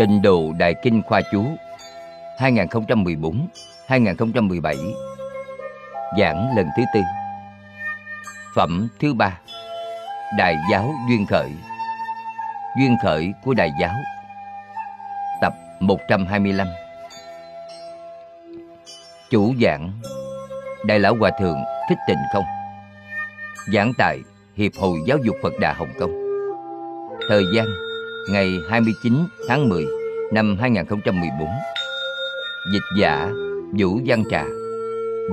Tịnh 0.00 0.22
độ 0.22 0.52
Đại 0.58 0.74
Kinh 0.82 1.02
Khoa 1.02 1.20
Chú 1.32 1.44
2014-2017 2.38 4.92
Giảng 6.18 6.56
lần 6.56 6.66
thứ 6.76 6.82
tư. 6.94 7.00
Phẩm 8.56 8.88
thứ 9.00 9.14
ba, 9.14 9.38
Đại 10.38 10.56
giáo 10.70 10.94
Duyên 11.08 11.26
Khởi. 11.26 11.50
Duyên 12.78 12.96
Khởi 13.02 13.32
của 13.44 13.54
Đại 13.54 13.70
giáo. 13.80 13.94
Tập 15.40 15.54
125 15.80 16.66
Chủ 19.30 19.54
giảng, 19.62 19.92
Đại 20.84 20.98
lão 20.98 21.14
Hòa 21.14 21.30
Thượng 21.40 21.58
Thích 21.88 21.98
Tịnh 22.08 22.22
Không. 22.32 22.44
Giảng 23.74 23.92
tại 23.98 24.18
Hiệp 24.56 24.72
hội 24.78 24.98
Giáo 25.06 25.18
dục 25.24 25.36
Phật 25.42 25.52
Đà 25.60 25.72
Hồng 25.72 25.92
Kông. 25.98 26.12
Thời 27.28 27.44
gian 27.54 27.66
ngày 28.28 28.60
29 28.68 29.26
tháng 29.48 29.68
10 29.68 29.86
năm 30.32 30.56
2014 30.60 31.48
Dịch 32.72 32.82
giả 32.98 33.30
Vũ 33.78 34.00
Văn 34.06 34.24
Trà, 34.30 34.44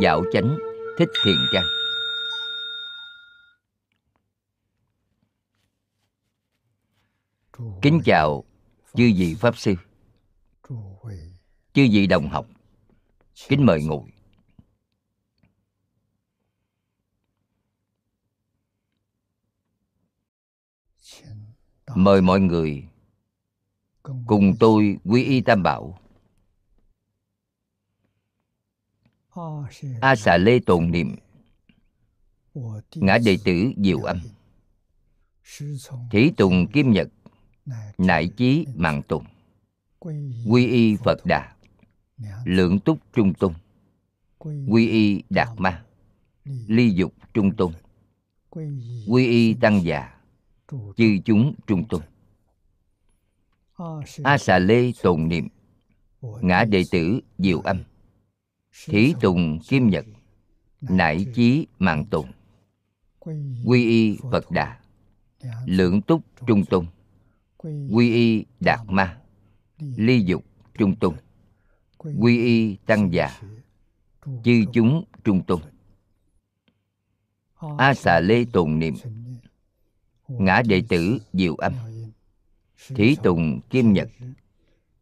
Dạo 0.02 0.23
Chánh, 0.34 0.58
Thích 0.98 1.10
Thiền 1.23 1.36
Trang. 1.54 1.66
Kính 7.82 8.02
chào 8.05 8.44
chư 8.94 9.12
vị 9.18 9.35
Pháp 9.40 9.57
Sư, 9.57 9.74
Chư 11.74 11.88
vị 11.91 12.07
đồng 12.07 12.29
học. 12.29 12.46
Kính 13.48 13.66
mời 13.66 13.84
ngồi. 13.84 14.16
Mời 21.98 22.21
mọi 22.21 22.40
người 22.40 22.84
cùng 24.03 24.55
tôi 24.59 24.98
quy 25.03 25.23
y 25.23 25.41
Tam 25.41 25.63
Bảo. 25.63 25.99
A 30.01 30.15
xà 30.15 30.37
lê 30.37 30.59
tồn 30.65 30.91
niệm. 30.91 31.15
Ngã 32.95 33.17
đệ 33.26 33.37
tử 33.45 33.71
Diệu 33.77 33.99
Âm. 33.99 34.20
Thí 36.12 36.31
tùng 36.37 36.67
Kim 36.67 36.91
Nhật. 36.91 37.07
Nại 37.98 38.27
chí 38.27 38.65
Mạng 38.76 39.01
Tùng. 39.07 39.26
Quy 40.49 40.67
y 40.67 40.95
Phật 40.95 41.26
Đà. 41.26 41.55
Lượng 42.45 42.79
túc 42.79 42.98
Trung 43.13 43.34
Tôn. 43.34 43.54
Quy 44.70 44.89
y 44.89 45.23
Đạt 45.29 45.49
Ma. 45.57 45.85
Ly 46.45 46.89
dục 46.89 47.13
Trung 47.34 47.55
Tôn. 47.55 47.73
Quy 49.07 49.27
y 49.27 49.54
Tăng 49.54 49.84
già 49.84 50.16
chư 50.98 51.18
chúng 51.26 51.54
trung 51.68 51.87
tôn 51.87 52.01
a 54.23 54.37
xà 54.37 54.60
lê 54.60 54.91
tồn 55.01 55.27
niệm. 55.27 55.48
Ngã 56.21 56.63
đệ 56.63 56.84
tử 56.91 57.20
diệu 57.37 57.60
âm. 57.60 57.84
Thí 58.85 59.13
tùng 59.21 59.60
kim 59.68 59.90
nhật. 59.90 60.05
Nải 60.82 61.26
chí 61.35 61.68
mạng 61.79 62.05
tùng. 62.05 62.32
Quy 63.65 63.90
y 63.90 64.18
phật 64.31 64.51
đà. 64.51 64.79
Lượng 65.66 66.01
túc 66.01 66.22
trung 66.47 66.66
tôn 66.66 66.85
quy 67.90 68.13
y 68.13 68.45
đạt 68.59 68.79
ma. 68.88 69.22
Ly 69.79 70.22
dục 70.22 70.44
trung 70.78 70.95
tôn 70.95 71.16
quy 72.19 72.45
y 72.45 72.75
tăng 72.75 73.13
già. 73.13 73.41
Chư 74.44 74.63
chúng 74.73 75.03
trung 75.23 75.44
tôn 75.44 75.61
a 77.78 77.94
xà 77.94 78.19
lê 78.19 78.45
tồn 78.53 78.79
niệm 78.79 78.94
ngã 80.27 80.61
đệ 80.65 80.83
tử 80.89 81.19
diệu 81.33 81.55
âm. 81.55 81.73
Thí 82.88 83.15
tùng, 83.23 83.61
kim 83.69 83.93
nhật. 83.93 84.09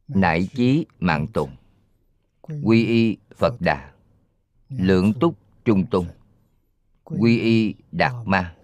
Nại 0.08 0.50
chí, 0.56 0.86
mạng 1.00 1.28
tùng. 1.34 1.50
Quy 2.64 2.86
y, 2.86 3.18
phật 3.38 3.62
đà. 3.62 3.92
Lượng 4.70 5.14
túc, 5.20 5.36
trung 5.66 5.86
tùng. 5.92 6.08
Quy 7.04 7.40
y, 7.40 7.76
đạt 7.92 8.14
ma. 8.26 8.56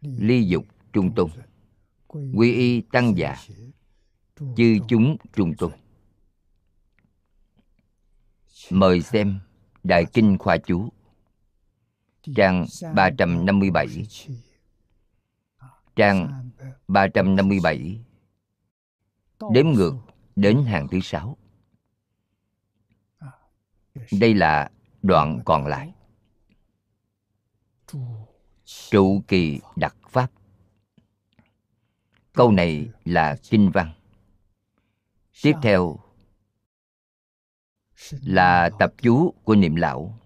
Ly 0.00 0.44
dục, 0.44 0.64
trung 0.92 1.14
tùng. 1.14 1.30
Quy 2.08 2.54
y, 2.54 2.80
tăng 2.80 3.16
già. 3.16 3.36
Chư 4.56 4.78
chúng, 4.88 5.16
trung 5.32 5.54
tùng. 5.54 5.72
Mời 8.70 9.02
xem 9.02 9.38
đại 9.82 10.04
kinh 10.12 10.38
khoa 10.38 10.56
chú. 10.56 10.88
Trang 12.34 12.66
357 12.94 13.88
trang 16.00 16.50
357 16.88 18.00
đếm 19.52 19.66
ngược 19.66 19.94
đến 20.36 20.64
hàng 20.64 20.88
thứ 20.88 21.00
sáu. 21.02 21.36
Đây 24.20 24.34
là 24.34 24.70
đoạn 25.02 25.40
còn 25.44 25.66
lại. 25.66 25.92
Trụ 28.90 29.22
kỳ 29.28 29.60
đặc 29.76 29.96
pháp. 30.08 30.30
Câu 32.32 32.52
này 32.52 32.88
là 33.04 33.36
kinh 33.50 33.70
văn. 33.70 33.92
Tiếp 35.42 35.54
theo 35.62 35.98
là 38.10 38.70
tập 38.78 38.92
chú 39.02 39.34
của 39.44 39.54
niệm 39.54 39.76
lão. 39.76 40.18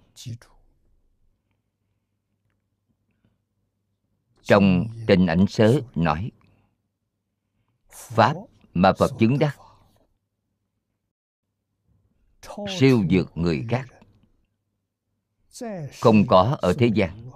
Trong 4.44 4.88
tình 5.06 5.26
ảnh 5.26 5.46
sớ 5.48 5.80
nói, 5.94 6.30
pháp 7.90 8.34
mà 8.74 8.92
phật 8.92 9.10
chứng 9.18 9.38
đắc, 9.38 9.58
siêu 12.78 13.04
vượt 13.10 13.30
người 13.34 13.66
khác, 13.68 13.88
không 16.00 16.26
có 16.26 16.56
ở 16.60 16.74
thế 16.78 16.90
gian, 16.94 17.30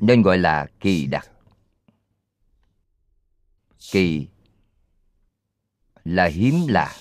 nên 0.00 0.22
gọi 0.22 0.38
là 0.38 0.66
kỳ 0.80 1.06
đặc 1.06 1.28
kỳ 3.92 4.28
là 6.04 6.24
hiếm 6.24 6.54
lạ, 6.68 6.96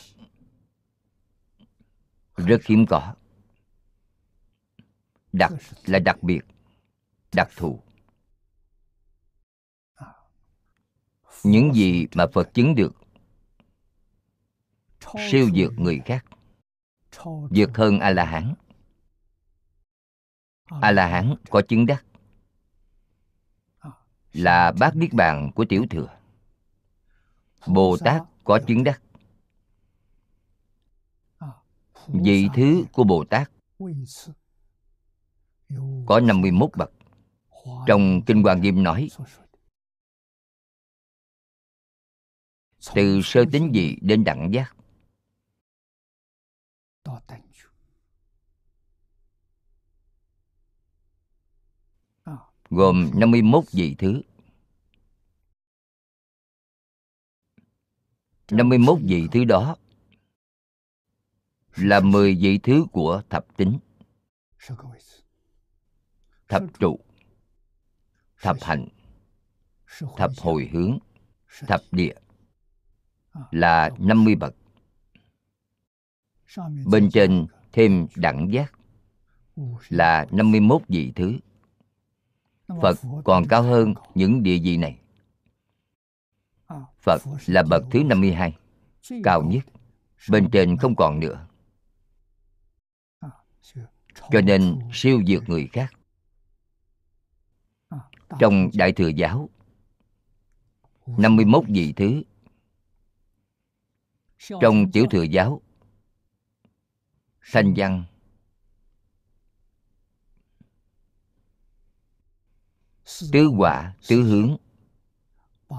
rất 2.35 2.65
hiếm 2.65 2.85
có. 2.89 3.15
Đặc 5.33 5.51
là 5.85 5.99
đặc 5.99 6.23
biệt, 6.23 6.41
đặc 7.31 7.49
thù. 7.55 7.83
Những 11.43 11.73
gì 11.73 12.07
mà 12.15 12.25
phật 12.33 12.53
chứng 12.53 12.75
được. 12.75 12.95
Siêu 15.31 15.49
vượt 15.55 15.73
người 15.79 16.01
khác. 16.05 16.25
Vượt 17.49 17.77
hơn 17.77 17.99
a 17.99 18.09
la 18.09 18.25
hán 18.25 18.53
a 20.81 20.91
la 20.91 21.07
hán 21.07 21.35
có 21.49 21.61
chứng 21.67 21.85
đắc. 21.85 22.05
Là 24.33 24.71
bát 24.79 24.95
niết 24.95 25.13
bàn 25.13 25.51
của 25.55 25.65
tiểu 25.69 25.85
thừa. 25.89 26.07
Bồ 27.67 27.97
tát 27.97 28.21
có 28.43 28.59
chứng 28.67 28.83
đắc. 28.83 29.01
Vị 32.07 32.47
thứ 32.55 32.83
của 32.91 33.03
bồ 33.03 33.25
tát 33.29 33.51
có 36.05 36.19
51 36.19 36.69
bậc. 36.75 36.91
Trong 37.87 38.21
kinh 38.25 38.43
hoàng 38.43 38.61
nghiêm 38.61 38.83
nói 38.83 39.09
từ 42.95 43.21
sơ 43.23 43.45
tính 43.51 43.71
dị 43.75 43.95
đến 44.01 44.23
đẳng 44.23 44.51
giác. 44.53 44.75
Gồm 52.69 53.11
51 53.15 53.63
vị 53.71 53.95
thứ. 53.97 54.21
51 58.51 58.99
vị 59.01 59.27
thứ 59.31 59.43
đó 59.43 59.75
là 61.75 61.99
10 61.99 62.35
vị 62.35 62.59
thứ 62.63 62.85
của 62.91 63.21
thập 63.29 63.57
tính 63.57 63.79
thập 66.47 66.63
trụ. 66.79 66.99
thập 68.41 68.57
hạnh. 68.61 68.87
Thập 70.17 70.31
hồi 70.37 70.69
hướng. 70.73 70.99
Thập 71.67 71.81
địa 71.91 72.13
là 73.51 73.89
50 73.97 74.35
bậc. 74.35 74.55
Bên 76.85 77.09
trên 77.13 77.45
thêm 77.71 78.07
đẳng 78.15 78.53
giác 78.53 78.73
là 79.89 80.27
51 80.31 80.81
vị 80.87 81.11
thứ. 81.15 81.37
Phật 82.81 82.97
còn 83.23 83.47
cao 83.49 83.63
hơn 83.63 83.93
những 84.15 84.43
địa 84.43 84.59
vị 84.63 84.77
này. 84.77 84.99
Phật 86.99 87.21
là 87.45 87.63
bậc 87.69 87.83
thứ 87.91 88.03
52 88.03 88.57
Cao 89.23 89.43
nhất. 89.43 89.63
Bên 90.29 90.49
trên 90.51 90.77
không 90.77 90.95
còn 90.95 91.19
nữa. 91.19 91.47
Cho 94.31 94.41
nên 94.41 94.79
siêu 94.93 95.21
vượt 95.27 95.43
người 95.49 95.69
khác. 95.73 95.93
Trong 98.39 98.69
Đại 98.73 98.91
Thừa 98.91 99.07
Giáo 99.07 99.49
51 101.05 101.63
vị 101.67 101.93
thứ 101.95 102.23
trong 104.47 104.91
tiểu 104.91 105.05
thừa 105.11 105.23
giáo 105.23 105.61
thanh 107.51 107.73
văn. 107.77 108.03
Tứ 113.31 113.49
quả 113.57 113.95
tứ 114.07 114.23
hướng 114.23 114.57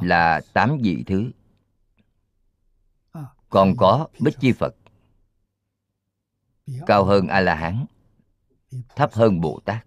là 0.00 0.41
tám 0.53 0.79
vị 0.82 1.05
thứ. 1.06 1.31
Còn 3.49 3.76
có 3.76 4.09
bích 4.20 4.35
chi 4.41 4.53
phật 4.53 4.75
cao 6.87 7.05
hơn 7.05 7.29
a 7.29 7.41
la 7.41 7.55
hán 7.55 7.87
thấp 8.97 9.12
hơn 9.12 9.41
bồ 9.41 9.61
tát. 9.65 9.87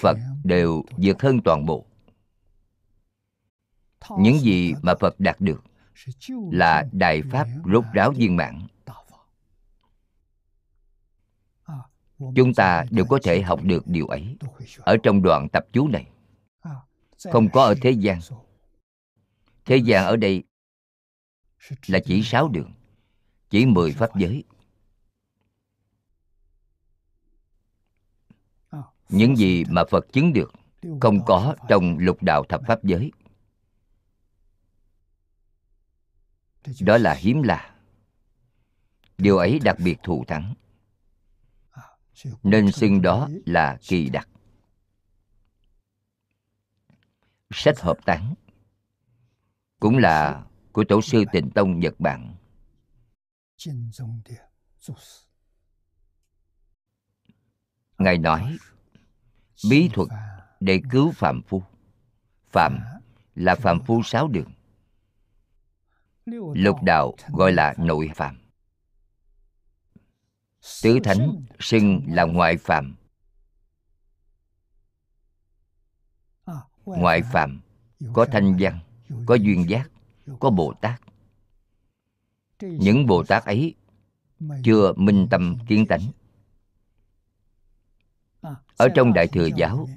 Phật 0.00 0.16
đều 0.44 0.82
vượt 0.96 1.22
hơn 1.22 1.40
toàn 1.44 1.66
bộ 1.66 1.87
những 4.18 4.38
gì 4.38 4.74
mà 4.82 4.94
phật 5.00 5.20
đạt 5.20 5.40
được 5.40 5.64
là 6.52 6.86
đại 6.92 7.22
pháp 7.22 7.46
rốt 7.72 7.84
ráo 7.94 8.10
viên 8.10 8.36
mãn. 8.36 8.66
Chúng 12.36 12.54
ta 12.54 12.84
đều 12.90 13.04
có 13.04 13.18
thể 13.22 13.42
học 13.42 13.60
được 13.62 13.86
điều 13.86 14.06
ấy 14.06 14.36
ở 14.78 14.96
trong 15.02 15.22
đoạn 15.22 15.48
tập 15.48 15.66
chú 15.72 15.88
này. 15.88 16.06
Không 17.32 17.48
có 17.52 17.64
ở 17.64 17.74
thế 17.82 17.90
gian. 17.90 18.20
Thế 19.64 19.76
gian 19.76 20.04
ở 20.04 20.16
đây 20.16 20.42
là 21.86 21.98
chỉ 22.04 22.22
sáu 22.22 22.48
đường 22.48 22.72
chỉ 23.50 23.66
mười 23.66 23.92
pháp 23.92 24.16
giới. 24.16 24.44
Những 29.08 29.36
gì 29.36 29.64
mà 29.70 29.84
phật 29.90 30.06
chứng 30.12 30.32
được 30.32 30.52
không 31.00 31.24
có 31.26 31.54
trong 31.68 31.98
lục 31.98 32.22
đạo 32.22 32.44
thập 32.48 32.60
pháp 32.66 32.84
giới 32.84 33.12
đó 36.80 36.98
là 36.98 37.14
hiếm 37.14 37.42
lạ. 37.42 37.74
Điều 39.18 39.38
ấy 39.38 39.58
đặc 39.64 39.76
biệt 39.84 39.98
thù 40.02 40.24
thắng. 40.28 40.54
Nên 42.42 42.72
xưng 42.72 43.02
đó 43.02 43.28
là 43.46 43.78
kỳ 43.88 44.08
đặc. 44.08 44.28
Sách 47.50 47.80
hợp 47.80 47.98
tán 48.04 48.34
cũng 49.80 49.98
là 49.98 50.44
của 50.72 50.84
tổ 50.88 51.02
sư 51.02 51.24
tịnh 51.32 51.50
tông 51.50 51.80
nhật 51.80 51.94
bản. 52.00 52.36
Ngài 57.98 58.18
nói, 58.18 58.56
bí 59.70 59.90
thuật 59.92 60.08
để 60.60 60.80
cứu 60.90 61.12
phạm 61.12 61.42
phu. 61.42 61.62
Phạm 62.50 62.78
là 63.34 63.54
phạm 63.54 63.80
phu 63.86 64.02
sáu 64.02 64.28
đường 64.28 64.52
lục 66.54 66.82
đạo 66.82 67.14
gọi 67.32 67.52
là 67.52 67.74
nội 67.78 68.10
phạm 68.14 68.38
tứ 70.82 70.98
thánh 71.04 71.46
xưng 71.60 72.00
là 72.06 72.24
ngoại 72.24 72.56
phạm 72.56 72.96
ngoại 76.84 77.22
phạm 77.22 77.60
có 78.12 78.26
thanh 78.32 78.56
văn, 78.60 78.80
có 79.26 79.34
duyên 79.34 79.68
giác, 79.68 79.90
có 80.40 80.50
bồ 80.50 80.72
tát. 80.80 81.00
Những 82.60 83.06
bồ 83.06 83.24
tát 83.24 83.44
ấy 83.44 83.74
chưa 84.64 84.92
minh 84.96 85.26
tâm 85.30 85.58
kiến 85.68 85.86
tánh. 85.86 86.00
Ở 88.76 88.88
trong 88.94 89.12
đại 89.12 89.26
thừa 89.26 89.48
giáo, 89.56 89.88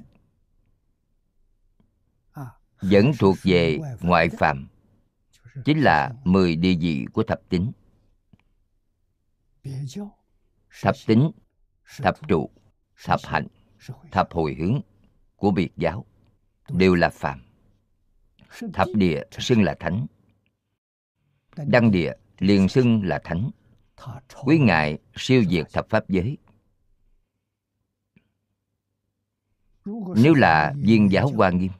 vẫn 2.80 3.12
thuộc 3.18 3.36
về 3.42 3.78
ngoại 4.00 4.28
phạm 4.28 4.68
chính 5.64 5.80
là 5.80 6.12
mười 6.24 6.56
địa 6.56 6.74
vị 6.80 7.06
của 7.12 7.22
thập 7.22 7.40
tính 7.48 7.72
thập 10.82 10.94
tính 11.06 11.30
thập 11.96 12.28
trụ 12.28 12.50
thập 13.04 13.20
hạnh 13.24 13.46
thập 14.10 14.32
hồi 14.32 14.56
hướng 14.58 14.80
của 15.36 15.50
biệt 15.50 15.70
giáo 15.76 16.06
đều 16.70 16.94
là 16.94 17.10
phạm 17.10 17.42
thập 18.72 18.88
địa 18.94 19.22
xưng 19.30 19.62
là 19.62 19.74
thánh 19.80 20.06
đăng 21.56 21.90
địa 21.90 22.12
liền 22.38 22.68
xưng 22.68 23.02
là 23.04 23.20
thánh 23.24 23.50
quý 24.44 24.58
ngài 24.58 24.98
siêu 25.16 25.44
diệt 25.50 25.66
thập 25.72 25.88
pháp 25.88 26.08
giới 26.08 26.38
nếu 30.16 30.34
là 30.34 30.74
viên 30.76 31.10
giáo 31.10 31.28
hoa 31.28 31.50
nghiêm 31.50 31.72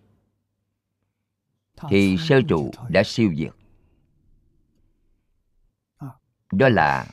thì 1.91 2.17
sơ 2.19 2.41
trụ 2.49 2.71
đã 2.89 3.03
siêu 3.05 3.35
diệt 3.37 3.53
đó 6.52 6.69
là 6.69 7.06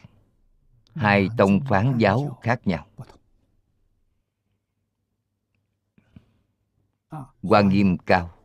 hai 0.95 1.30
tông 1.38 1.59
phán 1.69 1.97
giáo 1.97 2.39
khác 2.41 2.68
nhau. 2.68 2.88
Quan 7.41 7.69
nghiêm 7.69 7.97
cao. 7.97 8.36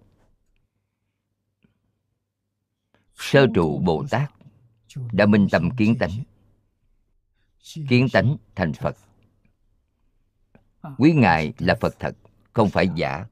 Sơ 3.15 3.47
trụ 3.55 3.79
bồ 3.79 4.05
tát 4.11 4.33
đã 5.13 5.27
minh 5.27 5.49
tâm 5.51 5.71
kiến 5.77 5.97
tánh. 5.99 6.11
kiến 7.89 8.07
tánh 8.13 8.37
thành 8.55 8.73
phật. 8.73 8.97
Quý 10.99 11.13
ngài 11.13 11.53
là 11.59 11.75
phật 11.81 11.95
thật 11.99 12.17
không 12.53 12.71
phải 12.71 12.89
giả. 12.97 13.27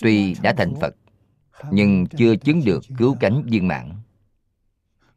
Tuy 0.00 0.34
đã 0.42 0.54
thành 0.56 0.74
phật 0.80 0.94
nhưng 1.70 2.06
chưa 2.06 2.36
chứng 2.36 2.64
được 2.64 2.84
cứu 2.98 3.16
cánh 3.20 3.42
viên 3.46 3.68
mãn 3.68 3.92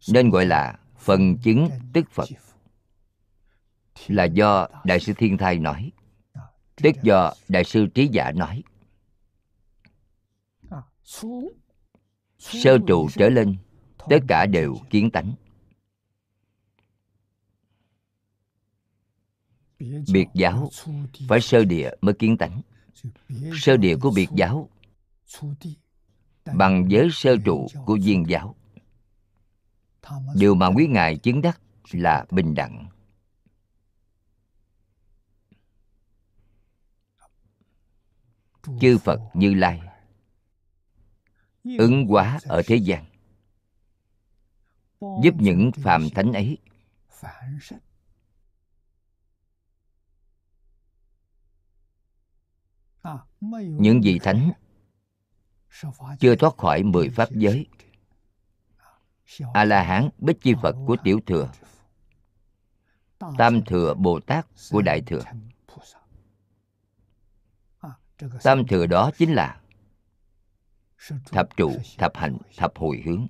nên 0.08 0.30
gọi 0.30 0.46
là 0.46 0.80
phần 0.98 1.38
chứng 1.38 1.70
tức 1.94 2.12
phật. 2.12 2.30
Là 4.08 4.24
do 4.24 4.68
đại 4.84 5.00
sư 5.00 5.14
thiên 5.18 5.38
thai 5.38 5.60
nói. 5.60 5.92
Tức 6.76 6.96
do 7.04 7.34
đại 7.48 7.64
sư 7.64 7.88
trí 7.94 8.08
giả 8.08 8.32
nói. 8.32 8.64
Sơ 12.40 12.78
trụ 12.88 13.10
trở 13.16 13.30
lên, 13.30 13.58
tất 14.10 14.20
cả 14.28 14.46
đều 14.46 14.78
kiến 14.90 15.12
tánh. 15.12 15.34
Biệt 20.14 20.28
giáo 20.34 20.70
phải 21.28 21.42
sơ 21.42 21.66
địa 21.66 21.92
mới 22.02 22.14
kiến 22.14 22.38
tánh. 22.38 22.62
Sơ 23.62 23.78
địa 23.78 23.96
của 24.02 24.12
biệt 24.16 24.30
giáo 24.36 24.70
bằng 26.56 26.86
giới 26.90 27.10
sơ 27.12 27.36
trụ 27.46 27.68
của 27.86 27.98
viên 28.04 28.26
giáo 28.30 28.56
điều 30.36 30.56
mà 30.56 30.68
quý 30.68 30.88
ngài 30.88 31.18
chứng 31.18 31.42
đắc 31.42 31.62
là 31.92 32.26
bình 32.32 32.56
đẳng. 32.56 32.90
Chư 38.82 38.98
phật 38.98 39.20
như 39.34 39.54
lai 39.54 39.82
ứng 41.78 42.06
hóa 42.06 42.40
ở 42.44 42.62
thế 42.66 42.76
gian 42.76 43.06
giúp 45.24 45.36
những 45.40 45.72
phàm 45.72 46.10
thánh 46.16 46.34
ấy 46.34 46.58
những 53.54 54.02
vị 54.04 54.20
thánh 54.24 54.52
chưa 56.20 56.36
thoát 56.36 56.58
khỏi 56.58 56.84
mười 56.84 57.10
pháp 57.10 57.30
giới 57.32 57.68
a 59.54 59.66
la 59.66 59.84
hán, 59.84 60.10
bích 60.18 60.42
chi 60.42 60.54
phật 60.62 60.76
của 60.88 60.96
tiểu 61.04 61.20
thừa. 61.26 61.52
Tam 63.38 63.66
thừa 63.66 63.94
bồ 63.94 64.20
tát 64.20 64.46
của 64.72 64.82
đại 64.82 65.02
thừa. 65.02 65.24
Tam 68.44 68.68
thừa 68.68 68.86
đó 68.86 69.12
chính 69.18 69.34
là 69.34 69.62
thập 71.26 71.58
trụ, 71.58 71.72
thập 71.98 72.12
hạnh 72.16 72.38
thập 72.58 72.78
hồi 72.78 73.02
hướng. 73.06 73.28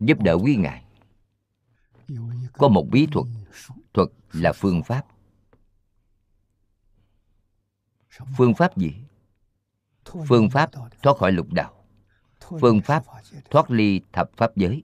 Giúp 0.00 0.18
đỡ 0.20 0.38
quý 0.42 0.56
ngài. 0.56 0.84
Có 2.52 2.68
một 2.68 2.86
bí 2.90 3.06
thuật 3.06 3.26
thuật 3.92 4.08
là 4.32 4.52
phương 4.52 4.82
pháp. 4.82 5.06
Phương 8.36 8.54
pháp 8.54 8.76
gì? 8.76 8.94
Phương 10.04 10.50
pháp 10.50 10.70
thoát 11.02 11.16
khỏi 11.18 11.32
lục 11.32 11.52
đạo 11.52 11.77
phương 12.40 12.80
pháp 12.80 13.04
thoát 13.50 13.70
ly 13.70 14.00
thập 14.12 14.30
pháp 14.36 14.56
giới. 14.56 14.82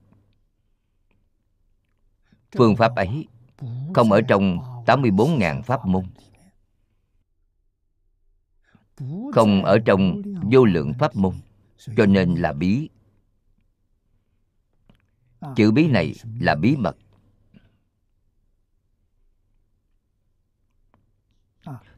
Phương 2.57 2.75
pháp 2.75 2.95
ấy 2.95 3.27
không 3.93 4.11
ở 4.11 4.21
trong 4.21 4.57
84.000 4.85 5.61
pháp 5.61 5.85
môn. 5.85 6.05
Không 9.33 9.65
ở 9.65 9.79
trong 9.85 10.21
vô 10.51 10.65
lượng 10.65 10.93
pháp 10.99 11.15
môn 11.15 11.35
cho 11.97 12.05
nên 12.05 12.35
là 12.35 12.53
bí. 12.53 12.89
Chữ 15.55 15.71
bí 15.71 15.87
này 15.87 16.13
là 16.39 16.55
bí 16.55 16.75
mật. 16.75 16.97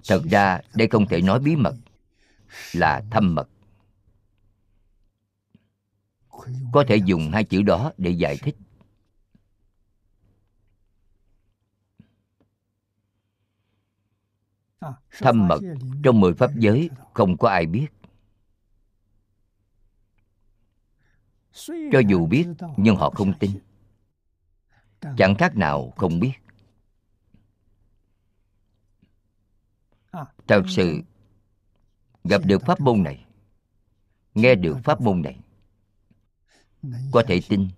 Thật 0.08 0.22
ra 0.32 0.62
đây 0.74 0.88
không 0.88 1.08
thể 1.08 1.22
nói 1.22 1.40
bí 1.40 1.56
mật 1.56 1.76
là 2.74 3.04
thâm 3.12 3.36
mật 3.36 3.50
có 6.74 6.84
thể 6.88 6.96
dùng 6.96 7.30
hai 7.34 7.44
chữ 7.44 7.62
đó 7.62 7.92
để 7.98 8.10
giải 8.10 8.38
thích. 8.38 8.56
Thâm 15.20 15.48
mật 15.48 15.60
trong 16.04 16.20
mười 16.20 16.34
pháp 16.34 16.52
giới 16.56 16.90
không 17.14 17.38
có 17.38 17.50
ai 17.50 17.66
biết. 17.66 17.88
Cho 21.92 22.00
dù 22.10 22.26
biết, 22.26 22.48
nhưng 22.78 22.96
họ 22.96 23.10
không 23.10 23.34
tin. 23.40 23.52
Chẳng 25.18 25.36
khác 25.38 25.56
nào 25.56 25.94
không 25.98 26.20
biết. 26.20 26.34
Thật 30.48 30.64
sự, 30.68 31.02
gặp 32.24 32.42
được 32.46 32.62
pháp 32.66 32.80
môn 32.80 33.04
này, 33.04 33.26
nghe 34.34 34.56
được 34.56 34.78
pháp 34.84 35.02
môn 35.02 35.22
này 35.22 35.40
có 37.12 37.24
thể 37.28 37.42
tin, 37.50 37.70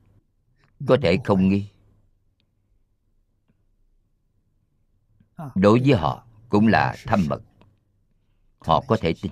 có 0.88 0.98
thể 1.02 1.18
không 1.24 1.50
nghi. 1.50 1.70
Đối 5.56 5.80
với 5.80 5.94
họ 5.94 6.28
cũng 6.50 6.68
là 6.68 6.96
thâm 7.06 7.26
mật. 7.30 7.42
Họ 8.60 8.84
có 8.88 8.98
thể 9.02 9.14
tin. 9.22 9.32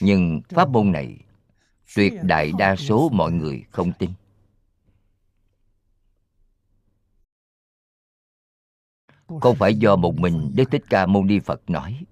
Nhưng 0.00 0.40
pháp 0.48 0.68
môn 0.68 0.92
này, 0.92 1.18
tuyệt 1.94 2.12
đại 2.22 2.52
đa 2.58 2.76
số 2.76 3.08
mọi 3.12 3.32
người 3.32 3.64
không 3.70 3.92
tin. 3.98 4.10
Không 9.40 9.56
phải 9.56 9.74
do 9.74 9.96
một 9.96 10.14
mình 10.14 10.50
đức 10.54 10.64
thích 10.70 10.84
ca 10.90 11.06
mâu 11.06 11.24
ni 11.24 11.38
phật 11.38 11.70
nói, 11.70 12.04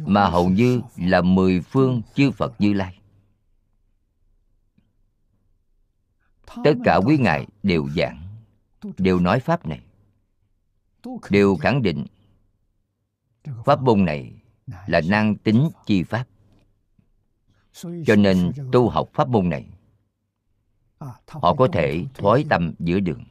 mà 0.00 0.28
hầu 0.28 0.50
như 0.50 0.80
là 0.96 1.22
mười 1.22 1.60
phương 1.60 2.02
chư 2.14 2.30
phật 2.30 2.60
như 2.60 2.72
lai. 2.72 2.98
Tất 6.64 6.74
cả 6.84 7.00
quý 7.06 7.18
ngài 7.18 7.46
đều 7.62 7.88
giảng 7.96 8.26
đều 8.98 9.20
nói 9.20 9.40
pháp 9.40 9.66
này. 9.66 9.82
Đều 11.30 11.56
khẳng 11.56 11.82
định 11.82 12.06
pháp 13.64 13.82
môn 13.82 14.04
này 14.04 14.32
là 14.86 15.00
năng 15.00 15.36
tính 15.36 15.68
chi 15.86 16.02
pháp. 16.02 16.24
Cho 17.82 18.16
nên 18.16 18.52
tu 18.72 18.88
học 18.88 19.08
pháp 19.12 19.28
môn 19.28 19.48
này 19.48 19.66
họ 21.26 21.54
có 21.54 21.68
thể 21.72 22.04
thoái 22.14 22.44
tâm 22.50 22.74
giữa 22.78 23.00
đường 23.00 23.24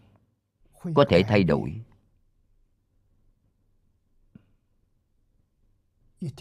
có 0.96 1.05
thể 1.10 1.24
thay 1.24 1.44
đổi. 1.44 1.82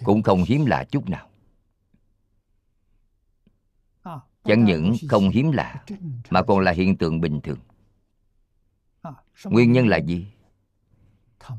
Cũng 0.05 0.23
không 0.23 0.45
hiếm 0.49 0.67
lạ 0.67 0.85
chút 0.91 1.09
nào 1.09 1.29
chẳng 4.45 4.65
những 4.65 4.95
không 5.09 5.29
hiếm 5.29 5.53
lạ, 5.53 5.85
mà 6.31 6.43
còn 6.43 6.61
là 6.61 6.73
hiện 6.73 6.97
tượng 6.97 7.21
bình 7.21 7.41
thường. 7.41 7.59
Nguyên 9.45 9.73
nhân 9.73 9.89
là 9.89 9.97
gì? 9.97 10.27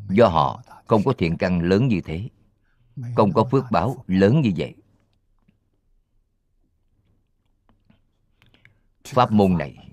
Do 0.10 0.27
họ 0.27 0.63
không 0.86 1.04
có 1.04 1.13
thiện 1.18 1.38
căn 1.38 1.62
lớn 1.62 1.88
như 1.88 2.01
thế, 2.01 2.30
không 3.15 3.34
có 3.34 3.44
phước 3.44 3.65
báo 3.72 4.04
lớn 4.08 4.42
như 4.42 4.51
vậy. 4.58 4.75
Pháp 9.04 9.32
môn 9.32 9.58
này, 9.58 9.89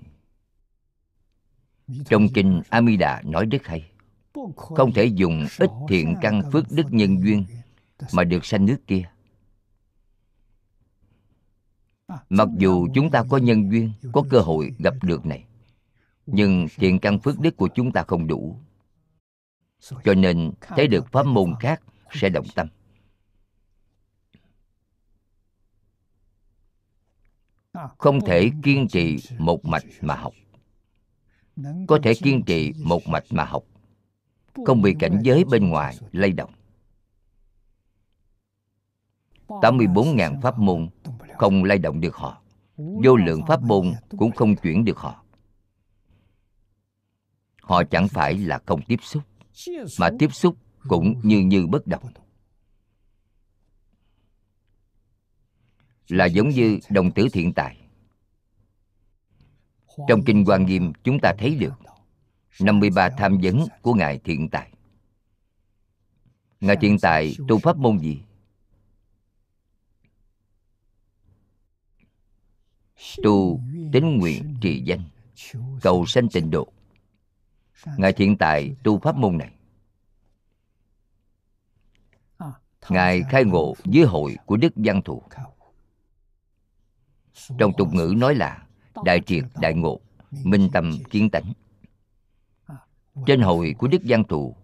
trong 2.05 2.27
kinh 2.33 2.61
amida 2.69 3.21
nói 3.25 3.45
rất 3.45 3.67
hay. 3.67 3.91
Không 4.55 4.91
thể 4.93 5.05
dùng 5.05 5.45
ít 5.59 5.69
thiện 5.89 6.15
căn 6.21 6.41
phước 6.51 6.65
đức 6.71 6.85
nhân 6.89 7.23
duyên 7.23 7.45
mà 8.13 8.23
được 8.23 8.45
sanh 8.45 8.65
nước 8.65 8.77
kia 8.87 9.09
mặc 12.29 12.47
dù 12.57 12.87
chúng 12.93 13.11
ta 13.11 13.23
có 13.29 13.37
nhân 13.37 13.71
duyên, 13.71 13.91
có 14.11 14.23
cơ 14.29 14.39
hội 14.39 14.75
gặp 14.79 14.93
được 15.01 15.25
này, 15.25 15.45
nhưng 16.25 16.67
thiện 16.75 16.99
căn 16.99 17.19
phước 17.19 17.39
đức 17.39 17.57
của 17.57 17.67
chúng 17.75 17.91
ta 17.91 18.03
không 18.03 18.27
đủ. 18.27 18.57
Cho 20.03 20.13
nên 20.13 20.51
thấy 20.61 20.87
được 20.87 21.11
pháp 21.11 21.25
môn 21.25 21.53
khác 21.59 21.81
sẽ 22.11 22.29
động 22.29 22.45
tâm. 22.55 22.67
Không 27.97 28.21
thể 28.25 28.51
kiên 28.63 28.87
trì 28.87 29.17
một 29.37 29.65
mạch 29.65 29.83
mà 30.01 30.15
học. 30.15 30.33
Có 31.87 31.99
thể 32.03 32.13
kiên 32.13 32.43
trì 32.43 32.73
một 32.77 33.07
mạch 33.07 33.23
mà 33.29 33.45
học. 33.45 33.63
Không 34.65 34.81
bị 34.81 34.95
cảnh 34.99 35.19
giới 35.23 35.43
bên 35.43 35.69
ngoài 35.69 35.97
lay 36.11 36.31
động. 36.31 36.51
84.000 39.47 40.41
pháp 40.41 40.59
môn 40.59 40.89
không 41.37 41.63
lay 41.63 41.77
động 41.77 42.01
được 42.01 42.15
họ. 42.15 42.41
Vô 42.77 43.15
lượng 43.15 43.41
pháp 43.47 43.61
môn 43.63 43.93
cũng 44.17 44.31
không 44.31 44.55
chuyển 44.55 44.85
được 44.85 44.97
họ. 44.97 45.23
Họ 47.61 47.83
chẳng 47.83 48.07
phải 48.07 48.37
là 48.37 48.59
không 48.65 48.81
tiếp 48.87 48.99
xúc, 49.01 49.23
Mà 49.99 50.09
tiếp 50.19 50.33
xúc 50.33 50.55
cũng 50.87 51.21
như 51.23 51.39
như 51.39 51.67
bất 51.67 51.87
động. 51.87 52.03
Là 56.07 56.25
giống 56.25 56.49
như 56.49 56.79
đồng 56.89 57.11
tử 57.11 57.27
thiện 57.33 57.53
tài. 57.53 57.77
Trong 60.07 60.23
Kinh 60.25 60.45
Hoa 60.45 60.57
Nghiêm 60.57 60.93
chúng 61.03 61.19
ta 61.19 61.33
thấy 61.37 61.55
được 61.55 61.73
53 62.59 63.09
tham 63.09 63.37
vấn 63.43 63.65
của 63.81 63.93
Ngài 63.93 64.19
Thiện 64.23 64.49
Tài. 64.49 64.73
Ngài 66.59 66.75
Thiện 66.81 66.99
Tài 66.99 67.35
tu 67.47 67.57
pháp 67.57 67.77
môn 67.77 67.97
gì? 67.97 68.21
Tu 73.23 73.61
tính 73.93 74.17
nguyện 74.17 74.55
trì 74.61 74.83
danh, 74.85 75.03
cầu 75.81 76.05
sanh 76.05 76.29
tịnh 76.29 76.51
độ. 76.51 76.67
Ngài 77.97 78.13
thiện 78.13 78.37
tại 78.37 78.75
tu 78.83 78.99
pháp 78.99 79.15
môn 79.15 79.37
này. 79.37 79.53
Ngài 82.89 83.21
khai 83.29 83.43
ngộ 83.43 83.75
dưới 83.85 84.05
hội 84.05 84.37
của 84.45 84.57
đức 84.57 84.73
văn 84.75 85.01
thù. 85.01 85.23
Trong 87.57 87.71
tục 87.77 87.93
ngữ 87.93 88.13
nói 88.17 88.35
là 88.35 88.67
đại 89.05 89.21
triệt 89.25 89.43
đại 89.61 89.73
ngộ, 89.73 89.99
minh 90.31 90.69
tâm 90.73 90.97
kiến 91.09 91.29
tánh. 91.29 91.53
Trên 93.25 93.41
hội 93.41 93.75
của 93.77 93.87
đức 93.87 94.01
văn 94.03 94.23
thù 94.23 94.55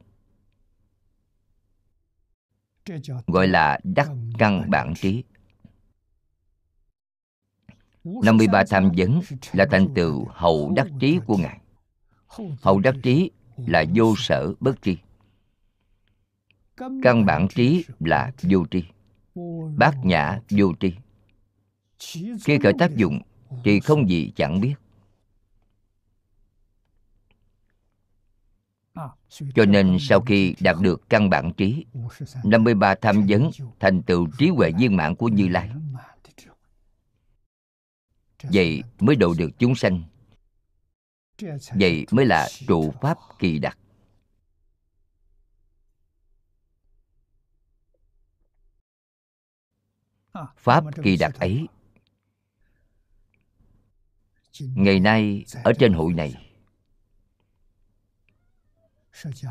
gọi 3.27 3.47
là 3.47 3.79
đắc 3.83 4.09
căn 4.37 4.69
bản 4.69 4.93
trí. 4.95 5.23
53 8.03 8.63
tham 8.69 8.91
vấn 8.97 9.21
là 9.53 9.65
thành 9.71 9.93
tựu 9.93 10.27
hậu 10.29 10.71
đắc 10.75 10.87
trí 10.99 11.19
của 11.25 11.37
Ngài. 11.37 11.59
Hậu 12.61 12.79
đắc 12.79 12.95
trí 13.03 13.31
là 13.57 13.85
vô 13.95 14.13
sở 14.17 14.53
bất 14.59 14.81
tri. 14.81 14.97
Căn 16.77 17.25
bản 17.25 17.47
trí 17.47 17.85
là 17.99 18.31
vô 18.41 18.65
tri. 18.71 18.83
Bát 19.77 19.95
nhã 20.03 20.39
vô 20.49 20.73
tri. 20.79 20.93
Khi 22.45 22.59
khởi 22.63 22.73
tác 22.79 22.95
dụng 22.95 23.21
thì 23.63 23.79
không 23.79 24.09
gì 24.09 24.31
chẳng 24.35 24.61
biết. 24.61 24.73
Cho 29.55 29.65
nên 29.65 29.97
sau 29.99 30.21
khi 30.21 30.55
đạt 30.59 30.75
được 30.81 31.09
căn 31.09 31.29
bản 31.29 31.53
trí 31.53 31.85
53 32.43 32.95
tham 32.95 33.25
vấn 33.27 33.49
thành 33.79 34.01
tựu 34.01 34.27
trí 34.37 34.49
huệ 34.49 34.71
viên 34.79 34.95
mãn 34.95 35.15
của 35.15 35.27
Như 35.27 35.47
Lai 35.47 35.69
vậy 38.43 38.83
mới 38.99 39.15
độ 39.15 39.33
được 39.37 39.49
chúng 39.59 39.75
sanh. 39.75 40.03
Vậy 41.71 42.05
mới 42.11 42.25
là 42.25 42.47
trụ 42.67 42.93
pháp 43.01 43.17
kỳ 43.39 43.59
đặc. 43.59 43.77
Pháp 50.57 50.83
kỳ 51.03 51.17
đặc 51.17 51.35
ấy. 51.39 51.67
Ngày 54.59 54.99
nay 54.99 55.45
ở 55.63 55.73
trên 55.79 55.93
hội 55.93 56.13
này, 56.13 56.51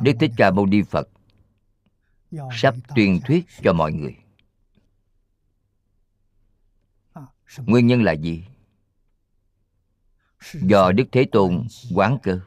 đức 0.03 0.13
thích 0.21 0.31
ca 0.37 0.51
mâu 0.51 0.67
ni 0.67 0.83
phật 0.83 1.09
sắp 2.53 2.75
tuyên 2.95 3.21
thuyết 3.27 3.45
cho 3.63 3.73
mọi 3.73 3.93
người. 3.93 4.17
Nguyên 7.57 7.87
nhân 7.87 8.03
là 8.03 8.13
gì? 8.13 8.45
Do 10.53 10.93
đức 10.93 11.05
thế 11.13 11.27
tôn 11.33 11.67
quán 11.95 12.19
cơ. 12.23 12.41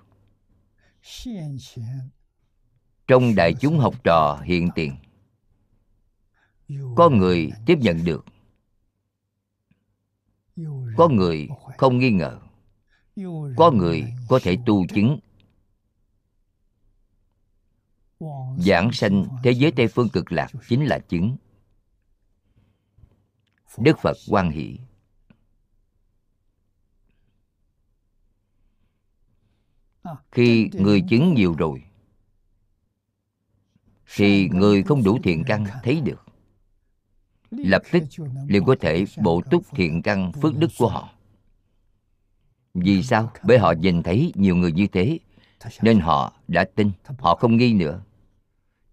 Trong 3.08 3.36
đại 3.36 3.54
chúng 3.54 3.80
học 3.80 4.04
trò 4.04 4.42
hiện 4.46 4.70
tiền 4.76 4.96
có 6.96 7.10
người 7.10 7.52
tiếp 7.66 7.78
nhận 7.82 8.06
được. 8.06 8.26
Có 10.98 11.10
người 11.10 11.48
không 11.78 11.98
nghi 11.98 12.12
ngờ. 12.12 12.40
Có 13.58 13.72
người 13.72 14.14
có 14.30 14.40
thể 14.44 14.58
tu 14.66 14.88
chứng. 14.88 15.20
Giảng 18.58 18.92
sanh 18.94 19.26
thế 19.44 19.52
giới 19.52 19.72
tây 19.72 19.88
phương 19.88 20.10
cực 20.10 20.32
lạc 20.32 20.48
chính 20.68 20.86
là 20.86 21.00
chứng. 21.00 21.38
Đức 23.78 23.98
phật 24.02 24.18
quan 24.30 24.52
hỷ 24.52 24.80
khi 30.32 30.70
người 30.74 31.02
chứng 31.10 31.34
nhiều 31.34 31.56
rồi 31.58 31.84
thì 34.16 34.50
người 34.50 34.84
không 34.84 35.04
đủ 35.04 35.20
thiện 35.24 35.44
căn 35.48 35.66
thấy 35.84 36.02
được. 36.02 36.26
Lập 37.52 37.82
tức 37.92 38.04
liền 38.48 38.66
có 38.66 38.76
thể 38.80 39.06
bổ 39.24 39.42
túc 39.52 39.64
thiện 39.72 40.02
căn 40.02 40.32
phước 40.32 40.58
đức 40.58 40.72
của 40.78 40.90
họ. 40.90 41.10
Vì 42.74 43.04
sao? 43.04 43.32
Bởi 43.44 43.58
họ 43.58 43.74
nhìn 43.80 44.04
thấy 44.04 44.32
nhiều 44.36 44.56
người 44.56 44.72
như 44.72 44.88
thế 44.88 45.20
nên 45.82 46.00
họ 46.00 46.34
đã 46.48 46.66
tin 46.76 46.92
họ 47.20 47.36
không 47.36 47.58
nghi 47.58 47.74
nữa. 47.74 48.04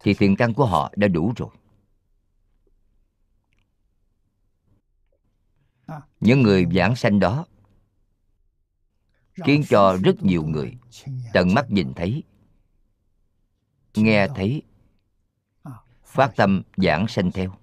Thì 0.00 0.14
thiện 0.14 0.36
căn 0.36 0.54
của 0.54 0.66
họ 0.66 0.92
đã 0.96 1.08
đủ 1.08 1.32
rồi. 1.36 1.50
Những 6.20 6.42
người 6.42 6.66
giảng 6.74 6.96
sanh 6.96 7.20
đó 7.20 7.46
khiến 9.44 9.62
cho 9.68 9.96
rất 10.04 10.22
nhiều 10.22 10.42
người. 10.42 10.78
Tận 11.32 11.54
mắt 11.54 11.70
nhìn 11.70 11.92
thấy. 11.94 12.22
Nghe 13.94 14.28
thấy. 14.28 14.62
Phát 16.04 16.32
tâm 16.36 16.62
giảng 16.76 17.08
sanh 17.08 17.30
theo. 17.32 17.54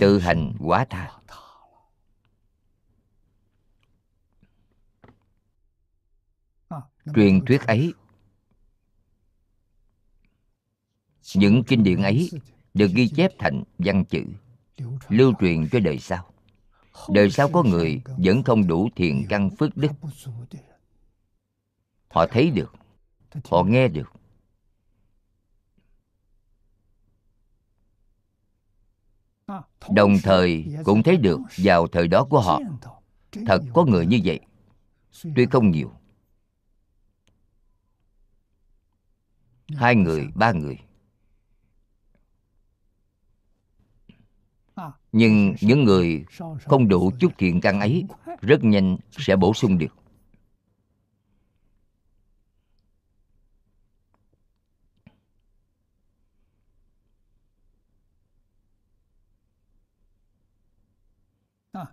Tự 0.00 0.18
hành 0.18 0.54
quá 0.58 0.86
tha. 0.90 1.10
Truyền 7.14 7.44
thuyết 7.44 7.60
ấy. 7.66 7.94
Những 11.34 11.62
kinh 11.66 11.84
điển 11.84 12.02
ấy 12.02 12.30
được 12.74 12.90
ghi 12.94 13.08
chép 13.08 13.32
thành 13.38 13.62
văn 13.78 14.04
chữ, 14.04 14.24
lưu 15.08 15.32
truyền 15.40 15.68
cho 15.72 15.80
đời 15.80 15.98
sau 15.98 16.33
đời 17.08 17.30
sau 17.30 17.48
có 17.48 17.62
người 17.62 18.02
vẫn 18.06 18.42
không 18.42 18.66
đủ 18.66 18.88
thiện 18.96 19.26
căn 19.28 19.50
phước 19.50 19.76
đức. 19.76 19.92
họ 22.08 22.26
thấy 22.26 22.50
được. 22.50 22.72
Họ 23.50 23.62
nghe 23.62 23.88
được. 23.88 24.12
Đồng 29.90 30.16
thời 30.22 30.66
cũng 30.84 31.02
thấy 31.02 31.16
được 31.16 31.40
vào 31.56 31.86
thời 31.86 32.08
đó 32.08 32.24
của 32.24 32.40
họ. 32.40 32.60
Thật 33.46 33.62
có 33.74 33.84
người 33.84 34.06
như 34.06 34.20
vậy. 34.24 34.40
Tuy 35.36 35.46
không 35.46 35.70
nhiều. 35.70 35.92
Hai 39.68 39.94
người 39.94 40.28
ba 40.34 40.52
người 40.52 40.78
nhưng 45.12 45.54
những 45.60 45.84
người 45.84 46.24
không 46.64 46.88
đủ 46.88 47.10
chút 47.20 47.32
thiện 47.38 47.60
căn 47.60 47.80
ấy 47.80 48.04
rất 48.40 48.64
nhanh 48.64 48.96
sẽ 49.10 49.36
bổ 49.36 49.54
sung 49.54 49.78
được. 49.78 49.94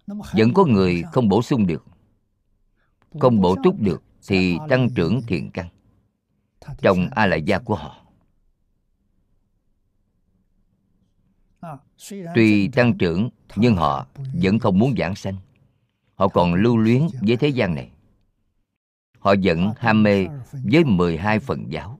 Vẫn 0.07 0.53
có 0.53 0.65
người 0.65 1.03
không 1.11 1.29
bổ 1.29 1.41
sung 1.41 1.67
được. 1.67 1.85
Không 3.19 3.41
bổ 3.41 3.55
túc 3.63 3.79
được 3.79 4.03
thì 4.27 4.57
tăng 4.69 4.89
trưởng 4.95 5.21
thiện 5.27 5.51
căn. 5.51 5.67
Trong 6.81 7.07
a 7.11 7.25
la 7.25 7.35
gia 7.35 7.59
của 7.59 7.75
họ 7.75 8.00
tuy 12.35 12.67
tăng 12.67 12.97
trưởng, 12.97 13.29
nhưng 13.55 13.75
họ 13.75 14.07
vẫn 14.33 14.59
không 14.59 14.79
muốn 14.79 14.95
giảng 14.97 15.15
sanh. 15.15 15.35
Họ 16.15 16.27
còn 16.27 16.53
lưu 16.53 16.77
luyến 16.77 17.07
với 17.21 17.37
thế 17.37 17.47
gian 17.47 17.75
này. 17.75 17.91
Họ 19.19 19.35
vẫn 19.43 19.73
ham 19.77 20.03
mê 20.03 20.27
với 20.51 20.83
12 20.83 21.39
phần 21.39 21.71
giáo. 21.71 21.99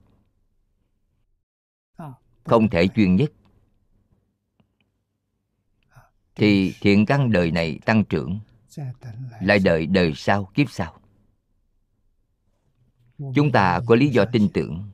Không 2.44 2.70
thể 2.70 2.88
chuyên 2.88 3.16
nhất. 3.16 3.32
Thì 6.34 6.74
thiện 6.80 7.06
căn 7.06 7.32
đời 7.32 7.50
này 7.50 7.78
tăng 7.84 8.04
trưởng, 8.04 8.40
lại 9.40 9.58
đợi 9.58 9.86
đời 9.86 10.12
sau 10.16 10.44
kiếp 10.44 10.70
sau. 10.70 10.94
Chúng 13.34 13.52
ta 13.52 13.80
có 13.86 13.94
lý 13.94 14.08
do 14.08 14.24
tin 14.24 14.48
tưởng. 14.54 14.90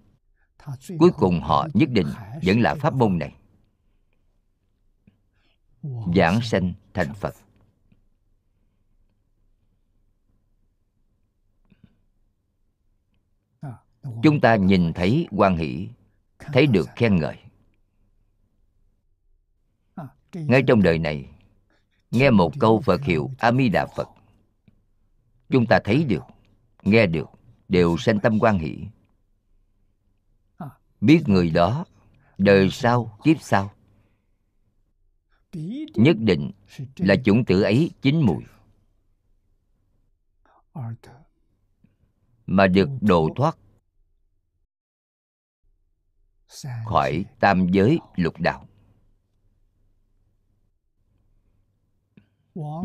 Cuối 0.99 1.11
cùng 1.11 1.41
họ 1.41 1.69
nhất 1.75 1.89
định 1.93 2.07
vẫn 2.43 2.61
là 2.61 2.75
pháp 2.75 2.95
môn 2.95 3.19
này 3.19 3.35
giảng 6.15 6.41
sanh 6.43 6.73
thành 6.95 7.15
phật. 7.15 7.35
chúng 14.23 14.41
ta 14.41 14.57
nhìn 14.57 14.93
thấy 14.93 15.27
quan 15.31 15.57
hỷ 15.57 15.89
thấy 16.39 16.67
được 16.67 16.89
khen 16.97 17.17
ngợi. 17.17 17.37
Ngay 20.33 20.63
trong 20.67 20.83
đời 20.83 20.99
này 20.99 21.29
nghe 22.11 22.31
một 22.31 22.53
câu 22.61 22.81
phật 22.81 23.03
hiệu 23.03 23.31
a 23.39 23.53
di 23.53 23.69
đà 23.69 23.87
phật. 23.87 24.09
Chúng 25.49 25.67
ta 25.67 25.81
thấy 25.85 26.05
được 26.05 26.23
nghe 26.83 27.07
được 27.07 27.29
đều 27.69 27.97
sanh 27.97 28.21
tâm 28.21 28.39
quan 28.41 28.59
hỷ. 28.59 28.87
Biết 31.01 31.23
người 31.27 31.51
đó 31.51 31.85
đời 32.39 32.71
sau 32.71 33.19
kiếp 33.25 33.37
sau 33.41 33.73
nhất 35.95 36.17
định 36.19 36.51
là 36.97 37.15
chủng 37.25 37.45
tử 37.45 37.63
ấy 37.63 37.91
chín 38.03 38.21
mùi. 38.21 38.45
Mà 42.47 42.67
được 42.67 42.89
độ 43.01 43.29
thoát 43.37 43.59
khỏi 46.87 47.25
tam 47.41 47.69
giới 47.69 47.99
lục 48.17 48.35
đạo. 48.41 48.69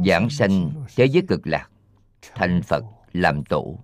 Giảng 0.06 0.30
sanh 0.30 0.86
thế 0.96 1.06
giới 1.06 1.24
cực 1.28 1.48
lạc 1.48 1.70
thành 2.22 2.62
phật 2.64 2.84
làm 3.14 3.44
tổ. 3.50 3.84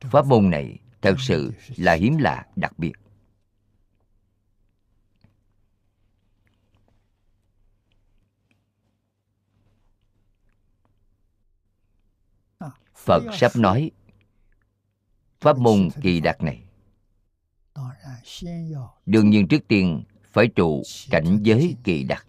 Pháp 0.00 0.26
môn 0.26 0.50
này 0.50 0.78
thật 1.02 1.14
sự 1.20 1.52
là 1.76 1.94
hiếm 1.94 2.18
lạ, 2.18 2.46
đặc 2.56 2.78
biệt. 2.78 2.92
Phật 12.94 13.22
sắp 13.32 13.52
nói, 13.56 13.90
pháp 15.40 15.58
môn 15.58 15.88
kỳ 16.02 16.20
đặc 16.20 16.42
này, 16.42 16.62
đương 19.06 19.30
nhiên 19.30 19.48
trước 19.48 19.68
tiên 19.68 20.02
phải 20.32 20.46
trụ 20.46 20.82
cảnh 21.10 21.38
giới 21.42 21.76
kỳ 21.84 22.04
đặc 22.04 22.26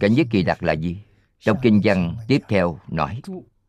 cảnh 0.00 0.14
giới 0.14 0.26
kỳ 0.30 0.42
đặc 0.42 0.62
là 0.62 0.72
gì? 0.72 0.98
Trong 1.40 1.58
kinh 1.62 1.80
văn 1.84 2.16
tiếp 2.28 2.42
theo 2.48 2.78
nói, 2.88 3.20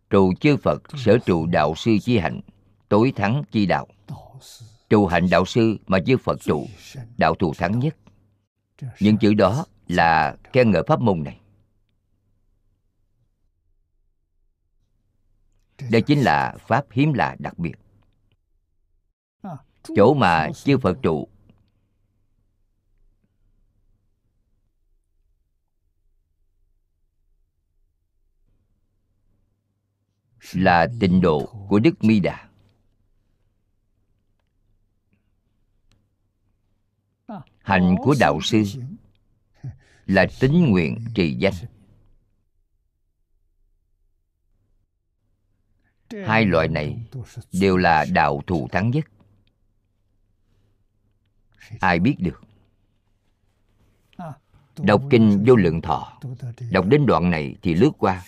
trụ 0.10 0.34
chư 0.39 0.58
phật 0.58 0.84
sở 0.97 1.17
trụ 1.25 1.45
đạo 1.45 1.73
sư 1.75 1.97
chi 2.01 2.17
hạnh 2.17 2.41
tối 2.89 3.13
thắng 3.15 3.43
chi 3.52 3.65
đạo. 3.65 3.88
Trụ 4.89 5.08
hạnh 5.08 5.28
đạo 5.32 5.45
sư 5.45 5.78
mà 5.88 6.00
chư 6.06 6.17
phật 6.17 6.39
trụ, 6.41 6.67
đạo 7.17 7.36
thù 7.36 7.54
thắng 7.54 7.80
nhất. 7.80 7.95
Những 9.00 9.17
chữ 9.17 9.34
đó 9.34 9.65
là 9.88 10.38
khen 10.54 10.71
ngợi 10.71 10.84
pháp 10.88 11.02
môn 11.02 11.23
này. 11.23 11.39
Đây 15.91 16.02
chính 16.02 16.19
là 16.19 16.56
pháp 16.67 16.86
hiếm 16.91 17.13
lạ 17.13 17.36
đặc 17.39 17.60
biệt. 17.60 17.76
Chỗ 19.95 20.13
mà 20.13 20.50
chư 20.52 20.78
phật 20.78 20.97
trụ, 21.02 21.28
là 30.54 30.88
tịnh 31.00 31.21
độ 31.21 31.65
của 31.69 31.80
đức 31.80 32.04
mi 32.04 32.19
đà. 32.19 32.46
Hạnh 37.67 37.95
của 38.03 38.15
đạo 38.19 38.41
sư 38.41 38.63
là 40.06 40.27
tính 40.39 40.69
nguyện 40.69 40.97
trì 41.15 41.36
danh. 41.36 41.53
hai 46.25 46.45
loại 46.45 46.67
này 46.67 46.97
đều 47.51 47.77
là 47.77 48.06
đạo 48.13 48.41
thù 48.47 48.67
thắng 48.71 48.91
nhất. 48.91 49.06
ai 51.80 51.99
biết 51.99 52.15
được? 52.19 52.41
Đọc 54.77 55.01
kinh 55.10 55.43
vô 55.47 55.56
lượng 55.56 55.82
thọ. 55.82 56.19
đọc 56.71 56.86
đến 56.86 57.06
đoạn 57.06 57.30
này 57.30 57.56
thì 57.62 57.73
lướt 57.73 57.91
qua 57.97 58.25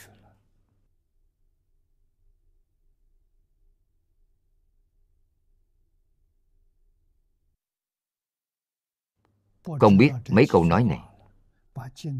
không 9.80 9.98
biết 9.98 10.12
mấy 10.30 10.46
câu 10.50 10.64
nói 10.64 10.84
này 10.84 11.00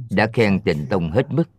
đã 0.10 0.28
khen 0.34 0.62
tịnh 0.62 0.86
tông 0.90 1.12
hết 1.12 1.32
mức. 1.32 1.50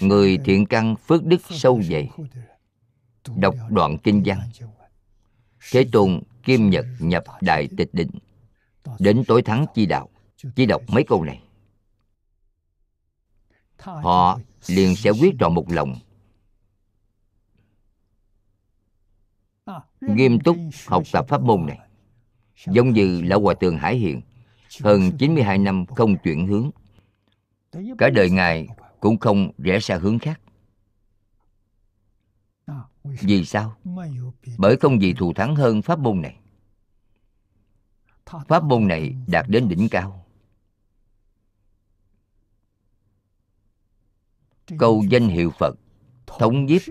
Người 0.00 0.38
thiện 0.44 0.66
căn 0.66 0.96
phước 0.96 1.24
đức 1.24 1.40
sâu 1.50 1.82
dày, 1.82 2.10
đọc 3.36 3.54
đoạn 3.70 3.98
kinh 3.98 4.22
văn. 4.26 4.38
Thế 5.72 5.86
tôn 5.92 6.22
kim 6.42 6.70
nhật 6.70 6.86
nhập 7.00 7.24
đại 7.40 7.68
tịch 7.76 7.94
định, 7.94 8.10
đến 8.98 9.22
tối 9.26 9.42
thắng 9.42 9.66
chi 9.74 9.86
đạo. 9.86 10.08
Chỉ 10.56 10.66
đọc 10.66 10.82
mấy 10.88 11.04
câu 11.08 11.24
này. 11.24 11.42
Họ 13.78 14.38
liền 14.66 14.96
sẽ 14.96 15.10
quyết 15.10 15.34
trọn 15.40 15.54
một 15.54 15.64
lòng. 15.68 15.94
Nghiêm 20.00 20.40
túc 20.40 20.56
học 20.86 21.02
tập 21.12 21.24
pháp 21.28 21.42
môn 21.42 21.66
này. 21.66 21.78
Giống 22.66 22.90
như 22.90 23.22
lão 23.22 23.40
hòa 23.40 23.54
thượng 23.54 23.78
hải 23.78 23.96
hiện 23.96 24.20
hơn 24.82 25.10
92 25.18 25.58
năm 25.58 25.86
không 25.86 26.16
chuyển 26.22 26.46
hướng. 26.46 26.70
Cả 27.98 28.10
đời 28.14 28.30
ngài 28.30 28.68
cũng 29.00 29.18
không 29.18 29.50
rẽ 29.58 29.80
xa 29.80 29.98
hướng 29.98 30.18
khác. 30.18 30.40
Vì 33.04 33.44
sao? 33.44 33.76
Bởi 34.58 34.76
không 34.76 35.02
gì 35.02 35.14
thù 35.18 35.32
thắng 35.32 35.56
hơn 35.56 35.82
pháp 35.82 35.98
môn 35.98 36.22
này. 36.22 36.36
Pháp 38.48 38.64
môn 38.64 38.88
này 38.88 39.16
đạt 39.26 39.46
đến 39.48 39.68
đỉnh 39.68 39.88
cao. 39.90 40.26
Câu 44.78 45.04
danh 45.10 45.28
hiệu 45.28 45.50
phật, 45.58 45.74
thống 46.26 46.66
nhiếp 46.66 46.82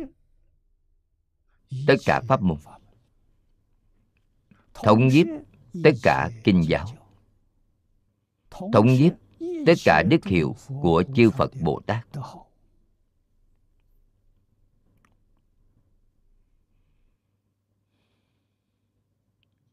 tất 1.88 1.96
cả 2.06 2.22
pháp 2.28 2.42
môn. 2.42 2.58
Thống 4.74 5.08
nhiếp 5.08 5.28
tất 5.84 5.92
cả 6.04 6.30
kinh 6.44 6.64
giáo. 6.68 6.88
Thống 8.50 8.88
nhiếp 8.88 9.14
tất 9.66 9.74
cả 9.86 10.04
đức 10.10 10.26
hiệu 10.26 10.56
của 10.82 11.04
chư 11.16 11.30
phật 11.30 11.52
bồ 11.62 11.82
tát. 11.88 12.08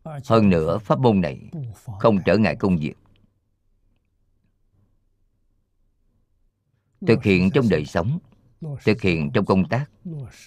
Hơn 0.04 0.50
nữa, 0.50 0.78
pháp 0.78 0.98
môn 0.98 1.20
này 1.20 1.50
không 1.98 2.18
trở 2.24 2.36
ngại 2.36 2.56
công 2.56 2.76
việc. 2.78 2.94
Thực 7.06 7.22
hiện 7.22 7.50
trong 7.54 7.68
đời 7.70 7.84
sống, 7.84 8.18
thực 8.84 9.00
hiện 9.00 9.30
trong 9.34 9.44
công 9.44 9.68
tác, 9.68 9.90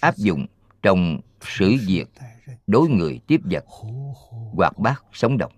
áp 0.00 0.16
dụng 0.16 0.46
trong 0.86 1.20
xử 1.40 1.76
việc 1.86 2.04
đối 2.66 2.88
người 2.88 3.20
tiếp 3.26 3.40
vật 3.44 3.64
hoạt 4.52 4.78
bát 4.78 5.04
sống 5.12 5.38
động 5.38 5.52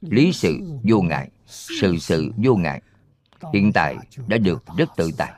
lý 0.00 0.32
sự 0.32 0.60
vô 0.82 1.02
ngại, 1.02 1.30
sự 1.46 1.98
sự 1.98 2.32
vô 2.36 2.56
ngại, 2.56 2.82
hiện 3.52 3.72
tại 3.72 3.96
đã 4.28 4.38
được 4.38 4.64
rất 4.78 4.88
tự 4.96 5.10
tại. 5.18 5.32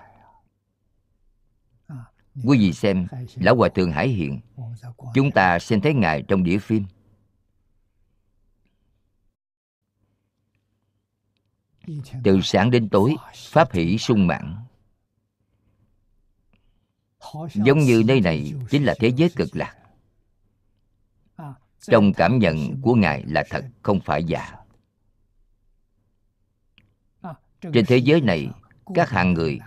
Quý 2.44 2.58
vị 2.58 2.72
xem, 2.72 3.06
lão 3.34 3.56
hòa 3.56 3.68
thượng 3.68 3.92
hải 3.92 4.08
hiện 4.08 4.40
chúng 5.14 5.30
ta 5.30 5.58
xem 5.58 5.80
thấy 5.80 5.94
ngài 5.94 6.22
trong 6.22 6.44
đĩa 6.44 6.58
phim. 6.58 6.84
Từ 12.24 12.40
sáng 12.42 12.70
đến 12.70 12.88
tối, 12.88 13.16
pháp 13.34 13.72
hỷ 13.72 13.98
sung 13.98 14.26
mãn 14.26 14.67
giống 17.54 17.78
như 17.78 18.02
nơi 18.06 18.20
này 18.20 18.54
chính 18.70 18.84
là 18.84 18.94
thế 18.98 19.08
giới 19.16 19.30
cực 19.36 19.48
lạc. 19.56 19.74
Trong 21.80 22.12
cảm 22.12 22.38
nhận 22.38 22.80
của 22.82 22.94
ngài 22.94 23.24
là 23.26 23.44
thật, 23.50 23.64
không 23.82 24.00
phải 24.00 24.24
giả. 24.24 24.52
Trên 27.72 27.86
thế 27.86 27.96
giới 27.96 28.20
này, 28.20 28.48
các 28.94 29.10
hạng 29.10 29.32
người, 29.32 29.58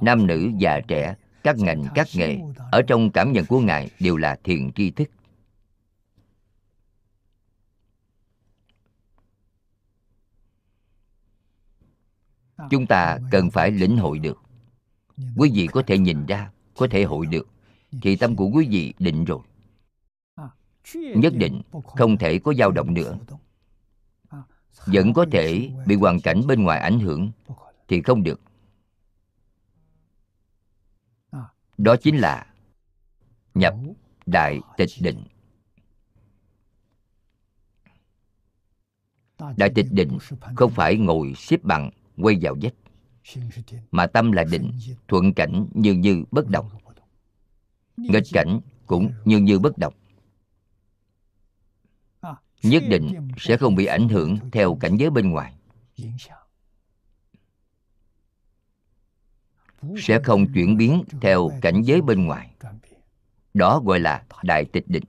nam 0.00 0.26
nữ 0.26 0.50
già 0.58 0.80
trẻ, 0.88 1.14
các 1.42 1.56
ngành, 1.58 1.84
các 1.94 2.06
nghề, 2.14 2.38
ở 2.72 2.82
trong 2.82 3.10
cảm 3.10 3.32
nhận 3.32 3.46
của 3.46 3.60
ngài 3.60 3.90
đều 4.00 4.16
là 4.16 4.38
thiền 4.44 4.72
tri 4.72 4.90
thức. 4.90 5.08
Chúng 12.70 12.86
ta 12.86 13.18
cần 13.30 13.50
phải 13.50 13.70
lĩnh 13.70 13.96
hội 13.96 14.18
được. 14.18 14.38
Quý 15.36 15.50
vị 15.54 15.66
có 15.66 15.82
thể 15.86 15.98
nhìn 15.98 16.26
ra 16.26 16.50
có 16.76 16.86
thể 16.90 17.04
hội 17.04 17.26
được. 17.26 17.48
Thì 18.02 18.16
tâm 18.16 18.36
của 18.36 18.50
quý 18.54 18.68
vị 18.70 18.94
định 18.98 19.24
rồi. 19.24 19.40
Nhất 20.94 21.32
định 21.36 21.62
không 21.84 22.16
thể 22.16 22.38
có 22.38 22.54
dao 22.54 22.70
động 22.70 22.94
nữa. 22.94 23.18
Vẫn 24.86 25.12
có 25.12 25.26
thể 25.32 25.70
bị 25.86 25.96
hoàn 25.96 26.20
cảnh 26.20 26.42
bên 26.46 26.62
ngoài 26.62 26.80
ảnh 26.80 27.00
hưởng 27.00 27.30
thì 27.88 28.02
không 28.02 28.22
được. 28.22 28.40
Đó 31.78 31.96
chính 31.96 32.18
là 32.18 32.46
nhập 33.54 33.74
đại 34.26 34.60
tịch 34.76 34.90
định. 35.00 35.24
Đại 39.56 39.70
tịch 39.74 39.86
định 39.90 40.18
không 40.56 40.70
phải 40.70 40.96
ngồi 40.96 41.34
xếp 41.36 41.64
bằng 41.64 41.90
quay 42.16 42.38
vào 42.42 42.56
vách 42.62 42.74
mà 43.90 44.06
tâm 44.06 44.32
là 44.32 44.44
định 44.44 44.72
thuận 45.08 45.34
cảnh 45.34 45.66
như 45.74 45.92
như 45.92 46.24
bất 46.30 46.48
động. 46.48 46.70
Nghịch 47.96 48.24
cảnh 48.32 48.60
cũng 48.86 49.12
như 49.24 49.38
như 49.38 49.58
bất 49.58 49.78
động. 49.78 49.94
Nhất 52.62 52.82
định 52.88 53.28
sẽ 53.38 53.56
không 53.56 53.74
bị 53.74 53.86
ảnh 53.86 54.08
hưởng 54.08 54.38
theo 54.52 54.74
cảnh 54.80 54.96
giới 54.96 55.10
bên 55.10 55.30
ngoài. 55.30 55.54
sẽ 59.96 60.20
không 60.24 60.52
chuyển 60.52 60.76
biến 60.76 61.04
theo 61.20 61.50
cảnh 61.62 61.82
giới 61.82 62.02
bên 62.02 62.24
ngoài. 62.26 62.54
đó 63.54 63.80
gọi 63.84 64.00
là 64.00 64.24
đại 64.42 64.64
tịch 64.64 64.84
định 64.88 65.04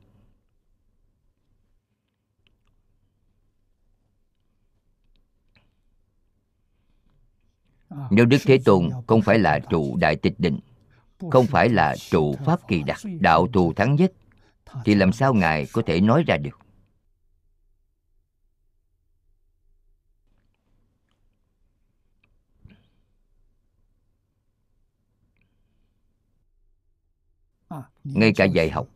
nếu 8.10 8.26
đức 8.26 8.38
thế 8.46 8.58
tôn 8.66 8.90
không 9.08 9.22
phải 9.22 9.40
là 9.40 9.60
trụ 9.60 9.98
đại 9.98 10.16
tịch 10.16 10.34
định, 10.38 10.60
không 11.32 11.46
phải 11.46 11.70
là 11.70 11.96
trụ 12.10 12.36
pháp 12.46 12.68
kỳ 12.68 12.84
đặc, 12.84 13.00
đạo 13.20 13.48
thù 13.54 13.74
thắng 13.74 13.96
nhất, 13.96 14.14
thì 14.86 14.96
làm 14.96 15.12
sao 15.12 15.34
ngài 15.34 15.68
có 15.74 15.82
thể 15.86 16.02
nói 16.02 16.24
ra 16.28 16.38
được? 16.38 16.58
Ngay 28.04 28.34
cả 28.36 28.46
dạy 28.46 28.70
học 28.70 28.88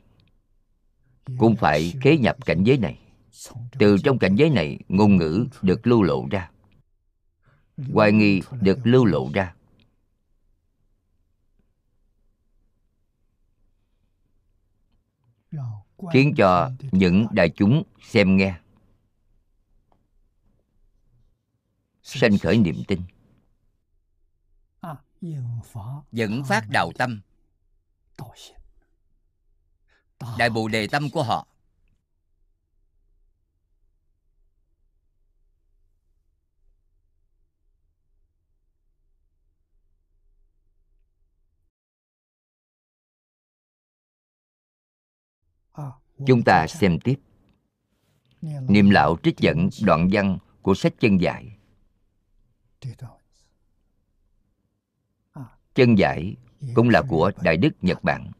cũng 1.37 1.55
phải 1.55 1.93
khế 2.01 2.17
nhập 2.17 2.45
cảnh 2.45 2.63
giới 2.63 2.77
này. 2.77 2.99
Từ 3.79 3.97
trong 4.03 4.19
cảnh 4.19 4.35
giới 4.35 4.49
này, 4.49 4.79
ngôn 4.87 5.17
ngữ 5.17 5.45
được 5.61 5.87
lưu 5.87 6.03
lộ 6.03 6.27
ra 6.31 6.49
hoài 7.77 8.11
nghi 8.11 8.41
được 8.61 8.79
lưu 8.83 9.05
lộ 9.05 9.29
ra. 9.33 9.55
Khiến 16.13 16.33
cho 16.37 16.71
những 16.91 17.27
đại 17.31 17.49
chúng 17.55 17.83
xem 18.01 18.37
nghe. 18.37 18.59
Sanh 22.01 22.37
khởi 22.37 22.57
niềm 22.57 22.83
tin. 22.87 23.01
Dẫn 26.11 26.43
phát 26.43 26.65
đạo 26.69 26.91
tâm. 26.97 27.21
Đại 30.37 30.49
bồ 30.49 30.67
đề 30.67 30.87
tâm 30.87 31.09
của 31.09 31.23
họ 31.23 31.47
chúng 46.27 46.43
ta 46.43 46.67
xem 46.67 46.99
tiếp. 46.99 47.19
Niệm 48.41 48.89
lão 48.89 49.17
trích 49.23 49.37
dẫn 49.37 49.69
đoạn 49.83 50.09
văn 50.11 50.37
của 50.61 50.73
sách 50.73 50.93
chân 50.99 51.21
giải. 51.21 51.57
Chân 55.75 55.97
giải 55.97 56.35
cũng 56.73 56.89
là 56.89 57.01
của 57.01 57.31
đại 57.41 57.57
đức 57.57 57.69
nhật 57.81 58.03
bản. 58.03 58.31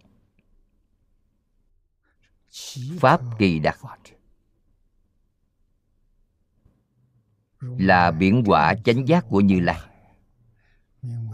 Pháp 2.99 3.21
kỳ 3.39 3.59
đặc 3.59 3.79
là 7.61 8.11
biển 8.11 8.43
quả 8.45 8.75
chánh 8.85 9.07
giác 9.07 9.25
của 9.29 9.41
như 9.41 9.59
lai. 9.59 9.79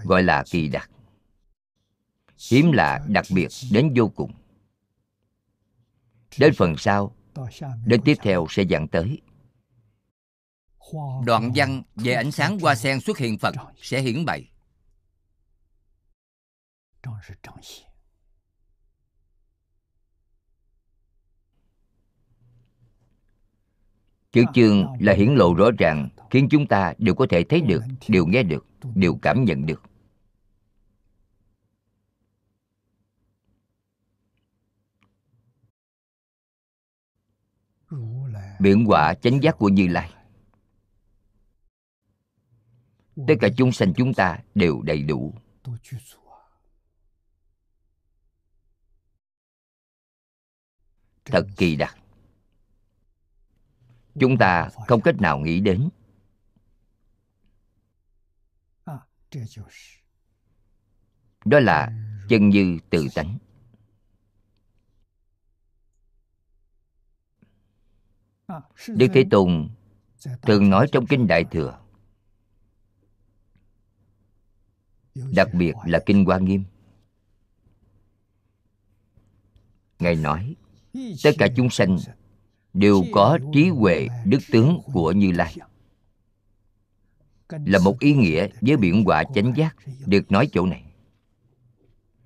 Gọi 0.04 0.23
là 0.23 0.43
kỳ 0.51 0.67
đặc 0.67 0.89
hiếm 2.49 2.71
lạ 2.71 3.06
đặc 3.08 3.25
biệt 3.34 3.47
đến 3.71 3.93
vô 3.95 4.12
cùng 4.15 4.32
đến 6.39 6.54
phần 6.54 6.78
sau, 6.78 7.15
đến 7.86 8.02
tiếp 8.06 8.15
theo 8.22 8.46
sẽ 8.50 8.63
dẫn 8.63 8.88
tới. 8.88 9.22
Đoạn 11.26 11.52
văn 11.56 11.84
về 11.96 12.13
ánh 12.13 12.32
sáng 12.32 12.60
hoa 12.60 12.76
sen 12.76 13.02
xuất 13.02 13.17
hiện 13.17 13.38
phật 13.38 13.56
sẽ 13.78 14.02
hiển 14.02 14.26
bày. 14.26 14.52
Chữ 24.32 24.44
chương 24.54 24.88
là 25.00 25.13
hiển 25.13 25.36
lộ 25.36 25.54
rõ 25.54 25.72
ràng, 25.80 26.10
khiến 26.30 26.48
chúng 26.52 26.67
ta 26.67 26.94
đều 26.98 27.15
có 27.15 27.26
thể 27.30 27.44
thấy 27.44 27.62
được, 27.62 27.84
đều 28.08 28.26
nghe 28.26 28.44
được, 28.44 28.65
đều 28.96 29.15
cảm 29.22 29.46
nhận 29.46 29.65
được. 29.65 29.90
Biển 38.62 38.86
quả 38.88 39.13
chánh 39.13 39.43
giác 39.43 39.56
của 39.58 39.69
như 39.69 39.88
lai. 39.88 40.13
Tất 43.28 43.34
cả 43.41 43.47
chúng 43.58 43.71
sanh 43.71 43.93
chúng 43.97 44.13
ta 44.13 44.39
đều 44.56 44.82
đầy 44.82 45.04
đủ. 45.04 45.34
Thật 51.26 51.47
kỳ 51.58 51.76
đặc 51.76 51.97
chúng 54.19 54.38
ta 54.38 54.69
không 54.88 55.02
cách 55.02 55.15
nào 55.21 55.39
nghĩ 55.39 55.60
đến. 55.60 55.89
Đó 61.45 61.60
là 61.60 61.91
chân 62.30 62.50
như 62.50 62.80
tự 62.89 63.08
tánh. 63.15 63.38
Đức 68.87 69.07
thế 69.13 69.25
tôn 69.31 69.69
thường 70.41 70.69
nói 70.69 70.87
trong 70.91 71.05
kinh 71.05 71.27
đại 71.27 71.43
thừa, 71.51 71.79
đặc 75.15 75.53
biệt 75.53 75.73
là 75.85 75.99
kinh 76.05 76.25
hoa 76.25 76.39
nghiêm. 76.39 76.63
Ngài 79.99 80.15
nói, 80.15 80.55
tất 81.23 81.31
cả 81.37 81.47
chúng 81.55 81.69
sanh 81.69 81.97
đều 82.73 83.03
có 83.11 83.39
trí 83.53 83.69
huệ 83.69 84.07
đức 84.25 84.39
tướng 84.51 84.79
của 84.93 85.11
như 85.11 85.31
lai. 85.31 85.55
Là 87.49 87.79
một 87.79 87.99
ý 87.99 88.13
nghĩa 88.13 88.47
với 88.61 88.77
biển 88.77 89.03
quả 89.05 89.23
chánh 89.35 89.53
giác 89.55 89.75
được 90.05 90.31
nói 90.31 90.49
chỗ 90.51 90.65
này. 90.65 90.83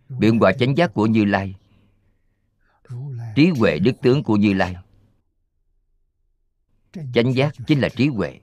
Biển 0.09 0.39
quả 0.39 0.53
chánh 0.53 0.77
giác 0.77 0.93
của 0.93 1.05
như 1.05 1.25
lai, 1.25 1.55
trí 3.35 3.49
huệ 3.49 3.79
đức 3.79 3.93
tướng 4.01 4.23
của 4.23 4.35
như 4.35 4.53
lai 4.53 4.75
chánh 7.13 7.35
giác 7.35 7.53
chính 7.67 7.79
là 7.79 7.89
trí 7.89 8.07
huệ. 8.07 8.39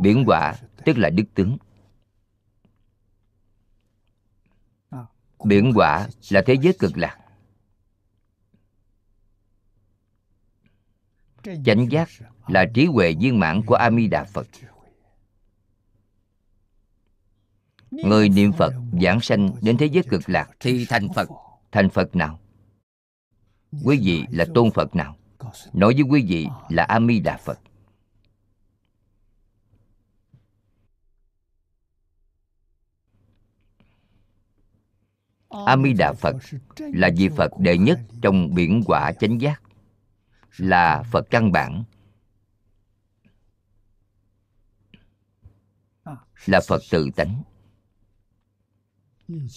Biển 0.00 0.24
quả 0.26 0.54
tức 0.84 0.98
là 0.98 1.10
đức 1.10 1.24
tướng. 1.34 1.56
Biển 5.44 5.72
quả 5.74 6.08
là 6.30 6.42
thế 6.46 6.54
giới 6.62 6.76
cực 6.78 6.96
lạc. 6.96 7.18
Chánh 11.64 11.90
giác 11.90 12.08
là 12.46 12.64
trí 12.74 12.86
huệ 12.86 13.14
viên 13.20 13.38
mãn 13.40 13.62
của 13.66 13.74
a 13.74 13.90
di 13.90 14.06
đà 14.06 14.24
phật. 14.24 14.46
Người 17.90 18.28
niệm 18.28 18.52
phật 18.52 18.74
giảng 19.02 19.20
sanh 19.20 19.50
đến 19.62 19.76
thế 19.78 19.86
giới 19.86 20.02
cực 20.10 20.28
lạc 20.28 20.50
thì 20.60 20.86
thành 20.88 21.08
phật. 21.14 21.28
Thành 21.72 21.90
phật 21.90 22.16
nào? 22.16 22.40
Quý 23.84 24.00
vị 24.02 24.24
là 24.30 24.46
tôn 24.54 24.70
phật 24.70 24.94
nào? 24.94 25.17
Nói 25.72 25.94
với 25.94 26.02
quý 26.02 26.24
vị 26.28 26.46
là 26.68 26.82
a 26.82 26.98
mi 26.98 27.20
đà 27.20 27.36
phật. 27.36 27.58
A 35.66 35.76
mi 35.76 35.92
đà 35.92 36.12
phật 36.12 36.36
là 36.78 37.10
vị 37.16 37.28
phật 37.36 37.50
đệ 37.58 37.78
nhất 37.78 38.00
trong 38.22 38.54
biển 38.54 38.82
quả 38.86 39.12
chánh 39.12 39.40
giác, 39.40 39.62
là 40.56 41.02
phật 41.12 41.26
căn 41.30 41.52
bản, 41.52 41.84
là 46.46 46.60
phật 46.68 46.82
tự 46.90 47.10
tánh. 47.16 47.42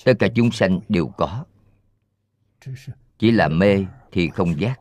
Tất 0.05 0.13
cả 0.19 0.27
chúng 0.35 0.51
sanh 0.51 0.79
đều 0.89 1.07
có. 1.17 1.45
Chỉ 3.17 3.31
là 3.31 3.47
mê 3.47 3.85
thì 4.11 4.29
không 4.29 4.61
giác. 4.61 4.79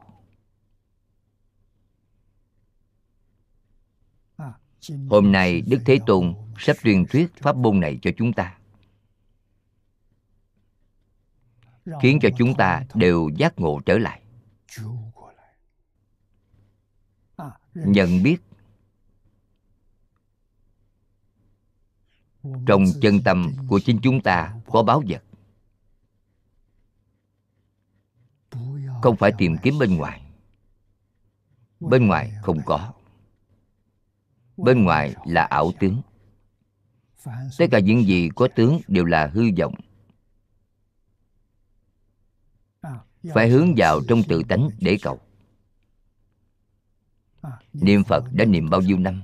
Hôm 5.10 5.32
nay 5.32 5.60
đức 5.60 5.82
thế 5.86 5.98
tôn 6.06 6.34
sắp 6.58 6.76
truyền 6.82 7.04
thuyết 7.06 7.34
pháp 7.36 7.56
môn 7.56 7.80
này 7.80 7.98
cho 8.02 8.10
chúng 8.16 8.32
ta. 8.32 8.58
Khiến 12.02 12.18
cho 12.22 12.28
chúng 12.38 12.54
ta 12.54 12.84
đều 12.94 13.28
giác 13.36 13.58
ngộ 13.58 13.80
trở 13.86 13.98
lại. 13.98 14.22
Nhận 17.74 18.22
biết 18.22 18.36
trong 22.66 22.84
chân 23.02 23.22
tâm 23.24 23.52
của 23.68 23.80
chính 23.84 23.98
chúng 24.02 24.20
ta 24.20 24.54
có 24.66 24.82
báo 24.82 25.02
vật. 25.08 25.24
Không 29.02 29.16
phải 29.16 29.32
tìm 29.38 29.56
kiếm 29.62 29.78
bên 29.78 29.96
ngoài. 29.96 30.22
Bên 31.80 32.06
ngoài 32.06 32.32
không 32.42 32.58
có 32.66 32.92
bên 34.64 34.84
ngoài 34.84 35.14
là 35.24 35.44
ảo 35.44 35.72
tướng. 35.80 36.02
Tất 37.58 37.66
cả 37.70 37.78
những 37.78 38.06
gì 38.06 38.28
có 38.34 38.48
tướng 38.56 38.80
đều 38.88 39.04
là 39.04 39.26
hư 39.26 39.42
vọng. 39.58 39.74
Phải 43.34 43.48
hướng 43.48 43.74
vào 43.76 44.00
trong 44.08 44.22
tự 44.28 44.42
tánh 44.48 44.68
để 44.80 44.98
cầu. 45.02 45.20
Niệm 47.72 48.04
phật 48.04 48.24
đã 48.32 48.44
niệm 48.44 48.70
bao 48.70 48.80
nhiêu 48.80 48.98
năm 48.98 49.22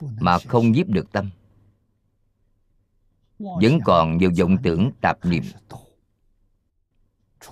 mà 0.00 0.38
không 0.38 0.76
giúp 0.76 0.88
được 0.88 1.12
tâm? 1.12 1.30
Vẫn 3.38 3.78
còn 3.84 4.18
nhiều 4.18 4.30
vọng 4.38 4.56
tưởng 4.62 4.90
tạp 5.00 5.24
niệm. 5.24 5.42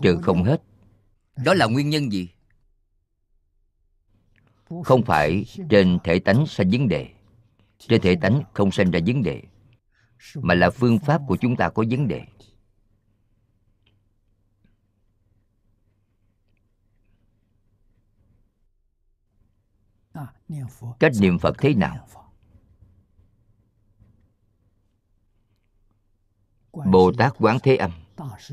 Trừ 0.02 0.18
không 0.22 0.44
hết, 0.44 0.62
đó 1.44 1.54
là 1.54 1.66
nguyên 1.66 1.90
nhân 1.90 2.12
gì? 2.12 2.28
Không 4.84 5.02
phải 5.02 5.44
trên 5.70 5.98
thể 6.04 6.18
tánh 6.18 6.46
sanh 6.46 6.70
vấn 6.70 6.88
đề. 6.88 7.08
Trên 7.78 8.00
thể 8.00 8.16
tánh 8.16 8.42
không 8.52 8.70
sanh 8.70 8.90
ra 8.90 9.00
vấn 9.06 9.22
đề, 9.22 9.42
mà 10.34 10.54
là 10.54 10.70
phương 10.70 10.98
pháp 10.98 11.22
của 11.28 11.36
chúng 11.36 11.56
ta 11.56 11.70
có 11.70 11.84
vấn 11.90 12.08
đề. 12.08 12.22
Cách 21.00 21.12
niệm 21.20 21.38
phật 21.38 21.56
thế 21.58 21.74
nào? 21.74 22.08
Bồ 26.72 27.12
tát 27.18 27.32
quán 27.38 27.58
thế 27.62 27.76
âm 27.76 27.90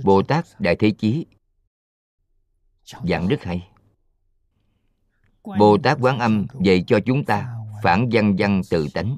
bồ 0.03 0.23
tát 0.23 0.45
đại 0.59 0.75
thế 0.79 0.91
chí. 0.91 1.25
Giảng 2.85 3.27
rất 3.27 3.43
hay 3.43 3.69
bồ 5.59 5.77
tát 5.77 5.97
quán 6.01 6.19
âm 6.19 6.45
dạy 6.61 6.83
cho 6.87 6.99
chúng 7.05 7.25
ta 7.25 7.55
phản 7.83 8.09
văn 8.11 8.35
văn 8.37 8.61
tự 8.69 8.87
tánh. 8.93 9.17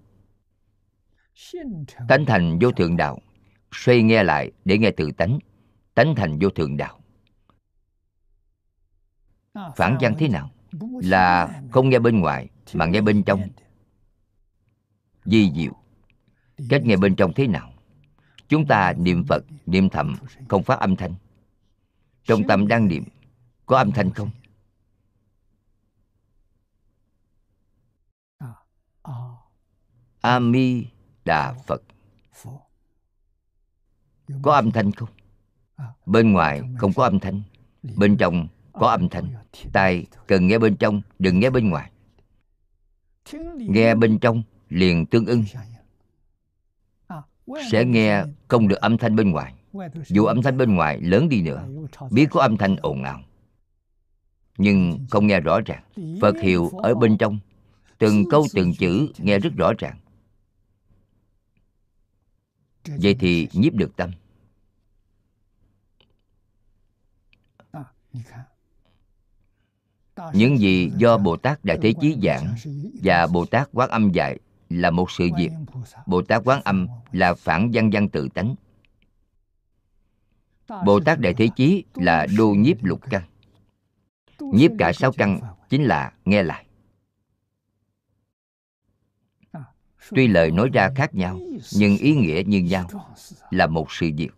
Tánh 2.07 2.25
thành 2.25 2.59
vô 2.61 2.71
thượng 2.71 2.97
đạo, 2.97 3.19
xoay 3.71 4.03
nghe 4.03 4.23
lại 4.23 4.51
để 4.65 4.77
nghe 4.77 4.91
tự 4.91 5.11
tánh. 5.11 5.39
Tánh 5.93 6.15
thành 6.15 6.39
vô 6.41 6.49
thượng 6.49 6.77
đạo. 6.77 6.99
Phản 9.75 9.97
văn 10.01 10.15
thế 10.19 10.27
nào? 10.27 10.49
Là 11.01 11.61
không 11.71 11.89
nghe 11.89 11.99
bên 11.99 12.19
ngoài, 12.19 12.49
mà 12.73 12.85
nghe 12.85 13.01
bên 13.01 13.23
trong. 13.23 13.41
Di 15.25 15.51
diệu. 15.55 15.73
Cách 16.69 16.81
nghe 16.85 16.95
bên 16.95 17.15
trong 17.15 17.33
thế 17.33 17.47
nào? 17.47 17.73
Chúng 18.47 18.65
ta 18.65 18.93
niệm 18.97 19.23
phật, 19.27 19.43
niệm 19.65 19.89
thầm, 19.89 20.15
không 20.47 20.63
phát 20.63 20.79
âm 20.79 20.95
thanh. 20.95 21.13
Trong 22.23 22.43
tâm 22.47 22.67
đang 22.67 22.87
niệm, 22.87 23.03
có 23.65 23.77
âm 23.77 23.91
thanh 23.91 24.11
không? 24.11 24.29
A 30.23 30.39
mi 30.39 30.85
đà 31.25 31.53
phật 31.67 31.81
có 34.41 34.53
âm 34.53 34.71
thanh 34.71 34.91
không? 34.91 35.09
Bên 36.05 36.31
ngoài 36.31 36.61
không 36.77 36.93
có 36.93 37.03
âm 37.03 37.19
thanh. 37.19 37.41
Bên 37.97 38.17
trong 38.17 38.47
có 38.73 38.87
âm 38.87 39.09
thanh. 39.09 39.33
Tai 39.73 40.05
cần 40.27 40.47
nghe 40.47 40.59
bên 40.59 40.75
trong, 40.75 41.01
đừng 41.19 41.39
nghe 41.39 41.49
bên 41.49 41.69
ngoài. 41.69 41.91
Nghe 43.57 43.95
bên 43.95 44.19
trong 44.19 44.43
liền 44.69 45.05
tương 45.05 45.25
ưng 45.25 45.43
sẽ 47.71 47.85
nghe 47.85 48.23
không 48.47 48.67
được 48.67 48.81
âm 48.81 48.97
thanh 48.97 49.15
bên 49.15 49.31
ngoài. 49.31 49.53
Dù 50.05 50.25
âm 50.25 50.41
thanh 50.41 50.57
bên 50.57 50.75
ngoài 50.75 51.01
lớn 51.01 51.29
đi 51.29 51.41
nữa, 51.41 51.67
biết 52.11 52.27
có 52.31 52.41
âm 52.41 52.57
thanh 52.57 52.75
ồn 52.75 53.03
ào. 53.03 53.21
Nhưng 54.57 54.99
không 55.09 55.27
nghe 55.27 55.39
rõ 55.39 55.59
ràng. 55.65 55.83
Phật 56.21 56.35
hiệu 56.41 56.69
ở 56.69 56.95
bên 56.95 57.17
trong, 57.17 57.39
từng 57.97 58.23
câu 58.29 58.45
từng 58.53 58.73
chữ 58.79 59.07
nghe 59.17 59.39
rất 59.39 59.53
rõ 59.55 59.73
ràng 59.77 59.97
vậy 62.85 63.15
thì 63.19 63.47
nhiếp 63.53 63.73
được 63.73 63.95
tâm. 63.95 64.11
Những 70.33 70.59
gì 70.59 70.91
do 70.97 71.17
bồ 71.17 71.37
tát 71.37 71.65
đại 71.65 71.77
thế 71.81 71.93
chí 72.01 72.17
giảng 72.23 72.55
và 73.03 73.27
bồ 73.27 73.45
tát 73.45 73.69
quán 73.73 73.89
âm 73.89 74.11
dạy 74.11 74.39
là 74.69 74.91
một 74.91 75.11
sự 75.11 75.29
việc. 75.37 75.49
Bồ 76.05 76.21
tát 76.21 76.41
quán 76.45 76.61
âm 76.63 76.87
là 77.11 77.33
phản 77.33 77.71
văn 77.73 77.89
văn 77.93 78.09
tự 78.09 78.27
tánh. 78.33 78.55
Bồ 80.85 80.99
tát 80.99 81.19
đại 81.19 81.33
thế 81.33 81.49
chí 81.55 81.83
là 81.95 82.27
đô 82.37 82.49
nhiếp 82.49 82.83
lục 82.83 83.01
căn. 83.09 83.23
Nhiếp 84.39 84.71
cả 84.79 84.93
sáu 84.93 85.11
căn 85.11 85.39
chính 85.69 85.83
là 85.83 86.13
nghe 86.25 86.43
lại. 86.43 86.62
Tuy 90.09 90.27
lời 90.27 90.51
nói 90.51 90.69
ra 90.73 90.89
khác 90.95 91.15
nhau, 91.15 91.39
nhưng 91.73 91.97
ý 91.97 92.15
nghĩa 92.15 92.43
như 92.45 92.59
nhau 92.59 92.87
là 93.49 93.67
một 93.67 93.91
sự 93.91 94.09
việc. 94.17 94.31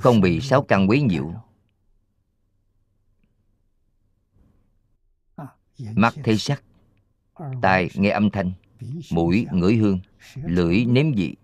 Không 0.00 0.20
bị 0.20 0.40
sáu 0.40 0.62
căn 0.62 0.88
quấy 0.88 1.02
nhiễu. 1.02 1.32
Mắt 5.78 6.14
thấy 6.24 6.38
sắc, 6.38 6.62
tai 7.62 7.88
nghe 7.94 8.10
âm 8.10 8.30
thanh, 8.30 8.52
mũi 9.10 9.46
ngửi 9.52 9.76
hương, 9.76 10.00
lưỡi 10.34 10.84
nếm 10.84 11.12
vị. 11.12 11.36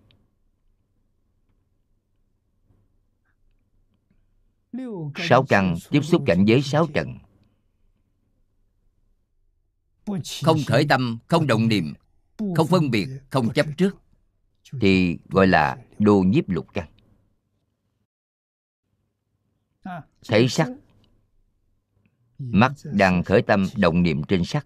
Sáu 5.15 5.45
căn 5.49 5.75
tiếp 5.89 6.01
xúc 6.01 6.23
cảnh 6.25 6.45
giới 6.45 6.61
sáu 6.61 6.87
trần 6.93 7.17
không 10.43 10.57
khởi 10.67 10.85
tâm, 10.89 11.17
không 11.27 11.47
động 11.47 11.67
niệm, 11.67 11.93
không 12.55 12.67
phân 12.67 12.91
biệt, 12.91 13.07
không 13.29 13.53
chấp 13.53 13.65
trước, 13.77 13.97
thì 14.81 15.17
gọi 15.29 15.47
là 15.47 15.77
đô 15.99 16.19
nhiếp 16.19 16.49
lục 16.49 16.67
căn. 16.73 16.89
Thấy 20.27 20.49
sắc 20.49 20.69
mắt 22.37 22.73
đang 22.83 23.23
khởi 23.23 23.41
tâm 23.41 23.67
động 23.77 24.03
niệm 24.03 24.23
trên 24.23 24.43
sắc, 24.43 24.65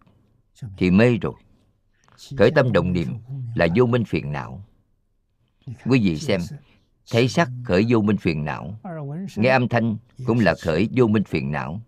thì 0.77 0.91
mê 0.91 1.17
rồi. 1.17 1.33
Khởi 2.37 2.51
tâm 2.55 2.71
động 2.71 2.93
niệm 2.93 3.17
là 3.55 3.67
vô 3.75 3.85
minh 3.85 4.05
phiền 4.05 4.31
não. 4.31 4.65
Quý 5.85 5.99
vị 6.03 6.17
xem 6.17 6.41
thấy 7.11 7.27
sắc 7.27 7.49
khởi 7.65 7.85
vô 7.89 8.01
minh 8.01 8.17
phiền 8.17 8.45
não, 8.45 8.79
nghe 9.35 9.49
âm 9.49 9.67
thanh 9.67 9.97
cũng 10.25 10.39
là 10.39 10.55
khởi 10.61 10.89
vô 10.91 11.07
minh 11.07 11.23
phiền 11.23 11.51
não. 11.51 11.81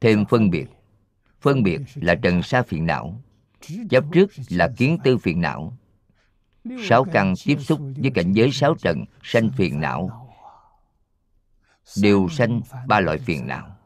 Thêm 0.00 0.24
phân 0.24 0.50
biệt 0.50 0.66
phân 1.46 1.62
biệt 1.62 1.80
là 1.94 2.14
trần 2.14 2.42
sa 2.42 2.62
phiền 2.62 2.86
não, 2.86 3.22
chấp 3.90 4.04
trước 4.12 4.30
là 4.48 4.68
kiến 4.76 4.98
tư 5.04 5.18
phiền 5.18 5.40
não. 5.40 5.76
Sáu 6.88 7.04
căn 7.12 7.34
tiếp 7.44 7.56
xúc 7.60 7.80
với 7.96 8.10
cảnh 8.14 8.32
giới 8.32 8.52
sáu 8.52 8.74
trần 8.74 9.04
sanh 9.22 9.50
phiền 9.56 9.80
não, 9.80 10.28
đều 12.02 12.28
sanh 12.28 12.60
ba 12.86 13.00
loại 13.00 13.18
phiền 13.18 13.46
não. 13.46 13.76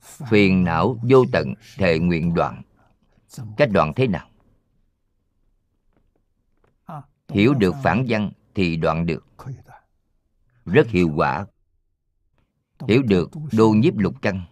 Phiền 0.00 0.64
não 0.64 0.98
vô 1.02 1.24
tận 1.32 1.54
thệ 1.76 1.98
nguyện 1.98 2.34
đoạn. 2.34 2.62
Cách 3.56 3.68
đoạn 3.72 3.92
thế 3.96 4.06
nào? 4.06 4.28
Hiểu 7.28 7.54
được 7.54 7.74
phản 7.82 8.04
văn 8.08 8.30
thì 8.54 8.76
đoạn 8.76 9.06
được 9.06 9.24
rất 10.68 10.86
hiệu 10.88 11.10
quả. 11.16 11.46
Hiểu 12.88 13.02
được 13.02 13.30
đô 13.52 13.70
nhiếp 13.70 13.96
lục 13.96 14.14
căn, 14.22 14.44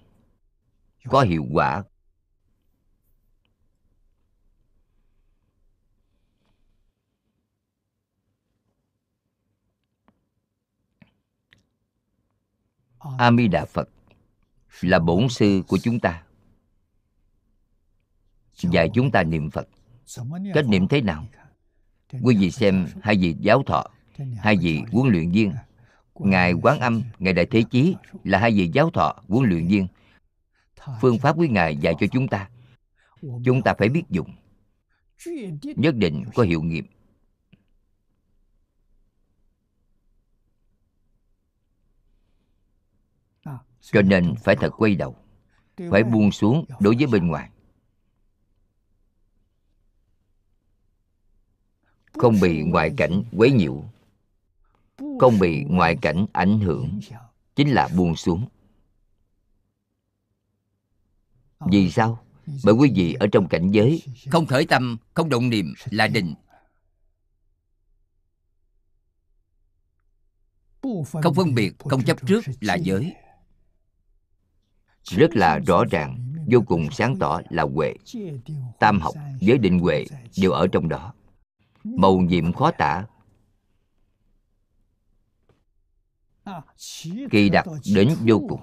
có 1.04 1.22
hiệu 1.22 1.44
quả. 1.52 1.84
A 13.18 13.30
mi 13.30 13.48
đà 13.48 13.64
phật 13.64 13.88
là 14.80 14.98
bổn 14.98 15.28
sư 15.28 15.62
của 15.68 15.78
chúng 15.82 16.00
ta. 16.00 16.22
Dạy 18.54 18.90
chúng 18.94 19.10
ta 19.10 19.22
niệm 19.22 19.50
phật. 19.50 19.68
Cách 20.54 20.68
niệm 20.68 20.88
thế 20.88 21.00
nào? 21.00 21.26
Quý 22.22 22.36
vị 22.36 22.50
xem 22.50 22.86
hai 23.02 23.16
vị 23.16 23.36
giáo 23.40 23.62
thọ, 23.66 23.86
hai 24.38 24.56
vị 24.56 24.82
huấn 24.92 25.08
luyện 25.12 25.30
viên 25.30 25.52
ngài 26.18 26.52
quán 26.52 26.80
âm, 26.80 27.02
ngài 27.18 27.32
đại 27.32 27.46
thế 27.46 27.64
chí 27.70 27.96
là 28.24 28.38
hai 28.38 28.50
vị 28.50 28.70
giáo 28.72 28.90
thọ 28.90 29.22
huấn 29.28 29.48
luyện 29.48 29.68
viên. 29.68 29.86
Phương 31.00 31.18
pháp 31.18 31.38
quý 31.38 31.48
ngài 31.48 31.76
dạy 31.76 31.94
cho 32.00 32.06
chúng 32.12 32.28
ta. 32.28 32.50
Chúng 33.44 33.62
ta 33.64 33.74
phải 33.78 33.88
biết 33.88 34.02
dùng. 34.10 34.34
Nhất 35.62 35.94
định 35.94 36.24
có 36.34 36.42
hiệu 36.42 36.62
nghiệm. 36.62 36.86
Cho 43.80 44.02
nên 44.02 44.34
phải 44.44 44.56
thật 44.56 44.70
quay 44.78 44.94
đầu. 44.94 45.16
Phải 45.90 46.04
buông 46.04 46.32
xuống 46.32 46.64
đối 46.80 46.96
với 46.96 47.06
bên 47.06 47.26
ngoài. 47.26 47.50
Không 52.12 52.40
bị 52.42 52.62
ngoại 52.62 52.94
cảnh 52.96 53.24
quấy 53.32 53.52
nhiễu 53.52 53.84
không 55.20 55.38
bị 55.38 55.64
ngoại 55.64 55.96
cảnh 56.02 56.26
ảnh 56.32 56.60
hưởng 56.60 57.00
chính 57.56 57.68
là 57.68 57.88
buông 57.96 58.16
xuống. 58.16 58.48
Vì 61.60 61.90
sao? 61.90 62.18
Bởi 62.64 62.74
quý 62.74 62.92
vị 62.94 63.14
ở 63.14 63.26
trong 63.32 63.48
cảnh 63.48 63.70
giới 63.70 64.02
không 64.30 64.46
khởi 64.46 64.66
tâm 64.66 64.96
không 65.14 65.28
động 65.28 65.48
niệm 65.48 65.74
là 65.90 66.06
định. 66.06 66.34
Không 71.22 71.34
phân 71.34 71.54
biệt 71.54 71.78
không 71.78 72.02
chấp 72.04 72.26
trước 72.26 72.40
là 72.60 72.74
giới. 72.74 73.14
Rất 75.04 75.36
là 75.36 75.58
rõ 75.58 75.84
ràng 75.90 76.34
vô 76.50 76.60
cùng 76.66 76.88
sáng 76.90 77.16
tỏ 77.18 77.40
là 77.50 77.62
huệ. 77.62 77.94
Tam 78.78 79.00
học 79.00 79.14
với 79.40 79.58
định 79.58 79.78
huệ 79.78 80.04
đều 80.36 80.52
ở 80.52 80.66
trong 80.72 80.88
đó. 80.88 81.14
Màu 81.84 82.18
nhiệm 82.18 82.52
khó 82.52 82.70
tả 82.78 83.04
kỳ 87.30 87.48
đặc 87.48 87.66
đến 87.94 88.16
vô 88.26 88.42
cùng. 88.48 88.60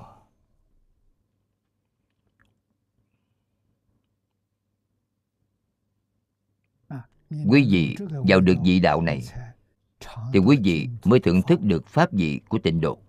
Quý 7.48 7.68
vị 7.70 7.96
vào 8.28 8.42
được 8.42 8.56
vị 8.64 8.80
đạo 8.80 9.02
này, 9.02 9.22
thì 10.34 10.40
quý 10.40 10.58
vị 10.64 10.90
mới 11.04 11.20
thưởng 11.20 11.42
thức 11.48 11.62
được 11.62 11.88
pháp 11.88 12.12
vị 12.12 12.42
của 12.50 12.60
tịnh 12.64 12.82
độ. 12.82 13.00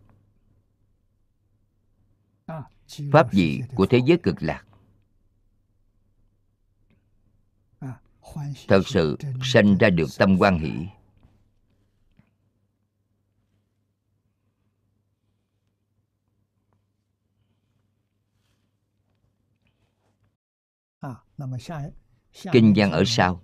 Pháp 3.13 3.33
vị 3.33 3.63
của 3.75 3.87
thế 3.87 4.01
giới 4.07 4.19
cực 4.23 4.37
lạc. 4.41 4.65
Thật 8.69 8.81
sự 8.87 9.19
sanh 9.43 9.79
ra 9.79 9.91
được 9.91 10.09
tâm 10.19 10.37
quan 10.39 10.59
hỷ. 10.59 10.73
Kinh 22.53 22.73
văn 22.77 22.93
ở 22.93 23.03
sau. 23.07 23.43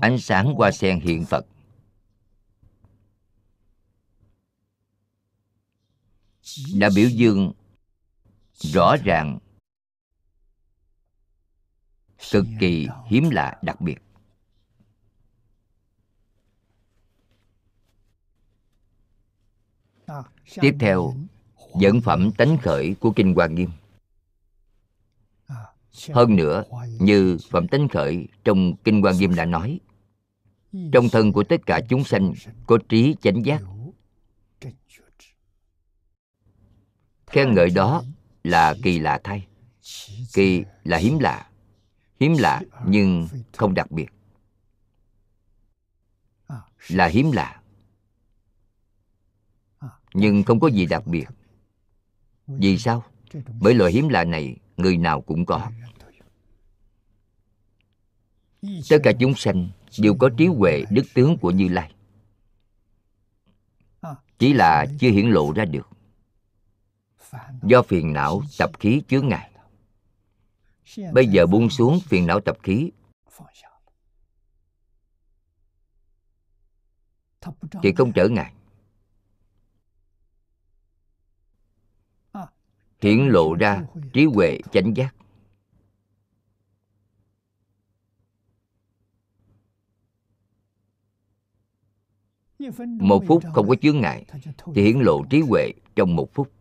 Ánh 0.00 0.18
sáng 0.18 0.54
hoa 0.54 0.72
sen 0.72 1.00
hiện 1.00 1.24
phật. 1.24 1.46
Đã 6.74 6.88
biểu 6.94 7.08
dương 7.08 7.52
rõ 8.52 8.96
ràng. 9.04 9.38
Cực 12.30 12.46
kỳ 12.60 12.88
hiếm 13.06 13.30
lạ 13.30 13.58
đặc 13.62 13.80
biệt. 13.80 13.98
Tiếp 20.60 20.76
theo 20.80 21.14
dẫn 21.80 22.00
phẩm 22.00 22.30
tánh 22.38 22.58
khởi 22.62 22.94
của 23.00 23.12
kinh 23.16 23.34
hoa 23.34 23.46
nghiêm 23.46 23.70
hơn 26.12 26.36
nữa, 26.36 26.64
như 27.00 27.36
phẩm 27.50 27.68
tánh 27.68 27.88
khởi 27.88 28.28
trong 28.44 28.76
kinh 28.84 29.04
quan 29.04 29.16
nghiêm 29.16 29.34
đã 29.34 29.44
nói, 29.44 29.80
trong 30.92 31.08
thân 31.08 31.32
của 31.32 31.44
tất 31.44 31.66
cả 31.66 31.80
chúng 31.88 32.04
sanh 32.04 32.32
có 32.66 32.78
trí 32.88 33.16
chánh 33.22 33.44
giác. 33.46 33.62
Khen 37.26 37.54
ngợi 37.54 37.70
đó 37.70 38.02
là 38.44 38.74
kỳ 38.82 38.98
lạ 38.98 39.20
thay. 39.24 39.46
Kỳ 40.32 40.64
là 40.84 40.96
hiếm 40.96 41.18
lạ 41.18 41.50
hiếm 42.20 42.34
lạ 42.38 42.62
nhưng 42.86 43.28
không 43.56 43.74
đặc 43.74 43.90
biệt. 43.90 44.06
Là 46.88 47.06
hiếm 47.06 47.32
lạ, 47.32 47.62
nhưng 50.14 50.42
không 50.42 50.60
có 50.60 50.68
gì 50.68 50.86
đặc 50.86 51.06
biệt. 51.06 51.24
Vì 52.46 52.78
sao? 52.78 53.04
Bởi 53.60 53.74
loại 53.74 53.92
hiếm 53.92 54.08
lạ 54.08 54.24
này 54.24 54.56
người 54.76 54.96
nào 54.96 55.20
cũng 55.20 55.46
có. 55.46 55.70
Tất 58.90 58.98
cả 59.02 59.12
chúng 59.20 59.34
sanh 59.34 59.70
đều 59.98 60.14
có 60.14 60.30
trí 60.36 60.46
huệ 60.46 60.84
đức 60.90 61.02
tướng 61.14 61.38
của 61.38 61.50
như 61.50 61.68
lai. 61.68 61.94
Chỉ 64.38 64.52
là 64.52 64.86
chưa 64.98 65.10
hiển 65.10 65.26
lộ 65.26 65.52
ra 65.52 65.64
được. 65.64 65.88
Do 67.62 67.82
phiền 67.82 68.12
não 68.12 68.42
tập 68.58 68.70
khí 68.78 69.02
chướng 69.08 69.28
ngại. 69.28 69.50
Bây 71.12 71.26
giờ 71.26 71.46
buông 71.46 71.70
xuống 71.70 72.00
phiền 72.00 72.26
não 72.26 72.40
tập 72.40 72.56
khí. 72.62 72.90
Thì 77.82 77.92
không 77.96 78.12
trở 78.12 78.28
ngại 78.28 78.52
hiển 83.00 83.28
lộ 83.28 83.54
ra 83.54 83.82
trí 84.12 84.24
huệ 84.24 84.58
chánh 84.72 84.96
giác. 84.96 85.14
Một 93.00 93.24
phút 93.26 93.42
không 93.54 93.68
có 93.68 93.74
chướng 93.82 94.00
ngại 94.00 94.24
thì 94.74 94.82
hiển 94.82 94.98
lộ 94.98 95.24
trí 95.30 95.40
huệ 95.40 95.72
trong 95.96 96.16
một 96.16 96.34
phút. 96.34 96.52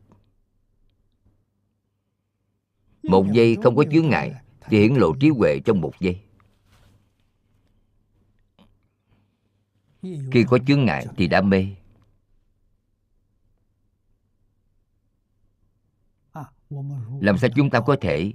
Một 3.03 3.25
giây 3.31 3.57
không 3.63 3.75
có 3.75 3.83
chướng 3.91 4.09
ngại 4.09 4.35
thì 4.61 4.79
hiển 4.79 4.93
lộ 4.93 5.15
trí 5.19 5.29
huệ 5.29 5.59
trong 5.65 5.81
một 5.81 5.93
giây. 5.99 6.19
Khi 10.01 10.45
có 10.49 10.59
chướng 10.67 10.85
ngại 10.85 11.07
thì 11.17 11.27
đã 11.27 11.41
mê. 11.41 11.67
Làm 17.21 17.37
sao 17.37 17.49
chúng 17.55 17.69
ta 17.69 17.79
có 17.79 17.97
thể 18.01 18.33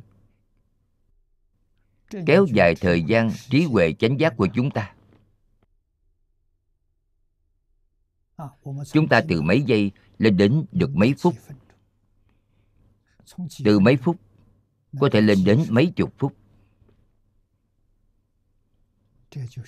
kéo 2.26 2.47
dài 2.55 2.74
thời 2.74 3.03
gian 3.03 3.31
trí 3.51 3.64
huệ 3.64 3.93
chánh 3.93 4.20
giác 4.20 4.35
của 4.37 4.49
chúng 4.55 4.70
ta? 4.70 4.95
Chúng 8.93 9.09
ta 9.09 9.20
từ 9.28 9.43
mấy 9.43 9.62
giây 9.62 9.91
lên 10.18 10.37
đến 10.37 10.64
được 10.72 10.91
mấy 10.95 11.14
phút? 11.18 11.35
Từ 13.64 13.78
mấy 13.78 13.97
phút 13.97 14.16
có 15.01 15.09
thể 15.12 15.20
lên 15.20 15.39
đến 15.45 15.64
mấy 15.68 15.93
chục 15.97 16.14
phút? 16.18 16.37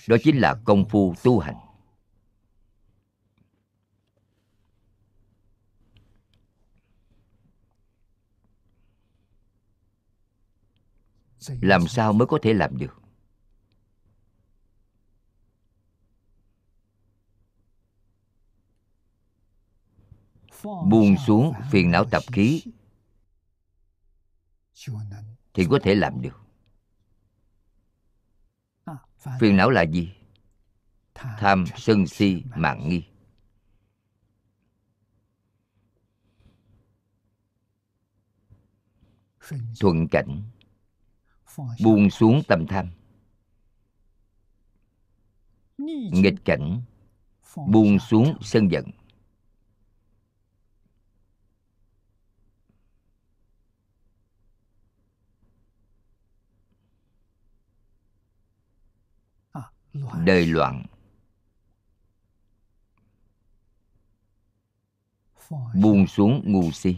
Đó 0.07 0.17
chính 0.23 0.37
là 0.37 0.55
công 0.65 0.89
phu 0.89 1.13
tu 1.23 1.39
hành. 1.39 1.72
Làm 11.49 11.87
sao 11.87 12.13
mới 12.13 12.27
có 12.27 12.39
thể 12.41 12.53
làm 12.53 12.77
được? 12.77 12.99
Buông 20.63 21.15
xuống 21.27 21.53
phiền 21.71 21.91
não 21.91 22.05
tập 22.11 22.23
khí 22.27 22.63
thì 25.53 25.65
có 25.69 25.79
thể 25.83 25.95
làm 25.95 26.21
được. 26.21 26.39
Phiền 29.39 29.57
não 29.57 29.69
là 29.69 29.81
gì? 29.81 30.13
Tham 31.13 31.65
sân 31.77 32.07
si 32.07 32.43
mạng 32.55 32.89
nghi. 32.89 33.03
Thuận 39.79 40.07
cảnh 40.07 40.43
buông 41.83 42.09
xuống 42.09 42.41
tâm 42.47 42.67
tham. 42.67 42.89
Nghịch 46.11 46.35
cảnh. 46.45 46.81
Buông 47.67 47.99
xuống 47.99 48.37
sân 48.41 48.71
giận. 48.71 48.85
Đời 60.25 60.45
loạn. 60.45 60.85
Buông 65.73 66.07
xuống 66.07 66.41
ngu 66.45 66.71
si 66.71 66.97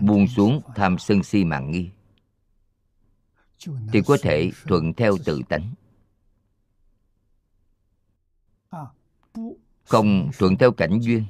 buông 0.00 0.28
xuống 0.28 0.60
tham 0.74 0.98
sân 0.98 1.22
si 1.22 1.44
mạng 1.44 1.70
nghi. 1.70 1.90
Thì 3.92 4.02
có 4.06 4.16
thể 4.22 4.50
thuận 4.66 4.94
theo 4.94 5.16
tự 5.24 5.40
tánh. 5.48 5.74
Không 9.84 10.30
thuận 10.38 10.56
theo 10.56 10.72
cảnh 10.72 10.98
duyên. 11.00 11.26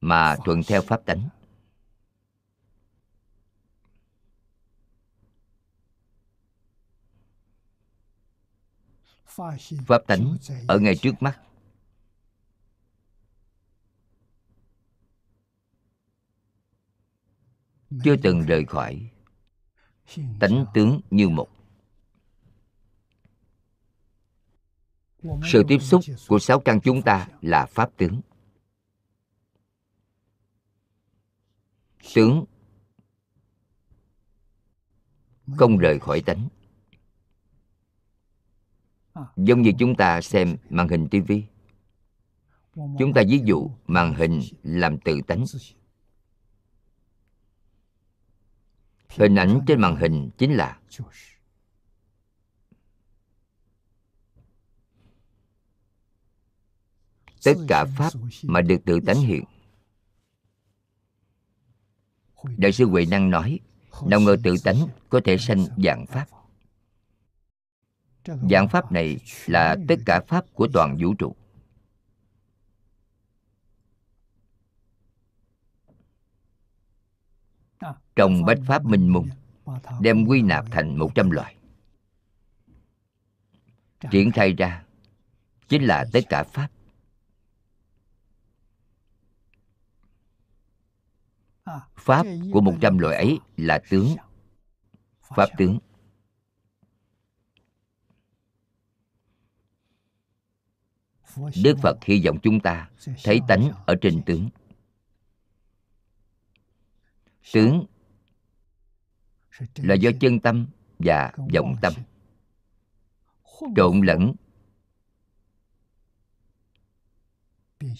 Mà 0.00 0.36
thuận 0.44 0.62
theo 0.66 0.82
pháp 0.82 1.04
tánh. 1.06 1.28
Pháp 9.86 10.02
tánh 10.06 10.36
ở 10.68 10.78
ngay 10.78 10.94
trước 10.96 11.12
mắt 11.20 11.40
chưa 18.04 18.16
từng 18.16 18.42
rời 18.42 18.64
khỏi. 18.64 19.10
Tánh 20.40 20.66
tướng 20.74 21.00
như 21.10 21.28
một. 21.28 21.48
Sự 25.52 25.62
tiếp 25.68 25.78
xúc 25.78 26.00
của 26.28 26.38
sáu 26.38 26.60
căn 26.60 26.80
chúng 26.80 27.02
ta 27.02 27.28
là 27.40 27.66
pháp 27.66 27.90
tướng. 27.96 28.20
Tướng 32.14 32.44
không 35.56 35.78
rời 35.78 35.98
khỏi 35.98 36.22
tánh. 36.26 36.48
Giống 39.36 39.62
như 39.62 39.72
chúng 39.78 39.94
ta 39.94 40.20
xem 40.20 40.56
màn 40.70 40.88
hình 40.88 41.08
tivi 41.08 41.44
chúng 42.74 43.12
ta 43.14 43.22
ví 43.28 43.40
dụ 43.44 43.70
màn 43.86 44.14
hình 44.14 44.40
làm 44.62 44.98
từ 44.98 45.20
tánh. 45.26 45.44
Hình 49.16 49.34
ảnh 49.34 49.60
trên 49.66 49.80
màn 49.80 49.96
hình 49.96 50.30
chính 50.38 50.54
là 50.54 50.78
tất 57.44 57.54
cả 57.68 57.84
pháp 57.84 58.12
mà 58.42 58.60
được 58.60 58.78
tự 58.84 59.00
tánh 59.06 59.20
hiện. 59.20 59.44
Đại 62.56 62.72
sư 62.72 62.86
huệ 62.86 63.06
năng 63.10 63.30
nói, 63.30 63.60
nào 64.06 64.20
ngờ 64.20 64.36
tự 64.44 64.54
tánh 64.64 64.76
có 65.08 65.20
thể 65.24 65.38
sanh 65.38 65.66
dạng 65.84 66.06
pháp. 66.06 66.26
Dạng 68.50 68.68
pháp 68.68 68.92
này 68.92 69.16
là 69.46 69.76
tất 69.88 69.98
cả 70.06 70.20
pháp 70.28 70.44
của 70.54 70.68
toàn 70.72 70.96
vũ 71.00 71.14
trụ. 71.14 71.36
Trong 78.16 78.44
bách 78.44 78.58
pháp 78.66 78.84
minh 78.84 79.08
mông, 79.08 79.28
đem 80.00 80.26
quy 80.26 80.42
nạp 80.42 80.64
thành 80.70 80.98
một 80.98 81.10
trăm 81.14 81.30
loại 81.30 81.56
triển 84.10 84.32
khai 84.32 84.52
ra 84.52 84.84
chính 85.68 85.82
là 85.82 86.04
tất 86.12 86.20
cả 86.28 86.44
pháp. 86.44 86.68
Pháp 91.96 92.26
của 92.52 92.60
một 92.60 92.74
trăm 92.80 92.98
loại 92.98 93.16
ấy 93.16 93.38
là 93.56 93.82
tướng, 93.90 94.16
pháp 95.20 95.48
tướng. 95.58 95.78
Đức 101.64 101.78
phật 101.82 101.96
hy 102.04 102.26
vọng 102.26 102.38
chúng 102.42 102.60
ta 102.60 102.90
thấy 103.24 103.40
tánh 103.48 103.70
ở 103.86 103.94
trên 104.00 104.22
tướng 104.26 104.48
tướng 107.52 107.86
là 109.76 109.94
do 109.94 110.10
chân 110.20 110.40
tâm 110.40 110.66
và 110.98 111.32
vọng 111.54 111.76
tâm. 111.82 111.92
trộn 113.76 114.00
lẫn. 114.00 114.34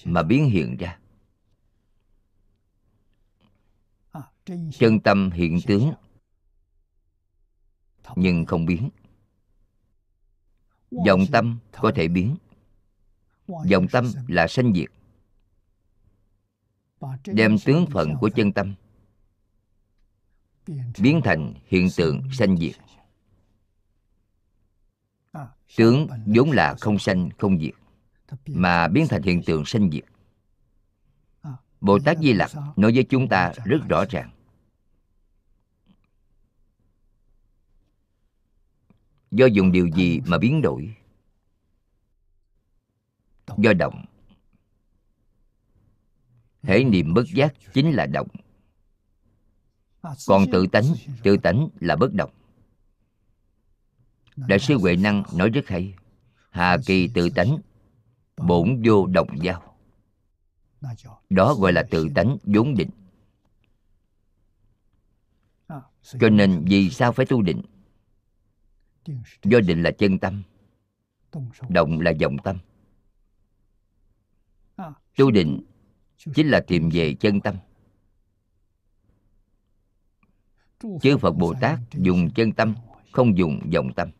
Mà 0.05 0.23
biến 0.23 0.45
hiện 0.45 0.77
ra. 0.77 0.99
Chân 4.79 5.01
tâm 5.05 5.31
hiện 5.31 5.59
tướng. 5.67 5.93
Nhưng 8.17 8.47
không 8.47 8.67
biến. 8.67 8.91
Vọng 10.91 11.25
tâm 11.33 11.59
có 11.73 11.93
thể 11.95 12.09
biến. 12.09 12.37
Vọng 13.47 13.87
tâm 13.93 14.05
là 14.29 14.47
sanh 14.49 14.73
diệt. 14.75 14.91
Đem 17.27 17.57
tướng 17.65 17.87
phận 17.87 18.15
của 18.21 18.31
chân 18.35 18.53
tâm 18.53 18.75
biến 20.99 21.21
thành 21.25 21.55
hiện 21.67 21.89
tượng 21.97 22.23
sanh 22.33 22.57
diệt. 22.57 22.75
Tướng 25.77 26.09
vốn 26.27 26.51
là 26.51 26.75
không 26.81 26.99
sanh, 26.99 27.31
không 27.39 27.61
diệt, 27.61 27.75
mà 28.47 28.89
biến 28.89 29.07
thành 29.09 29.23
hiện 29.23 29.43
tượng 29.43 29.65
sanh 29.65 29.91
diệt. 29.91 30.05
Bồ 31.81 31.99
tát 32.05 32.19
di 32.19 32.33
lặc 32.33 32.51
nói 32.77 32.93
với 32.95 33.05
chúng 33.05 33.29
ta 33.29 33.53
rất 33.65 33.79
rõ 33.89 34.05
ràng. 34.11 34.31
Do 39.31 39.47
dùng 39.47 39.73
điều 39.73 39.87
gì 39.87 40.21
mà 40.27 40.39
biến 40.39 40.63
đổi? 40.63 40.95
Do 43.59 43.73
động. 43.73 44.05
Thể 46.63 46.85
niệm 46.85 47.15
bất 47.15 47.25
giác 47.35 47.55
chính 47.73 47.93
là 47.93 48.07
động 48.07 48.29
còn 50.27 50.47
tự 50.53 50.67
tánh 50.67 50.85
tự 51.23 51.37
tánh 51.37 51.69
là 51.81 51.97
bất 51.97 52.15
động. 52.15 52.31
Đại 54.37 54.59
sư 54.59 54.79
huệ 54.79 54.97
năng 54.97 55.23
nói 55.35 55.49
rất 55.49 55.69
hay. 55.69 55.95
Hà 56.51 56.77
kỳ 56.87 57.09
tự 57.09 57.31
tánh 57.31 57.59
bổn 58.37 58.83
vô 58.85 59.07
động 59.07 59.29
giao. 59.43 59.77
Đó 61.31 61.55
gọi 61.55 61.73
là 61.73 61.83
tự 61.91 62.09
tánh 62.15 62.37
vốn 62.45 62.75
định. 62.75 62.91
Cho 66.21 66.29
nên 66.29 66.65
vì 66.69 66.91
sao 66.91 67.13
phải 67.13 67.27
tu 67.27 67.43
định? 67.43 67.63
Do 69.43 69.61
định 69.61 69.83
là 69.83 69.91
chân 69.91 70.19
tâm 70.19 70.43
động 71.69 72.01
là 72.01 72.13
vọng 72.21 72.37
tâm. 72.45 72.59
Tu 75.17 75.31
định 75.31 75.65
chính 76.35 76.49
là 76.49 76.61
tìm 76.61 76.91
về 76.93 77.15
chân 77.21 77.41
tâm 77.41 77.57
chư 81.03 81.17
phật 81.19 81.33
bồ 81.33 81.55
tát 81.61 81.79
dùng 81.93 82.31
chân 82.35 82.53
tâm, 82.53 82.75
không 83.13 83.39
dùng 83.39 83.61
vọng 83.75 83.93
tâm. 83.97 84.11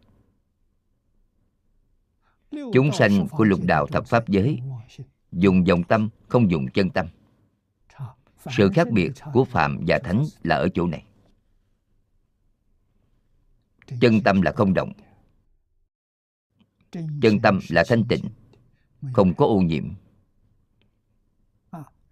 Chúng 2.51 2.93
sanh 2.93 3.29
của 3.29 3.45
lục 3.45 3.61
đạo 3.65 3.87
thập 3.87 4.07
pháp 4.07 4.29
giới 4.29 4.61
dùng 5.33 5.65
vọng 5.65 5.83
tâm, 5.83 6.09
không 6.29 6.51
dùng 6.51 6.67
chân 6.75 6.91
tâm. 6.91 7.07
Sự 8.51 8.71
khác 8.75 8.91
biệt 8.91 9.13
của 9.33 9.45
phạm 9.45 9.85
và 9.87 9.99
thánh 10.05 10.25
là 10.43 10.57
ở 10.57 10.69
chỗ 10.75 10.87
này. 10.87 11.05
Chân 14.01 14.21
tâm 14.25 14.43
là 14.43 14.53
không 14.53 14.75
động. 14.75 14.93
Chân 16.93 17.41
tâm 17.43 17.61
là 17.69 17.85
thanh 17.89 18.05
tịnh, 18.09 18.25
không 19.13 19.35
có 19.35 19.47
ô 19.47 19.61
nhiễm. 19.61 19.89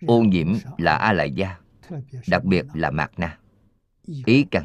Ô 0.07 0.23
nhiễm 0.23 0.53
là 0.79 0.97
a 0.97 1.13
lại 1.13 1.33
gia, 1.33 1.59
đặc 2.29 2.45
biệt 2.45 2.65
là 2.75 2.91
mạt 2.91 3.19
na 3.19 3.40
ý 4.27 4.45
căn 4.51 4.65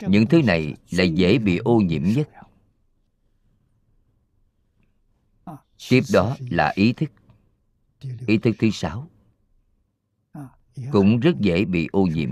những 0.00 0.26
thứ 0.26 0.42
này 0.42 0.74
là 0.90 1.04
dễ 1.04 1.38
bị 1.38 1.56
ô 1.56 1.80
nhiễm 1.80 2.02
nhất. 2.02 2.28
Tiếp 5.88 6.02
đó 6.12 6.36
là 6.50 6.72
ý 6.74 6.92
thức. 6.92 7.10
ý 8.26 8.38
thức 8.38 8.56
thứ 8.58 8.70
sáu. 8.72 9.08
Cũng 10.92 11.20
rất 11.20 11.38
dễ 11.40 11.64
bị 11.64 11.88
ô 11.92 12.02
nhiễm 12.06 12.30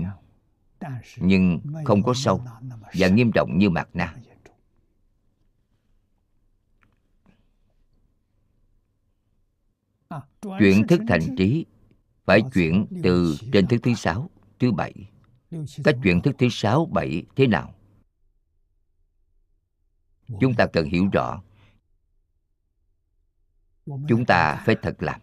nhưng 1.17 1.59
không 1.85 2.03
có 2.03 2.13
sâu 2.13 2.41
và 2.93 3.07
nghiêm 3.07 3.31
trọng 3.31 3.57
như 3.57 3.69
mạt 3.69 3.89
na 3.93 4.15
chuyển 10.59 10.87
thức 10.87 11.01
thành 11.07 11.35
trí 11.37 11.65
phải 12.25 12.41
chuyển 12.53 12.85
từ 13.03 13.37
trên 13.53 13.67
thức 13.67 13.77
thứ 13.83 13.93
sáu 13.93 14.29
thứ 14.59 14.71
bảy. 14.71 14.93
Cách 15.83 15.95
chuyển 16.03 16.21
thức 16.21 16.35
thứ 16.37 16.47
sáu 16.51 16.85
bảy 16.85 17.23
thế 17.35 17.47
nào? 17.47 17.73
Chúng 20.39 20.53
ta 20.57 20.67
cần 20.73 20.85
hiểu 20.85 21.07
rõ. 21.13 21.41
Chúng 23.85 24.25
ta 24.27 24.63
phải 24.65 24.75
thật 24.81 24.95
làm 24.99 25.21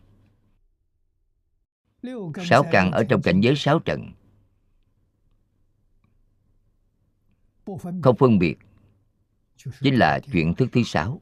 sáu 2.48 2.64
căn 2.72 2.90
ở 2.90 3.04
trong 3.08 3.22
cảnh 3.22 3.40
giới 3.40 3.54
sáu 3.56 3.78
trận. 3.78 4.12
Không 8.02 8.16
phân 8.18 8.38
biệt. 8.38 8.58
Chính 9.80 9.94
là 9.94 10.20
chuyện 10.32 10.54
thức 10.54 10.68
thứ 10.72 10.82
sáu 10.82 11.20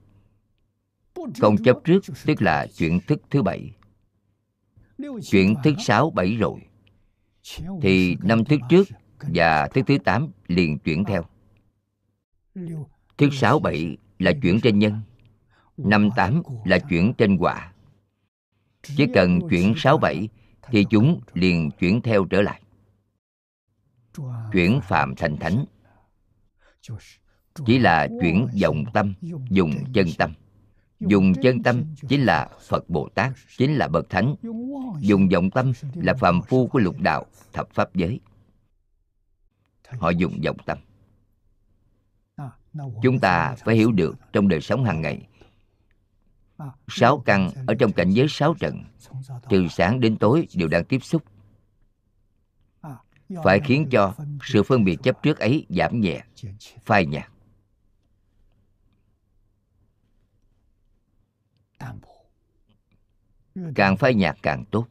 không 1.41 1.57
chấp 1.57 1.77
trước, 1.85 2.05
tức 2.27 2.43
là 2.43 2.67
chuyện 2.77 3.01
thức 3.07 3.23
thứ 3.31 3.43
bảy. 3.43 3.75
Chuyện 5.31 5.55
thức 5.65 5.75
sáu, 5.79 6.11
bảy 6.11 6.37
rồi. 6.37 6.61
Thì 7.83 8.17
năm 8.23 8.45
thức 8.45 8.61
trước 8.69 8.89
và 9.21 9.69
thức 9.69 9.85
thứ 9.87 9.99
tám 9.99 10.29
liền 10.49 10.79
chuyển 10.79 11.05
theo. 11.05 11.25
Thức 13.19 13.29
sáu, 13.33 13.59
bảy 13.59 13.97
là 14.19 14.33
chuyển 14.43 14.61
trên 14.61 14.79
nhân. 14.79 15.01
Năm 15.77 16.09
tám 16.17 16.43
là 16.65 16.79
chuyển 16.79 17.13
trên 17.19 17.37
quả. 17.37 17.73
Chỉ 18.83 19.07
cần 19.15 19.41
chuyển 19.51 19.75
sáu, 19.77 19.99
bảy 19.99 20.29
thì 20.71 20.87
chúng 20.91 21.21
liền 21.35 21.71
chuyển 21.71 22.01
theo 22.03 22.25
trở 22.25 22.43
lại. 22.43 22.63
Chuyển 24.53 24.81
phạm 24.83 25.15
thành 25.17 25.37
thánh. 25.37 25.65
Chỉ 27.67 27.79
là 27.79 28.09
chuyển 28.21 28.49
dòng 28.53 28.85
tâm, 28.95 29.15
dùng 29.51 29.75
chân 29.95 30.07
tâm 30.19 30.35
dùng 31.01 31.33
chân 31.43 31.63
tâm 31.63 31.85
chính 32.09 32.25
là 32.25 32.49
phật 32.69 32.91
bồ 32.91 33.09
tát, 33.15 33.33
chính 33.57 33.75
là 33.75 33.89
bậc 33.89 34.11
thánh. 34.11 34.35
Dùng 35.01 35.29
vọng 35.29 35.51
tâm 35.51 35.73
là 35.95 36.15
phàm 36.15 36.43
phu 36.43 36.67
của 36.67 36.79
lục 36.79 37.01
đạo, 37.01 37.27
thập 37.53 37.71
pháp 37.71 37.95
giới. 37.95 38.21
Họ 39.89 40.11
dùng 40.11 40.41
vọng 40.45 40.57
tâm. 40.67 40.79
Chúng 43.03 43.19
ta 43.21 43.55
phải 43.65 43.77
hiểu 43.77 43.93
được 43.93 44.17
trong 44.33 44.49
đời 44.49 44.61
sống 44.61 44.85
hàng 44.85 45.01
ngày, 45.01 45.27
sáu 46.89 47.23
căn 47.25 47.51
ở 47.67 47.75
trong 47.79 47.93
cảnh 47.93 48.11
giới 48.11 48.27
sáu 48.29 48.55
trận 48.55 48.85
từ 49.49 49.69
sáng 49.69 50.01
đến 50.01 50.17
tối 50.17 50.47
đều 50.55 50.69
đang 50.69 50.85
tiếp 50.85 50.99
xúc. 51.03 51.23
Phải 53.45 53.61
khiến 53.61 53.89
cho 53.91 54.15
sự 54.45 54.63
phân 54.63 54.85
biệt 54.85 54.97
chấp 55.03 55.23
trước 55.23 55.39
ấy 55.39 55.67
giảm 55.69 56.01
nhẹ, 56.01 56.23
phai 56.85 57.07
nhạt. 57.07 57.29
Càng 63.75 63.97
phai 63.97 64.15
nhạt 64.15 64.37
càng 64.43 64.65
tốt. 64.65 64.87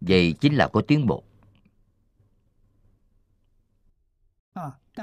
Vậy 0.00 0.34
chính 0.40 0.54
là 0.54 0.68
có 0.68 0.82
tiến 0.88 1.06
bộ. 1.06 1.22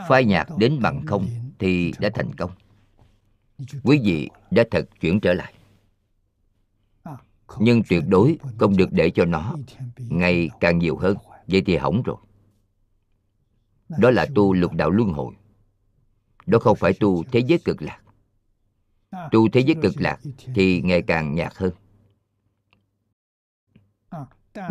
Phai 0.07 0.25
nhạt 0.25 0.47
đến 0.57 0.79
bằng 0.81 1.05
không 1.05 1.27
thì 1.59 1.93
đã 1.99 2.09
thành 2.13 2.35
công. 2.35 2.51
Quý 3.83 3.99
vị 4.03 4.29
đã 4.51 4.63
thật 4.71 4.89
chuyển 5.01 5.19
trở 5.19 5.33
lại. 5.33 5.53
Nhưng 7.59 7.83
tuyệt 7.89 8.03
đối 8.07 8.37
không 8.59 8.77
được 8.77 8.89
để 8.91 9.09
cho 9.09 9.25
nó 9.25 9.55
ngày 9.97 10.49
càng 10.59 10.79
nhiều 10.79 10.97
hơn. 10.97 11.17
Vậy 11.47 11.63
thì 11.65 11.77
hỏng 11.77 12.01
rồi. 12.05 12.17
Đó 13.89 14.11
là 14.11 14.25
tu 14.35 14.53
lục 14.53 14.73
đạo 14.73 14.89
luân 14.89 15.09
hồi. 15.09 15.33
Đó 16.45 16.59
không 16.59 16.77
phải 16.77 16.93
tu 16.93 17.23
thế 17.23 17.39
giới 17.39 17.59
cực 17.65 17.81
lạc. 17.81 17.99
Tu 19.31 19.49
thế 19.49 19.59
giới 19.61 19.75
cực 19.81 20.01
lạc 20.01 20.19
thì 20.55 20.81
ngày 20.81 21.01
càng 21.01 21.35
nhạt 21.35 21.53
hơn 21.55 21.71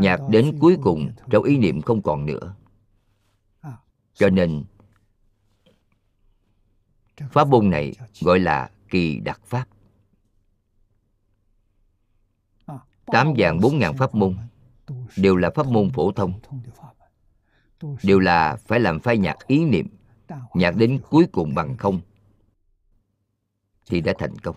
nhạt 0.01 0.21
đến 0.31 0.59
cuối 0.61 0.77
cùng 0.83 1.13
trong 1.31 1.45
ý 1.45 1.59
niệm 1.59 1.83
không 1.83 2.03
còn 2.03 2.27
nữa. 2.27 2.55
Cho 4.15 4.31
nên, 4.31 4.65
pháp 7.31 7.49
môn 7.49 7.71
này 7.71 7.95
gọi 8.21 8.39
là 8.41 8.71
kỳ 8.91 9.21
đặc 9.21 9.41
pháp. 9.45 9.69
Tám 13.07 13.35
vạn 13.37 13.61
bốn 13.61 13.79
ngàn 13.79 13.97
pháp 13.97 14.15
môn 14.15 14.37
đều 15.17 15.37
là 15.37 15.51
pháp 15.55 15.67
môn 15.67 15.91
phổ 15.91 16.13
thông. 16.13 16.41
Đều 18.03 18.19
là 18.19 18.57
phải 18.57 18.81
làm 18.81 19.01
phai 19.01 19.19
nhạt 19.19 19.37
ý 19.47 19.65
niệm 19.65 19.89
nhạt 20.55 20.75
đến 20.77 21.01
cuối 21.11 21.27
cùng 21.33 21.55
bằng 21.55 21.77
không 21.77 22.01
thì 23.87 24.01
đã 24.01 24.13
thành 24.19 24.39
công. 24.39 24.57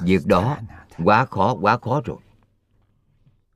Việc 0.00 0.26
đó 0.26 0.58
quá 1.04 1.24
khó 1.24 1.56
quá 1.60 1.78
khó 1.78 2.00
rồi 2.04 2.18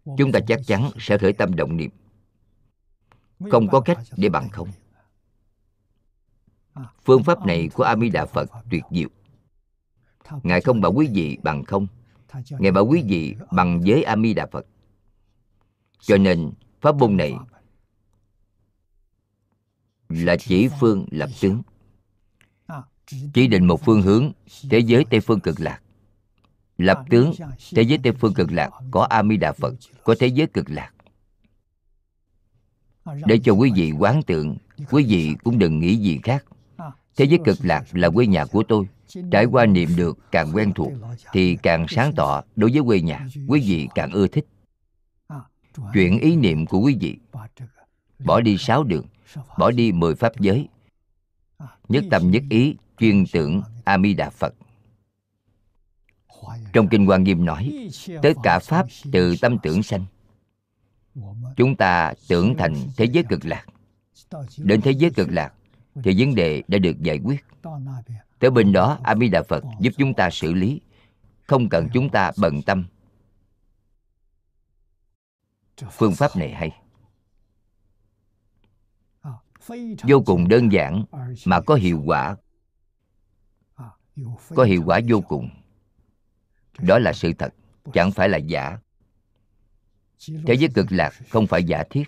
chúng 0.04 0.32
ta 0.32 0.40
chắc 0.46 0.60
chắn 0.66 0.90
sẽ 0.98 1.18
khởi 1.18 1.32
tâm 1.32 1.56
động 1.56 1.76
niệm. 1.76 1.90
Không 3.50 3.68
có 3.68 3.80
cách 3.80 3.98
để 4.16 4.28
bằng 4.28 4.48
không. 4.48 4.68
Phương 7.04 7.24
pháp 7.24 7.46
này 7.46 7.68
của 7.74 7.82
a 7.82 7.96
di 7.96 8.08
đà 8.08 8.26
phật 8.26 8.50
tuyệt 8.70 8.82
diệu. 8.90 9.08
Ngài 10.42 10.60
không 10.60 10.80
bảo 10.80 10.92
quý 10.92 11.08
vị 11.12 11.38
bằng 11.42 11.64
không. 11.64 11.86
Ngài 12.50 12.72
bảo 12.72 12.86
quý 12.86 13.02
vị 13.06 13.36
bằng 13.50 13.80
với 13.86 14.02
a 14.02 14.16
di 14.16 14.34
đà 14.34 14.46
phật. 14.46 14.66
Cho 16.00 16.16
nên, 16.16 16.52
pháp 16.80 16.96
môn 16.96 17.16
này 17.16 17.34
là 20.08 20.36
chỉ 20.36 20.68
phương 20.80 21.06
lập 21.10 21.30
tướng. 21.40 21.62
Chỉ 23.34 23.48
định 23.48 23.66
một 23.66 23.80
phương 23.84 24.02
hướng 24.02 24.32
thế 24.70 24.78
giới 24.78 25.04
tây 25.10 25.20
phương 25.20 25.40
cực 25.40 25.60
lạc 25.60 25.80
lập 26.82 27.04
tướng 27.10 27.32
thế 27.74 27.82
giới 27.82 27.98
tây 28.02 28.12
phương 28.12 28.34
cực 28.34 28.52
lạc 28.52 28.70
có 28.90 29.02
a 29.10 29.22
di 29.22 29.36
đà 29.36 29.52
phật 29.52 29.74
có 30.04 30.14
thế 30.18 30.26
giới 30.26 30.46
cực 30.46 30.70
lạc. 30.70 30.90
Để 33.26 33.38
cho 33.44 33.52
quý 33.52 33.72
vị 33.74 33.92
quán 33.98 34.22
tượng 34.22 34.56
quý 34.90 35.04
vị 35.08 35.34
cũng 35.44 35.58
đừng 35.58 35.78
nghĩ 35.78 35.96
gì 35.96 36.20
khác. 36.22 36.44
Thế 37.16 37.24
giới 37.24 37.38
cực 37.44 37.58
lạc 37.62 37.84
là 37.92 38.10
quê 38.10 38.26
nhà 38.26 38.44
của 38.44 38.62
tôi. 38.62 38.86
trải 39.30 39.44
qua 39.44 39.66
niệm 39.66 39.88
được 39.96 40.18
càng 40.30 40.50
quen 40.54 40.72
thuộc 40.72 40.92
thì 41.32 41.56
càng 41.62 41.86
sáng 41.88 42.12
tỏ 42.16 42.42
đối 42.56 42.70
với 42.70 42.82
quê 42.82 43.00
nhà. 43.00 43.26
quý 43.48 43.60
vị 43.66 43.88
càng 43.94 44.12
ưa 44.12 44.26
thích. 44.26 44.46
Chuyển 45.94 46.18
ý 46.18 46.36
niệm 46.36 46.66
của 46.66 46.78
quý 46.78 46.96
vị 47.00 47.16
bỏ 48.24 48.40
đi 48.40 48.56
sáu 48.58 48.84
đường 48.84 49.04
bỏ 49.58 49.70
đi 49.70 49.92
mười 49.92 50.14
pháp 50.14 50.40
giới. 50.40 50.68
Nhất 51.88 52.04
tâm 52.10 52.30
nhất 52.30 52.42
ý 52.50 52.76
chuyên 52.98 53.24
tưởng 53.32 53.62
a 53.84 53.98
di 53.98 54.14
đà 54.14 54.30
phật 54.30 54.54
trong 56.72 56.88
kinh 56.88 57.06
hoa 57.06 57.18
nghiêm 57.18 57.44
nói, 57.44 57.90
tất 58.22 58.32
cả 58.42 58.58
pháp 58.58 58.86
từ 59.12 59.34
tâm 59.40 59.58
tưởng 59.62 59.82
sanh, 59.82 60.04
chúng 61.56 61.76
ta 61.76 62.12
tưởng 62.28 62.54
thành 62.58 62.74
thế 62.96 63.04
giới 63.04 63.24
cực 63.28 63.44
lạc. 63.44 63.66
Đến 64.58 64.80
thế 64.80 64.90
giới 64.90 65.10
cực 65.10 65.28
lạc 65.30 65.54
thì 66.04 66.14
vấn 66.18 66.34
đề 66.34 66.62
đã 66.68 66.78
được 66.78 67.00
giải 67.00 67.18
quyết. 67.24 67.44
Tới 68.38 68.50
bên 68.50 68.72
đó 68.72 68.98
a 69.02 69.14
di 69.16 69.28
đà 69.28 69.42
phật 69.42 69.64
giúp 69.80 69.90
chúng 69.98 70.14
ta 70.14 70.30
xử 70.30 70.52
lý, 70.52 70.80
không 71.42 71.68
cần 71.68 71.88
chúng 71.94 72.10
ta 72.10 72.32
bận 72.36 72.62
tâm. 72.62 72.86
Phương 75.90 76.14
pháp 76.14 76.36
này 76.36 76.54
hay. 76.54 76.70
Vô 80.02 80.22
cùng 80.26 80.48
đơn 80.48 80.72
giản 80.72 81.04
mà 81.46 81.60
có 81.60 81.74
hiệu 81.74 82.02
quả. 82.06 82.36
Có 84.54 84.64
hiệu 84.64 84.82
quả 84.86 85.00
vô 85.08 85.20
cùng 85.20 85.50
đó 86.82 86.98
là 86.98 87.12
sự 87.12 87.32
thật, 87.32 87.54
chẳng 87.92 88.12
phải 88.12 88.28
là 88.28 88.38
giả. 88.38 88.78
Thế 90.46 90.54
giới 90.54 90.70
cực 90.74 90.92
lạc 90.92 91.14
không 91.30 91.46
phải 91.46 91.64
giả 91.64 91.84
thiết. 91.90 92.04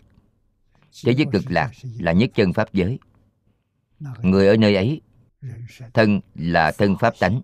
Thế 1.04 1.12
giới 1.12 1.26
cực 1.32 1.50
lạc 1.50 1.70
là 1.98 2.12
nhất 2.12 2.30
chân 2.34 2.52
pháp 2.52 2.72
giới. 2.72 2.98
Người 4.22 4.48
ở 4.48 4.56
nơi 4.56 4.74
ấy, 4.74 5.00
thân 5.94 6.20
là 6.34 6.72
thân 6.72 6.96
pháp 7.00 7.14
tánh. 7.18 7.40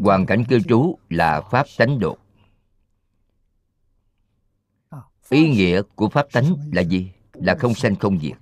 Hoàn 0.00 0.26
cảnh 0.26 0.44
cư 0.48 0.60
trú 0.60 0.98
là 1.08 1.40
pháp 1.40 1.66
tánh 1.78 1.98
độ. 1.98 2.18
Ý 5.30 5.48
nghĩa 5.48 5.82
của 5.94 6.08
pháp 6.08 6.26
tánh 6.32 6.70
là 6.72 6.82
gì? 6.82 7.12
Là 7.32 7.56
không 7.58 7.74
sanh 7.74 7.96
không 7.96 8.18
diệt. 8.18 8.36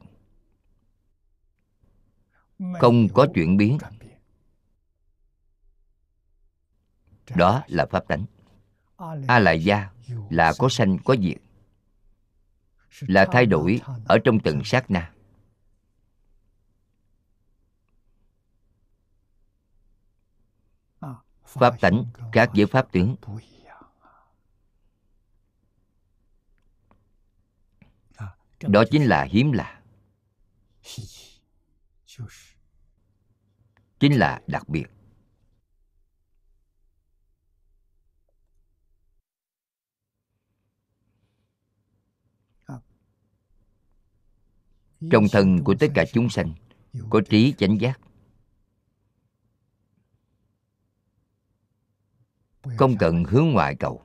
Không 2.80 3.08
có 3.08 3.26
chuyển 3.34 3.56
biến. 3.56 3.78
Đó 7.34 7.62
là 7.68 7.86
pháp 7.86 8.08
tánh 8.08 8.24
a 9.28 9.38
lại 9.38 9.64
gia 9.64 9.90
là 10.30 10.52
có 10.58 10.68
sanh, 10.68 10.98
có 11.04 11.16
diệt, 11.22 11.36
là 13.00 13.26
thay 13.32 13.46
đổi 13.46 13.80
ở 14.04 14.18
trong 14.24 14.40
từng 14.40 14.64
sát 14.64 14.90
na. 14.90 15.12
Pháp 21.44 21.80
tánh 21.80 22.04
khác 22.32 22.50
với 22.54 22.66
pháp 22.66 22.92
tướng 22.92 23.16
đó 28.60 28.84
chính 28.90 29.04
là 29.04 29.22
hiếm 29.22 29.52
lạ. 29.52 29.82
Chính 34.00 34.18
là 34.18 34.42
đặc 34.46 34.68
biệt. 34.68 34.86
Trong 45.10 45.24
thân 45.32 45.64
của 45.64 45.74
tất 45.80 45.86
cả 45.94 46.04
chúng 46.12 46.28
sanh, 46.28 46.52
có 47.10 47.20
trí 47.28 47.54
chánh 47.58 47.80
giác. 47.80 48.00
Không 52.76 52.96
cần 52.98 53.24
hướng 53.24 53.50
ngoại 53.50 53.74
cầu, 53.74 54.02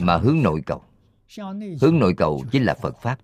mà 0.00 0.16
hướng 0.16 0.42
nội 0.42 0.60
cầu. 0.66 0.84
Hướng 1.80 1.98
nội 1.98 2.14
cầu 2.16 2.44
chính 2.52 2.64
là 2.64 2.74
phật 2.74 2.96
pháp. 3.02 3.18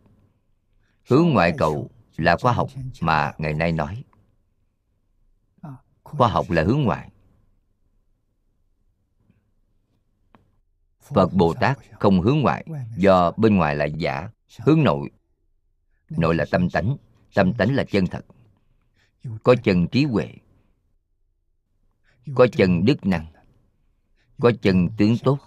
Hướng 1.08 1.28
ngoại 1.28 1.54
cầu 1.58 1.90
là 2.16 2.36
khoa 2.36 2.52
học 2.52 2.68
mà 3.00 3.32
ngày 3.38 3.54
nay 3.54 3.72
nói. 3.72 4.04
Khoa 6.04 6.28
học 6.28 6.50
là 6.50 6.62
hướng 6.62 6.82
ngoại. 6.82 7.09
Phật 11.14 11.32
bồ 11.32 11.54
tát 11.54 11.78
không 11.90 12.20
hướng 12.20 12.38
ngoại, 12.40 12.66
do 12.96 13.32
bên 13.36 13.56
ngoài 13.56 13.76
là 13.76 13.84
giả, 13.84 14.28
hướng 14.58 14.82
nội. 14.82 15.10
Nội 16.10 16.34
là 16.34 16.44
tâm 16.50 16.70
tánh 16.70 16.96
tâm 17.34 17.52
tánh 17.54 17.74
là 17.74 17.84
chân 17.84 18.06
thật. 18.06 18.24
Có 19.42 19.54
chân 19.62 19.88
trí 19.88 20.04
huệ, 20.04 20.28
có 22.34 22.46
chân 22.52 22.84
đức 22.84 23.06
năng, 23.06 23.26
có 24.40 24.52
chân 24.62 24.88
tướng 24.96 25.16
tốt. 25.24 25.38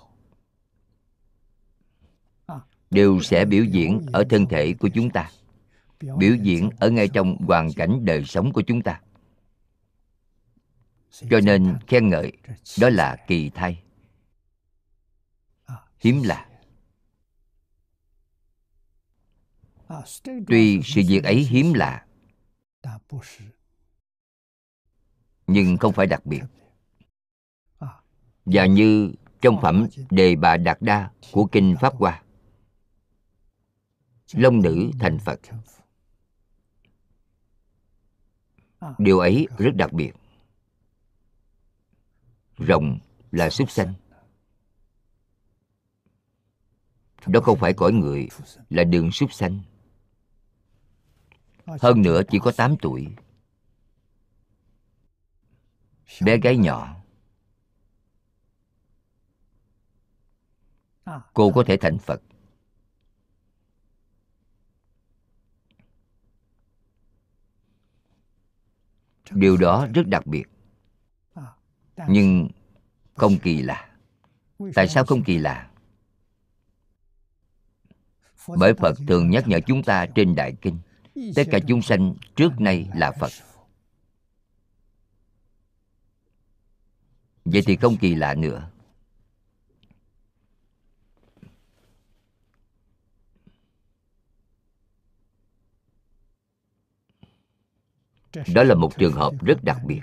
Đều 2.89 3.20
sẽ 3.22 3.45
biểu 3.45 3.64
diễn 3.64 4.01
ở 4.14 4.24
thân 4.30 4.45
thể 4.45 4.74
của 4.74 4.89
chúng 4.93 5.09
ta, 5.09 5.32
biểu 6.18 6.36
diễn 6.36 6.70
ở 6.80 6.89
ngay 6.89 7.07
trong 7.07 7.38
hoàn 7.38 7.74
cảnh 7.74 8.05
đời 8.05 8.26
sống 8.26 8.53
của 8.53 8.61
chúng 8.61 8.82
ta. 8.82 9.01
Cho 11.30 11.39
nên 11.43 11.78
khen 11.88 12.09
ngợi, 12.09 12.32
đó 12.82 12.89
là 12.89 13.16
kỳ 13.28 13.49
thay 13.49 13.82
hiếm 16.03 16.23
lạ. 16.23 16.49
Tuy 20.47 20.81
sự 20.83 21.01
việc 21.07 21.23
ấy 21.23 21.35
hiếm 21.35 21.73
lạ, 21.73 22.05
nhưng 25.47 25.77
không 25.77 25.93
phải 25.93 26.07
đặc 26.07 26.25
biệt. 26.25 26.43
Và 28.45 28.65
như 28.65 29.13
trong 29.41 29.59
phẩm 29.61 29.87
đề 30.09 30.35
bà 30.35 30.57
đạt 30.57 30.81
đa 30.81 31.11
của 31.31 31.47
kinh 31.51 31.75
pháp 31.81 31.93
hoa, 31.95 32.23
long 34.33 34.61
nữ 34.61 34.91
thành 34.99 35.19
phật. 35.19 35.39
Điều 38.97 39.19
ấy 39.19 39.47
rất 39.57 39.71
đặc 39.75 39.93
biệt. 39.93 40.11
Rồng 42.57 42.99
là 43.31 43.49
súc 43.49 43.71
sanh. 43.71 43.93
Đó 47.28 47.39
không 47.43 47.59
phải 47.59 47.74
cõi 47.74 47.91
người, 47.91 48.28
là 48.69 48.84
đường 48.84 49.11
súc 49.11 49.34
sanh. 49.34 49.59
Hơn 51.65 52.01
nữa 52.01 52.21
chỉ 52.30 52.39
có 52.39 52.51
8 52.57 52.76
tuổi. 52.82 53.07
Bé 56.21 56.38
gái 56.38 56.57
nhỏ. 56.57 56.95
Cô 61.34 61.51
có 61.51 61.63
thể 61.67 61.78
thành 61.78 61.97
phật. 61.97 62.21
Điều 69.32 69.57
đó 69.57 69.88
rất 69.93 70.07
đặc 70.07 70.28
biệt. 70.28 70.43
Nhưng 72.07 72.49
không 73.13 73.38
kỳ 73.43 73.61
lạ. 73.61 73.89
Tại 74.76 74.88
sao 74.88 75.05
không 75.05 75.24
kỳ 75.24 75.38
lạ? 75.38 75.69
Bởi 78.47 78.73
phật 78.73 78.97
thường 79.07 79.29
nhắc 79.29 79.47
nhở 79.47 79.59
chúng 79.59 79.83
ta 79.83 80.05
trên 80.05 80.35
đại 80.35 80.55
kinh 80.61 80.79
tất 81.35 81.43
cả 81.51 81.59
chúng 81.67 81.81
sanh 81.81 82.13
trước 82.35 82.61
nay 82.61 82.89
là 82.95 83.11
phật 83.11 83.31
vậy 87.45 87.61
thì 87.65 87.75
không 87.75 87.97
kỳ 87.97 88.15
lạ 88.15 88.33
nữa 88.35 88.69
đó 98.53 98.63
là 98.63 98.75
một 98.75 98.97
trường 98.97 99.13
hợp 99.13 99.33
rất 99.41 99.63
đặc 99.63 99.77
biệt 99.85 100.01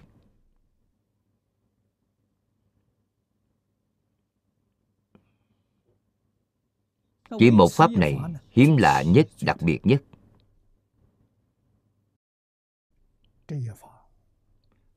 chỉ 7.39 7.51
một 7.51 7.69
pháp 7.73 7.91
này 7.91 8.19
hiếm 8.51 8.77
lạ 8.77 9.03
nhất, 9.03 9.29
đặc 9.43 9.57
biệt 9.61 9.81
nhất. 9.85 10.03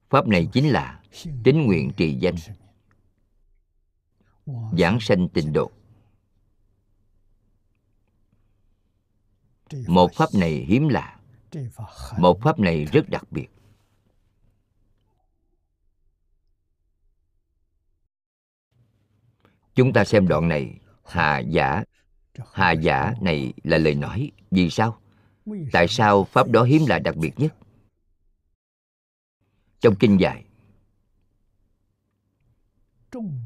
Pháp 0.10 0.28
này 0.28 0.48
chính 0.54 0.70
là 0.70 1.02
tín 1.44 1.62
nguyện 1.66 1.92
trì 1.98 2.18
danh, 2.20 2.36
giảng 4.78 4.98
sanh 5.02 5.30
tịnh 5.30 5.54
độ. 5.54 5.72
Một 9.88 10.12
pháp 10.14 10.30
này 10.34 10.66
hiếm 10.68 10.88
lạ, 10.90 11.20
một 12.18 12.40
pháp 12.42 12.60
này 12.60 12.86
rất 12.86 13.10
đặc 13.10 13.32
biệt. 13.32 13.48
Chúng 19.76 19.94
ta 19.94 20.06
xem 20.06 20.28
đoạn 20.28 20.48
này 20.48 20.80
hà 21.04 21.40
giả 21.40 21.84
hà 22.54 22.72
giả 22.72 23.14
này 23.22 23.54
là 23.64 23.78
lời 23.78 23.96
nói 23.96 24.32
vì 24.52 24.70
sao? 24.70 25.00
Tại 25.72 25.88
sao 25.88 26.24
pháp 26.24 26.48
đó 26.48 26.64
hiếm 26.64 26.82
là 26.88 27.00
đặc 27.00 27.16
biệt 27.16 27.32
nhất? 27.38 27.56
Trong 29.80 29.96
kinh 30.00 30.20
dạy 30.20 30.46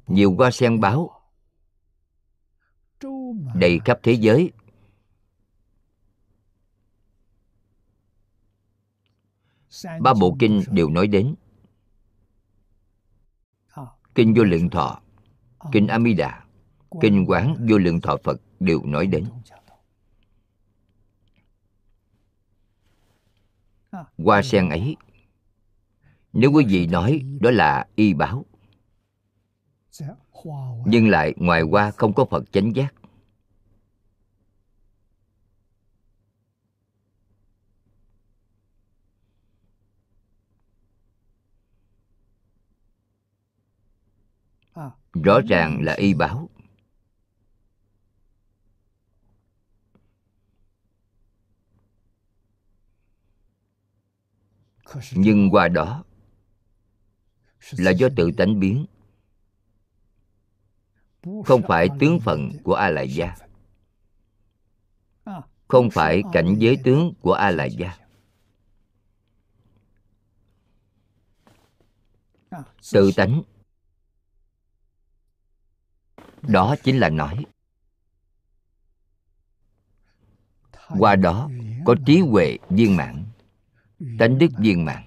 nhiều 0.07 0.35
hoa 0.35 0.51
sen 0.51 0.79
báo 0.79 1.21
đầy 3.55 3.79
khắp 3.85 3.99
thế 4.03 4.13
giới. 4.13 4.51
Ba 9.99 10.13
bộ 10.13 10.35
kinh 10.39 10.63
đều 10.71 10.89
nói 10.89 11.07
đến. 11.07 11.35
Kinh 14.15 14.33
vô 14.38 14.43
lượng 14.43 14.69
thọ 14.69 15.01
kinh 15.71 15.88
amida 15.88 16.45
kinh 17.01 17.25
quán 17.27 17.65
vô 17.69 17.77
lượng 17.77 18.01
thọ 18.01 18.17
phật 18.23 18.41
đều 18.59 18.85
nói 18.85 19.07
đến. 19.07 19.25
Hoa 24.17 24.41
sen 24.41 24.69
ấy, 24.69 24.95
nếu 26.33 26.51
quý 26.51 26.65
vị 26.67 26.87
nói 26.87 27.21
đó 27.41 27.51
là 27.51 27.87
y 27.95 28.13
báo, 28.13 28.45
nhưng 30.85 31.09
lại 31.09 31.33
ngoài 31.37 31.61
qua 31.61 31.91
không 31.91 32.13
có 32.13 32.25
phật 32.25 32.43
chánh 32.51 32.75
giác. 32.75 32.93
Rõ 45.13 45.39
ràng 45.47 45.81
là 45.81 45.93
y 45.93 46.13
báo. 46.13 46.49
Nhưng 55.11 55.49
qua 55.51 55.67
đó 55.67 56.03
là 57.71 57.91
do 57.91 58.07
tự 58.15 58.31
tánh 58.38 58.59
biến. 58.59 58.85
Không 61.45 61.61
phải 61.67 61.88
tướng 61.99 62.19
phận 62.19 62.51
của 62.63 62.73
a 62.73 62.89
lại 62.89 63.13
gia. 63.13 63.35
không 65.67 65.89
phải 65.89 66.23
cảnh 66.33 66.55
giới 66.57 66.77
tướng 66.83 67.13
của 67.21 67.33
a 67.33 67.49
lại 67.51 67.71
gia. 67.71 67.97
tự 72.93 73.11
tánh. 73.15 73.41
Đó 76.41 76.75
chính 76.83 76.99
là 76.99 77.09
nói. 77.09 77.45
Qua 80.99 81.15
đó 81.15 81.49
có 81.85 81.95
trí 82.05 82.19
huệ 82.19 82.57
viên 82.69 82.95
mãn 82.95 83.25
tánh 83.99 84.37
đức 84.37 84.47
viên 84.59 84.85
mãn. 84.85 85.03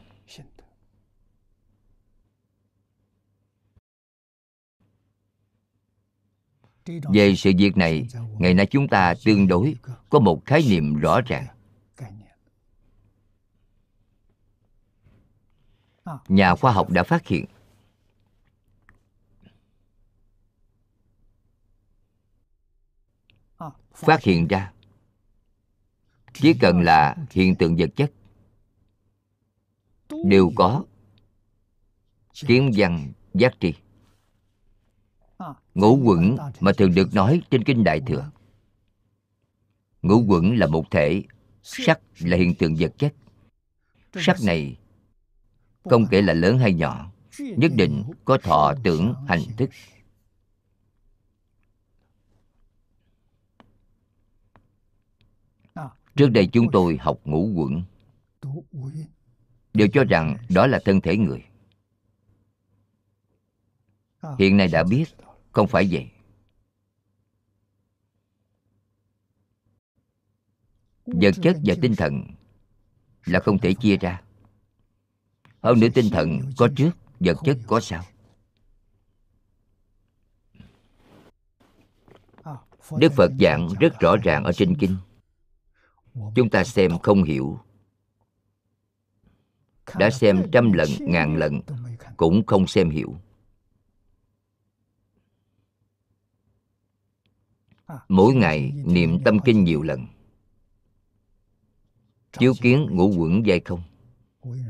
Về 6.86 7.34
sự 7.36 7.52
việc 7.58 7.76
này, 7.76 8.06
ngày 8.38 8.54
nay 8.54 8.66
chúng 8.70 8.88
ta 8.88 9.14
tương 9.24 9.48
đối 9.48 9.76
có 10.08 10.18
một 10.18 10.42
khái 10.46 10.62
niệm 10.68 10.94
rõ 10.94 11.20
ràng. 11.20 11.46
Nhà 16.28 16.54
khoa 16.54 16.72
học 16.72 16.90
đã 16.90 17.02
phát 17.02 17.26
hiện. 17.26 17.44
Phát 23.94 24.22
hiện 24.22 24.48
ra. 24.48 24.72
Chỉ 26.32 26.54
cần 26.60 26.80
là 26.80 27.16
hiện 27.30 27.56
tượng 27.56 27.76
vật 27.76 27.90
chất 27.96 28.12
đều 30.24 30.52
có. 30.56 30.84
Kiến 32.46 32.70
văn 32.76 33.12
giác 33.34 33.54
tri. 33.60 33.74
Ngũ 35.74 36.00
quẩn 36.04 36.36
mà 36.60 36.72
thường 36.72 36.94
được 36.94 37.14
nói 37.14 37.42
trên 37.50 37.64
kinh 37.64 37.84
đại 37.84 38.00
thừa. 38.06 38.30
Ngũ 40.02 40.24
quẩn 40.28 40.56
là 40.58 40.66
một 40.66 40.90
thể, 40.90 41.22
sắc 41.62 42.00
là 42.20 42.36
hiện 42.36 42.54
tượng 42.54 42.74
vật 42.78 42.92
chất. 42.98 43.14
Sắc 44.14 44.36
này, 44.46 44.76
không 45.84 46.06
kể 46.10 46.22
là 46.22 46.32
lớn 46.32 46.58
hay 46.58 46.74
nhỏ, 46.74 47.12
nhất 47.38 47.72
định 47.74 48.04
có 48.24 48.38
thọ 48.42 48.74
tưởng, 48.84 49.14
hành 49.28 49.42
thức. 49.56 49.70
Trước 56.16 56.28
đây 56.28 56.48
chúng 56.52 56.66
tôi 56.72 56.96
học 57.00 57.20
ngũ 57.24 57.50
quẩn 57.54 57.82
đều 59.74 59.88
cho 59.92 60.04
rằng 60.04 60.36
đó 60.48 60.66
là 60.66 60.80
thân 60.84 61.00
thể 61.00 61.16
người. 61.16 61.44
Hiện 64.38 64.56
nay 64.56 64.68
đã 64.68 64.84
biết 64.84 65.04
không 65.52 65.68
phải 65.68 65.88
vậy. 65.90 66.10
Vật 71.06 71.34
chất 71.42 71.56
và 71.64 71.74
tinh 71.82 71.94
thần 71.96 72.22
là 73.24 73.40
không 73.40 73.58
thể 73.58 73.74
chia 73.74 73.96
ra. 73.96 74.22
Hơn 75.62 75.80
nữa 75.80 75.88
tinh 75.94 76.10
thần 76.10 76.40
có 76.56 76.68
trước, 76.76 76.90
vật 77.20 77.36
chất 77.44 77.58
có 77.66 77.80
sau. 77.80 78.04
Đức 82.98 83.12
phật 83.12 83.30
giảng 83.40 83.68
rất 83.80 84.00
rõ 84.00 84.16
ràng 84.16 84.44
ở 84.44 84.52
trên 84.52 84.76
kinh. 84.76 84.96
Chúng 86.34 86.50
ta 86.50 86.64
xem 86.64 86.98
không 86.98 87.22
hiểu 87.22 87.58
đã 89.98 90.10
xem 90.10 90.42
trăm 90.52 90.72
lần 90.72 90.88
ngàn 91.00 91.36
lần 91.36 91.60
cũng 92.16 92.46
không 92.46 92.66
xem 92.66 92.90
hiểu. 92.90 93.16
Mỗi 98.08 98.34
ngày 98.34 98.72
niệm 98.84 99.18
tâm 99.24 99.38
kinh 99.44 99.64
nhiều 99.64 99.82
lần. 99.82 100.06
Chiếu 102.38 102.52
kiến 102.60 102.86
ngũ 102.90 103.14
quẩn 103.18 103.46
dây 103.46 103.60
không? 103.64 103.82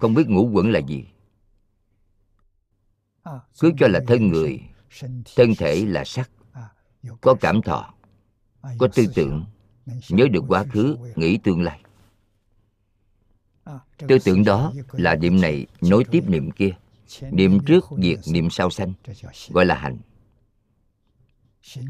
Không 0.01 0.15
biết 0.15 0.29
ngũ 0.29 0.51
quẩn 0.53 0.71
là 0.71 0.79
gì? 0.79 1.07
Cứ 3.61 3.73
cho 3.79 3.89
là 3.89 4.01
thân 4.07 4.29
người 4.29 4.61
thân 5.37 5.55
thể 5.59 5.87
là 5.87 6.05
sắc 6.05 6.31
có 7.21 7.35
cảm 7.41 7.63
thọ 7.63 7.95
có 8.79 8.89
tư 8.95 9.05
tưởng 9.15 9.45
nhớ 10.09 10.29
được 10.33 10.45
quá 10.49 10.65
khứ 10.73 10.97
nghĩ 11.17 11.39
tương 11.45 11.63
lai 11.63 11.83
tư 13.99 14.19
tưởng 14.25 14.45
đó 14.45 14.73
là 14.93 15.15
niệm 15.15 15.41
này 15.41 15.67
nối 15.81 16.05
tiếp 16.05 16.25
niệm 16.27 16.51
kia 16.51 16.71
niệm 17.31 17.59
trước 17.67 17.85
việc 17.91 18.19
niệm 18.33 18.51
sau 18.51 18.71
sanh 18.71 18.93
gọi 19.49 19.67
là 19.67 19.75
hành. 19.75 19.99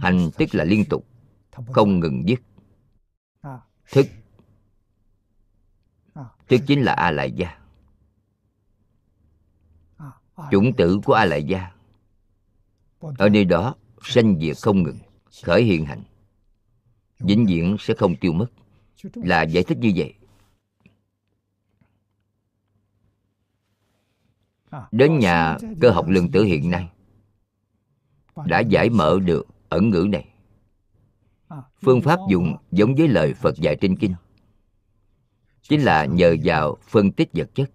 Hành 0.01 0.31
tức 0.39 0.55
là 0.55 0.65
liên 0.65 0.85
tục 0.85 1.07
không 1.67 2.01
ngừng 2.01 2.29
dứt. 2.29 2.41
Thức. 3.93 4.07
Thức 6.49 6.61
chính 6.67 6.83
là 6.83 6.93
a 6.93 7.11
lại 7.11 7.33
gia 7.33 7.61
chủng 10.51 10.73
tử 10.77 11.01
của 11.05 11.13
a 11.13 11.25
lại 11.25 11.45
gia 11.45 11.73
ở 13.19 13.29
nơi 13.29 13.45
đó 13.45 13.75
sanh 14.03 14.41
diệt 14.41 14.57
không 14.63 14.83
ngừng 14.83 14.99
khởi 15.43 15.63
hiện 15.63 15.85
hành. 15.85 16.03
Vĩnh 17.19 17.47
viễn 17.47 17.77
sẽ 17.81 17.95
không 17.95 18.17
tiêu 18.17 18.33
mất. 18.33 18.47
Là 19.15 19.43
giải 19.43 19.65
thích 19.65 19.79
như 19.79 19.93
vậy 19.97 20.15
đến 24.91 25.19
nhà 25.19 25.57
cơ 25.81 25.91
học 25.91 26.09
lượng 26.09 26.31
tử 26.31 26.43
hiện 26.43 26.71
nay 26.71 26.91
đã 28.47 28.61
giải 28.61 28.91
mở 28.91 29.19
được 29.25 29.47
ẩn 29.69 29.91
ngữ 29.91 30.07
này. 30.13 30.29
Phương 31.81 32.03
pháp 32.03 32.19
dùng 32.31 32.57
giống 32.71 32.95
với 32.95 33.09
lời 33.09 33.35
phật 33.35 33.55
dạy 33.57 33.77
trên 33.81 33.97
kinh, 33.97 34.15
chính 35.63 35.81
là 35.81 36.05
nhờ 36.05 36.37
vào 36.45 36.77
phân 36.83 37.13
tích 37.13 37.31
vật 37.33 37.51
chất. 37.55 37.71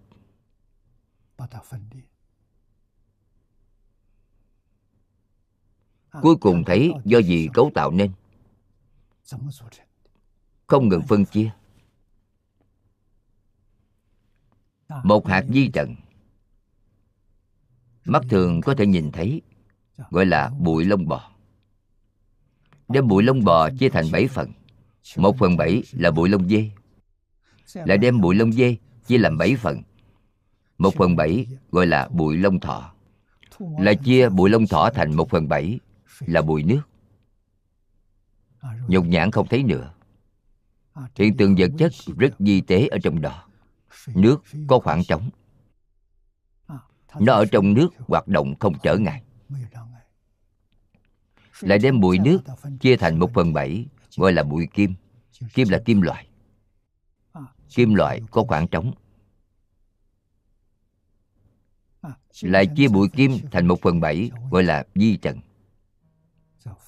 Cuối 6.22 6.36
cùng 6.36 6.64
thấy 6.66 6.92
do 7.04 7.18
gì 7.18 7.48
cấu 7.54 7.70
tạo 7.74 7.90
nên, 7.90 8.12
không 10.66 10.88
ngừng 10.88 11.02
phân 11.08 11.24
chia. 11.24 11.50
Một 15.04 15.26
hạt 15.26 15.44
di 15.48 15.68
trần 15.68 15.94
mắt 18.06 18.22
thường 18.28 18.60
có 18.60 18.74
thể 18.74 18.86
nhìn 18.86 19.12
thấy, 19.12 19.42
gọi 20.10 20.26
là 20.26 20.50
bụi 20.58 20.84
lông 20.84 21.08
bò. 21.08 21.30
Đem 22.88 23.08
bụi 23.08 23.22
lông 23.22 23.44
bò 23.44 23.70
chia 23.70 23.88
thành 23.88 24.04
bảy 24.12 24.28
phần, 24.28 24.52
một 25.16 25.36
phần 25.38 25.56
bảy 25.56 25.82
là 25.92 26.10
bụi 26.10 26.28
lông 26.28 26.48
dê. 26.48 26.70
Lại 27.74 27.98
đem 27.98 28.20
bụi 28.20 28.34
lông 28.34 28.52
dê 28.52 28.76
chia 29.06 29.18
làm 29.18 29.38
bảy 29.38 29.56
phần, 29.56 29.82
một 30.78 30.94
phần 30.94 31.16
bảy 31.16 31.46
gọi 31.70 31.86
là 31.86 32.08
bụi 32.08 32.36
lông 32.36 32.60
thỏ. 32.60 32.92
lại 33.58 33.96
chia 33.96 34.28
bụi 34.28 34.50
lông 34.50 34.66
thỏ 34.66 34.90
thành 34.94 35.16
một 35.16 35.30
phần 35.30 35.48
bảy 35.48 35.78
là 36.20 36.42
bụi 36.42 36.62
nước. 36.62 36.82
Nhục 38.88 39.06
nhãn 39.06 39.30
không 39.30 39.46
thấy 39.46 39.62
nữa. 39.62 39.92
Hiện 41.14 41.36
tượng 41.36 41.56
vật 41.58 41.70
chất 41.78 41.92
rất 42.18 42.34
di 42.38 42.60
tế 42.60 42.86
ở 42.86 42.98
trong 43.02 43.20
đó. 43.20 43.42
Nước 44.14 44.42
có 44.66 44.78
khoảng 44.78 45.04
trống 45.04 45.30
nó 47.20 47.32
ở 47.32 47.44
trong 47.46 47.74
nước, 47.74 47.88
hoạt 47.98 48.28
động 48.28 48.54
không 48.60 48.74
trở 48.82 48.96
ngại. 48.96 49.22
Lại 51.60 51.78
đem 51.78 52.00
bụi 52.00 52.18
nước 52.18 52.38
chia 52.80 52.96
thành 52.96 53.18
một 53.18 53.30
phần 53.34 53.52
bảy, 53.52 53.86
gọi 54.16 54.32
là 54.32 54.42
bụi 54.42 54.68
kim. 54.74 54.94
Kim 55.54 55.68
là 55.68 55.78
kim 55.84 56.00
loại. 56.00 56.26
Kim 57.74 57.94
loại 57.94 58.20
có 58.30 58.44
khoảng 58.48 58.68
trống. 58.68 58.92
Lại 62.40 62.66
chia 62.76 62.88
bụi 62.88 63.08
kim 63.08 63.32
thành 63.50 63.66
một 63.66 63.80
phần 63.82 64.00
bảy, 64.00 64.30
gọi 64.50 64.62
là 64.62 64.84
di 64.94 65.16
trần. 65.16 65.40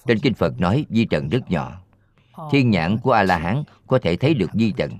Trên 0.05 0.19
kinh 0.19 0.33
phật 0.33 0.59
nói 0.59 0.85
di 0.89 1.05
trần 1.05 1.29
rất 1.29 1.51
nhỏ. 1.51 1.81
Thiên 2.51 2.69
nhãn 2.69 2.97
của 2.97 3.11
a 3.11 3.23
la 3.23 3.37
hán 3.37 3.63
có 3.87 3.99
thể 4.01 4.15
thấy 4.15 4.33
được 4.33 4.49
di 4.53 4.71
trần. 4.71 4.91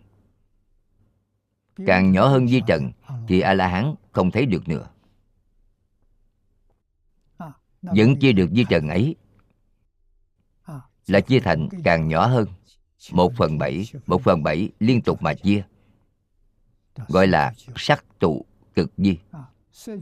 Càng 1.85 2.11
nhỏ 2.11 2.27
hơn 2.27 2.47
di 2.47 2.61
trần 2.67 2.91
thì 3.27 3.39
a 3.39 3.53
la 3.53 3.67
hán 3.67 3.95
không 4.11 4.31
thấy 4.31 4.45
được 4.45 4.67
nữa 4.69 4.87
vẫn 7.81 8.19
chia 8.19 8.31
được 8.31 8.49
di 8.51 8.65
trần 8.69 8.89
ấy. 8.89 9.15
Là 11.07 11.19
chia 11.19 11.39
thành 11.39 11.69
càng 11.83 12.07
nhỏ 12.07 12.27
hơn. 12.27 12.47
Một 13.11 13.33
phần 13.37 13.57
bảy 13.57 13.85
một 14.05 14.21
phần 14.23 14.43
bảy 14.43 14.69
liên 14.79 15.01
tục 15.01 15.21
mà 15.21 15.33
chia. 15.33 15.63
Gọi 17.07 17.27
là 17.27 17.53
sắc 17.75 18.05
tụ 18.19 18.45
cực 18.75 18.91
di. 18.97 19.17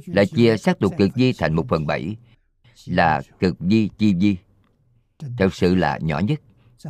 Là 0.06 0.26
chia 0.26 0.58
sắc 0.58 0.80
tụ 0.80 0.90
cực 0.90 1.10
di 1.16 1.34
thành 1.34 1.54
một 1.54 1.66
phần 1.70 1.86
bảy 1.86 2.16
là 2.86 3.22
cực 3.40 3.56
di 3.60 3.90
chi 3.98 4.16
di. 4.20 4.38
thật 5.38 5.54
sự 5.54 5.76
là 5.76 6.00
nhỏ 6.02 6.20
nhất 6.20 6.42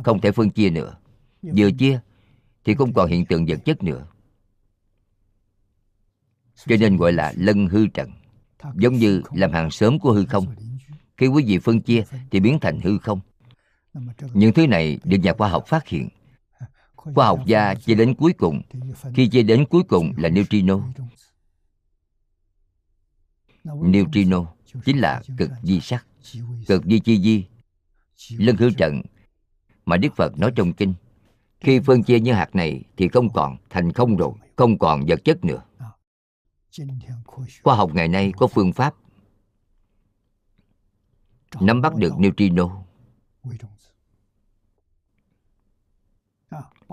không 0.04 0.20
thể 0.20 0.32
phân 0.32 0.50
chia 0.50 0.70
nữa. 0.70 0.96
Vừa 1.42 1.70
chia 1.70 2.00
thì 2.64 2.74
không 2.74 2.92
còn 2.92 3.10
hiện 3.10 3.26
tượng 3.26 3.46
vật 3.46 3.58
chất 3.64 3.82
nữa. 3.82 4.06
Cho 6.66 6.76
nên 6.80 6.96
gọi 6.96 7.12
là 7.12 7.32
lân 7.36 7.66
hư 7.66 7.86
trần. 7.86 8.10
Giống 8.74 8.94
như 8.94 9.22
làm 9.32 9.52
hàng 9.52 9.70
sớm 9.70 9.98
của 9.98 10.12
hư 10.12 10.24
không 10.26 10.46
khi 11.18 11.26
quý 11.26 11.44
vị 11.46 11.58
phân 11.58 11.80
chia 11.80 12.04
thì 12.30 12.40
biến 12.40 12.58
thành 12.60 12.80
hư 12.80 12.98
không. 12.98 13.20
Những 14.32 14.52
thứ 14.52 14.66
này 14.66 14.98
được 15.04 15.16
nhà 15.16 15.32
khoa 15.32 15.48
học 15.48 15.64
phát 15.66 15.88
hiện. 15.88 16.08
Khoa 16.96 17.26
học 17.26 17.40
gia 17.46 17.74
chia 17.74 17.94
đến 17.94 18.14
cuối 18.14 18.32
cùng. 18.32 18.62
Khi 19.14 19.28
chia 19.28 19.42
đến 19.42 19.64
cuối 19.70 19.82
cùng 19.82 20.12
là 20.16 20.28
neutrino. 20.28 20.80
Neutrino 23.64 24.46
chính 24.84 24.98
là 24.98 25.22
cực 25.38 25.50
di 25.62 25.80
sắc. 25.80 26.06
Cực 26.66 26.84
di 26.84 27.00
chi 27.00 27.20
di. 27.22 27.46
Lân 28.38 28.56
hư 28.56 28.70
trận 28.70 29.02
mà 29.86 29.96
đức 29.96 30.16
phật 30.16 30.38
nói 30.38 30.52
trong 30.56 30.72
kinh. 30.72 30.94
Khi 31.60 31.80
phân 31.80 32.02
chia 32.02 32.20
như 32.20 32.32
hạt 32.32 32.54
này 32.54 32.82
thì 32.96 33.08
không 33.08 33.32
còn 33.32 33.56
thành 33.70 33.92
không 33.92 34.16
rồi, 34.16 34.32
không 34.56 34.78
còn 34.78 35.06
vật 35.06 35.24
chất 35.24 35.44
nữa. 35.44 35.62
Khoa 37.62 37.74
học 37.74 37.94
ngày 37.94 38.08
nay 38.08 38.32
có 38.36 38.46
phương 38.46 38.72
pháp 38.72 38.94
nắm 41.60 41.80
bắt 41.80 41.94
được 41.94 42.18
neutrino. 42.18 42.84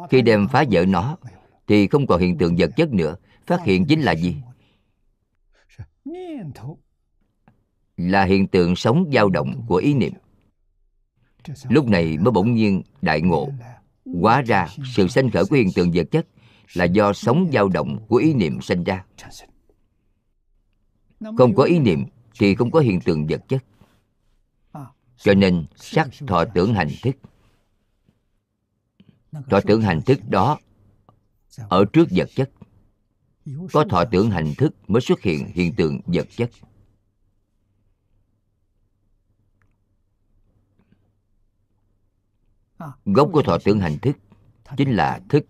Khi 0.10 0.22
đem 0.22 0.48
phá 0.48 0.64
vỡ 0.72 0.86
nó, 0.86 1.18
thì 1.68 1.88
không 1.88 2.08
còn 2.08 2.22
hiện 2.22 2.38
tượng 2.38 2.56
vật 2.58 2.72
chất 2.76 2.94
nữa. 2.94 3.16
Phát 3.48 3.64
hiện 3.64 3.86
chính 3.86 4.02
là 4.02 4.16
gì? 4.16 4.36
Là 7.98 8.24
hiện 8.24 8.48
tượng 8.48 8.76
sống 8.76 9.10
dao 9.14 9.30
động 9.30 9.66
của 9.68 9.76
ý 9.76 9.94
niệm. 9.94 10.14
Lúc 11.70 11.88
này 11.88 12.18
mới 12.18 12.32
bỗng 12.32 12.54
nhiên 12.54 12.82
đại 13.02 13.22
ngộ. 13.22 13.50
Hóa 14.22 14.42
ra 14.42 14.68
sự 14.96 15.08
sanh 15.08 15.32
khởi 15.32 15.46
của 15.46 15.56
hiện 15.56 15.68
tượng 15.76 15.92
vật 15.94 16.08
chất 16.12 16.28
là 16.74 16.86
do 16.86 17.14
sống 17.14 17.50
dao 17.54 17.70
động 17.70 18.06
của 18.08 18.16
ý 18.16 18.34
niệm 18.34 18.62
sinh 18.62 18.84
ra. 18.84 19.06
Không 21.38 21.56
có 21.56 21.64
ý 21.64 21.80
niệm 21.80 22.06
thì 22.40 22.56
không 22.56 22.72
có 22.72 22.80
hiện 22.80 23.02
tượng 23.02 23.28
vật 23.28 23.42
chất 23.48 23.64
cho 25.26 25.34
nên 25.34 25.66
sắc 25.76 26.10
thọ 26.28 26.46
tưởng 26.54 26.74
hành 26.74 26.90
thức. 27.02 27.16
Thọ 29.32 29.60
tưởng 29.68 29.82
hành 29.82 30.02
thức 30.02 30.20
đó 30.30 30.60
ở 31.70 31.86
trước 31.94 32.06
vật 32.12 32.30
chất. 32.36 32.52
Có 33.74 33.86
thọ 33.90 34.06
tưởng 34.12 34.32
hành 34.32 34.54
thức 34.58 34.76
mới 34.88 35.02
xuất 35.02 35.22
hiện 35.22 35.52
hiện 35.54 35.74
tượng 35.76 36.02
vật 36.06 36.28
chất. 36.38 36.50
Gốc 43.06 43.30
của 43.34 43.42
thọ 43.42 43.58
tưởng 43.66 43.80
hành 43.80 43.98
thức 44.00 44.18
chính 44.78 44.96
là 44.96 45.22
thức. 45.30 45.46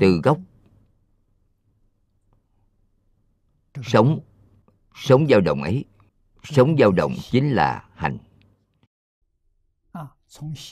Từ 0.00 0.20
gốc. 0.22 0.38
Sống 3.82 4.20
sống 4.94 5.26
dao 5.26 5.40
động 5.40 5.62
ấy. 5.62 5.84
Sống 6.42 6.76
dao 6.78 6.92
động 6.92 7.14
chính 7.30 7.50
là 7.50 7.88
hành. 7.94 8.18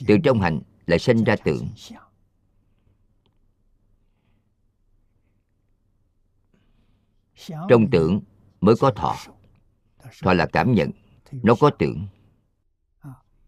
Từ 0.07 0.17
trong 0.23 0.41
hành 0.41 0.61
lại 0.85 0.99
sinh 0.99 1.23
ra 1.23 1.35
tưởng. 1.43 1.67
Trong 7.69 7.89
tưởng 7.91 8.21
mới 8.61 8.75
có 8.79 8.91
thọ. 8.91 9.15
Thọ 10.21 10.33
là 10.33 10.45
cảm 10.53 10.73
nhận, 10.73 10.91
nó 11.31 11.55
có 11.59 11.69
tưởng. 11.79 12.07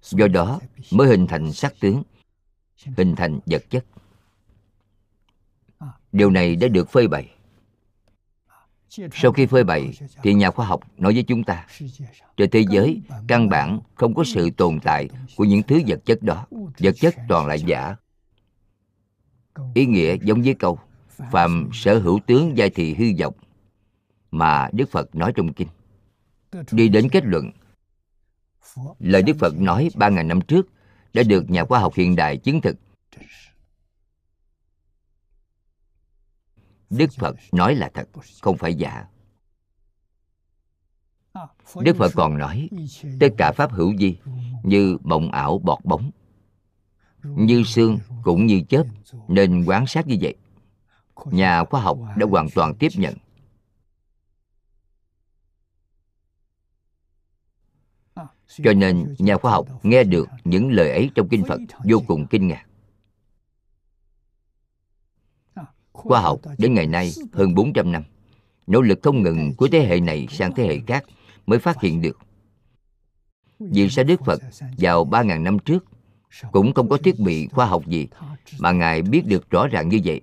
Do 0.02 0.28
đó 0.28 0.60
mới 0.92 1.08
hình 1.08 1.28
thành 1.28 1.54
sắc 1.54 1.74
tướng, 1.80 2.04
hình 2.98 3.16
thành 3.16 3.40
vật 3.46 3.64
chất. 3.70 3.86
Điều 6.12 6.30
này 6.30 6.56
đã 6.56 6.68
được 6.68 6.90
phơi 6.90 7.08
bày 7.08 7.35
sau 9.14 9.32
khi 9.32 9.46
phơi 9.46 9.64
bày, 9.64 9.94
thì 10.24 10.34
nhà 10.34 10.52
khoa 10.52 10.66
học 10.66 10.82
nói 10.98 11.14
với 11.14 11.24
chúng 11.24 11.44
ta 11.44 11.66
trên 12.38 12.50
thế 12.50 12.66
giới 12.70 13.02
căn 13.28 13.50
bản 13.50 13.80
không 13.96 14.14
có 14.14 14.24
sự 14.24 14.50
tồn 14.50 14.80
tại 14.80 15.10
của 15.36 15.44
những 15.44 15.64
thứ 15.64 15.82
vật 15.88 16.00
chất 16.06 16.24
đó. 16.24 16.46
Vật 16.80 16.96
chất 17.00 17.16
toàn 17.28 17.48
là 17.48 17.54
giả. 17.54 17.96
Ý 19.74 19.86
nghĩa 19.86 20.18
giống 20.22 20.42
với 20.42 20.54
câu 20.54 20.80
phạm 21.32 21.70
sở 21.74 22.00
hữu 22.00 22.20
tướng 22.28 22.58
giai 22.58 22.70
thị 22.70 22.94
hư 22.94 23.06
vọng 23.20 23.34
mà 24.32 24.70
đức 24.72 24.90
phật 24.92 25.16
nói 25.16 25.34
trong 25.36 25.54
kinh. 25.54 25.68
Đi 26.72 26.90
đến 26.90 27.10
kết 27.10 27.26
luận, 27.26 27.52
lời 29.00 29.22
đức 29.22 29.38
phật 29.40 29.60
nói 29.60 29.90
ba 29.96 30.10
ngàn 30.10 30.28
năm 30.28 30.42
trước 30.42 30.68
đã 31.14 31.24
được 31.24 31.50
nhà 31.50 31.66
khoa 31.66 31.80
học 31.80 31.94
hiện 31.96 32.16
đại 32.16 32.38
chứng 32.38 32.62
thực. 32.62 32.76
Đức 36.90 37.14
phật 37.14 37.36
nói 37.52 37.76
là 37.76 37.92
thật, 37.94 38.10
không 38.42 38.58
phải 38.58 38.76
giả. 38.76 39.06
Đức 41.82 41.96
phật 41.98 42.12
còn 42.16 42.38
nói, 42.38 42.70
tất 43.20 43.28
cả 43.38 43.52
pháp 43.52 43.72
hữu 43.72 43.94
vi 44.00 44.18
như 44.64 44.98
bồng 45.02 45.32
ảo 45.32 45.58
bọt 45.58 45.80
bóng, 45.84 46.12
như 47.24 47.64
xương 47.64 48.00
cũng 48.24 48.46
như 48.46 48.62
chớp, 48.70 48.84
nên 49.28 49.64
quan 49.66 49.88
sát 49.88 50.08
như 50.08 50.18
vậy. 50.22 50.36
Nhà 51.26 51.64
khoa 51.66 51.82
học 51.82 51.98
đã 52.18 52.26
hoàn 52.30 52.50
toàn 52.50 52.76
tiếp 52.76 52.90
nhận. 52.96 53.14
Cho 58.64 58.74
nên 58.74 59.16
nhà 59.20 59.38
khoa 59.38 59.52
học 59.52 59.68
nghe 59.84 60.04
được 60.04 60.28
những 60.44 60.72
lời 60.72 60.92
ấy 60.92 61.10
trong 61.16 61.30
kinh 61.30 61.44
phật 61.44 61.60
vô 61.84 62.02
cùng 62.08 62.28
kinh 62.30 62.48
ngạc. 62.48 62.66
Khoa 66.06 66.22
học 66.22 66.40
đến 66.58 66.74
ngày 66.74 66.88
nay 66.88 67.12
hơn 67.34 67.56
400 67.56 67.92
năm 67.92 68.04
nỗ 68.68 68.82
lực 68.82 69.00
không 69.04 69.24
ngừng 69.24 69.54
của 69.58 69.68
thế 69.72 69.80
hệ 69.80 70.00
này 70.00 70.28
sang 70.30 70.56
thế 70.56 70.64
hệ 70.68 70.80
khác 70.88 71.06
mới 71.46 71.60
phát 71.60 71.82
hiện 71.82 72.02
được 72.02 72.20
vì 73.60 73.90
sao 73.90 74.06
Đức 74.06 74.26
Phật 74.26 74.42
vào 74.78 75.06
3.000 75.06 75.44
năm 75.44 75.60
trước, 75.60 75.86
cũng 76.52 76.74
không 76.74 76.90
có 76.90 76.98
thiết 76.98 77.20
bị 77.20 77.48
khoa 77.48 77.66
học 77.66 77.88
gì 77.88 78.08
mà 78.60 78.72
Ngài 78.72 79.02
biết 79.02 79.22
được 79.26 79.50
rõ 79.50 79.68
ràng 79.68 79.90
như 79.90 80.00
vậy. 80.06 80.22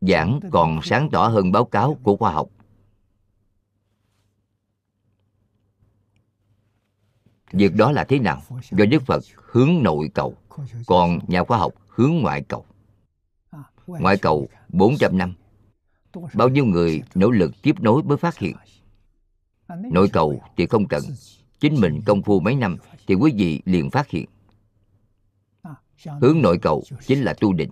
Giảng 0.00 0.40
còn 0.50 0.80
sáng 0.82 1.10
tỏ 1.10 1.28
hơn 1.28 1.52
báo 1.52 1.64
cáo 1.64 1.98
của 2.02 2.16
khoa 2.16 2.32
học. 2.32 2.48
việc 7.52 7.74
đó 7.74 7.92
là 7.92 8.04
thế 8.04 8.18
nào 8.18 8.42
do 8.70 8.84
đức 8.84 9.02
phật 9.06 9.22
hướng 9.36 9.82
nội 9.82 10.10
cầu, 10.14 10.34
còn 10.86 11.18
nhà 11.26 11.44
khoa 11.44 11.58
học 11.58 11.72
hướng 11.88 12.14
ngoại 12.14 12.42
cầu 12.42 12.66
ngoại 13.86 14.16
cầu 14.16 14.48
400 14.68 15.18
năm. 15.18 15.34
Bao 16.34 16.48
nhiêu 16.48 16.64
người 16.64 17.02
nỗ 17.14 17.30
lực 17.30 17.52
tiếp 17.62 17.80
nối 17.80 18.02
mới 18.02 18.16
phát 18.16 18.38
hiện? 18.38 18.56
Nội 19.68 20.08
cầu 20.12 20.42
thì 20.56 20.66
không 20.66 20.88
cần. 20.88 21.02
Chính 21.60 21.80
mình 21.80 22.00
công 22.06 22.22
phu 22.22 22.40
mấy 22.40 22.54
năm 22.54 22.76
thì 23.06 23.14
quý 23.14 23.32
vị 23.36 23.62
liền 23.64 23.90
phát 23.90 24.08
hiện. 24.08 24.26
Hướng 26.20 26.42
nội 26.42 26.58
cầu 26.62 26.84
chính 27.06 27.22
là 27.22 27.34
tu 27.40 27.52
định. 27.52 27.70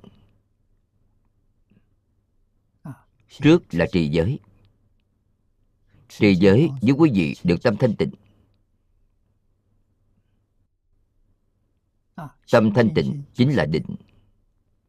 Trước 3.28 3.74
là 3.74 3.86
trì 3.92 4.08
giới. 4.08 4.38
Trì 6.08 6.34
giới 6.34 6.70
giúp 6.80 6.96
quý 6.98 7.10
vị 7.14 7.36
được 7.44 7.62
tâm 7.62 7.76
thanh 7.76 7.96
tịnh. 7.96 8.10
Tâm 12.50 12.74
thanh 12.74 12.94
tịnh 12.94 13.22
chính 13.34 13.56
là 13.56 13.66
định 13.66 13.96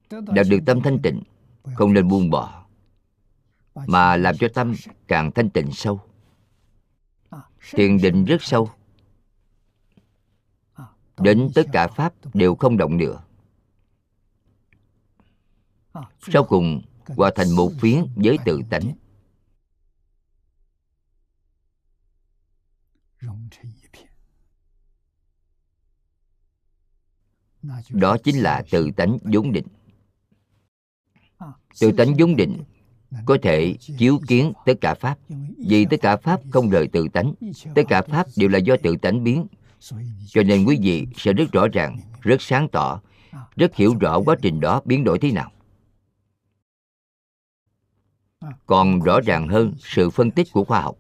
đạt 0.10 0.46
được 0.50 0.60
tâm 0.66 0.82
thanh 0.82 1.00
tịnh, 1.02 1.24
không 1.76 1.94
nên 1.94 2.08
buông 2.08 2.30
bỏ, 2.30 2.66
mà 3.76 4.18
làm 4.18 4.38
cho 4.38 4.48
tâm 4.54 4.74
càng 5.08 5.32
thanh 5.32 5.50
tịnh 5.50 5.72
sâu. 5.72 6.02
Thiền 7.72 7.98
định 7.98 8.26
rất 8.26 8.44
sâu. 8.44 8.70
Đến 11.18 11.50
tất 11.56 11.64
cả 11.74 11.88
pháp 11.88 12.14
đều 12.34 12.56
không 12.56 12.78
động 12.78 12.98
nữa. 12.98 13.24
Sau 16.22 16.44
cùng, 16.44 16.82
hòa 17.08 17.32
thành 17.36 17.56
một 17.56 17.72
phiến 17.80 18.06
với 18.16 18.38
tự 18.46 18.62
tánh. 18.70 18.94
Đó 27.90 28.18
chính 28.24 28.44
là 28.44 28.64
tự 28.72 28.92
tánh 28.98 29.18
vốn 29.24 29.52
định 29.52 29.68
tự 31.80 31.92
tánh 31.92 32.14
vốn 32.18 32.36
định 32.36 32.64
có 33.26 33.38
thể 33.42 33.76
chiếu 33.98 34.20
kiến 34.28 34.54
tất 34.66 34.74
cả 34.82 34.94
pháp 34.94 35.18
vì 35.68 35.86
tất 35.86 35.98
cả 36.02 36.18
pháp 36.18 36.42
không 36.52 36.70
rời 36.70 36.88
tự 36.88 37.08
tánh 37.14 37.34
tất 37.76 37.84
cả 37.90 38.02
pháp 38.02 38.28
đều 38.38 38.50
là 38.50 38.58
do 38.58 38.76
tự 38.84 38.96
tánh 38.96 39.24
biến. 39.24 39.48
Cho 40.28 40.44
nên 40.44 40.66
quý 40.66 40.78
vị 40.82 41.08
sẽ 41.18 41.34
rất 41.34 41.52
rõ 41.52 41.68
ràng 41.74 42.00
rất 42.22 42.42
sáng 42.42 42.68
tỏ 42.72 43.02
rất 43.56 43.76
hiểu 43.76 43.96
rõ 44.00 44.20
quá 44.26 44.36
trình 44.42 44.60
đó 44.60 44.82
biến 44.86 45.04
đổi 45.04 45.20
thế 45.20 45.32
nào. 45.32 45.52
Còn 48.66 49.00
rõ 49.00 49.22
ràng 49.22 49.48
hơn 49.48 49.74
sự 49.80 50.10
phân 50.10 50.32
tích 50.32 50.48
của 50.52 50.64
khoa 50.64 50.82
học. 50.82 50.98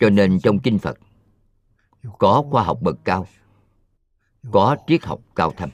Cho 0.00 0.10
nên 0.10 0.40
trong 0.40 0.58
kinh 0.58 0.78
phật 0.78 0.98
có 2.18 2.44
khoa 2.50 2.62
học 2.62 2.78
bậc 2.82 2.98
cao 3.04 3.26
có 4.50 4.76
triết 4.86 5.04
học 5.04 5.20
cao 5.36 5.52
thâm. 5.56 5.70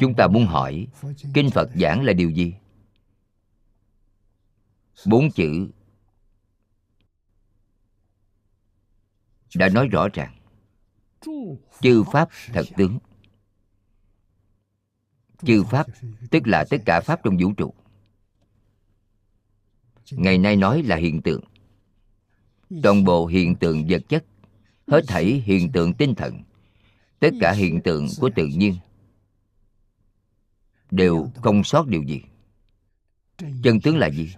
Chúng 0.00 0.14
ta 0.16 0.26
muốn 0.28 0.46
hỏi, 0.46 0.86
kinh 1.34 1.50
phật 1.50 1.70
giảng 1.74 2.02
là 2.02 2.12
điều 2.12 2.30
gì? 2.30 2.54
Bốn 5.06 5.30
chữ 5.30 5.68
đã 9.54 9.68
nói 9.68 9.88
rõ 9.88 10.08
ràng. 10.12 10.36
Chư 11.80 12.02
pháp 12.12 12.28
thật 12.52 12.64
tướng 12.76 12.98
chư 15.42 15.62
pháp, 15.62 15.86
tức 16.30 16.46
là 16.46 16.64
tất 16.70 16.76
cả 16.86 17.00
pháp 17.00 17.20
trong 17.24 17.36
vũ 17.36 17.52
trụ. 17.52 17.74
Ngày 20.10 20.38
nay 20.38 20.56
nói 20.56 20.82
là 20.82 20.96
hiện 20.96 21.22
tượng. 21.22 21.40
Toàn 22.82 23.04
bộ 23.04 23.26
hiện 23.26 23.56
tượng 23.56 23.86
vật 23.88 24.02
chất, 24.08 24.24
hết 24.86 25.04
thảy 25.08 25.24
hiện 25.24 25.72
tượng 25.72 25.94
tinh 25.94 26.14
thần, 26.14 26.42
tất 27.18 27.30
cả 27.40 27.52
hiện 27.52 27.80
tượng 27.84 28.06
của 28.20 28.30
tự 28.36 28.46
nhiên, 28.46 28.76
đều 30.90 31.30
không 31.34 31.64
sót 31.64 31.86
điều 31.86 32.02
gì. 32.02 32.22
Chân 33.38 33.80
tướng 33.82 33.98
là 33.98 34.10
gì? 34.10 34.34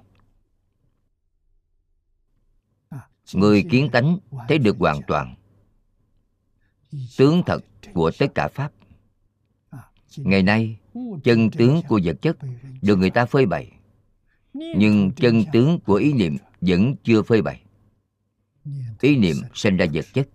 Người 3.34 3.64
kiến 3.70 3.88
tánh 3.92 4.18
thấy 4.49 4.59
được 4.59 4.76
hoàn 4.78 5.01
toàn. 5.07 5.34
Tướng 7.16 7.42
thật 7.46 7.64
của 7.94 8.11
tất 8.18 8.26
cả 8.34 8.49
pháp. 8.49 8.72
Ngày 10.16 10.42
nay 10.42 10.78
chân 11.24 11.51
tướng 11.51 11.80
của 11.88 12.01
vật 12.05 12.16
chất 12.22 12.36
được 12.82 12.96
người 12.96 13.11
ta 13.11 13.26
phơi 13.26 13.46
bày. 13.46 13.72
Nhưng 14.53 15.12
chân 15.16 15.44
tướng 15.53 15.80
của 15.80 15.94
ý 15.94 16.12
niệm 16.12 16.36
vẫn 16.61 16.94
chưa 17.05 17.22
phơi 17.22 17.42
bày. 17.42 17.62
Ý 19.01 19.16
niệm 19.16 19.36
sinh 19.55 19.76
ra 19.76 19.86
vật 19.92 20.05
chất. 20.12 20.28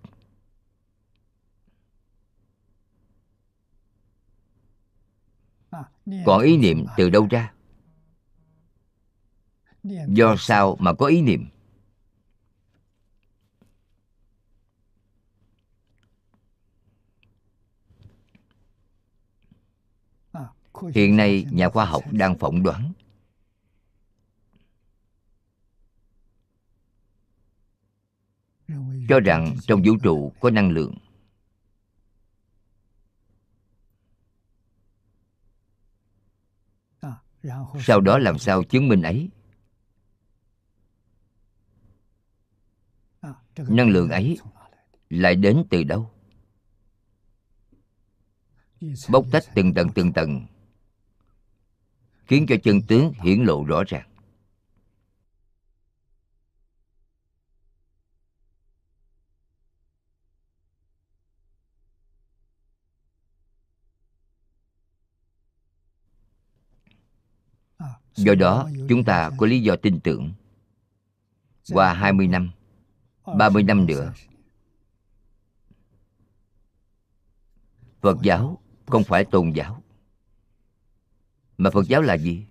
Còn 6.26 6.42
ý 6.42 6.58
niệm 6.58 6.86
từ 6.98 7.10
đâu 7.10 7.28
ra? 7.30 7.54
Do 10.08 10.36
sao 10.40 10.78
mà 10.80 10.94
có 10.94 11.06
ý 11.06 11.22
niệm? 11.22 11.46
Hiện 20.94 21.18
nay 21.18 21.46
nhà 21.52 21.70
khoa 21.70 21.86
học 21.86 22.04
đang 22.12 22.38
phỏng 22.38 22.64
đoán. 22.64 22.94
Cho 29.10 29.20
rằng 29.20 29.56
trong 29.62 29.82
vũ 29.86 29.94
trụ 30.04 30.34
có 30.40 30.50
năng 30.50 30.72
lượng. 30.72 30.98
Sau 37.80 38.02
đó 38.02 38.18
làm 38.18 38.38
sao 38.38 38.64
chứng 38.64 38.88
minh 38.88 39.02
ấy? 39.02 39.30
Năng 43.58 43.90
lượng 43.90 44.10
ấy 44.10 44.38
lại 45.10 45.36
đến 45.36 45.64
từ 45.70 45.84
đâu? 45.84 46.10
Bóc 49.10 49.26
tách 49.32 49.44
từng 49.56 49.74
tầng 49.74 49.90
từng 49.96 50.14
tầng 50.14 50.46
khiến 52.34 52.46
cho 52.50 52.56
chân 52.64 52.82
tướng 52.82 53.14
hiển 53.14 53.44
lộ 53.44 53.64
rõ 53.64 53.84
ràng. 53.88 54.10
Do 68.16 68.36
đó, 68.36 68.70
chúng 68.90 69.04
ta 69.04 69.32
có 69.38 69.46
lý 69.46 69.62
do 69.62 69.76
tin 69.76 70.00
tưởng. 70.00 70.34
Qua 71.70 71.94
20 71.94 72.28
năm, 72.28 72.52
30 73.38 73.64
năm 73.64 73.86
nữa 73.86 74.14
Phật 78.02 78.18
giáo 78.22 78.62
không 78.86 79.04
phải 79.04 79.26
tôn 79.26 79.52
giáo 79.52 79.83
mà 81.58 81.70
phật 81.70 81.88
giáo 81.88 82.02
là 82.02 82.18
gì? 82.18 82.46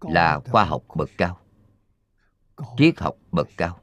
Là 0.00 0.40
khoa 0.44 0.64
học 0.64 0.82
bậc 0.94 1.10
cao. 1.18 1.40
triết 2.76 3.00
học 3.00 3.16
bậc 3.32 3.48
cao. 3.56 3.80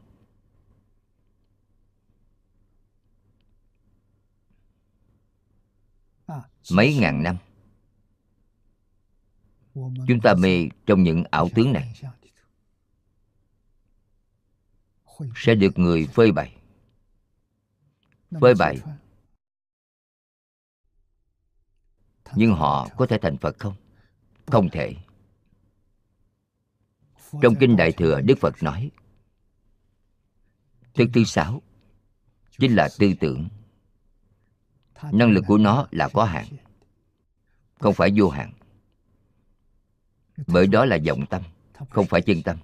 Mấy 6.71 6.97
ngàn 6.97 7.23
năm. 7.23 7.37
Chúng 10.07 10.19
ta 10.23 10.33
mê 10.33 10.69
trong 10.85 11.03
những 11.03 11.23
ảo 11.31 11.49
tướng 11.55 11.73
này. 11.73 11.93
sẽ 15.35 15.55
được 15.55 15.79
người 15.79 16.07
phơi 16.07 16.31
bày. 16.31 16.55
Phơi 18.41 18.53
bày. 18.59 18.77
Nhưng 22.35 22.53
họ 22.53 22.87
có 22.97 23.05
thể 23.05 23.17
thành 23.21 23.37
phật 23.37 23.59
không 23.59 23.82
không 24.45 24.69
thể. 24.69 24.95
Trong 27.41 27.55
kinh 27.59 27.75
đại 27.75 27.91
thừa, 27.91 28.21
đức 28.21 28.37
phật 28.39 28.63
nói, 28.63 28.91
thức 30.93 31.09
thứ 31.13 31.23
sáu 31.23 31.61
chính 32.59 32.75
là 32.75 32.89
tư 32.99 33.13
tưởng. 33.19 33.49
Năng 35.11 35.31
lực 35.31 35.43
của 35.47 35.57
nó 35.57 35.87
là 35.91 36.09
có 36.13 36.23
hạn, 36.23 36.45
không 37.79 37.93
phải 37.93 38.11
vô 38.15 38.29
hạn. 38.29 38.53
Bởi 40.47 40.67
đó 40.67 40.85
là 40.85 40.97
vọng 41.07 41.25
tâm, 41.29 41.41
không 41.89 42.05
phải 42.05 42.21
chân 42.21 42.41
tâm. 42.41 42.57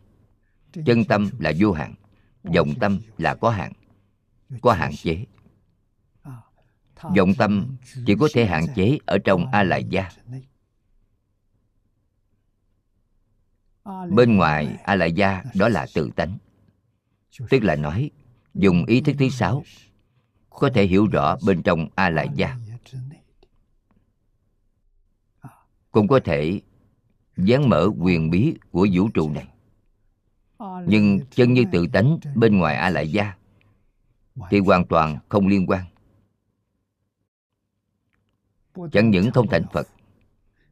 Chân 0.86 1.06
tâm 1.06 1.30
là 1.40 1.52
vô 1.60 1.72
hạn, 1.72 1.96
vọng 2.44 2.74
tâm 2.80 3.00
là 3.18 3.36
có 3.36 3.50
hạn 3.50 3.74
có 4.62 4.74
hạn 4.74 4.96
chế. 4.96 5.26
Vọng 7.16 7.34
tâm 7.38 7.78
chỉ 8.06 8.16
có 8.20 8.30
thể 8.34 8.46
hạn 8.46 8.66
chế 8.76 8.98
ở 9.06 9.18
trong 9.24 9.52
a 9.52 9.64
lại 9.64 9.84
gia. 9.90 10.10
Bên 14.10 14.38
ngoài 14.38 14.78
a 14.84 14.96
la 14.96 15.06
gia 15.06 15.44
đó 15.56 15.70
là 15.70 15.86
tự 15.94 16.10
tánh. 16.16 16.38
Tức 17.50 17.64
là 17.64 17.76
nói, 17.76 18.12
dùng 18.54 18.86
ý 18.86 19.02
thức 19.02 19.16
thứ 19.20 19.30
sáu, 19.30 19.64
có 20.50 20.70
thể 20.74 20.86
hiểu 20.86 21.08
rõ 21.08 21.38
bên 21.46 21.64
trong 21.64 21.88
a 21.96 22.10
la 22.10 22.24
gia 22.24 22.58
cũng 25.92 26.08
có 26.08 26.20
thể 26.26 26.62
dán 27.38 27.70
mở 27.70 27.90
quyền 28.00 28.30
bí 28.30 28.54
của 28.72 28.88
vũ 28.94 29.10
trụ 29.14 29.30
này. 29.30 29.48
Nhưng 30.88 31.20
chân 31.32 31.54
như 31.54 31.64
tự 31.72 31.88
tánh 31.94 32.20
bên 32.36 32.58
ngoài 32.58 32.76
a 32.76 32.90
la 32.90 33.02
gia 33.02 33.36
thì 34.50 34.60
hoàn 34.60 34.86
toàn 34.86 35.18
không 35.30 35.48
liên 35.48 35.66
quan. 35.68 35.86
Chẳng 38.92 39.10
những 39.10 39.32
không 39.32 39.48
thành 39.48 39.64
phật, 39.74 39.88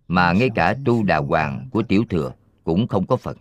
mà 0.07 0.33
ngay 0.33 0.49
cả 0.55 0.75
tu 0.85 1.03
đà 1.03 1.17
hoàng 1.17 1.69
của 1.71 1.83
tiểu 1.83 2.03
thừa 2.09 2.33
cũng 2.67 2.87
không 2.87 3.07
có 3.07 3.17
phần. 3.17 3.37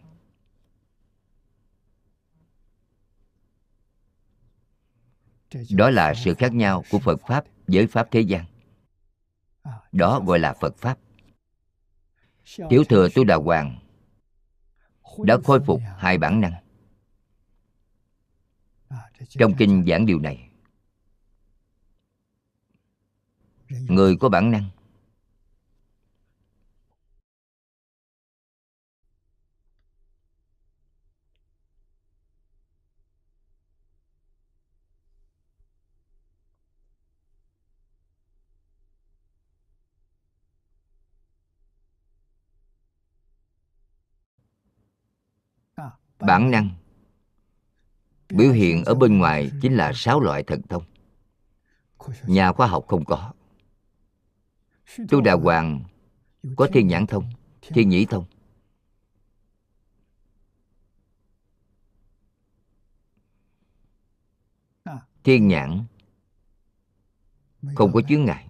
đó 5.71 5.91
là 5.91 6.15
sự 6.15 6.35
khác 6.35 6.55
nhau 6.55 6.85
của 6.91 6.99
phật 6.99 7.21
pháp 7.29 7.45
với 7.67 7.87
pháp 7.87 8.09
thế 8.11 8.21
gian. 8.21 8.45
Đó 9.93 10.21
gọi 10.27 10.39
là 10.39 10.55
phật 10.61 10.77
pháp. 10.77 10.99
Tiểu 12.71 12.85
thừa 12.89 13.09
tu 13.15 13.25
đà 13.25 13.37
hoàng 13.37 13.79
đã 15.19 15.39
khôi 15.45 15.61
phục 15.67 15.81
hai 15.97 16.19
bản 16.19 16.41
năng. 16.41 16.53
Trong 19.29 19.55
kinh 19.59 19.85
giảng 19.89 20.07
điều 20.07 20.19
này, 20.19 20.51
người 23.69 24.17
có 24.17 24.29
bản 24.29 24.51
năng 24.51 24.71
bản 46.27 46.51
năng. 46.51 46.71
Biểu 48.29 48.53
hiện 48.53 48.85
ở 48.85 48.95
bên 48.95 49.19
ngoài 49.19 49.51
chính 49.63 49.75
là 49.75 49.93
sáu 49.95 50.21
loại 50.21 50.43
thần 50.43 50.63
thông. 50.63 50.83
Nhà 52.27 52.53
khoa 52.53 52.67
học 52.67 52.85
không 52.89 53.05
có. 53.05 53.33
Tu 55.09 55.21
đà 55.21 55.33
hoàng 55.33 55.85
có 56.57 56.69
thiên 56.73 56.89
nhãn 56.89 57.07
thông, 57.07 57.25
thiên 57.63 57.89
nhĩ 57.89 58.07
thông. 58.07 58.25
Thiên 65.25 65.49
nhãn 65.49 65.85
không 67.75 67.93
có 67.93 68.01
chướng 68.09 68.25
ngại. 68.25 68.49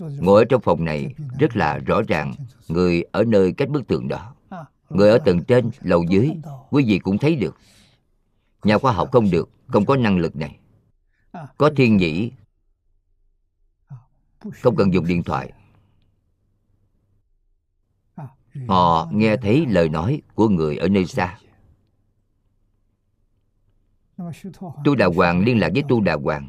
Ngồi 0.00 0.42
ở 0.42 0.44
trong 0.48 0.60
phòng 0.60 0.84
này 0.84 1.14
rất 1.38 1.56
là 1.56 1.78
rõ 1.78 2.02
ràng, 2.08 2.34
người 2.68 3.02
ở 3.12 3.24
nơi 3.24 3.52
cách 3.52 3.68
bức 3.68 3.86
tường 3.88 4.08
đó 4.08 4.34
người 4.90 5.10
ở 5.10 5.18
tầng 5.18 5.44
trên, 5.44 5.70
lầu 5.80 6.04
dưới, 6.08 6.30
quý 6.70 6.84
vị 6.86 6.98
cũng 6.98 7.18
thấy 7.18 7.36
được. 7.36 7.56
Nhà 8.62 8.78
khoa 8.78 8.92
học 8.92 9.08
không 9.12 9.30
được, 9.30 9.50
không 9.66 9.86
có 9.86 9.96
năng 9.96 10.18
lực 10.18 10.36
này. 10.36 10.58
Có 11.58 11.70
thiên 11.76 11.96
nhĩ, 11.96 12.32
không 14.52 14.76
cần 14.76 14.94
dùng 14.94 15.06
điện 15.06 15.22
thoại. 15.22 15.52
Họ 18.68 19.08
nghe 19.12 19.36
thấy 19.36 19.66
lời 19.66 19.88
nói 19.88 20.22
của 20.34 20.48
người 20.48 20.76
ở 20.76 20.88
nơi 20.88 21.06
xa 21.06 21.38
tu 24.84 24.94
đà 24.94 25.06
hoàng 25.06 25.44
liên 25.44 25.60
lạc 25.60 25.70
với 25.74 25.82
tu 25.88 26.00
đà 26.00 26.14
hoàng. 26.14 26.48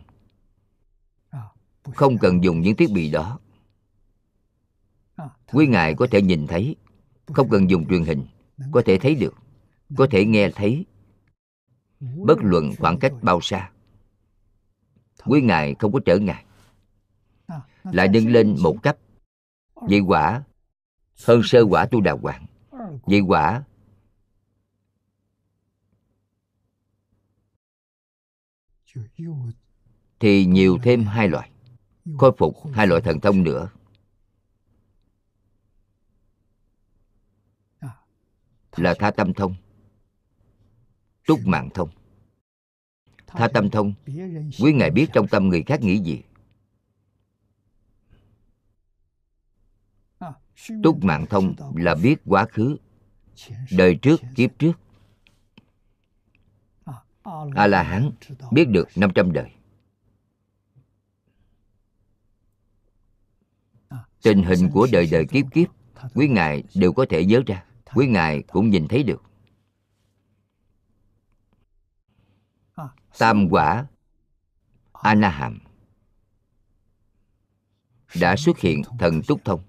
Không 1.95 2.17
cần 2.17 2.43
dùng 2.43 2.61
những 2.61 2.75
thiết 2.75 2.91
bị 2.91 3.11
đó. 3.11 3.39
Quý 5.51 5.67
ngài 5.67 5.95
có 5.95 6.07
thể 6.11 6.21
nhìn 6.21 6.47
thấy 6.47 6.75
không 7.33 7.49
cần 7.49 7.69
dùng 7.69 7.87
truyền 7.87 8.03
hình. 8.03 8.25
Có 8.71 8.81
thể 8.85 8.97
thấy 8.97 9.15
được. 9.15 9.33
Có 9.97 10.07
thể 10.11 10.25
nghe 10.25 10.49
thấy. 10.49 10.85
Bất 11.99 12.37
luận 12.41 12.71
khoảng 12.79 12.99
cách 12.99 13.13
bao 13.21 13.41
xa. 13.41 13.71
Quý 15.25 15.41
ngài 15.41 15.75
không 15.79 15.91
có 15.91 15.99
trở 16.05 16.19
ngại. 16.19 16.45
Lại 17.83 18.07
nâng 18.07 18.27
lên 18.27 18.55
một 18.59 18.75
cấp. 18.83 18.97
Vậy 19.75 19.99
quả, 19.99 20.43
hơn 21.25 21.41
sơ 21.43 21.65
quả 21.69 21.85
tu 21.85 22.01
đà 22.01 22.11
hoàng. 22.11 22.45
Vậy 23.05 23.19
quả, 23.19 23.63
thì 30.19 30.45
nhiều 30.45 30.77
thêm 30.83 31.03
hai 31.03 31.27
loại. 31.27 31.49
Khôi 32.17 32.31
phục 32.37 32.55
hai 32.73 32.87
loại 32.87 33.01
thần 33.01 33.19
thông 33.19 33.43
nữa. 33.43 33.69
Là 38.75 38.93
tha 38.99 39.11
tâm 39.11 39.33
thông. 39.33 39.55
Túc 41.27 41.39
mạng 41.45 41.69
thông. 41.73 41.89
Tha 43.27 43.47
tâm 43.53 43.69
thông 43.69 43.93
quý 44.59 44.73
ngài 44.73 44.91
biết 44.91 45.07
trong 45.13 45.27
tâm 45.27 45.47
người 45.47 45.63
khác 45.63 45.81
nghĩ 45.81 45.97
gì? 45.97 46.23
Túc 50.83 51.03
mạng 51.03 51.25
thông 51.29 51.55
là 51.75 51.95
biết 51.95 52.15
quá 52.25 52.45
khứ 52.51 52.77
đời 53.71 53.95
trước 54.01 54.21
kiếp 54.35 54.59
trước. 54.59 54.71
A 57.55 57.67
la 57.67 57.83
hán 57.83 58.11
biết 58.51 58.65
được 58.65 58.89
500 58.95 59.31
đời. 59.31 59.51
Tình 64.21 64.43
hình 64.43 64.69
của 64.73 64.87
đời 64.91 65.07
đời 65.11 65.25
kiếp 65.25 65.45
kiếp 65.53 65.67
quý 66.13 66.27
ngài 66.27 66.63
đều 66.75 66.93
có 66.93 67.05
thể 67.09 67.25
nhớ 67.25 67.41
ra 67.47 67.65
quý 67.95 68.07
ngài 68.07 68.41
cũng 68.41 68.69
nhìn 68.69 68.87
thấy 68.87 69.03
được. 69.03 69.23
Tam 73.17 73.47
quả 73.49 73.85
a 74.93 75.15
na 75.15 75.29
hàm 75.29 75.59
đã 78.21 78.35
xuất 78.35 78.59
hiện 78.59 78.81
thần 78.99 79.21
túc 79.27 79.45
thông. 79.45 79.61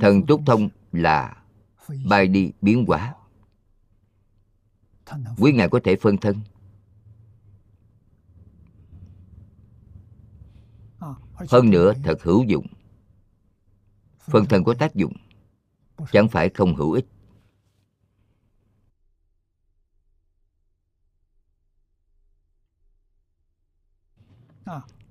Thần 0.00 0.26
túc 0.26 0.42
thông 0.46 0.68
là 0.92 1.44
bay 2.08 2.28
đi 2.28 2.52
biến 2.60 2.84
hóa 2.88 3.14
quý 5.38 5.52
ngài 5.52 5.68
có 5.68 5.80
thể 5.84 5.96
phân 5.96 6.16
thân. 6.16 6.40
Hơn 11.48 11.70
nữa 11.70 11.92
thật 12.04 12.22
hữu 12.22 12.44
dụng 12.44 12.66
phần 14.24 14.44
thân 14.48 14.64
có 14.64 14.74
tác 14.78 14.94
dụng. 14.94 15.12
Chẳng 16.12 16.28
phải 16.28 16.50
không 16.54 16.76
hữu 16.76 16.92
ích. 16.92 17.06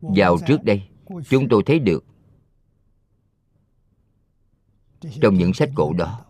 Vào 0.02 0.38
trước 0.48 0.64
đây, 0.64 0.90
chúng 1.30 1.48
tôi 1.50 1.64
thấy 1.66 1.80
được 1.80 2.06
trong 5.22 5.36
những 5.36 5.54
sách 5.54 5.70
cổ 5.76 5.94
đó. 5.94 6.26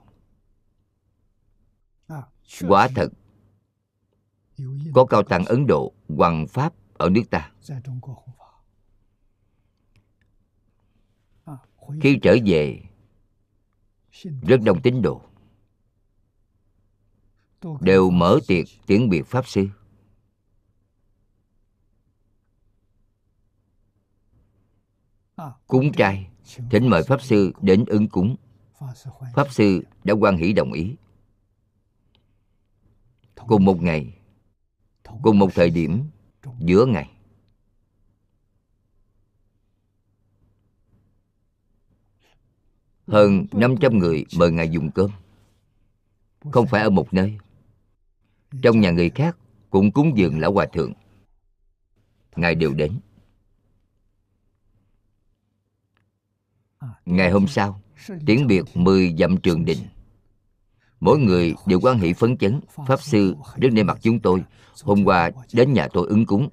Quả 2.67 2.87
thật, 2.95 3.09
có 4.93 5.05
cao 5.05 5.23
tăng 5.23 5.45
ấn 5.45 5.67
độ, 5.67 5.93
hoàng 6.07 6.47
pháp 6.47 6.73
ở 6.93 7.09
nước 7.09 7.23
ta. 7.29 7.51
Khi 12.01 12.19
trở 12.21 12.37
về, 12.45 12.81
rất 14.41 14.61
đông 14.63 14.81
tín 14.81 15.01
đồ 15.01 15.21
đều 17.81 18.09
mở 18.09 18.39
tiệc 18.47 18.65
tiễn 18.85 19.09
biệt 19.09 19.25
pháp 19.25 19.47
sư. 19.47 19.67
Cúng 25.67 25.91
trai, 25.97 26.27
thỉnh 26.71 26.89
mời 26.89 27.03
pháp 27.03 27.21
sư 27.21 27.53
đến 27.61 27.85
ứng 27.87 28.07
cúng. 28.07 28.35
Pháp 29.33 29.51
sư 29.51 29.83
đã 30.03 30.13
quan 30.13 30.37
hỷ 30.37 30.53
đồng 30.53 30.73
ý. 30.73 30.95
Cùng 33.35 33.65
một 33.65 33.81
ngày, 33.81 34.17
cùng 35.21 35.39
một 35.39 35.49
thời 35.55 35.69
điểm 35.69 36.03
giữa 36.59 36.85
ngày 36.85 37.09
hơn 43.07 43.45
500 43.51 43.97
người 43.97 44.25
mời 44.37 44.51
ngài 44.51 44.69
dùng 44.69 44.91
cơm. 44.91 45.11
Không 46.51 46.67
phải 46.67 46.81
ở 46.83 46.89
một 46.89 47.13
nơi. 47.13 47.37
Trong 48.61 48.79
nhà 48.79 48.91
người 48.91 49.09
khác 49.09 49.37
cũng 49.69 49.91
cúng 49.91 50.17
dường 50.17 50.39
lão 50.39 50.53
hòa 50.53 50.65
thượng. 50.65 50.93
Ngài 52.35 52.55
đều 52.55 52.73
đến. 52.73 52.91
Ngày 57.05 57.31
hôm 57.31 57.47
sau, 57.47 57.81
tiễn 58.25 58.47
biệt 58.47 58.63
mười 58.73 59.15
dặm 59.19 59.37
trường 59.37 59.65
đình. 59.65 59.77
Mỗi 60.99 61.19
người 61.19 61.55
đều 61.65 61.79
quan 61.79 61.99
hệ 61.99 62.13
phấn 62.13 62.37
chấn. 62.37 62.59
Pháp 62.87 63.01
sư 63.01 63.35
đứng 63.57 63.73
nơi 63.73 63.83
mặt 63.83 63.97
chúng 64.01 64.19
tôi. 64.19 64.43
Hôm 64.83 65.03
qua 65.03 65.31
đến 65.53 65.73
nhà 65.73 65.87
tôi 65.93 66.07
ứng 66.07 66.25
cúng. 66.25 66.49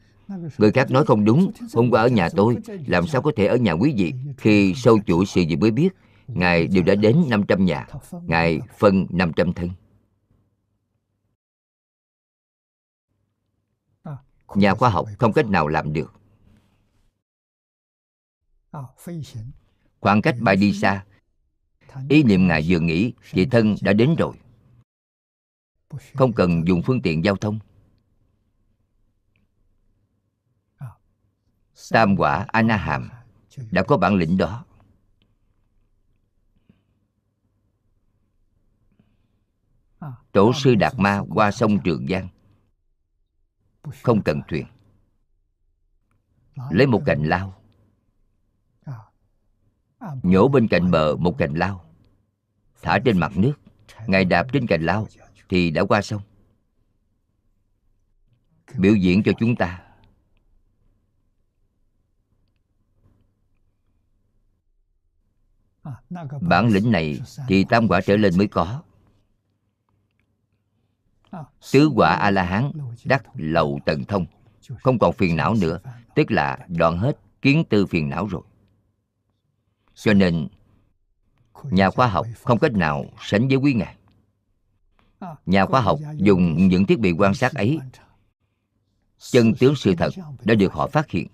Người 0.59 0.73
khác 0.73 0.91
nói 0.91 1.05
không 1.05 1.25
đúng. 1.25 1.53
Hôm 1.75 1.91
qua 1.91 2.03
ở 2.03 2.09
nhà 2.09 2.29
tôi, 2.37 2.57
làm 2.87 3.07
sao 3.07 3.23
có 3.23 3.33
thể 3.37 3.47
ở 3.47 3.57
nhà 3.57 3.73
quý 3.73 3.95
vị 3.97 4.13
khi 4.39 4.75
sâu 4.77 4.99
chuỗi 5.07 5.27
sự 5.27 5.41
gì 5.41 5.57
mới 5.57 5.71
biết? 5.71 5.89
Ngài 6.35 6.67
đều 6.67 6.83
đã 6.83 6.95
đến 6.95 7.25
500 7.29 7.65
nhà. 7.65 7.87
Ngài 8.13 8.61
phân 8.79 9.07
500 9.11 9.53
thân. 9.53 9.71
Nhà 14.55 14.75
khoa 14.75 14.91
học 14.91 15.07
không 15.19 15.33
cách 15.33 15.47
nào 15.47 15.69
làm 15.69 15.93
được. 15.93 16.13
Khoảng 20.01 20.23
cách 20.23 20.37
bay 20.41 20.57
đi 20.57 20.73
xa. 20.73 21.05
Ý 22.09 22.23
niệm 22.23 22.47
ngài 22.47 22.65
vừa 22.69 22.81
nghĩ 22.81 23.13
thì 23.31 23.47
thân 23.47 23.77
đã 23.83 23.93
đến 23.93 24.15
rồi. 24.19 24.35
Không 26.15 26.33
cần 26.33 26.67
dùng 26.67 26.83
phương 26.83 27.03
tiện 27.03 27.25
giao 27.25 27.37
thông. 27.37 27.59
Tam 31.91 32.17
quả 32.17 32.47
Anaham 32.49 32.69
na 32.69 32.77
hàm 32.77 33.11
đã 33.71 33.83
có 33.83 33.97
bản 33.97 34.15
lĩnh 34.15 34.37
đó. 34.37 34.65
Tổ 40.33 40.53
sư 40.53 40.75
đạt 40.75 40.93
ma 40.99 41.23
qua 41.35 41.51
sông 41.51 41.79
trường 41.85 42.07
giang. 42.09 42.29
Không 44.03 44.23
cần 44.23 44.41
thuyền. 44.49 44.67
Lấy 46.71 46.87
một 46.87 47.03
cành 47.07 47.23
lao. 47.25 47.63
Nhổ 50.23 50.49
bên 50.49 50.69
cạnh 50.69 50.91
bờ 50.91 51.17
một 51.17 51.39
cành 51.39 51.55
lao. 51.55 51.85
Thả 52.83 52.99
trên 53.05 53.19
mặt 53.19 53.33
nước. 53.37 53.55
Ngài 54.07 54.25
đạp 54.25 54.47
trên 54.53 54.67
cành 54.67 54.83
lao 54.83 55.07
thì 55.49 55.71
đã 55.71 55.85
qua 55.85 56.03
sông. 56.03 56.23
Biểu 58.77 58.95
diễn 58.95 59.23
cho 59.23 59.33
chúng 59.39 59.57
ta. 59.57 59.87
Bản 66.41 66.69
lĩnh 66.69 66.91
này 66.91 67.21
thì 67.49 67.65
tam 67.65 67.89
quả 67.89 68.01
trở 68.07 68.17
lên 68.17 68.39
mới 68.39 68.49
có 68.49 68.83
tứ 71.73 71.91
quả 71.95 72.15
a 72.15 72.31
la 72.31 72.43
hán 72.43 72.73
đắc 73.05 73.25
lậu 73.35 73.81
tần 73.85 74.05
thông. 74.05 74.27
Không 74.81 74.99
còn 74.99 75.13
phiền 75.13 75.37
não 75.37 75.55
nữa 75.61 75.79
tức 76.15 76.31
là 76.31 76.59
đoạn 76.69 76.99
hết 76.99 77.19
kiến 77.43 77.65
tư 77.69 77.87
phiền 77.87 78.09
não 78.09 78.27
rồi. 78.27 78.43
Cho 79.95 80.15
nên 80.15 80.49
nhà 81.65 81.91
khoa 81.91 82.07
học 82.07 82.27
không 82.43 82.59
cách 82.59 82.73
nào 82.73 83.05
sánh 83.21 83.49
với 83.49 83.57
quý 83.57 83.75
ngài. 83.75 83.97
Nhà 85.47 85.67
khoa 85.67 85.81
học 85.81 85.99
dùng 86.17 86.69
những 86.69 86.87
thiết 86.87 86.99
bị 86.99 87.13
quan 87.13 87.35
sát 87.35 87.55
ấy. 87.55 87.79
Chân 89.19 89.55
tướng 89.55 89.77
sự 89.77 89.95
thật 89.95 90.11
đã 90.45 90.55
được 90.55 90.73
họ 90.73 90.87
phát 90.87 91.11
hiện 91.11 91.27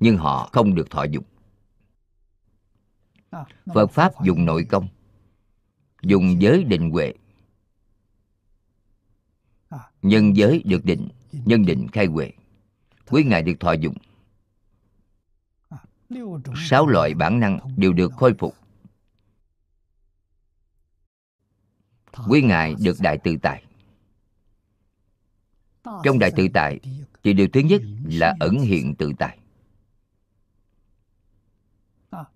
nhưng 0.00 0.16
họ 0.16 0.50
không 0.52 0.74
được 0.74 0.90
thọ 0.90 1.04
dụng. 1.04 1.24
Phật 3.74 3.86
pháp 3.90 4.24
dùng 4.24 4.44
nội 4.44 4.66
công 4.70 4.88
dùng 6.02 6.42
giới 6.42 6.64
định 6.64 6.90
huệ 6.90 7.12
nhân 10.02 10.36
giới 10.36 10.62
được 10.64 10.84
định 10.84 11.08
nhân 11.32 11.64
định 11.66 11.86
khai 11.92 12.06
huệ 12.06 12.32
quý 13.12 13.24
ngài 13.24 13.42
được 13.42 13.60
thọ 13.60 13.72
dụng. 13.72 13.94
Sáu 16.56 16.86
loại 16.86 17.14
bản 17.14 17.40
năng 17.40 17.58
đều 17.76 17.92
được 17.92 18.12
khôi 18.12 18.34
phục. 18.38 18.54
Quý 22.28 22.42
ngài 22.42 22.74
được 22.80 22.96
đại 23.00 23.18
tự 23.18 23.36
tại. 23.42 23.64
Trong 26.04 26.18
đại 26.18 26.32
tự 26.36 26.48
tại 26.54 26.80
thì 27.22 27.32
điều 27.32 27.48
thứ 27.52 27.60
nhất 27.60 27.82
là 28.04 28.34
ẩn 28.40 28.60
hiện 28.60 28.94
tự 28.94 29.12
tại. 29.18 29.38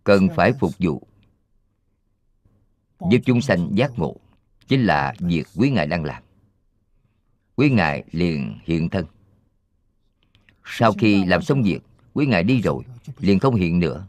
Cần 0.05 0.29
phải 0.37 0.53
phục 0.53 0.73
vụ. 0.79 1.07
Giúp 3.11 3.19
chúng 3.25 3.41
sanh 3.41 3.71
giác 3.75 3.91
ngộ. 3.97 4.17
chính 4.69 4.85
là 4.85 5.15
việc 5.19 5.47
quý 5.57 5.71
ngài 5.71 5.87
đang 5.87 6.05
làm 6.05 6.23
quý 7.57 7.71
ngài 7.71 8.05
liền 8.13 8.59
hiện 8.65 8.89
thân. 8.89 9.07
Sau 10.65 10.93
khi 10.93 11.25
làm 11.25 11.43
xong 11.43 11.63
việc, 11.63 11.81
quý 12.15 12.27
ngài 12.27 12.43
đi 12.43 12.61
rồi, 12.61 12.85
liền 13.19 13.39
không 13.39 13.55
hiện 13.55 13.79
nữa. 13.79 14.07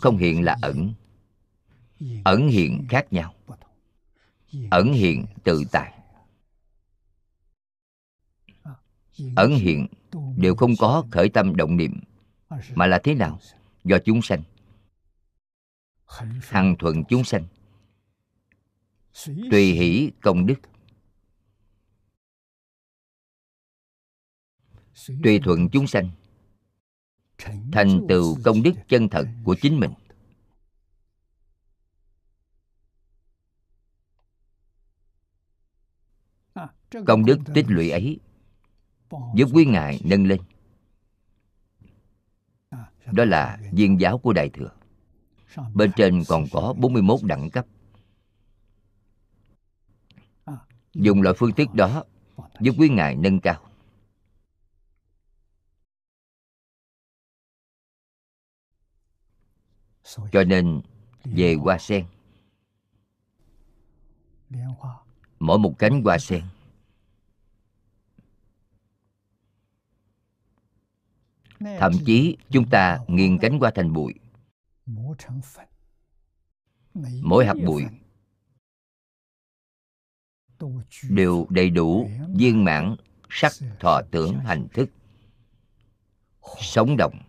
Không 0.00 0.16
hiện 0.16 0.44
là 0.44 0.56
ẩn. 0.62 0.94
Ẩn 2.24 2.48
hiện 2.48 2.86
khác 2.88 3.12
nhau. 3.12 3.34
Ẩn 4.70 4.92
hiện 4.92 5.26
tự 5.44 5.62
tại. 5.72 5.92
Ẩn 9.36 9.50
hiện 9.50 9.86
đều 10.36 10.54
không 10.54 10.70
có 10.78 11.04
khởi 11.10 11.28
tâm 11.28 11.56
động 11.56 11.76
niệm, 11.76 12.00
mà 12.74 12.86
là 12.86 13.00
thế 13.04 13.14
nào? 13.14 13.40
Do 13.84 13.98
chúng 14.04 14.22
sanh. 14.22 14.42
Hằng 16.40 16.76
thuận 16.78 17.04
chúng 17.04 17.24
sanh 17.24 17.44
tùy 19.24 19.72
hỷ 19.72 20.10
công 20.22 20.46
đức. 20.46 20.60
Tùy 25.22 25.40
thuận 25.44 25.68
chúng 25.72 25.86
sanh. 25.86 26.10
Thành 27.72 28.06
tựu 28.08 28.36
công 28.44 28.62
đức 28.62 28.72
chân 28.88 29.08
thật 29.08 29.26
của 29.44 29.56
chính 29.62 29.80
mình. 29.80 29.92
Công 37.06 37.24
đức 37.24 37.38
tích 37.54 37.64
lũy 37.68 37.90
ấy 37.90 38.20
giúp 39.34 39.48
quý 39.54 39.64
ngài 39.64 40.00
nâng 40.04 40.26
lên. 40.26 40.40
Đó 43.12 43.24
là 43.24 43.58
viên 43.72 44.00
giáo 44.00 44.18
của 44.18 44.32
đại 44.32 44.50
thừa. 44.50 44.70
Bên 45.74 45.92
trên 45.96 46.22
còn 46.28 46.44
có 46.52 46.74
41 46.78 47.22
đẳng 47.22 47.50
cấp 47.50 47.66
dùng 51.00 51.22
loại 51.22 51.34
phương 51.38 51.52
thức 51.52 51.74
đó 51.74 52.04
giúp 52.60 52.74
quý 52.78 52.88
ngài 52.88 53.16
nâng 53.16 53.40
cao. 53.40 53.62
Cho 60.32 60.44
nên, 60.44 60.80
về 61.24 61.54
hoa 61.54 61.78
sen, 61.78 62.06
mỗi 65.38 65.58
một 65.58 65.72
cánh 65.78 66.02
hoa 66.02 66.18
sen, 66.18 66.44
thậm 71.60 71.92
chí 72.06 72.36
chúng 72.50 72.70
ta 72.70 72.98
nghiền 73.08 73.38
cánh 73.38 73.58
hoa 73.58 73.70
thành 73.74 73.92
bụi, 73.92 74.14
mỗi 77.22 77.46
hạt 77.46 77.54
bụi 77.66 77.84
đều 81.08 81.46
đầy 81.50 81.70
đủ 81.70 82.10
viên 82.34 82.64
mãn, 82.64 82.96
sắc, 83.30 83.52
thọ 83.80 84.00
tưởng, 84.10 84.38
hành 84.38 84.68
thức. 84.74 84.90
Sống 86.60 86.96
động. 86.96 87.22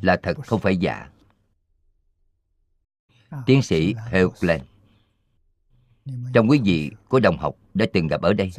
Là 0.00 0.16
thật, 0.22 0.36
không 0.46 0.60
phải 0.60 0.76
giả. 0.76 1.10
Tiến 3.46 3.62
sĩ 3.62 3.94
Heuklen 4.10 4.62
trong 6.34 6.50
quý 6.50 6.60
vị 6.64 6.90
có 7.08 7.20
đồng 7.20 7.38
học 7.38 7.56
đã 7.74 7.86
từng 7.92 8.06
gặp 8.06 8.22
ở 8.22 8.32
đây. 8.32 8.50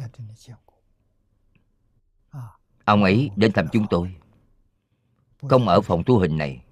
Ông 2.84 3.02
ấy 3.02 3.30
đến 3.36 3.52
thăm 3.52 3.66
chúng 3.72 3.86
tôi. 3.90 4.14
Không 5.38 5.68
ở 5.68 5.80
phòng 5.80 6.04
thu 6.04 6.18
hình 6.18 6.38
này 6.38 6.62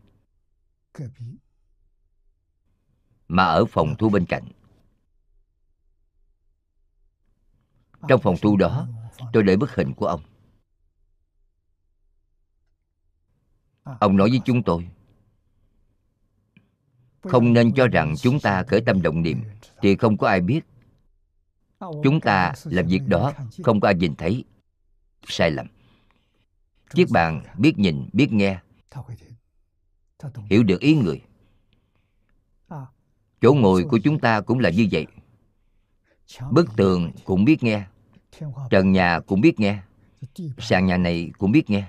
mà 3.29 3.45
ở 3.45 3.65
phòng 3.65 3.95
thu 3.99 4.09
bên 4.09 4.27
cạnh. 4.27 4.45
Trong 8.09 8.21
phòng 8.23 8.35
thu 8.43 8.57
đó, 8.57 8.89
tôi 9.33 9.43
để 9.43 9.57
bức 9.57 9.75
hình 9.75 9.95
của 9.95 10.07
ông. 10.07 10.23
Ông 14.01 14.17
nói 14.17 14.31
với 14.31 14.41
chúng 14.45 14.63
tôi, 14.63 14.89
không 17.23 17.53
nên 17.53 17.75
cho 17.75 17.89
rằng 17.89 18.15
chúng 18.17 18.41
ta 18.41 18.63
khởi 18.63 18.81
tâm 18.81 19.03
động 19.03 19.23
niệm, 19.23 19.43
thì 19.83 19.97
không 19.97 20.17
có 20.17 20.29
ai 20.29 20.41
biết. 20.41 20.61
Chúng 21.81 22.21
ta 22.21 22.53
làm 22.65 22.87
việc 22.87 23.03
đó, 23.07 23.33
không 23.65 23.81
có 23.81 23.89
ai 23.89 23.95
nhìn 23.95 24.15
thấy. 24.15 24.45
Sai 25.29 25.51
lầm. 25.51 25.67
Chiếc 26.95 27.07
bàn 27.11 27.43
biết 27.59 27.79
nhìn, 27.79 28.09
biết 28.13 28.33
nghe 28.33 28.61
hiểu 30.51 30.63
được 30.63 30.81
ý 30.81 30.95
người. 30.95 31.23
Chỗ 33.41 33.55
ngồi 33.55 33.85
của 33.85 33.99
chúng 34.05 34.19
ta 34.19 34.41
cũng 34.41 34.59
là 34.59 34.71
như 34.71 34.89
vậy. 34.93 35.07
Bức 36.51 36.77
tường 36.77 37.13
cũng 37.25 37.45
biết 37.45 37.63
nghe. 37.63 37.87
Trần 38.71 38.93
nhà 38.93 39.21
cũng 39.21 39.41
biết 39.41 39.61
nghe. 39.61 39.83
Sàn 40.59 40.87
nhà 40.87 40.97
này 40.97 41.31
cũng 41.39 41.53
biết 41.53 41.71
nghe. 41.71 41.89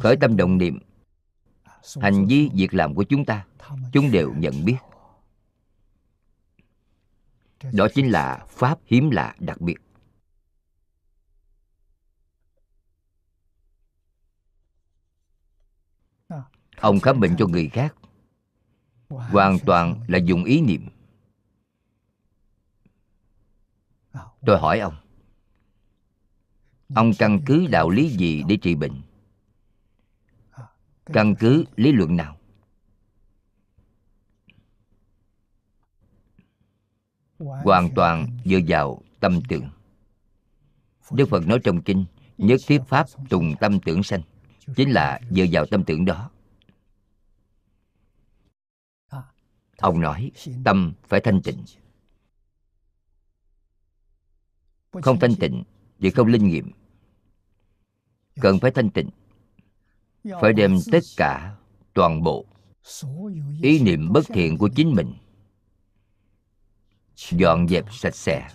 Khởi 0.00 0.16
tâm 0.16 0.36
động 0.36 0.58
niệm. 0.58 0.78
Hành 2.00 2.26
vi 2.26 2.50
việc 2.54 2.74
làm 2.74 2.94
của 2.94 3.04
chúng 3.04 3.24
ta 3.24 3.46
chúng 3.92 4.10
đều 4.10 4.34
nhận 4.38 4.64
biết. 4.64 4.76
đó 7.72 7.88
chính 7.94 8.08
là 8.08 8.46
pháp 8.48 8.78
hiếm 8.86 9.10
lạ 9.10 9.34
đặc 9.38 9.60
biệt 9.60 9.83
ông 16.84 17.00
khám 17.00 17.20
bệnh 17.20 17.36
cho 17.38 17.46
người 17.46 17.68
khác. 17.68 17.94
Hoàn 19.08 19.58
toàn 19.66 20.00
là 20.08 20.18
dùng 20.18 20.44
ý 20.44 20.60
niệm. 20.60 20.88
Tôi 24.46 24.58
hỏi 24.58 24.78
ông 24.78 24.94
ông 26.94 27.12
căn 27.18 27.40
cứ 27.46 27.66
đạo 27.66 27.90
lý 27.90 28.08
gì 28.08 28.42
để 28.48 28.56
trị 28.56 28.74
bệnh? 28.74 29.02
Căn 31.06 31.34
cứ 31.34 31.64
lý 31.76 31.92
luận 31.92 32.16
nào? 32.16 32.36
Hoàn 37.38 37.90
toàn 37.94 38.38
dựa 38.44 38.60
vào 38.68 39.02
tâm 39.20 39.40
tưởng. 39.48 39.68
Đức 41.10 41.28
phật 41.28 41.46
nói 41.46 41.58
trong 41.64 41.82
kinh, 41.82 42.04
nhất 42.38 42.60
thiết 42.66 42.80
pháp 42.88 43.06
tùng 43.28 43.54
tâm 43.60 43.80
tưởng 43.80 44.02
sanh, 44.02 44.22
chính 44.76 44.90
là 44.90 45.20
dựa 45.30 45.44
vào 45.52 45.66
tâm 45.66 45.84
tưởng 45.84 46.04
đó. 46.04 46.30
Ông 49.78 50.00
nói, 50.00 50.30
tâm 50.64 50.92
phải 51.08 51.20
thanh 51.20 51.42
tịnh. 51.42 51.64
Không 55.02 55.18
thanh 55.18 55.34
tịnh 55.34 55.64
thì 56.00 56.10
không 56.10 56.26
linh 56.26 56.48
nghiệm. 56.48 56.70
Cần 58.40 58.58
phải 58.58 58.70
thanh 58.70 58.90
tịnh. 58.90 59.10
Phải 60.40 60.52
đem 60.52 60.76
tất 60.92 61.02
cả, 61.16 61.56
toàn 61.94 62.22
bộ, 62.22 62.46
ý 63.62 63.82
niệm 63.82 64.12
bất 64.12 64.24
thiện 64.28 64.58
của 64.58 64.68
chính 64.76 64.92
mình 64.92 65.14
dọn 67.16 67.68
dẹp 67.68 67.84
sạch 67.92 68.14
sẽ. 68.14 68.48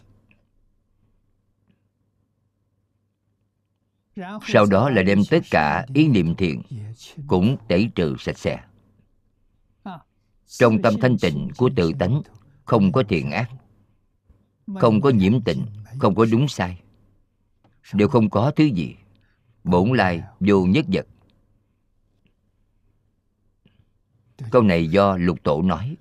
Sau 4.48 4.66
đó 4.66 4.90
là 4.90 5.04
đem 5.04 5.20
tất 5.30 5.40
cả 5.52 5.86
ý 5.94 6.08
niệm 6.08 6.36
thiện 6.36 6.62
cũng 7.28 7.58
tẩy 7.68 7.90
trừ 7.96 8.16
sạch 8.20 8.38
sẽ 8.38 8.64
trong 10.50 10.82
tâm 10.82 10.94
thanh 11.02 11.18
tịnh 11.18 11.48
của 11.58 11.70
tự 11.76 11.92
tánh 12.00 12.22
không 12.66 12.92
có 12.92 13.04
thiện 13.10 13.32
ác, 13.32 13.50
không 14.76 15.02
có 15.02 15.10
nhiễm 15.10 15.42
tịnh 15.42 15.66
không 16.00 16.16
có 16.16 16.26
đúng 16.32 16.48
sai. 16.48 16.80
Đều 17.94 18.08
không 18.08 18.30
có 18.30 18.52
thứ 18.56 18.64
gì, 18.64 18.96
bổn 19.64 19.94
lai 19.94 20.22
vô 20.40 20.66
nhất 20.66 20.86
vật. 20.88 21.08
Câu 24.52 24.62
này 24.62 24.88
do 24.88 25.18
lục 25.18 25.44
tổ 25.44 25.62
nói, 25.62 25.98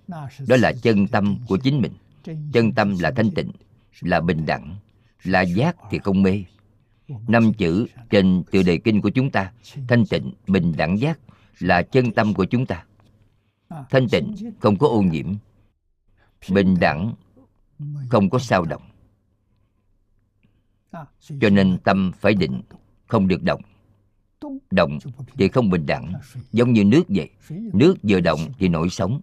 đó 0.47 0.57
là 0.57 0.73
chân 0.83 1.07
tâm 1.07 1.39
của 1.49 1.57
chính 1.57 1.81
mình. 1.81 1.93
Chân 2.53 2.73
tâm 2.73 2.99
là 2.99 3.11
thanh 3.11 3.31
tịnh, 3.31 3.53
là 4.01 4.20
bình 4.20 4.47
đẳng, 4.47 4.77
là 5.25 5.41
giác 5.41 5.77
thì 5.91 5.99
không 5.99 6.23
mê. 6.23 6.45
Năm 7.29 7.53
chữ 7.53 7.87
trên 8.11 8.43
từ 8.51 8.62
đề 8.62 8.79
kinh 8.79 9.01
của 9.01 9.11
chúng 9.11 9.31
ta, 9.31 9.53
thanh 9.89 10.07
tịnh, 10.07 10.33
bình 10.47 10.75
đẳng 10.77 10.99
giác 10.99 11.19
là 11.59 11.83
chân 11.83 12.12
tâm 12.12 12.35
của 12.35 12.45
chúng 12.45 12.66
ta 12.66 12.85
thanh 13.69 14.09
tịnh, 14.09 14.35
không 14.61 14.78
có 14.78 14.89
ô 14.89 15.03
nhiễm. 15.03 15.35
Bình 16.51 16.77
đẳng, 16.81 17.15
không 18.09 18.31
có 18.31 18.39
sao 18.39 18.65
động. 18.65 18.82
Cho 21.40 21.51
nên 21.51 21.78
tâm 21.85 22.12
phải 22.19 22.35
định, 22.35 22.62
không 23.07 23.28
được 23.28 23.43
động. 23.43 23.61
Động 24.70 24.99
thì 25.35 25.49
không 25.49 25.70
bình 25.70 25.86
đẳng, 25.86 26.12
giống 26.53 26.73
như 26.73 26.85
nước 26.85 27.03
vậy. 27.09 27.31
Nước 27.51 27.95
vừa 28.03 28.20
động 28.20 28.40
thì 28.59 28.69
nổi 28.69 28.89
sóng. 28.89 29.20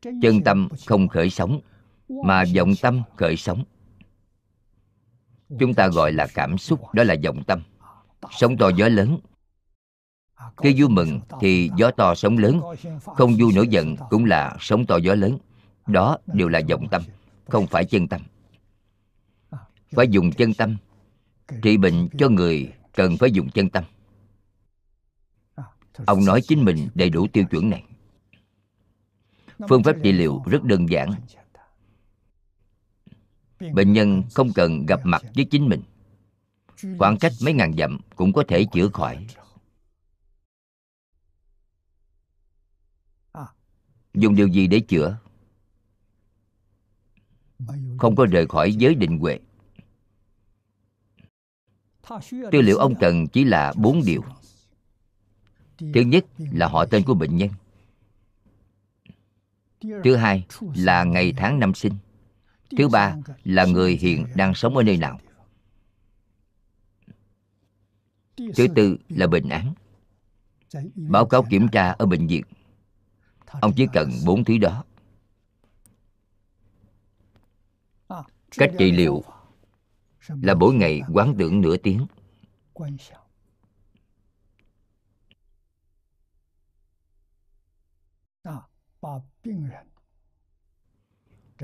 Chân 0.00 0.42
tâm 0.44 0.68
không 0.86 1.08
khởi 1.08 1.30
sóng, 1.30 1.60
mà 2.08 2.44
vọng 2.56 2.72
tâm 2.82 3.02
khởi 3.16 3.36
sóng. 3.36 3.64
Chúng 5.58 5.74
ta 5.74 5.88
gọi 5.88 6.12
là 6.12 6.26
cảm 6.34 6.58
xúc, 6.58 6.94
đó 6.94 7.04
là 7.04 7.16
vọng 7.24 7.44
tâm. 7.44 7.62
Sóng 8.30 8.56
to 8.56 8.70
gió 8.76 8.88
lớn 8.88 9.18
khi 10.56 10.74
vui 10.80 10.88
mừng 10.88 11.20
thì 11.40 11.70
gió 11.76 11.90
to 11.90 12.14
sóng 12.14 12.38
lớn. 12.38 12.60
Không 13.04 13.36
vui 13.38 13.52
nổi 13.54 13.68
giận 13.68 13.96
cũng 14.10 14.24
là 14.24 14.56
sóng 14.60 14.86
to 14.86 14.96
gió 14.96 15.14
lớn. 15.14 15.38
Đó 15.86 16.18
đều 16.26 16.48
là 16.48 16.60
vọng 16.68 16.86
tâm, 16.90 17.02
không 17.48 17.66
phải 17.66 17.84
chân 17.84 18.08
tâm. 18.08 18.20
Phải 19.90 20.08
dùng 20.08 20.32
chân 20.32 20.54
tâm. 20.54 20.76
Trị 21.62 21.76
bệnh 21.76 22.08
cho 22.18 22.28
người 22.28 22.72
cần 22.94 23.16
phải 23.16 23.30
dùng 23.30 23.50
chân 23.50 23.70
tâm. 23.70 23.84
Ông 26.06 26.24
nói 26.24 26.40
chính 26.48 26.64
mình 26.64 26.88
đầy 26.94 27.10
đủ 27.10 27.26
tiêu 27.32 27.44
chuẩn 27.44 27.70
này. 27.70 27.84
Phương 29.68 29.82
pháp 29.82 29.96
trị 30.02 30.12
liệu 30.12 30.42
rất 30.46 30.64
đơn 30.64 30.88
giản. 30.90 31.10
Bệnh 33.72 33.92
nhân 33.92 34.22
không 34.34 34.52
cần 34.54 34.86
gặp 34.86 35.00
mặt 35.04 35.22
với 35.34 35.44
chính 35.44 35.68
mình. 35.68 35.82
Khoảng 36.98 37.18
cách 37.18 37.32
mấy 37.44 37.54
ngàn 37.54 37.72
dặm 37.78 38.00
cũng 38.16 38.32
có 38.32 38.44
thể 38.48 38.66
chữa 38.72 38.88
khỏi. 38.88 39.26
Dùng 44.18 44.36
điều 44.36 44.48
gì 44.48 44.66
để 44.66 44.80
chữa? 44.80 45.18
Không 47.98 48.16
có 48.16 48.26
rời 48.26 48.46
khỏi 48.46 48.74
giới 48.74 48.94
định 48.94 49.18
huệ. 49.18 49.38
Tư 52.30 52.60
liệu 52.60 52.78
ông 52.78 52.94
cần 53.00 53.28
chỉ 53.28 53.44
là 53.44 53.72
bốn 53.76 54.02
điều. 54.06 54.22
Thứ 55.78 56.00
nhất 56.00 56.24
là 56.38 56.68
họ 56.68 56.84
tên 56.84 57.04
của 57.04 57.14
bệnh 57.14 57.36
nhân. 57.36 57.50
Thứ 60.04 60.16
hai 60.16 60.46
là 60.74 61.04
ngày 61.04 61.32
tháng 61.36 61.58
năm 61.58 61.74
sinh. 61.74 61.92
Thứ 62.76 62.88
ba 62.88 63.16
là 63.44 63.64
người 63.64 63.96
hiện 63.96 64.26
đang 64.34 64.54
sống 64.54 64.76
ở 64.76 64.82
nơi 64.82 64.96
nào. 64.96 65.20
Thứ 68.36 68.66
tư 68.74 68.96
là 69.08 69.26
bệnh 69.26 69.48
án. 69.48 69.74
Báo 70.94 71.26
cáo 71.26 71.42
kiểm 71.50 71.68
tra 71.68 71.90
ở 71.90 72.06
bệnh 72.06 72.26
viện 72.26 72.44
ông 73.60 73.72
chỉ 73.76 73.86
cần 73.92 74.10
bốn 74.26 74.44
thứ 74.44 74.58
đó. 74.58 74.84
Cách 78.50 78.70
trị 78.78 78.92
liệu 78.92 79.22
là 80.28 80.54
mỗi 80.54 80.74
ngày 80.74 81.02
quán 81.12 81.34
tưởng 81.38 81.60
nửa 81.60 81.76
tiếng. 81.76 82.06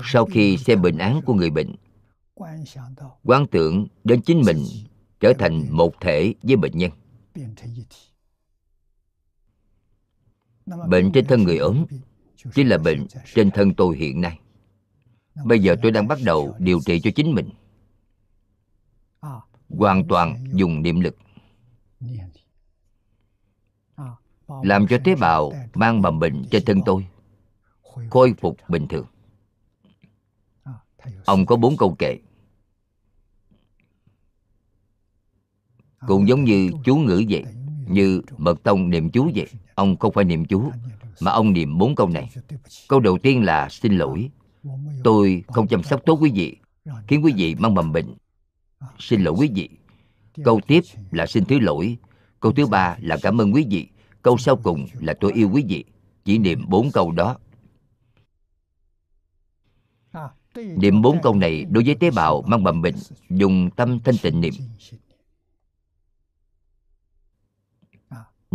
sau 0.03 0.25
khi 0.25 0.57
xem 0.57 0.81
bệnh 0.81 0.97
án 0.97 1.21
của 1.25 1.33
người 1.33 1.49
bệnh 1.49 1.75
quán 3.23 3.47
tưởng 3.51 3.87
đến 4.03 4.21
chính 4.21 4.41
mình 4.45 4.63
trở 5.19 5.33
thành 5.39 5.67
một 5.69 5.93
thể 6.01 6.33
với 6.43 6.55
bệnh 6.55 6.77
nhân 6.77 6.91
bệnh 10.65 11.11
trên 11.11 11.25
thân 11.27 11.43
người 11.43 11.57
ốm 11.57 11.85
chính 12.53 12.67
là 12.67 12.77
bệnh 12.77 13.07
trên 13.35 13.51
thân 13.51 13.73
tôi 13.73 13.97
hiện 13.97 14.21
nay. 14.21 14.39
Bây 15.45 15.59
giờ 15.59 15.75
tôi 15.81 15.91
đang 15.91 16.07
bắt 16.07 16.19
đầu 16.23 16.55
điều 16.59 16.79
trị 16.85 16.99
cho 16.99 17.11
chính 17.15 17.35
mình. 17.35 17.49
Hoàn 19.69 20.07
toàn 20.07 20.43
dùng 20.53 20.81
niệm 20.81 20.99
lực. 20.99 21.17
Làm 24.47 24.87
cho 24.87 24.97
tế 25.03 25.15
bào 25.15 25.51
mang 25.73 26.01
mầm 26.01 26.19
bệnh 26.19 26.45
trên 26.51 26.65
thân 26.65 26.81
tôi 26.85 27.07
khôi 28.09 28.33
phục 28.41 28.57
bình 28.69 28.87
thường. 28.87 29.05
Ông 31.25 31.45
có 31.45 31.55
bốn 31.55 31.77
câu 31.77 31.95
kệ. 31.99 32.17
Cũng 36.07 36.27
giống 36.27 36.43
như 36.43 36.69
chú 36.83 36.95
ngữ 36.95 37.23
vậy 37.29 37.43
như 37.87 38.21
mật 38.37 38.63
tông 38.63 38.89
niệm 38.89 39.09
chú 39.09 39.31
vậy, 39.35 39.47
ông 39.75 39.97
không 39.97 40.13
phải 40.13 40.25
niệm 40.25 40.45
chú 40.45 40.71
mà 41.19 41.31
ông 41.31 41.53
niệm 41.53 41.77
bốn 41.77 41.95
câu 41.95 42.09
này. 42.09 42.29
Câu 42.87 42.99
đầu 42.99 43.17
tiên 43.17 43.43
là 43.43 43.69
xin 43.69 43.97
lỗi. 43.97 44.29
Tôi 45.03 45.43
không 45.47 45.67
chăm 45.67 45.83
sóc 45.83 46.01
tốt 46.05 46.17
quý 46.21 46.31
vị, 46.35 46.57
khiến 47.07 47.25
quý 47.25 47.33
vị 47.37 47.55
mang 47.55 47.73
mầm 47.73 47.91
bệnh. 47.91 48.13
Xin 48.99 49.21
lỗi 49.21 49.35
quý 49.37 49.49
vị. 49.55 49.69
Câu 50.43 50.59
tiếp 50.67 50.83
là 51.11 51.25
xin 51.25 51.45
thứ 51.45 51.59
lỗi. 51.59 51.97
Câu 52.39 52.51
thứ 52.51 52.67
ba 52.67 52.97
là 53.01 53.17
cảm 53.21 53.41
ơn 53.41 53.53
quý 53.53 53.65
vị. 53.69 53.87
Câu 54.21 54.37
sau 54.37 54.55
cùng 54.55 54.85
là 54.99 55.13
tôi 55.13 55.33
yêu 55.33 55.49
quý 55.53 55.65
vị. 55.69 55.83
Chỉ 56.25 56.37
niệm 56.37 56.65
bốn 56.67 56.91
câu 56.91 57.11
đó. 57.11 57.37
Niệm 60.55 61.01
bốn 61.01 61.21
câu 61.21 61.35
này 61.35 61.65
đối 61.65 61.83
với 61.83 61.95
tế 61.95 62.11
bào 62.11 62.41
mang 62.41 62.63
mầm 62.63 62.81
bệnh, 62.81 62.95
dùng 63.29 63.69
tâm 63.75 63.99
thanh 63.99 64.15
tịnh 64.17 64.41
niệm. 64.41 64.53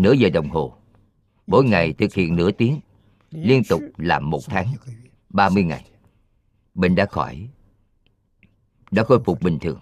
Nửa 0.02 0.12
giờ 0.12 0.31
đồng 0.31 0.51
hồ. 0.51 0.77
Mỗi 1.47 1.64
ngày 1.64 1.93
thực 1.93 2.14
hiện 2.14 2.36
nửa 2.36 2.51
tiếng, 2.51 2.81
liên 3.31 3.62
tục 3.68 3.82
làm 3.97 4.31
một 4.31 4.40
tháng 4.47 4.74
30 5.28 5.64
ngày. 5.64 5.90
Bệnh 6.74 6.94
đã 6.94 7.06
khỏi, 7.06 7.48
đã 8.90 9.05
khôi 9.05 9.20
phục 9.24 9.43
bình 9.43 9.59
thường. 9.59 9.81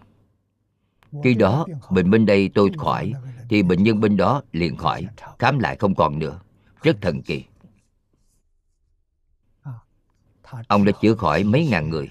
Khi 1.24 1.34
đó, 1.34 1.66
bệnh 1.90 2.10
bên 2.10 2.26
đây 2.26 2.50
tôi 2.54 2.70
khỏi, 2.78 3.12
thì 3.50 3.62
bệnh 3.62 3.82
nhân 3.82 4.00
bên 4.00 4.16
đó 4.16 4.42
liền 4.52 4.76
khỏi, 4.76 5.06
khám 5.38 5.58
lại 5.58 5.76
không 5.76 5.94
còn 5.94 6.18
nữa. 6.18 6.40
Rất 6.82 6.96
thần 7.00 7.22
kỳ. 7.22 7.44
Ông 10.68 10.84
đã 10.84 10.92
chữa 11.00 11.14
khỏi 11.14 11.44
mấy 11.44 11.66
ngàn 11.66 11.90
người. 11.90 12.10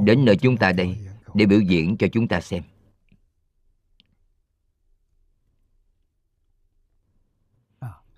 Đến 0.00 0.24
nơi 0.24 0.36
chúng 0.36 0.56
ta 0.56 0.72
đây 0.72 1.09
để 1.34 1.46
biểu 1.46 1.60
diễn 1.60 1.96
cho 1.96 2.06
chúng 2.12 2.28
ta 2.28 2.40
xem. 2.40 2.62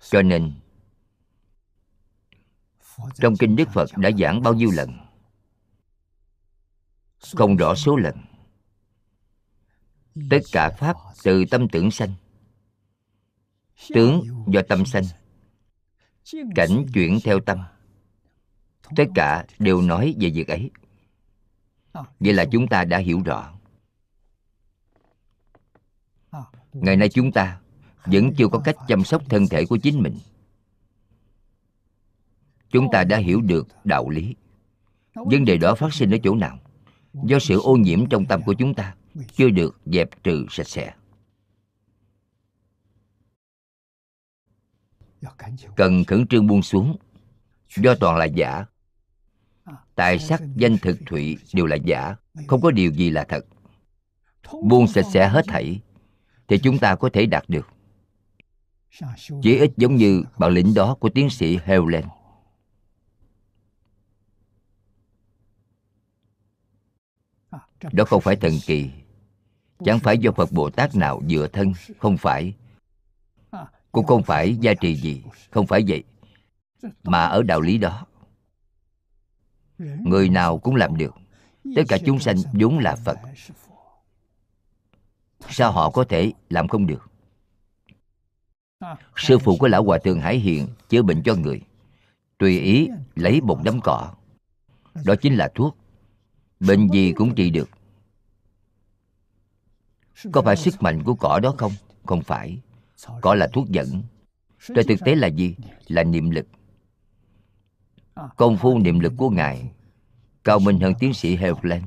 Cho 0.09 0.21
nên, 0.21 0.53
trong 3.15 3.35
kinh 3.39 3.55
đức 3.55 3.69
phật 3.73 3.89
đã 3.97 4.11
giảng 4.19 4.41
bao 4.41 4.53
nhiêu 4.53 4.71
lần? 4.71 4.97
Không 7.33 7.55
rõ 7.57 7.75
số 7.75 7.95
lần. 7.95 8.15
Tất 10.29 10.39
cả 10.51 10.69
pháp 10.69 10.97
từ 11.23 11.45
tâm 11.51 11.67
tưởng 11.69 11.91
sanh, 11.91 12.13
tướng 13.89 14.23
do 14.47 14.61
tâm 14.69 14.85
sanh, 14.85 15.03
cảnh 16.55 16.85
chuyển 16.93 17.19
theo 17.23 17.39
tâm. 17.39 17.59
Tất 18.95 19.05
cả 19.15 19.45
đều 19.59 19.81
nói 19.81 20.15
về 20.19 20.29
việc 20.29 20.47
ấy 20.47 20.71
vậy 22.19 22.33
là 22.33 22.45
chúng 22.45 22.67
ta 22.67 22.83
đã 22.83 22.97
hiểu 22.97 23.21
rõ. 23.25 23.53
Ngày 26.73 26.97
nay 26.97 27.09
chúng 27.09 27.31
ta 27.31 27.59
vẫn 28.05 28.33
chưa 28.37 28.47
có 28.47 28.59
cách 28.59 28.75
chăm 28.87 29.03
sóc 29.03 29.21
thân 29.29 29.47
thể 29.47 29.65
của 29.65 29.77
chính 29.77 30.03
mình. 30.03 30.17
Chúng 32.69 32.87
ta 32.91 33.03
đã 33.03 33.17
hiểu 33.17 33.41
được 33.41 33.67
đạo 33.83 34.09
lý. 34.09 34.35
Vấn 35.15 35.45
đề 35.45 35.57
đó 35.57 35.75
phát 35.75 35.93
sinh 35.93 36.11
ở 36.11 36.17
chỗ 36.23 36.35
nào? 36.35 36.59
Do 37.13 37.39
sự 37.39 37.59
ô 37.61 37.75
nhiễm 37.75 38.09
trong 38.09 38.25
tâm 38.25 38.41
của 38.45 38.53
chúng 38.53 38.73
ta 38.73 38.95
chưa 39.35 39.49
được 39.49 39.79
dẹp 39.85 40.23
trừ 40.23 40.45
sạch 40.49 40.67
sẽ. 40.67 40.93
Cần 45.75 46.03
khẩn 46.03 46.27
trương 46.27 46.47
buông 46.47 46.61
xuống. 46.61 46.97
Do 47.75 47.95
toàn 47.99 48.17
là 48.17 48.25
giả 48.25 48.65
tài 49.95 50.19
sắc, 50.19 50.41
danh 50.55 50.77
thực, 50.77 50.97
thụy 51.05 51.37
đều 51.53 51.65
là 51.65 51.75
giả. 51.75 52.15
Không 52.47 52.61
có 52.61 52.71
điều 52.71 52.91
gì 52.91 53.09
là 53.09 53.23
thật. 53.23 53.45
Buông 54.63 54.87
sạch 54.87 55.05
sẽ 55.13 55.27
hết 55.27 55.45
thảy, 55.47 55.79
thì 56.47 56.57
chúng 56.57 56.77
ta 56.77 56.95
có 56.95 57.09
thể 57.13 57.25
đạt 57.25 57.43
được. 57.47 57.67
Chỉ 59.41 59.57
ít 59.57 59.71
giống 59.77 59.95
như 59.95 60.23
bản 60.37 60.51
lĩnh 60.51 60.73
đó 60.73 60.95
của 60.99 61.09
tiến 61.09 61.29
sĩ 61.29 61.59
Helen. 61.65 62.05
đó 67.91 68.05
không 68.05 68.21
phải 68.21 68.35
thần 68.35 68.53
kỳ. 68.65 68.91
Chẳng 69.85 69.99
phải 69.99 70.17
do 70.17 70.31
phật 70.31 70.51
bồ 70.51 70.69
tát 70.69 70.95
nào 70.95 71.21
dựa 71.29 71.47
thân, 71.47 71.73
không 71.97 72.17
phải. 72.17 72.53
Cũng 73.91 74.05
không 74.05 74.23
phải 74.23 74.55
gia 74.55 74.73
trì 74.73 74.95
gì, 74.95 75.23
không 75.51 75.67
phải 75.67 75.83
vậy. 75.87 76.03
Mà 77.03 77.23
ở 77.23 77.43
đạo 77.43 77.61
lý 77.61 77.77
đó 77.77 78.05
người 80.03 80.29
nào 80.29 80.57
cũng 80.57 80.75
làm 80.75 80.97
được. 80.97 81.15
Tất 81.75 81.83
cả 81.87 81.97
chúng 82.05 82.19
sanh 82.19 82.35
vốn 82.53 82.79
là 82.79 82.95
phật. 82.95 83.17
Sao 85.49 85.71
họ 85.71 85.89
có 85.89 86.03
thể 86.03 86.31
làm 86.49 86.67
không 86.67 86.87
được? 86.87 87.09
Sư 89.15 89.37
phụ 89.39 89.57
của 89.57 89.67
lão 89.67 89.83
hòa 89.83 89.97
thượng 90.03 90.19
hải 90.19 90.37
hiền 90.37 90.67
chữa 90.89 91.01
bệnh 91.01 91.23
cho 91.23 91.35
người. 91.35 91.61
Tùy 92.37 92.59
ý 92.59 92.89
lấy 93.15 93.41
một 93.41 93.59
đám 93.63 93.81
cỏ 93.81 94.13
đó 95.05 95.15
chính 95.21 95.35
là 95.35 95.51
thuốc. 95.55 95.77
Bệnh 96.59 96.89
gì 96.89 97.13
cũng 97.13 97.35
trị 97.35 97.49
được. 97.49 97.69
Có 100.31 100.41
phải 100.41 100.55
sức 100.55 100.81
mạnh 100.81 101.03
của 101.03 101.15
cỏ 101.15 101.39
đó 101.43 101.55
không? 101.57 101.71
Không 102.05 102.21
phải. 102.21 102.59
Cỏ 103.21 103.35
là 103.35 103.47
thuốc 103.53 103.69
dẫn. 103.69 104.03
Trên 104.75 104.87
thực 104.87 104.99
tế 105.05 105.15
là 105.15 105.27
gì? 105.27 105.55
Là 105.87 106.03
niệm 106.03 106.29
lực 106.29 106.47
công 108.37 108.57
phu 108.57 108.79
niệm 108.79 108.99
lực 108.99 109.13
của 109.17 109.29
ngài. 109.29 109.71
Cao 110.43 110.59
minh 110.59 110.79
hơn 110.79 110.93
tiến 110.99 111.13
sĩ 111.13 111.37
Helfland. 111.37 111.81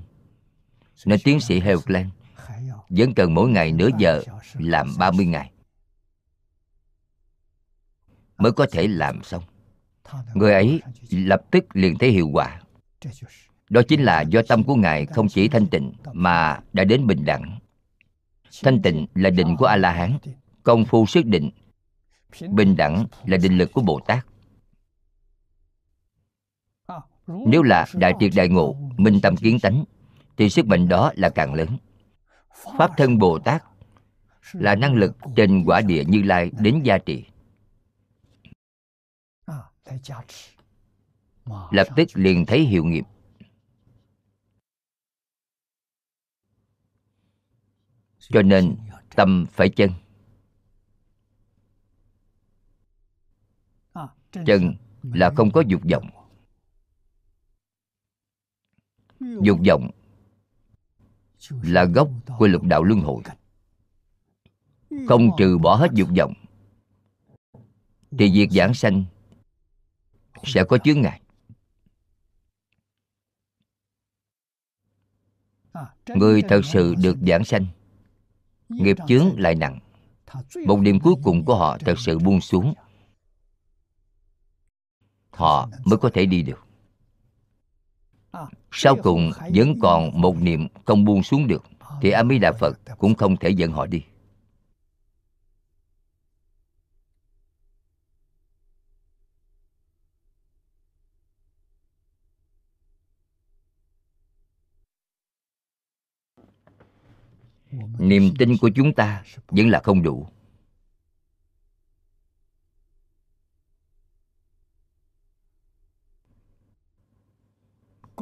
Nên 1.04 1.20
tiến 1.24 1.40
sĩ 1.40 1.60
Helfland 1.60 2.08
vẫn 2.88 3.14
cần 3.14 3.34
mỗi 3.34 3.48
ngày 3.48 3.72
nửa 3.72 3.88
giờ 3.98 4.22
làm 4.58 4.88
30 4.98 5.26
ngày 5.26 5.50
mới 8.38 8.52
có 8.52 8.66
thể 8.72 8.88
làm 8.88 9.22
xong. 9.22 9.42
Người 10.34 10.52
ấy 10.52 10.80
lập 11.10 11.42
tức 11.50 11.64
liền 11.72 11.98
thấy 11.98 12.10
hiệu 12.10 12.28
quả. 12.32 12.60
Đó 13.70 13.82
chính 13.88 14.02
là 14.02 14.20
do 14.20 14.42
tâm 14.48 14.64
của 14.64 14.74
ngài 14.74 15.06
không 15.06 15.28
chỉ 15.28 15.48
thanh 15.48 15.66
tịnh 15.66 15.92
mà 16.12 16.60
đã 16.72 16.84
đến 16.84 17.06
bình 17.06 17.24
đẳng. 17.24 17.58
Thanh 18.62 18.82
tịnh 18.82 19.06
là 19.14 19.30
định 19.30 19.56
của 19.56 19.66
a 19.66 19.76
la 19.76 19.92
hán 19.92 20.18
công 20.62 20.84
phu 20.84 21.06
sức 21.06 21.26
định. 21.26 21.50
Bình 22.48 22.76
đẳng 22.76 23.06
là 23.24 23.36
định 23.36 23.58
lực 23.58 23.72
của 23.72 23.82
bồ 23.82 24.00
tát 24.06 24.26
nếu 27.26 27.62
là 27.62 27.86
đại 27.94 28.14
triệt 28.20 28.32
đại 28.36 28.48
ngộ, 28.48 28.76
minh 28.96 29.20
tâm 29.22 29.36
kiến 29.36 29.58
tánh, 29.62 29.84
thì 30.36 30.50
sức 30.50 30.66
mạnh 30.66 30.88
đó 30.88 31.12
là 31.16 31.28
càng 31.28 31.54
lớn. 31.54 31.68
Pháp 32.78 32.90
thân 32.96 33.18
bồ 33.18 33.38
tát 33.38 33.62
là 34.52 34.74
năng 34.74 34.94
lực 34.94 35.16
trên 35.36 35.62
quả 35.66 35.80
địa 35.80 36.04
như 36.04 36.22
lai 36.22 36.50
đến 36.60 36.80
gia 36.84 36.98
trị 36.98 37.24
lập 41.70 41.86
tức 41.96 42.08
liền 42.14 42.46
thấy 42.46 42.60
hiệu 42.60 42.84
nghiệp. 42.84 43.04
Cho 48.18 48.42
nên 48.42 48.76
tâm 49.16 49.46
phải 49.50 49.68
chân. 49.68 49.90
Chân 54.46 54.74
là 55.02 55.30
không 55.36 55.50
có 55.50 55.60
dục 55.60 55.82
vọng. 55.90 56.15
Dục 59.42 59.58
vọng 59.68 59.90
là 61.50 61.84
gốc 61.84 62.10
của 62.38 62.46
lục 62.46 62.62
đạo 62.62 62.84
luân 62.84 63.00
hồi. 63.00 63.22
Không 65.08 65.30
trừ 65.38 65.58
bỏ 65.58 65.76
hết 65.76 65.90
dục 65.94 66.08
vọng, 66.18 66.34
thì 68.18 68.32
việc 68.32 68.50
giảng 68.50 68.74
sanh 68.74 69.04
sẽ 70.44 70.64
có 70.64 70.78
chướng 70.78 71.00
ngại. 71.00 71.20
Người 76.06 76.42
thật 76.42 76.60
sự 76.72 76.94
được 76.94 77.16
giảng 77.28 77.44
sanh, 77.44 77.66
nghiệp 78.68 78.96
chướng 79.08 79.38
lại 79.38 79.54
nặng. 79.54 79.78
Một 80.66 80.80
điểm 80.80 80.98
cuối 81.00 81.14
cùng 81.22 81.44
của 81.44 81.56
họ 81.56 81.78
thật 81.78 81.94
sự 81.98 82.18
buông 82.18 82.40
xuống, 82.40 82.74
họ 85.30 85.68
mới 85.84 85.98
có 85.98 86.10
thể 86.14 86.26
đi 86.26 86.42
được 86.42 86.65
sau 88.72 88.96
cùng 88.96 89.30
vẫn 89.54 89.80
còn 89.80 90.20
một 90.20 90.36
niệm 90.36 90.68
không 90.84 91.04
buông 91.04 91.22
xuống 91.22 91.46
được 91.46 91.64
thì 92.02 92.10
a 92.10 92.24
di 92.24 92.38
đà 92.38 92.52
phật 92.52 92.78
cũng 92.98 93.14
không 93.14 93.36
thể 93.36 93.50
dẫn 93.50 93.72
họ 93.72 93.86
đi. 93.86 94.02
Niềm 107.98 108.34
tin 108.38 108.56
của 108.60 108.70
chúng 108.76 108.92
ta 108.94 109.24
vẫn 109.48 109.68
là 109.68 109.80
không 109.84 110.02
đủ 110.02 110.28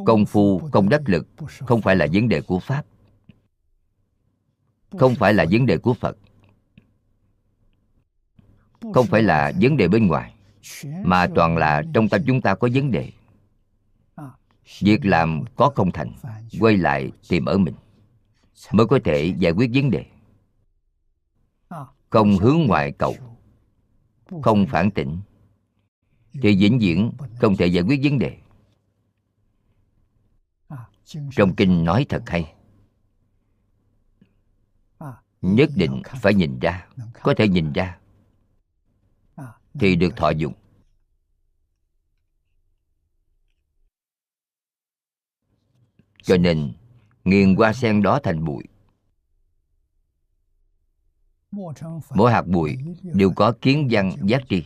công 0.07 0.27
phu, 0.27 0.61
công 0.73 0.89
đắc 0.89 1.03
lực 1.07 1.29
không 1.59 1.83
phải 1.83 1.97
là 1.97 2.07
vấn 2.13 2.29
đề 2.29 2.41
của 2.41 2.59
pháp. 2.59 2.87
Không 4.99 5.15
phải 5.15 5.35
là 5.35 5.47
vấn 5.51 5.67
đề 5.67 5.79
của 5.79 5.95
phật. 5.95 6.17
Không 8.95 9.07
phải 9.07 9.23
là 9.23 9.53
vấn 9.61 9.77
đề 9.77 9.89
bên 9.89 10.07
ngoài, 10.07 10.35
mà 11.05 11.27
toàn 11.35 11.57
là 11.57 11.83
trong 11.95 12.09
tâm 12.09 12.21
chúng 12.27 12.41
ta 12.41 12.55
có 12.55 12.69
vấn 12.75 12.91
đề. 12.91 13.13
Việc 14.81 15.05
làm 15.05 15.45
có 15.57 15.73
không 15.75 15.93
thành, 15.93 16.13
quay 16.61 16.77
lại 16.77 17.13
tìm 17.29 17.45
ở 17.45 17.59
mình 17.59 17.75
mới 18.73 18.87
có 18.87 18.99
thể 19.05 19.35
giải 19.39 19.53
quyết 19.53 19.71
vấn 19.75 19.91
đề. 19.91 20.05
Không 22.11 22.39
hướng 22.39 22.59
ngoại 22.67 22.93
cầu, 22.93 23.17
không 24.43 24.67
phản 24.67 24.91
tỉnh 24.91 25.19
thì 26.33 26.57
vĩnh 26.57 26.79
viễn 26.79 27.13
không 27.41 27.57
thể 27.57 27.67
giải 27.67 27.85
quyết 27.85 28.01
vấn 28.05 28.19
đề 28.19 28.39
trong 31.07 31.55
kinh 31.57 31.85
nói 31.85 32.07
thật 32.09 32.23
hay. 32.27 32.55
Nhất 35.41 35.71
định 35.77 36.03
phải 36.21 36.35
nhìn 36.35 36.59
ra, 36.59 36.89
có 37.23 37.35
thể 37.37 37.49
nhìn 37.49 37.73
ra. 37.73 37.99
Thì 39.75 39.97
được 39.97 40.17
thọ 40.17 40.31
dụng. 40.31 40.53
Cho 46.23 46.37
nên, 46.37 46.73
nghiền 47.25 47.57
hoa 47.57 47.73
sen 47.73 48.03
đó 48.03 48.21
thành 48.23 48.45
bụi. 48.45 48.65
Mỗi 52.15 52.33
hạt 52.33 52.47
bụi 52.47 52.79
đều 53.03 53.33
có 53.37 53.55
kiến 53.61 53.89
văn 53.91 54.13
giác 54.25 54.43
tri. 54.49 54.65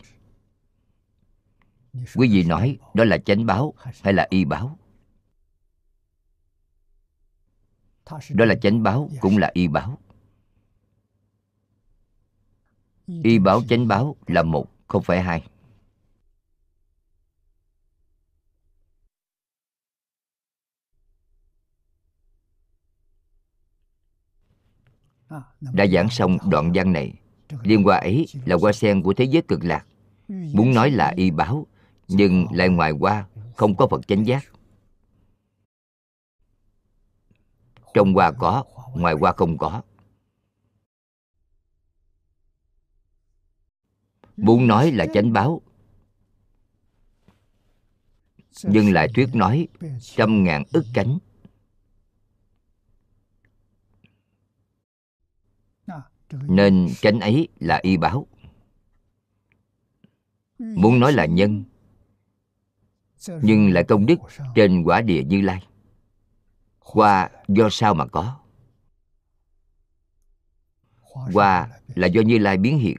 Quý 2.15 2.29
vị 2.29 2.45
nói 2.45 2.79
đó 2.95 3.05
là 3.05 3.19
chánh 3.19 3.47
báo 3.47 3.75
hay 4.03 4.13
là 4.13 4.27
y 4.31 4.45
báo? 4.45 4.79
Đó 8.31 8.45
là 8.45 8.55
chánh 8.55 8.83
báo 8.83 9.11
cũng 9.21 9.39
là 9.39 9.51
y 9.53 9.69
báo. 9.69 9.99
Y 13.07 13.39
báo 13.39 13.63
chánh 13.69 13.89
báo 13.89 14.17
là 14.27 14.43
một 14.43 14.67
không 14.87 15.03
phải 15.03 15.23
hai. 15.23 15.43
Đã 25.61 25.87
giảng 25.87 26.11
xong 26.11 26.39
đoạn 26.51 26.73
văn 26.75 26.93
này. 26.93 27.15
Liên 27.63 27.83
hoa 27.83 27.97
ấy 27.97 28.27
là 28.45 28.57
hoa 28.61 28.73
sen 28.73 29.03
của 29.03 29.15
thế 29.15 29.25
giới 29.25 29.43
cực 29.43 29.65
lạc. 29.65 29.87
Muốn 30.29 30.75
nói 30.75 30.91
là 30.91 31.13
y 31.17 31.31
báo 31.31 31.67
nhưng 32.09 32.47
lại 32.53 32.69
ngoài 32.69 32.93
hoa 32.93 33.27
không 33.57 33.77
có 33.77 33.87
phật 33.87 34.09
chánh 34.09 34.27
giác 34.27 34.45
trong 37.95 38.15
hoa 38.15 38.33
có, 38.33 38.65
ngoài 38.95 39.15
hoa 39.15 39.33
không 39.33 39.59
có. 39.59 39.83
Muốn 44.37 44.67
nói 44.67 44.91
là 44.91 45.07
chánh 45.15 45.33
báo. 45.33 45.63
Nhưng 48.63 48.93
lại 48.93 49.09
thuyết 49.15 49.29
nói, 49.35 49.69
trăm 50.01 50.45
ngàn 50.45 50.65
ức 50.73 50.85
cánh 50.95 51.19
nên 56.31 56.89
chánh 57.01 57.21
ấy 57.21 57.49
là 57.61 57.77
y 57.83 57.97
báo. 57.97 58.27
Muốn 60.59 61.01
nói 61.01 61.13
là 61.13 61.27
nhân, 61.27 61.65
nhưng 63.43 63.71
lại 63.73 63.85
công 63.89 64.07
đức 64.07 64.19
trên 64.55 64.83
quả 64.83 65.01
địa 65.01 65.25
như 65.25 65.41
lai 65.41 65.68
hoa 66.89 67.31
do 67.49 67.69
sao 67.71 67.95
mà 67.95 68.07
có? 68.07 68.41
Hoa 71.03 71.69
là 71.95 72.07
do 72.07 72.21
như 72.23 72.39
lai 72.39 72.57
biến 72.57 72.79
hiện. 72.79 72.97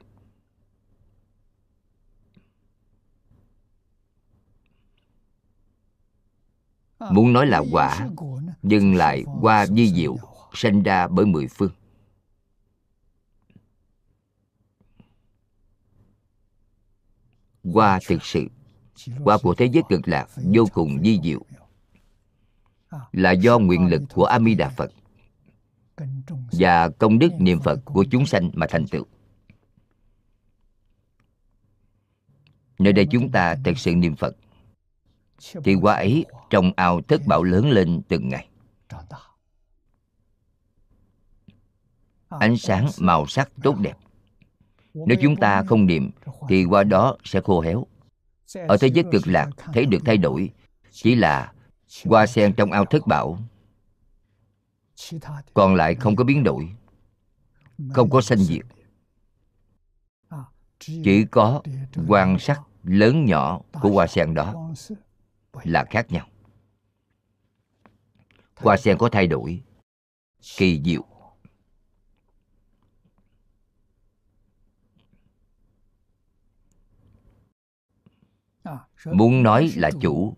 Muốn 7.10 7.32
nói 7.32 7.46
là 7.46 7.62
quả, 7.72 8.08
nhưng 8.62 8.94
lại 8.94 9.22
hoa 9.26 9.66
di 9.66 9.92
diệu 9.92 10.16
sanh 10.54 10.82
ra 10.82 11.08
bởi 11.08 11.26
mười 11.26 11.48
phương. 11.48 11.72
Hoa 17.64 17.98
thực 18.06 18.24
sự, 18.24 18.46
hoa 19.24 19.38
của 19.42 19.54
thế 19.54 19.66
giới 19.72 19.82
cực 19.88 20.08
lạc, 20.08 20.26
vô 20.54 20.64
cùng 20.74 21.02
di 21.04 21.20
diệu 21.22 21.40
là 23.12 23.30
do 23.30 23.58
nguyện 23.58 23.86
lực 23.86 24.02
của 24.14 24.24
a 24.24 24.40
di 24.40 24.54
đà 24.54 24.68
phật 24.68 24.92
và 26.52 26.88
công 26.88 27.18
đức 27.18 27.32
niệm 27.38 27.60
phật 27.60 27.80
của 27.84 28.04
chúng 28.10 28.26
sanh 28.26 28.50
mà 28.54 28.66
thành 28.70 28.86
tựu. 28.86 29.06
Nơi 32.78 32.92
đây 32.92 33.06
chúng 33.10 33.30
ta 33.30 33.56
thật 33.64 33.78
sự 33.78 33.94
niệm 33.94 34.16
phật, 34.16 34.36
thì 35.64 35.74
quả 35.74 35.94
ấy 35.94 36.24
trong 36.50 36.72
ao 36.76 37.00
thất 37.00 37.26
bảo 37.26 37.42
lớn 37.42 37.70
lên 37.70 38.02
từng 38.08 38.28
ngày. 38.28 38.48
Ánh 42.28 42.56
sáng 42.56 42.88
màu 42.98 43.26
sắc 43.26 43.50
tốt 43.62 43.76
đẹp. 43.80 43.96
Nếu 44.94 45.18
chúng 45.22 45.36
ta 45.36 45.62
không 45.62 45.86
niệm, 45.86 46.10
thì 46.48 46.64
qua 46.64 46.84
đó 46.84 47.16
sẽ 47.24 47.40
khô 47.40 47.60
héo. 47.60 47.86
Ở 48.68 48.76
thế 48.80 48.88
giới 48.88 49.04
cực 49.12 49.26
lạc, 49.26 49.50
thấy 49.72 49.86
được 49.86 49.98
thay 50.04 50.16
đổi, 50.16 50.50
chỉ 50.90 51.14
là 51.14 51.52
hoa 52.04 52.26
sen 52.26 52.54
trong 52.56 52.72
ao 52.72 52.84
thất 52.84 53.06
bảo 53.06 53.38
còn 55.54 55.74
lại 55.74 55.94
không 55.94 56.16
có 56.16 56.24
biến 56.24 56.44
đổi. 56.44 56.76
Không 57.94 58.10
có 58.10 58.20
sanh 58.20 58.38
diệt. 58.38 58.66
Chỉ 60.78 61.24
có 61.30 61.62
quan 62.08 62.38
sắc 62.38 62.60
lớn 62.82 63.24
nhỏ 63.24 63.60
của 63.82 63.90
hoa 63.90 64.06
sen 64.06 64.34
đó 64.34 64.70
là 65.64 65.84
khác 65.90 66.10
nhau. 66.10 66.26
Hoa 68.56 68.76
sen 68.76 68.98
có 68.98 69.08
thay 69.12 69.26
đổi, 69.26 69.62
kỳ 70.56 70.82
diệu. 70.84 71.04
Muốn 79.04 79.42
nói 79.42 79.72
là 79.76 79.90
chủ 80.00 80.36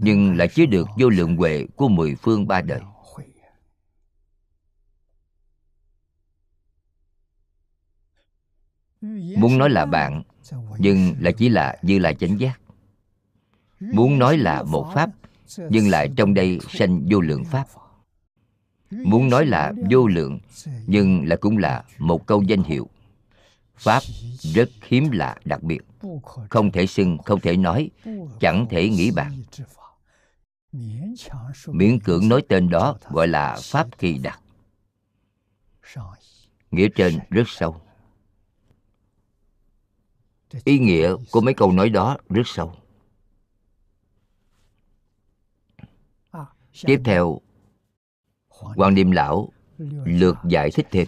nhưng 0.00 0.36
lại 0.36 0.48
chứa 0.48 0.66
được 0.66 0.88
vô 0.98 1.08
lượng 1.08 1.36
huệ 1.36 1.66
của 1.76 1.88
mười 1.88 2.14
phương 2.14 2.46
ba 2.46 2.60
đời. 2.60 2.80
Muốn 9.36 9.58
nói 9.58 9.70
là 9.70 9.86
bạn, 9.86 10.22
nhưng 10.78 11.14
lại 11.20 11.32
chỉ 11.32 11.48
là 11.48 11.76
như 11.82 11.98
là 11.98 12.12
chánh 12.12 12.40
giác. 12.40 12.60
Muốn 13.80 14.18
nói 14.18 14.38
là 14.38 14.62
một 14.62 14.90
pháp, 14.94 15.10
nhưng 15.70 15.88
lại 15.88 16.10
trong 16.16 16.34
đây 16.34 16.58
sanh 16.68 17.06
vô 17.10 17.20
lượng 17.20 17.44
pháp. 17.44 17.66
Muốn 18.90 19.28
nói 19.28 19.46
là 19.46 19.72
vô 19.90 20.06
lượng, 20.06 20.38
nhưng 20.86 21.28
là 21.28 21.36
cũng 21.36 21.58
là 21.58 21.84
một 21.98 22.26
câu 22.26 22.42
danh 22.42 22.62
hiệu. 22.62 22.88
Pháp 23.76 24.02
rất 24.38 24.70
hiếm 24.82 25.10
lạ 25.10 25.36
đặc 25.44 25.62
biệt 25.62 25.80
không 26.50 26.72
thể 26.72 26.86
xưng 26.86 27.18
không 27.18 27.40
thể 27.40 27.56
nói 27.56 27.90
chẳng 28.40 28.66
thể 28.70 28.88
nghĩ 28.88 29.10
bàn, 29.10 29.42
miễn 31.66 32.00
cưỡng 32.00 32.28
nói 32.28 32.42
tên 32.48 32.68
đó 32.68 32.96
gọi 33.10 33.28
là 33.28 33.58
pháp 33.62 33.98
kỳ 33.98 34.18
đặc 34.18 34.40
nghĩa 36.70 36.88
trên 36.96 37.18
rất 37.30 37.42
sâu. 37.46 37.80
Ý 40.64 40.78
nghĩa 40.78 41.14
của 41.30 41.40
mấy 41.40 41.54
câu 41.54 41.72
nói 41.72 41.88
đó 41.90 42.16
rất 42.28 42.42
sâu. 42.44 42.72
Tiếp 46.82 47.00
theo 47.04 47.40
hoàng 48.48 48.94
niệm 48.94 49.10
lão 49.10 49.52
lược 50.04 50.36
giải 50.48 50.70
thích 50.70 50.86
thêm. 50.90 51.06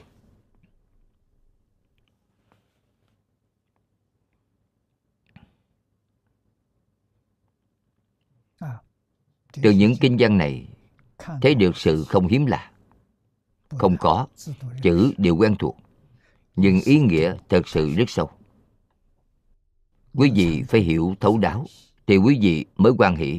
Từ 9.62 9.70
những 9.70 9.94
kinh 10.01 10.16
văn 10.18 10.39
này, 10.39 10.68
thấy 11.43 11.55
được 11.55 11.76
sự 11.76 12.05
không 12.05 12.28
hiếm 12.28 12.47
lạ. 12.47 12.70
Không 13.68 13.97
có, 14.01 14.26
chữ 14.82 15.12
đều 15.16 15.36
quen 15.36 15.56
thuộc, 15.59 15.76
nhưng 16.56 16.80
ý 16.80 16.98
nghĩa 16.98 17.36
thật 17.48 17.68
sự 17.68 17.94
rất 17.94 18.10
sâu. 18.10 18.30
Quý 20.14 20.30
vị 20.35 20.62
phải 20.68 20.80
hiểu 20.80 21.14
thấu 21.20 21.39
đáo, 21.39 21.66
thì 22.06 22.16
quý 22.16 22.39
vị 22.43 22.66
mới 22.76 22.93
quan 22.98 23.16
hệ. 23.16 23.32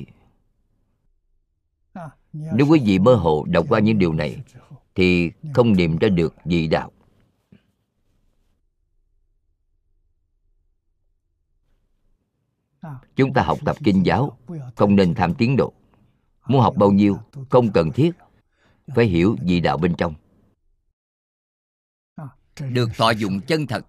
Nếu 2.34 2.68
quý 2.70 2.82
vị 2.86 3.00
mơ 3.00 3.16
hồ 3.16 3.46
đọc 3.50 3.66
qua 3.70 3.80
những 3.80 4.00
điều 4.00 4.14
này, 4.14 4.44
thì 4.96 5.32
không 5.54 5.74
niệm 5.74 5.98
ra 5.98 6.10
được 6.10 6.36
vị 6.46 6.68
đạo. 6.68 6.92
Chúng 13.16 13.34
ta 13.34 13.44
học 13.44 13.58
tập 13.66 13.76
kinh 13.84 14.06
giáo, 14.06 14.38
không 14.76 14.96
nên 14.96 15.14
tham 15.14 15.34
tiến 15.34 15.56
độ 15.58 15.74
muốn 16.50 16.62
học 16.62 16.74
bao 16.78 16.92
nhiêu 16.92 17.20
không 17.50 17.72
cần 17.74 17.92
thiết 17.92 18.12
phải 18.96 19.06
hiểu 19.06 19.36
vị 19.42 19.60
đạo 19.60 19.78
bên 19.78 19.96
trong. 19.98 20.14
Được 22.60 22.90
thọ 22.98 23.10
dụng 23.10 23.42
chân 23.42 23.68
thật. 23.68 23.86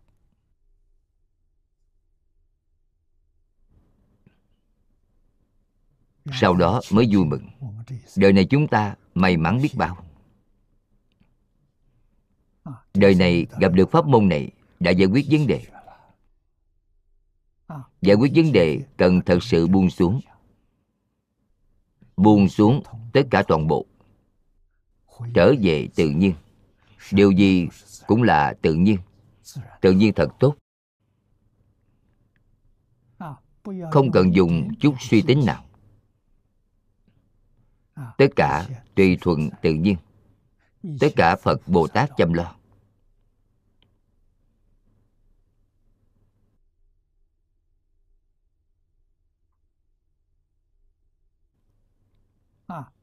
Sau 6.33 6.55
đó 6.55 6.81
mới 6.93 7.09
vui 7.13 7.25
mừng. 7.25 7.49
Đời 8.17 8.33
này 8.33 8.47
chúng 8.51 8.69
ta 8.69 8.97
may 9.15 9.37
mắn 9.37 9.61
biết 9.63 9.73
bao. 9.75 10.05
Đời 12.95 13.15
này 13.15 13.47
gặp 13.61 13.73
được 13.73 13.91
pháp 13.91 14.07
môn 14.07 14.29
này 14.29 14.51
đã 14.81 14.91
giải 14.91 15.09
quyết 15.09 15.27
vấn 15.31 15.47
đề. 15.47 15.67
Giải 18.03 18.17
quyết 18.17 18.33
vấn 18.35 18.53
đề 18.53 18.81
cần 18.97 19.21
thật 19.27 19.43
sự 19.43 19.67
buông 19.67 19.91
xuống 19.91 20.21
buông 22.23 22.49
xuống 22.49 22.83
tất 23.13 23.23
cả 23.31 23.43
toàn 23.49 23.67
bộ. 23.67 23.87
Trở 25.35 25.55
về 25.63 25.89
tự 25.95 26.09
nhiên. 26.09 26.35
Điều 27.13 27.31
gì 27.31 27.69
cũng 28.07 28.23
là 28.23 28.55
tự 28.63 28.75
nhiên. 28.75 28.99
Tự 29.81 29.93
nhiên 29.93 30.13
thật 30.15 30.29
tốt. 30.41 30.57
Không 33.91 34.11
cần 34.13 34.35
dùng 34.35 34.69
chút 34.81 34.95
suy 35.01 35.23
tính 35.23 35.43
nào. 35.47 35.65
Tất 38.19 38.27
cả 38.37 38.67
tùy 38.95 39.19
thuận 39.21 39.51
tự 39.63 39.73
nhiên. 39.73 39.97
Tất 41.01 41.09
cả 41.17 41.37
phật 41.37 41.69
bồ 41.69 41.87
tát 41.87 42.11
chăm 42.17 42.33
lo. 42.33 42.60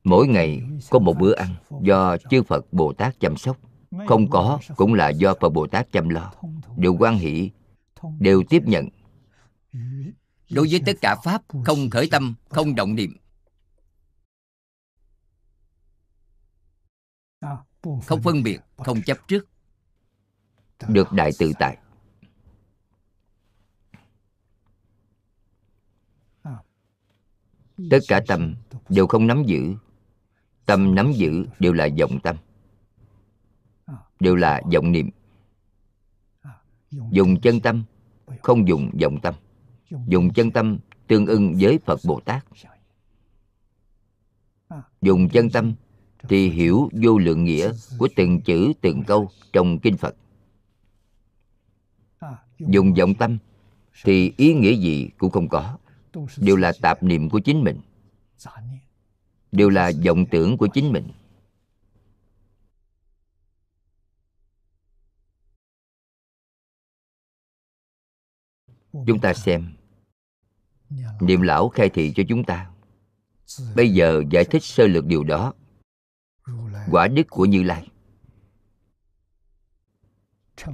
Mỗi 0.07 0.27
ngày 0.27 0.63
có 0.89 0.99
một 0.99 1.13
bữa 1.19 1.35
ăn 1.35 1.55
do 1.81 2.17
chư 2.29 2.43
phật 2.43 2.73
bồ 2.73 2.93
tát 2.93 3.19
chăm 3.19 3.37
sóc. 3.37 3.57
Không 4.07 4.29
có 4.29 4.59
cũng 4.75 4.93
là 4.93 5.09
do 5.09 5.33
phật 5.41 5.49
bồ 5.49 5.67
tát 5.67 5.91
chăm 5.91 6.09
lo. 6.09 6.33
Đều 6.77 6.95
quan 6.99 7.17
hỷ 7.17 7.51
đều 8.19 8.43
tiếp 8.49 8.63
nhận. 8.65 8.89
Đối 10.51 10.67
với 10.71 10.81
tất 10.85 10.93
cả 11.01 11.15
pháp 11.23 11.41
không 11.65 11.89
khởi 11.89 12.07
tâm 12.11 12.35
không 12.49 12.75
động 12.75 12.95
niệm. 12.95 13.17
Không 17.81 18.21
phân 18.23 18.43
biệt 18.43 18.59
không 18.77 19.01
chấp 19.05 19.17
trước. 19.27 19.47
Được 20.87 21.11
đại 21.11 21.31
tự 21.39 21.51
tại. 21.59 21.77
Tất 27.89 27.99
cả 28.07 28.21
tâm 28.27 28.55
đều 28.89 29.07
không 29.07 29.27
nắm 29.27 29.43
giữ 29.45 29.75
tâm 30.67 30.95
nắm 30.95 31.11
giữ 31.11 31.47
đều 31.59 31.73
là 31.73 31.89
vọng 31.99 32.19
tâm. 32.23 32.35
Đều 34.19 34.35
là 34.35 34.61
vọng 34.73 34.91
niệm. 34.91 35.09
Dùng 37.11 37.41
chân 37.41 37.59
tâm, 37.59 37.83
không 38.41 38.67
dùng 38.67 38.91
vọng 39.01 39.19
tâm. 39.21 39.33
Dùng 40.07 40.33
chân 40.33 40.51
tâm 40.51 40.77
tương 41.07 41.25
ưng 41.25 41.55
với 41.59 41.79
phật 41.85 41.99
bồ 42.05 42.19
tát. 42.19 42.45
Dùng 45.01 45.29
chân 45.29 45.49
tâm 45.49 45.73
thì 46.29 46.49
hiểu 46.49 46.89
vô 47.01 47.17
lượng 47.17 47.43
nghĩa 47.43 47.71
của 47.97 48.07
từng 48.15 48.41
chữ, 48.41 48.73
từng 48.81 49.03
câu 49.07 49.29
trong 49.53 49.79
kinh 49.79 49.97
phật. 49.97 50.15
Dùng 52.59 52.93
vọng 52.93 53.13
tâm 53.15 53.37
thì 54.03 54.33
ý 54.37 54.53
nghĩa 54.53 54.73
gì 54.73 55.09
cũng 55.17 55.31
không 55.31 55.47
có. 55.47 55.77
Đều 56.37 56.55
là 56.55 56.73
tạp 56.81 57.03
niệm 57.03 57.29
của 57.29 57.39
chính 57.39 57.63
mình 57.63 57.79
đều 59.57 59.69
là 59.69 59.91
vọng 60.05 60.25
tưởng 60.31 60.57
của 60.57 60.67
chính 60.73 60.91
mình. 60.91 61.11
Chúng 69.07 69.19
ta 69.21 69.33
xem. 69.33 69.73
Niệm 71.21 71.41
lão 71.41 71.69
khai 71.69 71.89
thị 71.89 72.13
cho 72.15 72.23
chúng 72.29 72.43
ta. 72.43 72.71
Bây 73.75 73.89
giờ 73.89 74.23
giải 74.31 74.45
thích 74.45 74.63
sơ 74.63 74.87
lược 74.87 75.05
điều 75.05 75.23
đó. 75.23 75.53
Quả 76.91 77.07
đức 77.07 77.23
của 77.29 77.45
như 77.45 77.63
lai. 77.63 77.87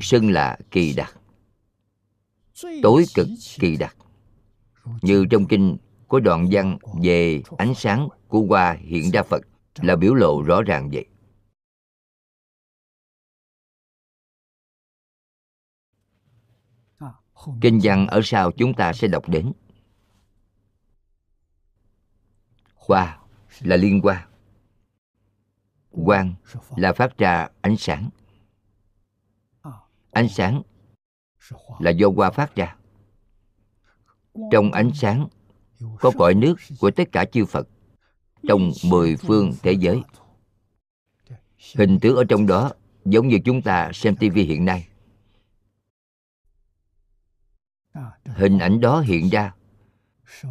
Xưng 0.01 0.31
là 0.31 0.57
kỳ 0.71 0.93
đặc 0.93 1.19
tối 2.83 3.05
cực 3.13 3.27
kỳ 3.59 3.77
đặc 3.77 3.95
như 5.01 5.25
trong 5.29 5.45
kinh 5.47 5.77
có 6.07 6.19
đoạn 6.19 6.47
văn 6.51 6.77
về 7.01 7.41
ánh 7.57 7.73
sáng 7.75 8.09
của 8.27 8.41
hoa 8.49 8.77
hiện 8.79 9.11
ra 9.11 9.23
phật 9.23 9.41
là 9.75 9.95
biểu 9.95 10.13
lộ 10.13 10.41
rõ 10.41 10.61
ràng 10.61 10.89
vậy. 10.93 11.05
Kinh 17.61 17.79
văn 17.83 18.07
ở 18.07 18.21
sau 18.23 18.51
chúng 18.51 18.73
ta 18.73 18.93
sẽ 18.93 19.07
đọc 19.07 19.29
đến. 19.29 19.53
Hoa 22.75 23.19
là 23.59 23.75
liên 23.75 24.01
hoa. 24.01 24.27
Quang 26.05 26.33
là 26.75 26.93
phát 26.93 27.17
ra 27.17 27.49
ánh 27.61 27.77
sáng. 27.77 28.09
Ánh 30.11 30.29
sáng 30.29 30.61
là 31.79 31.91
do 31.91 32.07
hoa 32.15 32.31
phát 32.31 32.55
ra. 32.55 32.75
Trong 34.51 34.71
ánh 34.71 34.91
sáng 34.93 35.27
có 35.99 36.11
cõi 36.17 36.33
nước 36.33 36.55
của 36.79 36.91
tất 36.91 37.11
cả 37.11 37.25
chư 37.25 37.45
phật 37.45 37.67
trong 38.47 38.71
mười 38.85 39.15
phương 39.15 39.53
thế 39.63 39.71
giới. 39.71 40.01
Hình 41.75 41.99
tướng 42.01 42.15
ở 42.15 42.23
trong 42.29 42.47
đó 42.47 42.71
giống 43.05 43.27
như 43.27 43.37
chúng 43.45 43.61
ta 43.61 43.91
xem 43.93 44.15
tivi 44.15 44.43
hiện 44.43 44.65
nay. 44.65 44.87
Hình 48.25 48.59
ảnh 48.59 48.81
đó 48.81 48.99
hiện 48.99 49.29
ra 49.29 49.53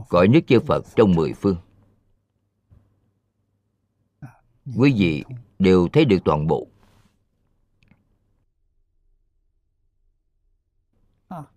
cõi 0.09 0.29
nước 0.29 0.41
chư 0.47 0.61
phật 0.61 0.85
trong 0.97 1.15
mười 1.15 1.33
phương. 1.33 1.57
Quý 4.77 4.95
vị 4.99 5.25
đều 5.59 5.89
thấy 5.93 6.05
được 6.05 6.19
toàn 6.25 6.47
bộ. 6.47 6.67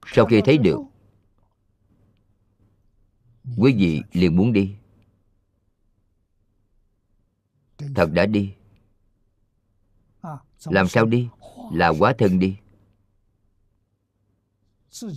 Sau 0.06 0.26
khi 0.26 0.42
thấy 0.46 0.58
được 0.58 0.80
quý 3.58 3.74
vị 3.74 4.02
liền 4.12 4.36
muốn 4.36 4.54
đi. 4.54 4.76
Thật 7.96 8.12
đã 8.12 8.26
đi. 8.26 8.54
Làm 10.66 10.88
sao 10.88 11.06
đi? 11.06 11.28
Là 11.72 11.90
quá 11.90 12.14
thân 12.18 12.40
đi. 12.40 12.58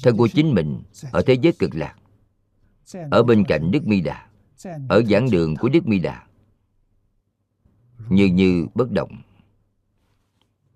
Thân 0.03 0.17
của 0.17 0.29
chính 0.29 0.55
mình 0.55 0.83
ở 1.13 1.23
thế 1.27 1.35
giới 1.43 1.53
cực 1.59 1.75
lạc. 1.75 1.95
Ở 3.11 3.23
bên 3.23 3.45
cạnh 3.45 3.71
đức 3.71 3.87
mi 3.87 4.01
đà. 4.01 4.29
Ở 4.89 5.03
giảng 5.03 5.31
đường 5.31 5.57
của 5.57 5.69
đức 5.69 5.87
mi 5.87 5.99
đà. 5.99 6.27
Như 8.09 8.27
như 8.27 8.67
bất 8.75 8.91
động. 8.91 9.23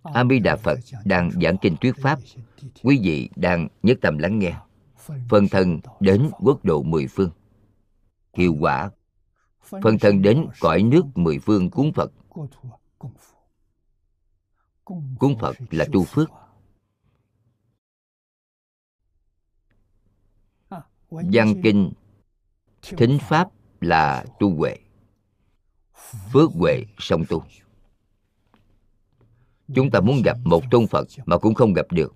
A 0.03 0.25
mi 0.25 0.39
đà 0.39 0.57
phật 0.57 0.79
đang 1.05 1.31
giảng 1.43 1.57
kinh 1.59 1.77
thuyết 1.77 1.97
pháp. 1.97 2.19
Quý 2.83 3.01
vị 3.03 3.31
đang 3.37 3.69
nhất 3.83 3.99
tâm 4.03 4.19
lắng 4.19 4.39
nghe. 4.39 4.55
Phân 5.29 5.49
thân 5.49 5.81
đến 6.01 6.31
quốc 6.41 6.65
độ 6.65 6.83
mười 6.83 7.07
phương 7.07 7.31
hiệu 8.35 8.57
quả. 8.61 8.91
Phân 9.83 9.99
thân 9.99 10.23
đến 10.23 10.47
cõi 10.61 10.83
nước 10.83 11.03
mười 11.15 11.39
phương 11.39 11.71
cúng 11.71 11.93
phật. 11.93 12.13
cúng 15.19 15.37
phật 15.41 15.57
là 15.71 15.87
tu 15.93 16.05
phước. 16.05 16.29
văn 21.11 21.61
kinh 21.63 21.93
thính 22.83 23.19
pháp 23.21 23.49
là 23.81 24.25
tu 24.41 24.57
huệ. 24.57 24.77
Phước 26.33 26.51
huệ 26.51 26.85
song 26.99 27.25
tu. 27.29 27.43
chúng 29.75 29.91
ta 29.91 30.01
muốn 30.01 30.23
gặp 30.25 30.37
một 30.45 30.63
tôn 30.71 30.87
phật 30.87 31.09
mà 31.27 31.39
cũng 31.39 31.55
không 31.55 31.73
gặp 31.73 31.87
được. 31.91 32.15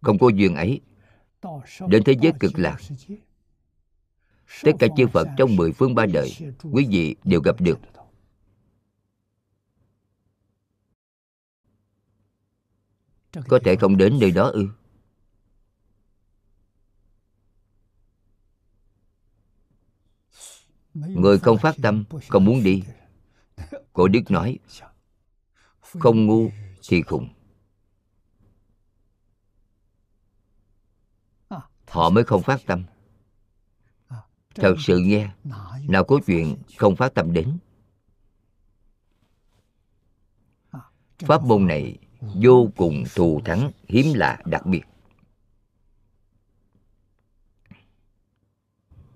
Không 0.00 0.18
có 0.18 0.28
duyên 0.28 0.54
ấy. 0.54 0.80
Đến 1.88 2.02
thế 2.04 2.14
giới 2.20 2.32
cực 2.40 2.52
lạc 2.58 2.76
tất 4.62 4.72
cả 4.78 4.86
chư 4.96 5.06
phật 5.12 5.28
trong 5.36 5.56
mười 5.56 5.72
phương 5.72 5.94
ba 5.94 6.06
đời, 6.06 6.30
quý 6.72 6.86
vị 6.90 7.16
đều 7.24 7.40
gặp 7.40 7.60
được. 7.60 7.78
Có 13.48 13.58
thể 13.64 13.76
không 13.76 13.96
đến 13.96 14.18
nơi 14.20 14.30
đó 14.30 14.48
ư? 14.48 14.68
Người 20.94 21.38
không 21.38 21.58
phát 21.58 21.76
tâm, 21.82 22.04
không 22.28 22.44
muốn 22.44 22.62
đi. 22.62 22.82
Cổ 23.92 24.08
đức 24.08 24.30
nói, 24.30 24.58
không 25.80 26.26
ngu 26.26 26.50
thì 26.88 27.02
khùng. 27.02 27.28
Họ 31.88 32.10
mới 32.10 32.24
không 32.24 32.42
phát 32.42 32.60
tâm 32.66 32.84
thật 34.60 34.74
sự 34.78 34.98
nghe, 34.98 35.30
nào 35.88 36.04
có 36.04 36.20
chuyện 36.26 36.56
không 36.76 36.96
phát 36.96 37.14
tâm 37.14 37.32
đến. 37.32 37.58
Pháp 41.18 41.42
môn 41.44 41.66
này 41.66 41.98
vô 42.20 42.68
cùng 42.76 43.04
thù 43.14 43.40
thắng, 43.44 43.70
hiếm 43.88 44.14
lạ 44.14 44.42
đặc 44.44 44.66
biệt. 44.66 44.82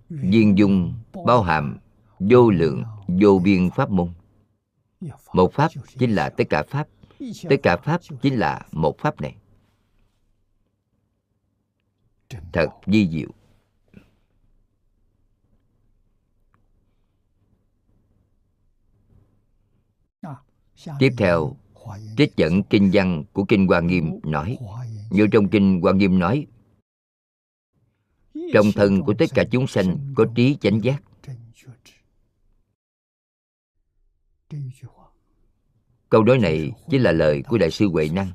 Viên 0.08 0.58
dung, 0.58 0.94
bao 1.26 1.42
hàm, 1.42 1.78
vô 2.18 2.50
lượng, 2.50 2.84
vô 3.08 3.40
biên 3.44 3.70
pháp 3.70 3.90
môn. 3.90 4.12
Một 5.32 5.52
pháp 5.52 5.70
chính 5.98 6.14
là 6.14 6.30
tất 6.30 6.44
cả 6.50 6.62
pháp, 6.62 6.88
tất 7.48 7.56
cả 7.62 7.76
pháp 7.76 8.00
chính 8.22 8.38
là 8.38 8.66
một 8.72 8.98
pháp 8.98 9.20
này. 9.20 9.36
Thật 12.52 12.68
di 12.86 13.08
diệu. 13.08 13.28
Tiếp 20.98 21.12
theo 21.16 21.56
trích 22.16 22.36
dẫn 22.36 22.62
kinh 22.62 22.90
văn 22.92 23.24
của 23.32 23.44
kinh 23.44 23.66
hoa 23.66 23.80
nghiêm 23.80 24.20
nói. 24.22 24.58
Như 25.10 25.26
trong 25.32 25.48
kinh 25.48 25.80
hoa 25.80 25.92
nghiêm 25.92 26.18
nói 26.18 26.46
trong 28.52 28.66
thân 28.74 29.02
của 29.02 29.14
tất 29.18 29.26
cả 29.34 29.44
chúng 29.50 29.66
sanh 29.66 30.14
có 30.16 30.26
trí 30.34 30.56
chánh 30.60 30.80
giác. 30.84 31.02
Câu 36.08 36.24
nói 36.24 36.38
này 36.38 36.72
chính 36.90 37.02
là 37.02 37.12
lời 37.12 37.42
của 37.48 37.58
đại 37.58 37.70
sư 37.70 37.88
huệ 37.88 38.08
năng. 38.08 38.32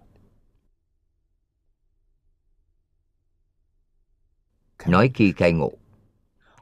Nói 4.88 5.12
khi 5.16 5.34
khai 5.38 5.52
ngộ 5.52 5.72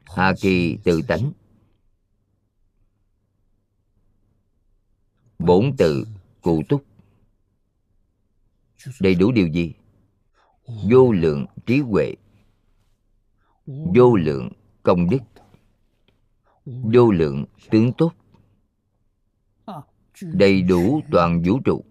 hà 0.06 0.34
kỳ 0.42 0.78
tự 0.84 1.02
tánh 1.08 1.32
bổn 5.40 5.78
tự 5.78 6.08
cụ 6.42 6.64
túc. 6.70 6.86
Đầy 9.00 9.16
đủ 9.16 9.32
điều 9.32 9.48
gì? 9.48 9.74
Vô 10.90 11.12
lượng 11.12 11.46
trí 11.66 11.80
huệ. 11.80 12.16
Vô 13.66 14.16
lượng 14.16 14.50
công 14.84 15.10
đức. 15.10 15.20
Vô 16.66 17.12
lượng 17.12 17.46
tướng 17.70 17.94
tốt. 17.94 18.14
Đầy 20.22 20.62
đủ 20.62 21.02
toàn 21.12 21.44
vũ 21.46 21.60
trụ. 21.66 21.84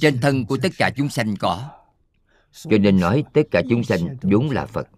Trên 0.00 0.18
thân 0.20 0.46
của 0.46 0.58
tất 0.62 0.72
cả 0.78 0.90
chúng 0.96 1.08
sanh 1.08 1.34
có. 1.36 1.70
Cho 2.52 2.78
nên 2.78 3.00
nói 3.00 3.24
tất 3.32 3.42
cả 3.50 3.62
chúng 3.70 3.84
sanh 3.84 4.16
vốn 4.22 4.50
là 4.50 4.66
phật. 4.66 4.88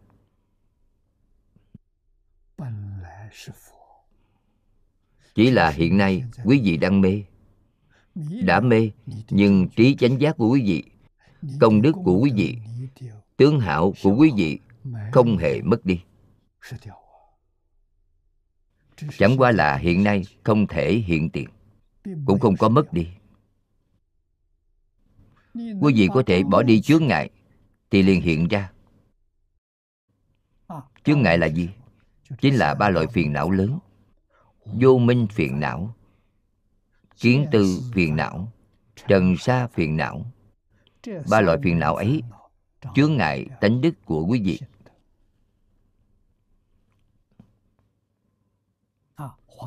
Chỉ 5.36 5.50
là 5.50 5.70
hiện 5.70 5.96
nay 5.96 6.24
quý 6.44 6.60
vị 6.64 6.76
đang 6.76 7.00
mê. 7.00 7.22
Đã 8.42 8.60
mê, 8.60 8.90
nhưng 9.30 9.68
trí 9.68 9.94
chánh 9.94 10.20
giác 10.20 10.36
của 10.36 10.48
quý 10.48 10.62
vị, 10.62 10.84
công 11.60 11.82
đức 11.82 11.92
của 12.04 12.18
quý 12.18 12.30
vị, 12.34 12.58
tướng 13.36 13.60
hảo 13.60 13.94
của 14.02 14.16
quý 14.16 14.30
vị 14.36 14.58
không 15.12 15.38
hề 15.38 15.62
mất 15.62 15.84
đi. 15.84 16.00
Chẳng 19.18 19.36
qua 19.36 19.52
là 19.52 19.76
hiện 19.76 20.04
nay 20.04 20.22
không 20.44 20.66
thể 20.66 20.92
hiện 20.92 21.30
tiền, 21.30 21.48
cũng 22.26 22.38
không 22.40 22.56
có 22.56 22.68
mất 22.68 22.92
đi. 22.92 23.08
Quý 25.54 25.94
vị 25.94 26.08
có 26.14 26.22
thể 26.26 26.42
bỏ 26.42 26.62
đi 26.62 26.80
chướng 26.80 27.06
ngại 27.06 27.30
thì 27.90 28.02
liền 28.02 28.20
hiện 28.20 28.48
ra. 28.48 28.72
Chướng 31.04 31.22
ngại 31.22 31.38
là 31.38 31.46
gì? 31.46 31.68
Chính 32.40 32.54
là 32.54 32.74
ba 32.74 32.88
loại 32.88 33.06
phiền 33.06 33.32
não 33.32 33.50
lớn 33.50 33.78
vô 34.72 34.98
minh 34.98 35.26
phiền 35.30 35.60
não. 35.60 35.94
Kiến 37.20 37.47
tư 37.52 37.80
phiền 37.93 38.16
não. 38.16 38.52
Trần 39.09 39.36
sa 39.36 39.66
phiền 39.66 39.97
não. 39.97 40.32
Ba 41.30 41.40
loại 41.40 41.59
phiền 41.62 41.78
não 41.78 41.97
ấy 41.97 42.22
chướng 42.94 43.16
ngại 43.16 43.47
tánh 43.60 43.80
đức 43.80 43.94
của 44.05 44.26
quý 44.26 44.40
vị. 44.44 44.60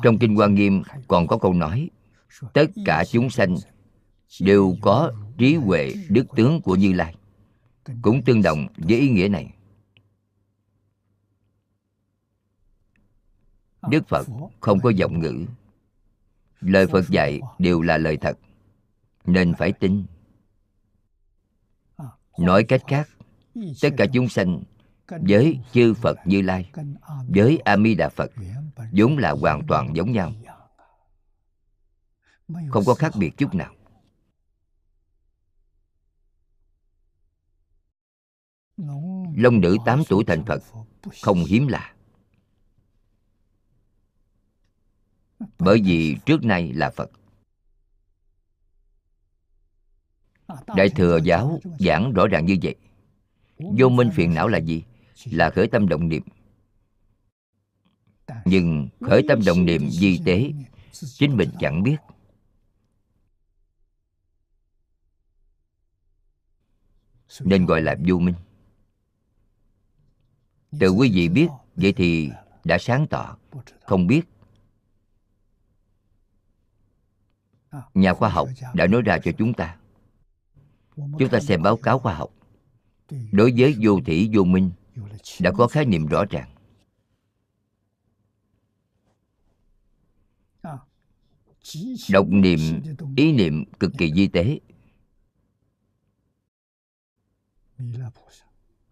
Trong 0.02 0.18
kinh 0.18 0.38
quan 0.38 0.54
nghiêm 0.54 0.82
còn 1.08 1.26
có 1.26 1.38
câu 1.38 1.54
nói, 1.54 1.90
tất 2.52 2.66
cả 2.84 3.04
chúng 3.04 3.30
sanh 3.30 3.56
đều 4.40 4.76
có 4.82 5.12
trí 5.38 5.54
huệ 5.54 5.94
đức 6.08 6.26
tướng 6.36 6.62
của 6.62 6.76
như 6.76 6.92
lai. 6.92 7.14
Cũng 8.02 8.22
tương 8.22 8.42
đồng 8.42 8.66
với 8.76 9.00
ý 9.00 9.08
nghĩa 9.08 9.28
này. 9.28 9.54
Đức 13.88 14.08
phật 14.08 14.26
không 14.60 14.80
có 14.80 14.90
giọng 14.90 15.20
ngữ. 15.20 15.46
Lời 16.60 16.86
phật 16.86 17.08
dạy 17.08 17.40
đều 17.58 17.80
là 17.80 17.98
lời 17.98 18.16
thật 18.16 18.38
nên 19.24 19.54
phải 19.54 19.72
tin. 19.72 20.04
Nói 22.38 22.64
cách 22.64 22.82
khác 22.86 23.08
tất 23.82 23.88
cả 23.96 24.06
chúng 24.12 24.28
sanh 24.28 24.62
với 25.08 25.60
chư 25.72 25.94
phật 25.94 26.18
như 26.24 26.42
lai 26.42 26.70
với 27.28 27.58
a 27.64 27.76
di 27.76 27.94
đà 27.94 28.08
phật 28.08 28.30
vốn 28.92 29.18
là 29.18 29.30
hoàn 29.30 29.66
toàn 29.68 29.96
giống 29.96 30.12
nhau. 30.12 30.32
Không 32.68 32.84
có 32.86 32.94
khác 32.94 33.12
biệt 33.18 33.30
chút 33.36 33.54
nào. 33.54 33.74
Long 39.36 39.60
nữ 39.60 39.76
tám 39.86 40.02
tuổi 40.08 40.24
thành 40.26 40.44
phật 40.44 40.62
không 41.22 41.44
hiếm 41.44 41.66
lạ 41.68 41.94
bởi 45.58 45.80
vì 45.84 46.16
trước 46.26 46.44
nay 46.44 46.72
là 46.72 46.90
phật. 46.90 47.10
Đại 50.76 50.88
thừa 50.88 51.18
giáo 51.24 51.60
giảng 51.78 52.12
rõ 52.12 52.26
ràng 52.26 52.46
như 52.46 52.56
vậy. 52.62 52.74
Vô 53.58 53.88
minh 53.88 54.10
phiền 54.14 54.34
não 54.34 54.48
là 54.48 54.58
gì? 54.58 54.84
Là 55.24 55.50
khởi 55.50 55.68
tâm 55.68 55.88
động 55.88 56.08
niệm. 56.08 56.22
Nhưng 58.44 58.88
khởi 59.00 59.22
tâm 59.28 59.40
động 59.46 59.64
niệm 59.64 59.90
di 59.90 60.20
tế, 60.24 60.52
chính 60.92 61.36
mình 61.36 61.50
chẳng 61.60 61.82
biết. 61.82 61.96
Nên 67.40 67.66
gọi 67.66 67.82
là 67.82 67.96
vô 68.08 68.18
minh. 68.18 68.34
Từ 70.80 70.90
quý 70.90 71.10
vị 71.14 71.28
biết, 71.28 71.48
vậy 71.76 71.92
thì 71.92 72.30
đã 72.64 72.78
sáng 72.78 73.06
tỏ, 73.10 73.36
không 73.84 74.06
biết 74.06 74.22
nhà 77.94 78.14
khoa 78.14 78.28
học 78.28 78.48
đã 78.74 78.86
nói 78.86 79.02
ra 79.02 79.18
cho 79.24 79.32
chúng 79.38 79.54
ta. 79.54 79.76
Chúng 80.96 81.28
ta 81.30 81.40
xem 81.40 81.62
báo 81.62 81.76
cáo 81.76 81.98
khoa 81.98 82.14
học. 82.14 82.30
Đối 83.32 83.52
với 83.56 83.76
vô 83.80 84.00
thủy 84.06 84.30
vô 84.32 84.44
minh 84.44 84.70
đã 85.40 85.52
có 85.52 85.66
khái 85.66 85.84
niệm 85.84 86.06
rõ 86.06 86.24
ràng. 86.30 86.50
Độc 92.10 92.26
niệm 92.28 92.58
ý 93.16 93.32
niệm 93.32 93.64
cực 93.80 93.92
kỳ 93.98 94.12
di 94.12 94.26
tế. 94.28 94.60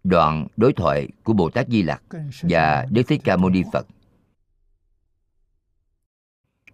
Đoạn 0.03 0.47
đối 0.57 0.73
thoại 0.73 1.07
của 1.23 1.33
bồ 1.33 1.49
tát 1.49 1.67
di 1.69 1.83
lặc 1.83 2.03
và 2.41 2.85
đức 2.91 3.03
thích 3.07 3.21
ca 3.23 3.37
mâu 3.37 3.49
ni 3.49 3.63
phật. 3.73 3.87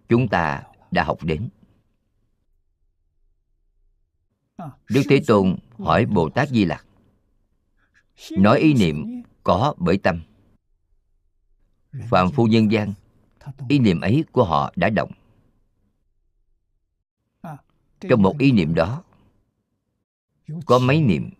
Chúng 0.08 0.28
ta 0.28 0.62
đã 0.90 1.04
học 1.04 1.24
đến 1.24 1.48
đức 4.88 5.02
thế 5.08 5.20
tôn 5.26 5.56
hỏi 5.78 6.06
bồ 6.06 6.28
tát 6.28 6.48
di 6.48 6.64
lặc, 6.64 6.86
nói 8.30 8.60
ý 8.60 8.74
niệm 8.74 9.22
có 9.42 9.74
bởi 9.78 9.98
tâm. 9.98 10.22
Phạm 12.08 12.30
phu 12.30 12.46
nhân 12.46 12.72
gian, 12.72 12.92
ý 13.68 13.78
niệm 13.78 14.00
ấy 14.00 14.24
của 14.32 14.44
họ 14.44 14.72
đã 14.76 14.90
động. 14.90 15.12
Trong 18.00 18.22
một 18.22 18.38
ý 18.38 18.52
niệm 18.52 18.74
đó, 18.74 19.02
có 20.66 20.78
mấy 20.78 21.00
niệm, 21.00 21.30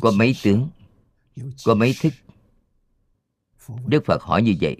có 0.00 0.10
mấy 0.10 0.34
tướng, 0.42 0.68
có 1.64 1.74
mấy 1.74 1.94
thức. 2.00 2.12
Đức 3.86 4.04
phật 4.04 4.22
hỏi 4.22 4.42
như 4.42 4.54
vậy. 4.60 4.76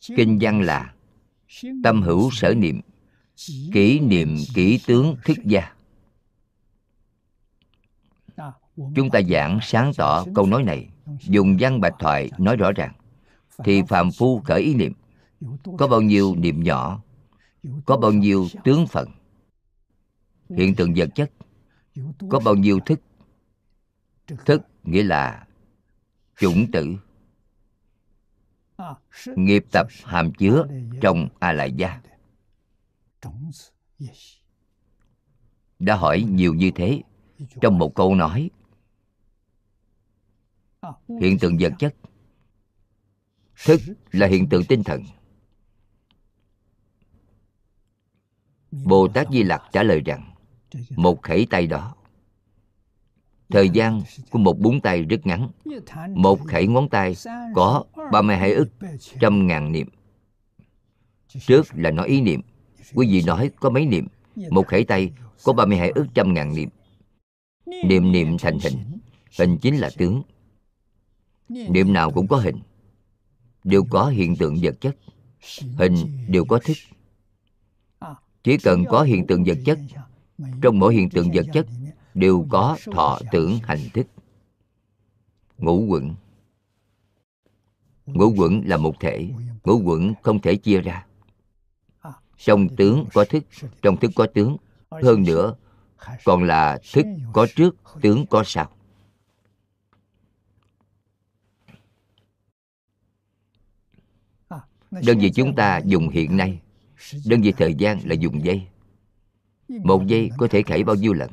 Kinh 0.00 0.38
văn 0.40 0.60
là, 0.60 0.94
tâm 1.82 2.02
hữu 2.02 2.30
sở 2.32 2.54
niệm 2.54 2.80
kỷ 3.72 4.00
niệm 4.00 4.36
kỹ 4.54 4.80
tướng 4.86 5.16
thức 5.24 5.36
gia. 5.44 5.72
Chúng 8.76 9.10
ta 9.12 9.20
giảng 9.28 9.58
sáng 9.62 9.92
tỏ 9.96 10.24
câu 10.34 10.46
nói 10.46 10.62
này, 10.62 10.88
dùng 11.20 11.56
văn 11.60 11.80
bạch 11.80 11.94
thoại 11.98 12.30
nói 12.38 12.56
rõ 12.56 12.72
ràng. 12.72 12.92
Thì 13.64 13.82
phàm 13.88 14.10
phu 14.12 14.40
khởi 14.40 14.60
ý 14.60 14.74
niệm, 14.74 14.92
có 15.78 15.88
bao 15.88 16.00
nhiêu 16.00 16.34
niệm 16.36 16.62
nhỏ, 16.62 17.02
có 17.84 17.96
bao 17.96 18.12
nhiêu 18.12 18.46
tướng 18.64 18.86
phận 18.86 19.08
hiện 20.50 20.74
tượng 20.74 20.94
vật 20.96 21.08
chất, 21.14 21.30
có 22.30 22.40
bao 22.44 22.54
nhiêu 22.54 22.80
thức. 22.80 23.00
Thức 24.44 24.62
nghĩa 24.84 25.02
là 25.02 25.46
chủng 26.40 26.70
tử. 26.72 26.96
Nghiệp 29.36 29.64
tập 29.72 29.86
hàm 30.04 30.32
chứa 30.32 30.66
trong 31.00 31.28
a 31.38 31.52
lại 31.52 31.72
gia 31.72 32.00
đã 35.78 35.96
hỏi 35.96 36.22
nhiều 36.30 36.54
như 36.54 36.70
thế, 36.74 37.02
trong 37.60 37.78
một 37.78 37.94
câu 37.94 38.14
nói, 38.14 38.50
hiện 41.20 41.38
tượng 41.38 41.56
vật 41.60 41.72
chất 41.78 41.94
thức 43.64 43.80
là 44.12 44.26
hiện 44.26 44.48
tượng 44.48 44.64
tinh 44.64 44.82
thần. 44.82 45.02
Bồ 48.70 49.08
tát 49.08 49.28
di 49.32 49.42
lặc 49.42 49.62
trả 49.72 49.82
lời 49.82 50.00
rằng, 50.00 50.34
một 50.96 51.22
khẩy 51.22 51.46
tay 51.50 51.66
đó, 51.66 51.94
thời 53.48 53.70
gian 53.70 54.02
của 54.30 54.38
một 54.38 54.58
búng 54.58 54.80
tay 54.80 55.02
rất 55.02 55.26
ngắn, 55.26 55.50
một 56.14 56.40
khẩy 56.46 56.66
ngón 56.66 56.88
tay 56.88 57.14
có 57.54 57.84
32 58.12 58.52
ức, 58.52 58.68
trăm 59.20 59.46
ngàn 59.46 59.72
niệm. 59.72 59.88
Trước 61.28 61.66
là 61.74 61.90
nói 61.90 62.08
ý 62.08 62.20
niệm 62.20 62.40
quý 62.94 63.06
vị 63.10 63.22
nói 63.26 63.50
có 63.60 63.70
mấy 63.70 63.86
niệm? 63.86 64.06
Một 64.50 64.66
khẩy 64.66 64.84
tay 64.84 65.12
có 65.44 65.52
32 65.52 65.90
ức 65.90 66.06
trăm 66.14 66.34
ngàn 66.34 66.54
niệm. 66.54 66.68
Niệm 67.84 68.12
niệm 68.12 68.38
thành 68.38 68.58
hình. 68.58 68.98
Hình 69.38 69.58
chính 69.58 69.76
là 69.76 69.90
tướng. 69.98 70.22
Niệm 71.48 71.92
nào 71.92 72.10
cũng 72.10 72.26
có 72.26 72.36
hình. 72.36 72.56
Đều 73.64 73.84
có 73.90 74.08
hiện 74.08 74.36
tượng 74.36 74.56
vật 74.62 74.80
chất. 74.80 74.96
Hình 75.78 75.94
đều 76.28 76.44
có 76.44 76.58
thức. 76.58 76.76
Chỉ 78.44 78.58
cần 78.58 78.84
có 78.88 79.02
hiện 79.02 79.26
tượng 79.26 79.44
vật 79.44 79.58
chất, 79.64 79.78
trong 80.62 80.78
mỗi 80.78 80.94
hiện 80.94 81.10
tượng 81.10 81.30
vật 81.34 81.46
chất 81.52 81.66
đều 82.14 82.46
có 82.50 82.76
thọ 82.92 83.18
tưởng 83.32 83.58
hành 83.62 83.88
thức. 83.94 84.06
Ngũ 85.58 85.86
quẩn. 85.86 86.14
Ngũ 88.06 88.34
quẩn 88.36 88.62
là 88.66 88.76
một 88.76 88.94
thể. 89.00 89.30
Ngũ 89.64 89.82
quẩn 89.84 90.14
không 90.22 90.40
thể 90.40 90.56
chia 90.56 90.80
ra 90.80 91.06
trong 92.36 92.76
tướng 92.76 93.06
có 93.12 93.24
thức, 93.24 93.44
trong 93.82 93.96
thức 93.96 94.10
có 94.14 94.26
tướng. 94.34 94.56
Hơn 94.90 95.22
nữa, 95.22 95.54
còn 96.24 96.44
là 96.44 96.78
thức 96.92 97.06
có 97.32 97.46
trước, 97.56 97.76
tướng 98.02 98.26
có 98.26 98.42
sau. 98.46 98.70
Đơn 104.90 105.18
vị 105.18 105.32
chúng 105.34 105.54
ta 105.54 105.80
dùng 105.84 106.08
hiện 106.08 106.36
nay. 106.36 106.60
Đơn 107.26 107.40
vị 107.40 107.52
thời 107.56 107.74
gian 107.74 107.98
là 108.04 108.14
dùng 108.14 108.44
giây. 108.44 108.66
Một 109.68 110.06
giây 110.06 110.30
có 110.38 110.48
thể 110.50 110.62
khảy 110.62 110.84
bao 110.84 110.96
nhiêu 110.96 111.12
lần? 111.12 111.30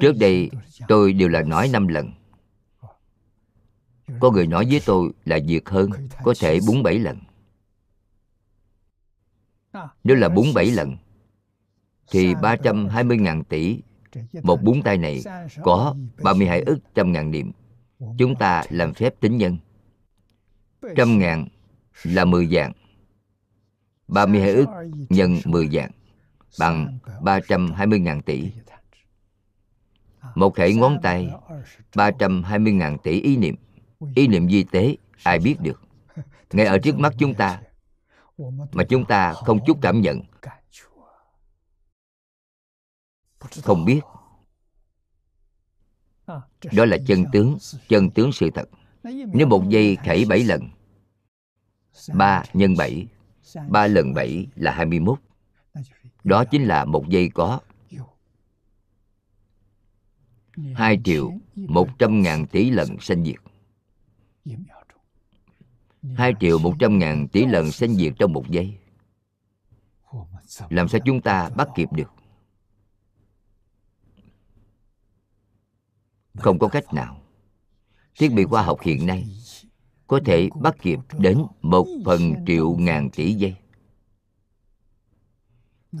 Trước 0.00 0.12
đây, 0.20 0.50
tôi 0.88 1.12
đều 1.12 1.28
là 1.28 1.42
nói 1.42 1.68
năm 1.68 1.88
lần. 1.88 2.12
Có 4.20 4.30
người 4.30 4.46
nói 4.46 4.66
với 4.70 4.80
tôi 4.86 5.10
là 5.24 5.38
việc 5.46 5.68
hơn 5.68 5.90
có 6.24 6.34
thể 6.40 6.60
bốn 6.66 6.82
bảy 6.82 6.98
lần 6.98 7.18
nếu 10.04 10.16
là 10.16 10.28
bốn 10.28 10.54
bảy 10.54 10.70
lần 10.70 10.96
thì 12.10 12.34
320 12.42 13.18
ngàn 13.18 13.44
tỷ. 13.44 13.80
Một 14.42 14.62
búng 14.62 14.82
tay 14.82 14.98
này 14.98 15.22
có 15.62 15.94
32 16.22 16.60
ức 16.60 16.78
trăm 16.94 17.12
ngàn 17.12 17.30
niệm. 17.30 17.52
Chúng 18.18 18.34
ta 18.34 18.62
làm 18.70 18.94
phép 18.94 19.20
tính 19.20 19.36
nhân. 19.36 19.58
Trăm 20.96 21.18
ngàn 21.18 21.48
là 22.02 22.24
10 22.24 22.46
dạng 22.46 22.72
32 24.08 24.50
ức 24.50 24.68
nhân 25.08 25.38
10 25.44 25.68
dạng 25.68 25.90
bằng 26.60 26.98
320 27.22 27.98
ngàn 27.98 28.22
tỷ. 28.22 28.52
Một 30.34 30.54
khẩy 30.54 30.74
ngón 30.74 30.98
tay 31.02 31.30
320 31.96 32.72
ngàn 32.72 32.98
tỷ 32.98 33.20
ý 33.20 33.36
niệm. 33.36 33.54
Ý 34.14 34.28
niệm 34.28 34.48
di 34.50 34.62
tế 34.62 34.96
ai 35.22 35.38
biết 35.38 35.56
được. 35.60 35.82
Ngay 36.52 36.66
ở 36.66 36.78
trước 36.78 36.98
mắt 36.98 37.14
chúng 37.18 37.34
ta 37.34 37.60
mà 38.72 38.84
chúng 38.88 39.04
ta 39.04 39.32
không 39.32 39.58
chút 39.66 39.78
cảm 39.82 40.00
nhận. 40.00 40.22
Không 43.62 43.84
biết. 43.84 44.00
Đó 46.72 46.84
là 46.84 46.96
chân 47.06 47.24
tướng 47.32 47.56
chân 47.88 48.10
tướng 48.10 48.32
sự 48.32 48.50
thật. 48.54 48.68
Nếu 49.34 49.46
một 49.46 49.68
giây 49.68 49.96
khảy 49.96 50.24
bảy 50.28 50.44
lần, 50.44 50.68
ba 52.14 52.42
nhân 52.52 52.74
bảy, 52.78 53.06
ba 53.68 53.86
lần 53.86 54.14
bảy 54.14 54.46
là 54.56 54.72
hai 54.72 54.86
mươi 54.86 54.98
21 54.98 55.20
Đó 56.24 56.44
chính 56.44 56.64
là 56.64 56.84
một 56.84 57.08
giây 57.08 57.30
có 57.34 57.60
hai 60.74 61.00
triệu 61.04 61.32
một 61.54 61.88
trăm 61.98 62.22
ngàn 62.22 62.46
tỷ 62.46 62.70
lần 62.70 62.88
sanh 63.00 63.24
diệt 63.24 63.40
hai 66.14 66.34
triệu 66.40 66.58
một 66.58 66.74
trăm 66.78 66.98
ngàn 66.98 67.28
tỷ 67.28 67.46
lần 67.46 67.72
sanh 67.72 67.94
diệt 67.94 68.12
trong 68.18 68.32
một 68.32 68.50
giây. 68.50 68.78
Làm 70.70 70.88
sao 70.88 71.00
chúng 71.04 71.20
ta 71.20 71.48
bắt 71.48 71.68
kịp 71.74 71.92
được? 71.92 72.12
Không 76.34 76.58
có 76.58 76.68
cách 76.68 76.94
nào. 76.94 77.20
Thiết 78.18 78.32
bị 78.32 78.44
khoa 78.44 78.62
học 78.62 78.80
hiện 78.82 79.06
nay 79.06 79.26
Có 80.06 80.20
thể 80.24 80.48
bắt 80.60 80.76
kịp 80.82 80.98
đến 81.18 81.42
một 81.62 81.86
phần 82.04 82.34
triệu 82.46 82.76
ngàn 82.76 83.10
tỷ 83.10 83.32
giây. 83.32 83.54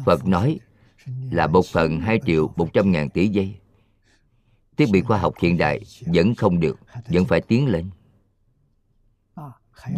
Phật 0.04 0.26
nói 0.26 0.60
là 1.30 1.46
một 1.46 1.66
phần 1.66 2.00
hai 2.00 2.20
triệu 2.26 2.52
một 2.56 2.68
trăm 2.72 2.92
ngàn 2.92 3.10
tỷ 3.10 3.28
giây. 3.28 3.56
Thiết 4.76 4.86
bị 4.92 5.00
khoa 5.00 5.18
học 5.18 5.34
hiện 5.40 5.56
đại 5.56 5.80
vẫn 6.06 6.34
không 6.34 6.60
được, 6.60 6.78
vẫn 7.08 7.24
phải 7.24 7.40
tiến 7.40 7.66
lên 7.66 7.90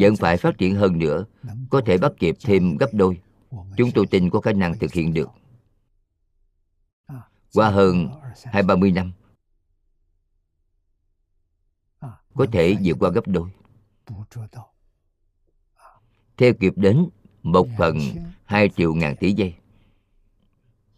vẫn 0.00 0.16
phải 0.16 0.36
phát 0.36 0.58
triển 0.58 0.74
hơn 0.74 0.98
nữa, 0.98 1.24
có 1.70 1.82
thể 1.86 1.98
bắt 1.98 2.12
kịp 2.18 2.36
thêm 2.44 2.76
gấp 2.76 2.88
đôi. 2.92 3.20
Chúng 3.76 3.90
tôi 3.94 4.06
tin 4.06 4.30
có 4.30 4.40
khả 4.40 4.52
năng 4.52 4.78
thực 4.78 4.92
hiện 4.92 5.14
được. 5.14 5.30
Qua 7.54 7.70
hơn 7.70 8.08
hai 8.44 8.62
ba 8.62 8.76
mươi 8.76 8.92
năm, 8.92 9.12
có 12.34 12.46
thể 12.52 12.76
vượt 12.84 12.96
qua 13.00 13.10
gấp 13.10 13.26
đôi. 13.26 13.50
Theo 16.36 16.52
kịp 16.60 16.72
đến 16.76 17.08
một 17.42 17.68
phần 17.78 17.98
hai 18.44 18.68
triệu 18.68 18.94
ngàn 18.94 19.16
tỷ 19.16 19.32
giây. 19.32 19.54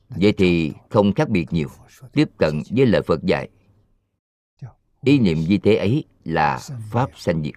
Vậy 0.08 0.34
thì 0.38 0.72
không 0.90 1.12
khác 1.12 1.28
biệt 1.28 1.46
nhiều, 1.50 1.68
tiếp 2.12 2.28
cận 2.38 2.62
với 2.70 2.86
lời 2.86 3.02
phật 3.02 3.22
dạy. 3.22 3.48
Ý 5.04 5.18
niệm 5.18 5.38
như 5.38 5.58
thế 5.62 5.76
ấy 5.76 6.04
là 6.24 6.60
pháp 6.90 7.10
sanh 7.16 7.42
diệt 7.42 7.54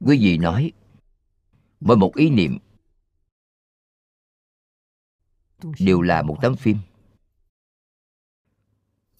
quý 0.00 0.18
vị 0.18 0.38
nói, 0.38 0.72
mỗi 1.80 1.96
một 1.96 2.16
ý 2.16 2.30
niệm 2.30 2.58
đều 5.78 6.00
là 6.00 6.22
một 6.22 6.38
tấm 6.42 6.56
phim. 6.56 6.78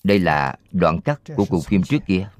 Đây 0.04 0.18
là 0.18 0.58
đoạn 0.72 1.00
cắt 1.00 1.20
của 1.36 1.44
cuộc 1.50 1.64
phim 1.64 1.82
trước 1.82 1.98
kia. 2.06 2.30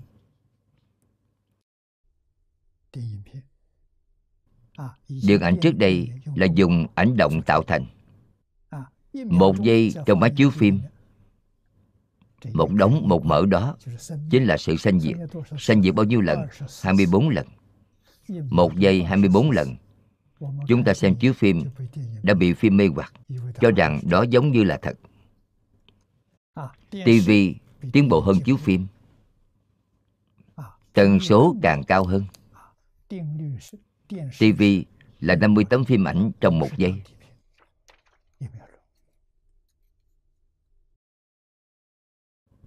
Điện 5.09 5.41
ảnh 5.41 5.59
trước 5.63 5.77
đây 5.77 6.11
là 6.35 6.47
dùng 6.55 6.87
ảnh 6.95 7.17
động 7.17 7.43
tạo 7.47 7.63
thành. 7.63 7.87
Một 9.27 9.57
giây 9.61 9.95
trong 10.07 10.21
máy 10.21 10.33
chiếu 10.37 10.51
phim, 10.51 10.81
một 12.53 12.71
đống, 12.73 13.09
một 13.09 13.25
mở 13.25 13.47
đó, 13.47 13.77
chính 14.31 14.45
là 14.45 14.57
sự 14.57 14.77
sanh 14.77 15.01
diệt. 15.01 15.17
Sanh 15.59 15.83
diệt 15.83 15.95
bao 15.95 16.05
nhiêu 16.05 16.21
lần? 16.21 16.47
24 16.83 17.29
lần 17.29 17.47
một 18.29 18.77
giây 18.77 19.05
24 19.05 19.51
lần. 19.51 19.77
Chúng 20.69 20.85
ta 20.85 20.95
xem 20.95 21.17
chiếu 21.17 21.33
phim 21.33 21.63
đã 22.23 22.35
bị 22.35 22.53
phim 22.53 22.77
mê 22.77 22.89
hoặc, 22.95 23.13
cho 23.61 23.71
rằng 23.71 24.01
đó 24.11 24.25
giống 24.31 24.53
như 24.53 24.65
là 24.65 24.79
thật. 24.83 24.99
TV 26.91 27.31
tiến 27.93 28.09
bộ 28.09 28.21
hơn 28.21 28.37
chiếu 28.45 28.57
phim. 28.57 28.87
Tần 30.93 31.21
số 31.21 31.57
càng 31.63 31.83
cao 31.85 32.05
hơn. 32.05 32.25
TV 34.39 34.63
là 35.21 35.37
50 35.37 35.65
tấm 35.71 35.85
phim 35.85 36.05
ảnh 36.09 36.31
trong 36.41 36.59
một 36.59 36.69
giây. 36.77 37.03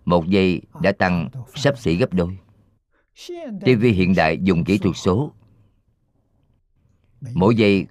Một 0.05 0.27
giây 0.27 0.61
đã 0.81 0.91
tăng 0.91 1.29
sắp 1.55 1.77
xỉ 1.77 1.95
gấp 1.95 2.13
đôi. 2.13 2.37
TV 3.61 3.81
hiện 3.81 4.13
đại 4.15 4.39
dùng 4.41 4.63
kỹ 4.63 4.77
thuật 4.77 4.95
số. 4.97 5.33
Mỗi 7.33 7.55
giây 7.55 7.87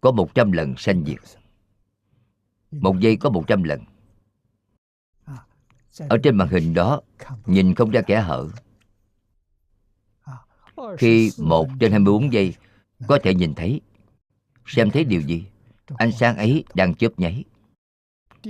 có 0.00 0.12
100 0.12 0.52
lần 0.52 0.74
sanh 0.76 1.04
diệt. 1.04 1.18
Một 2.70 3.00
giây 3.00 3.16
có 3.16 3.30
100 3.30 3.62
lần. 3.62 3.80
Ở 6.08 6.18
trên 6.22 6.36
màn 6.36 6.48
hình 6.48 6.74
đó 6.74 7.00
Nhìn 7.46 7.74
không 7.74 7.90
ra 7.90 8.00
kẻ 8.00 8.20
hở. 8.20 8.48
Khi 10.98 11.30
một 11.38 11.68
trên 11.80 11.90
24 11.90 12.32
giây 12.32 12.54
Có 13.08 13.18
thể 13.22 13.34
nhìn 13.34 13.54
thấy 13.54 13.80
Xem 14.66 14.90
thấy 14.90 15.04
điều 15.04 15.20
gì. 15.20 15.46
Ánh 15.86 16.12
sáng 16.12 16.36
ấy 16.36 16.64
đang 16.74 16.94
chớp 16.94 17.12
nháy. 17.16 17.44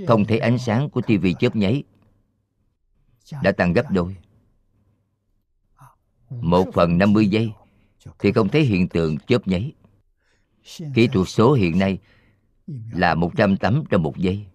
Không 0.07 0.25
thấy 0.25 0.39
ánh 0.39 0.57
sáng 0.57 0.89
của 0.89 1.01
tivi 1.01 1.35
chớp 1.39 1.55
nháy. 1.55 1.83
Đã 3.43 3.51
tăng 3.51 3.73
gấp 3.73 3.91
đôi. 3.91 4.15
Một 6.29 6.65
phần 6.73 6.97
50 6.97 7.27
giây 7.27 7.51
Thì 8.19 8.31
không 8.31 8.49
thấy 8.49 8.61
hiện 8.63 8.89
tượng 8.89 9.17
chớp 9.17 9.47
nháy 9.47 9.73
Kỹ 10.65 11.07
thuật 11.07 11.29
số 11.29 11.53
hiện 11.53 11.79
nay 11.79 11.99
là 12.91 13.15
100 13.15 13.57
tấm 13.57 13.83
trong 13.89 14.03
một 14.03 14.17
giây. 14.17 14.45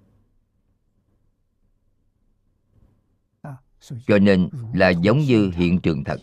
Cho 4.06 4.18
nên 4.18 4.48
là 4.74 4.88
giống 4.88 5.18
như 5.18 5.50
hiện 5.54 5.80
trường 5.80 6.04
thật. 6.04 6.20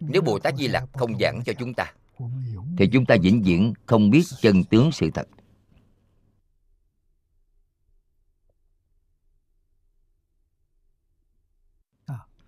Nếu 0.00 0.22
Bồ 0.22 0.38
Tát 0.38 0.56
Di 0.56 0.68
Lặc 0.68 0.84
không 0.92 1.18
giảng 1.18 1.40
cho 1.46 1.52
chúng 1.58 1.74
ta 1.74 1.92
Thì 2.78 2.88
chúng 2.92 3.06
ta 3.06 3.16
vĩnh 3.22 3.42
viễn 3.42 3.74
không 3.86 4.10
biết 4.10 4.22
chân 4.40 4.64
tướng 4.64 4.92
sự 4.92 5.10
thật. 5.14 5.28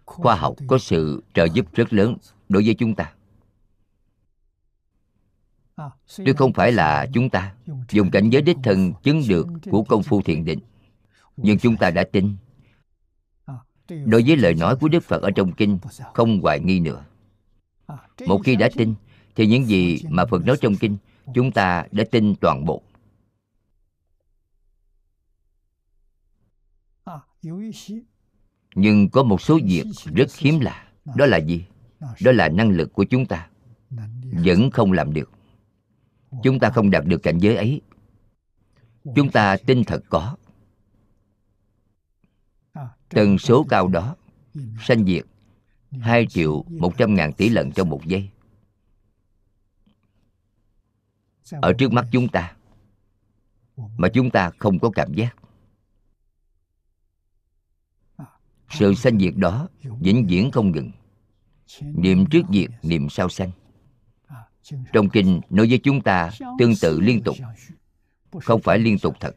khoa 0.07 0.37
học 0.37 0.57
có 0.67 0.79
sự 0.79 1.23
trợ 1.35 1.45
giúp 1.45 1.67
rất 1.75 1.93
lớn 1.93 2.17
đối 2.51 2.65
với 2.65 2.75
chúng 2.75 2.95
ta. 2.95 3.13
Tuy 6.17 6.33
không 6.37 6.53
phải 6.53 6.73
là 6.73 7.07
chúng 7.13 7.31
ta. 7.31 7.55
Dùng 7.91 8.11
cảnh 8.11 8.31
giới 8.31 8.43
đích 8.43 8.57
thân 8.63 8.93
chứng 9.03 9.23
được 9.29 9.47
của 9.71 9.83
công 9.83 10.03
phu 10.03 10.23
thiền 10.23 10.45
định. 10.45 10.59
Nhưng 11.37 11.59
chúng 11.59 11.77
ta 11.77 11.91
đã 11.91 12.05
tin. 12.13 12.37
Đối 13.89 14.23
với 14.27 14.37
lời 14.37 14.55
nói 14.55 14.77
của 14.77 14.89
Đức 14.89 15.05
Phật 15.05 15.23
ở 15.23 15.31
trong 15.31 15.53
kinh, 15.53 15.79
Không 16.15 16.41
hoài 16.41 16.61
nghi 16.61 16.81
nữa. 16.81 17.05
Một 18.27 18.41
khi 18.45 18.57
đã 18.57 18.69
tin, 18.77 18.95
Thì 19.35 19.47
những 19.47 19.67
gì 19.67 19.99
mà 20.09 20.27
Phật 20.27 20.47
nói 20.47 20.57
trong 20.61 20.77
kinh, 20.77 20.97
Chúng 21.35 21.53
ta 21.53 21.87
đã 21.91 22.05
tin 22.11 22.35
toàn 22.35 22.65
bộ. 22.65 22.83
Nhưng 28.75 29.09
có 29.09 29.23
một 29.23 29.41
số 29.41 29.59
việc 29.65 29.85
rất 30.15 30.37
hiếm 30.39 30.61
lạ. 30.61 30.89
Đó 31.17 31.27
là 31.27 31.37
gì? 31.37 31.65
Đó 32.01 32.33
là 32.33 32.49
năng 32.49 32.71
lực 32.71 32.93
của 32.93 33.05
chúng 33.05 33.27
ta. 33.27 33.49
Vẫn 34.33 34.71
không 34.71 34.93
làm 34.93 35.13
được. 35.13 35.31
chúng 36.43 36.59
ta 36.59 36.71
không 36.71 36.91
đạt 36.91 37.05
được 37.05 37.23
cảnh 37.23 37.39
giới 37.39 37.57
ấy. 37.57 37.81
chúng 39.17 39.31
ta 39.31 39.57
tin 39.67 39.85
thật 39.85 40.03
có. 40.09 40.37
Tần 43.09 43.39
số 43.39 43.67
cao 43.69 43.89
đó 43.89 44.17
sanh 44.81 45.05
diệt 45.05 45.25
2 45.91 46.27
triệu 46.27 46.65
100 46.69 47.15
ngàn 47.15 47.33
tỷ 47.33 47.49
lần 47.49 47.73
trong 47.73 47.89
một 47.89 48.01
giây. 48.07 48.31
Ở 51.51 51.73
trước 51.79 51.93
mắt 51.93 52.07
chúng 52.13 52.29
ta 52.29 52.57
mà 53.97 54.09
chúng 54.15 54.31
ta 54.31 54.51
không 54.59 54.79
có 54.79 54.91
cảm 54.91 55.15
giác. 55.15 55.37
Sự 58.71 58.95
sanh 58.95 59.19
diệt 59.19 59.35
đó 59.37 59.69
vĩnh 60.01 60.27
viễn 60.27 60.51
không 60.51 60.71
ngừng 60.71 60.91
niệm 61.81 62.27
trước 62.27 62.43
diệt 62.53 62.71
niệm 62.83 63.09
sau 63.09 63.29
sanh. 63.29 63.51
Trong 64.93 65.09
kinh 65.09 65.41
nói 65.51 65.67
với 65.69 65.79
chúng 65.79 66.01
ta 66.01 66.31
tương 66.59 66.73
tự 66.81 67.01
liên 67.01 67.23
tục. 67.23 67.37
Không 68.41 68.61
phải 68.61 68.79
liên 68.79 68.99
tục 68.99 69.17
thật. 69.21 69.37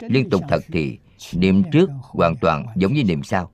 Liên 0.00 0.30
tục 0.30 0.42
thật 0.48 0.60
thì 0.72 0.98
niệm 1.34 1.62
trước 1.72 1.90
hoàn 2.00 2.36
toàn 2.40 2.66
giống 2.76 2.92
như 2.92 3.04
niệm 3.04 3.22
sau. 3.22 3.50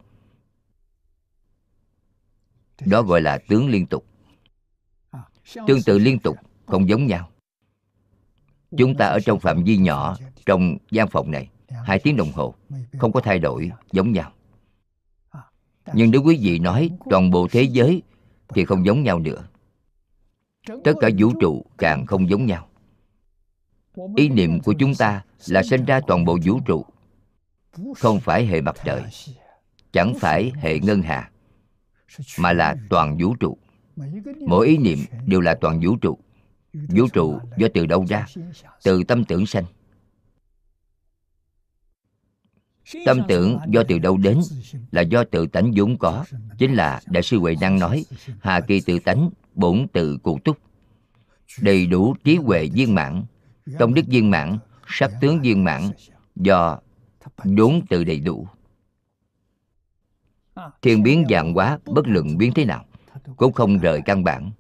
Đó 2.86 3.03
gọi 3.03 3.20
là 3.20 3.39
tướng 3.48 3.69
liên 3.69 3.86
tục. 3.86 4.07
Tương 5.66 5.82
tự 5.86 5.98
liên 5.98 6.19
tục 6.19 6.36
không 6.66 6.89
giống 6.89 7.07
nhau. 7.07 7.31
Chúng 8.78 8.94
ta 8.94 9.07
ở 9.07 9.19
trong 9.24 9.40
phạm 9.40 9.65
vi 9.65 9.77
nhỏ 9.77 10.16
trong 10.47 10.77
gian 10.90 11.09
phòng 11.09 11.31
này 11.31 11.51
hai 11.85 11.98
tiếng 11.98 12.16
đồng 12.16 12.32
hồ 12.32 12.55
không 12.98 13.12
có 13.12 13.20
thay 13.20 13.39
đổi 13.39 13.70
giống 13.93 14.12
nhau. 14.12 14.32
Nhưng 15.94 16.11
nếu 16.11 16.23
quý 16.23 16.39
vị 16.40 16.59
nói 16.59 16.90
toàn 17.11 17.31
bộ 17.31 17.48
thế 17.51 17.62
giới 17.62 18.03
thì 18.48 18.64
không 18.64 18.86
giống 18.86 19.02
nhau 19.02 19.18
nữa. 19.18 19.48
Tất 20.85 20.93
cả 21.01 21.09
vũ 21.18 21.32
trụ 21.40 21.64
càng 21.78 22.06
không 22.06 22.31
giống 22.31 22.47
nhau. 22.47 22.68
Ý 24.16 24.28
niệm 24.28 24.60
của 24.60 24.74
chúng 24.78 24.94
ta 24.94 25.24
là 25.47 25.62
sinh 25.62 25.85
ra 25.85 26.01
toàn 26.06 26.24
bộ 26.24 26.39
vũ 26.44 26.60
trụ. 26.66 26.85
Không 27.97 28.20
phải 28.20 28.47
hệ 28.47 28.60
mặt 28.60 28.77
trời, 28.85 29.02
chẳng 29.93 30.14
phải 30.20 30.52
hệ 30.56 30.78
ngân 30.78 31.02
hà, 31.02 31.31
mà 32.39 32.52
là 32.52 32.77
toàn 32.90 33.16
vũ 33.18 33.35
trụ. 33.40 33.59
Mỗi 34.47 34.66
ý 34.66 34.78
niệm 34.78 34.98
đều 35.27 35.40
là 35.40 35.55
toàn 35.60 35.81
vũ 35.82 35.97
trụ. 35.97 36.18
Vũ 36.73 37.09
trụ 37.12 37.39
do 37.56 37.68
từ 37.74 37.86
đâu 37.86 38.06
ra? 38.09 38.27
Từ 38.82 39.05
tâm 39.05 39.24
tưởng 39.24 39.47
sanh. 39.47 39.64
Tâm 43.04 43.20
tưởng 43.28 43.58
do 43.68 43.82
từ 43.88 43.98
đâu 43.98 44.16
đến 44.16 44.40
là 44.90 45.02
do 45.02 45.24
tự 45.24 45.46
tánh 45.46 45.72
vốn 45.76 45.98
có, 45.98 46.24
chính 46.58 46.74
là 46.74 47.00
đại 47.06 47.22
sư 47.22 47.38
huệ 47.38 47.56
năng 47.60 47.78
nói, 47.78 48.04
hà 48.40 48.60
kỳ 48.60 48.80
tự 48.80 48.98
tánh, 48.98 49.30
bổn 49.54 49.86
tự 49.92 50.18
cụ 50.22 50.38
túc. 50.44 50.58
Đầy 51.60 51.86
đủ 51.86 52.14
trí 52.24 52.36
huệ 52.36 52.68
viên 52.72 52.94
mãn, 52.94 53.24
công 53.78 53.94
đức 53.94 54.02
viên 54.06 54.30
mãn, 54.30 54.58
sắc 54.86 55.10
tướng 55.20 55.40
viên 55.40 55.64
mãn, 55.64 55.82
do 56.36 56.80
vốn 57.44 57.86
tự 57.88 58.04
đầy 58.04 58.20
đủ. 58.20 58.48
Thiên 60.82 61.02
biến 61.02 61.24
dạng 61.30 61.54
hóa, 61.54 61.78
bất 61.84 62.06
luận 62.06 62.38
biến 62.38 62.52
thế 62.54 62.64
nào, 62.64 62.84
cũng 63.36 63.52
không 63.52 63.78
rời 63.78 64.00
căn 64.04 64.24
bản. 64.24 64.50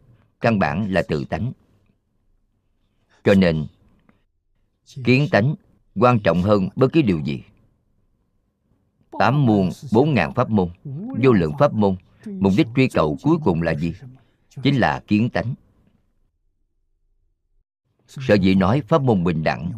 Căn 0.40 0.58
bản 0.58 0.90
là 0.90 1.02
tự 1.08 1.24
tánh. 1.24 1.52
Cho 3.24 3.34
nên, 3.34 3.66
kiến 5.04 5.28
tánh 5.30 5.54
quan 5.94 6.18
trọng 6.18 6.42
hơn 6.42 6.68
bất 6.76 6.92
cứ 6.92 7.02
điều 7.02 7.20
gì 7.24 7.42
tám 9.18 9.46
muôn, 9.46 9.70
bốn 9.92 10.14
ngàn 10.14 10.34
pháp 10.34 10.50
môn. 10.50 10.68
Vô 11.22 11.32
lượng 11.32 11.52
pháp 11.58 11.72
môn. 11.72 11.96
Mục 12.26 12.52
đích 12.56 12.66
truy 12.76 12.88
cầu 12.88 13.16
cuối 13.22 13.36
cùng 13.44 13.62
là 13.62 13.74
gì? 13.74 13.94
Chính 14.62 14.76
là 14.76 15.02
kiến 15.06 15.30
tánh. 15.30 15.54
Sở 18.06 18.34
dĩ 18.34 18.54
nói 18.54 18.82
pháp 18.88 19.02
môn 19.02 19.24
bình 19.24 19.42
đẳng 19.42 19.72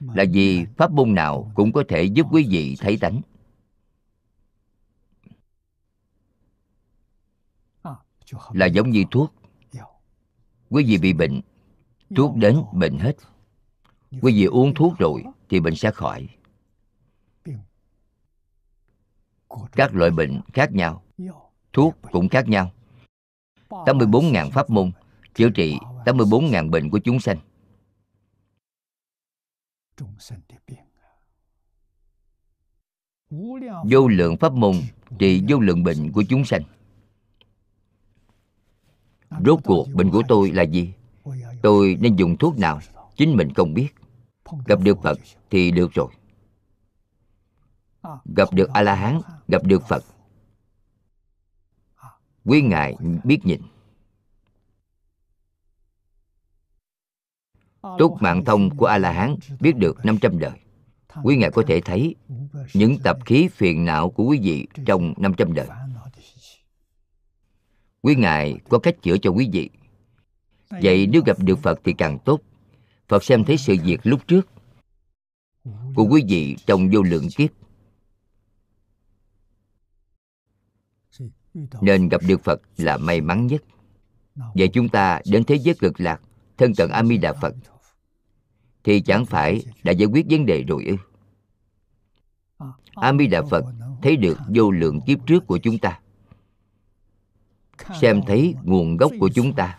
là 0.00 0.24
vì 0.32 0.66
pháp 0.76 0.92
môn 0.92 1.14
nào 1.14 1.52
cũng 1.54 1.72
có 1.72 1.84
thể 1.88 2.02
giúp 2.02 2.26
quý 2.30 2.46
vị 2.50 2.76
thấy 2.80 2.96
tánh. 2.96 3.20
Là 8.52 8.66
giống 8.66 8.90
như 8.90 9.04
thuốc. 9.10 9.34
Quý 10.70 10.84
vị 10.84 10.98
bị 10.98 11.12
bệnh, 11.12 11.40
thuốc 12.16 12.36
đến 12.36 12.62
bệnh 12.72 12.98
hết. 12.98 13.12
Quý 14.22 14.32
vị 14.32 14.44
uống 14.44 14.74
thuốc 14.74 14.98
rồi 14.98 15.24
thì 15.48 15.60
bệnh 15.60 15.74
sẽ 15.74 15.90
khỏi. 15.90 16.28
Các 19.72 19.94
loại 19.94 20.10
bệnh 20.10 20.40
khác 20.54 20.72
nhau. 20.72 21.02
Thuốc 21.72 21.96
cũng 22.12 22.28
khác 22.28 22.48
nhau. 22.48 22.70
84.000 23.68 24.50
pháp 24.50 24.70
môn 24.70 24.90
chữa 25.34 25.50
trị 25.50 25.78
84.000 26.04 26.70
bệnh 26.70 26.90
của 26.90 26.98
chúng 26.98 27.20
sanh. 27.20 27.38
vô 33.84 34.08
lượng 34.08 34.36
pháp 34.36 34.52
môn 34.52 34.74
trị 35.18 35.42
vô 35.48 35.60
lượng 35.60 35.84
bệnh 35.84 36.12
của 36.12 36.24
chúng 36.28 36.44
sanh. 36.44 36.62
Rốt 39.44 39.60
cuộc 39.64 39.88
bệnh 39.94 40.10
của 40.10 40.22
tôi 40.28 40.50
là 40.50 40.62
gì? 40.62 40.92
Tôi 41.62 41.96
nên 42.00 42.16
dùng 42.16 42.36
thuốc 42.36 42.58
nào? 42.58 42.80
chính 43.16 43.36
mình 43.36 43.54
không 43.54 43.74
biết. 43.74 43.88
Gặp 44.66 44.80
được 44.82 45.02
phật 45.02 45.18
thì 45.50 45.70
được 45.70 45.92
rồi 45.92 46.08
gặp 48.36 48.52
được 48.52 48.68
a 48.68 48.82
la 48.82 48.94
hán 48.94 49.20
gặp 49.48 49.64
được 49.64 49.82
phật. 49.88 50.04
Quý 52.44 52.62
ngài 52.62 52.96
biết 53.24 53.40
nhìn. 53.44 53.60
Túc 57.98 58.22
mạng 58.22 58.44
thông 58.44 58.76
của 58.76 58.86
A-la-hán 58.86 59.36
biết 59.60 59.76
được 59.76 60.04
500 60.04 60.38
đời. 60.38 60.60
Quý 61.22 61.36
Ngài 61.36 61.50
có 61.50 61.62
thể 61.66 61.80
thấy 61.80 62.14
những 62.74 62.98
tập 63.04 63.18
khí 63.26 63.48
phiền 63.48 63.84
não 63.84 64.10
của 64.10 64.24
quý 64.24 64.38
vị 64.42 64.66
trong 64.86 65.14
500 65.16 65.54
đời. 65.54 65.68
Quý 68.02 68.14
Ngài 68.14 68.58
có 68.68 68.78
cách 68.78 68.94
chữa 69.02 69.16
cho 69.22 69.30
quý 69.30 69.48
vị. 69.52 69.70
Vậy 70.70 71.06
nếu 71.06 71.22
gặp 71.26 71.36
được 71.38 71.58
Phật 71.58 71.80
thì 71.84 71.92
càng 71.92 72.18
tốt. 72.24 72.40
Phật 73.08 73.24
xem 73.24 73.44
thấy 73.44 73.56
sự 73.56 73.76
việc 73.84 74.00
lúc 74.02 74.20
trước 74.26 74.48
Của 75.94 76.06
quý 76.10 76.22
vị 76.28 76.56
trong 76.66 76.88
vô 76.92 77.02
lượng 77.02 77.28
kiếp. 77.36 77.50
Nên 81.80 82.08
gặp 82.08 82.20
được 82.28 82.44
Phật 82.44 82.60
là 82.76 82.96
may 82.96 83.20
mắn 83.20 83.46
nhất. 83.46 83.62
Vậy 84.54 84.68
chúng 84.68 84.88
ta 84.88 85.20
đến 85.26 85.44
thế 85.44 85.54
giới 85.54 85.74
cực 85.74 86.00
lạc 86.00 86.20
thân 86.58 86.74
cận 86.74 86.90
a 86.90 87.04
di 87.04 87.18
đà 87.18 87.32
phật. 87.32 87.54
Thì 88.84 89.00
chẳng 89.00 89.26
phải 89.26 89.62
đã 89.82 89.92
giải 89.92 90.06
quyết 90.06 90.26
vấn 90.30 90.46
đề 90.46 90.62
rồi 90.62 90.84
ư? 90.84 90.96
A 92.94 93.12
di 93.18 93.26
đà 93.26 93.42
phật 93.42 93.64
thấy 94.02 94.16
được 94.16 94.38
vô 94.54 94.70
lượng 94.70 95.00
kiếp 95.06 95.26
trước 95.26 95.46
của 95.46 95.58
chúng 95.58 95.78
ta. 95.78 96.00
Xem 98.00 98.20
thấy 98.26 98.54
nguồn 98.62 98.96
gốc 98.96 99.12
của 99.20 99.28
chúng 99.34 99.52
ta. 99.52 99.78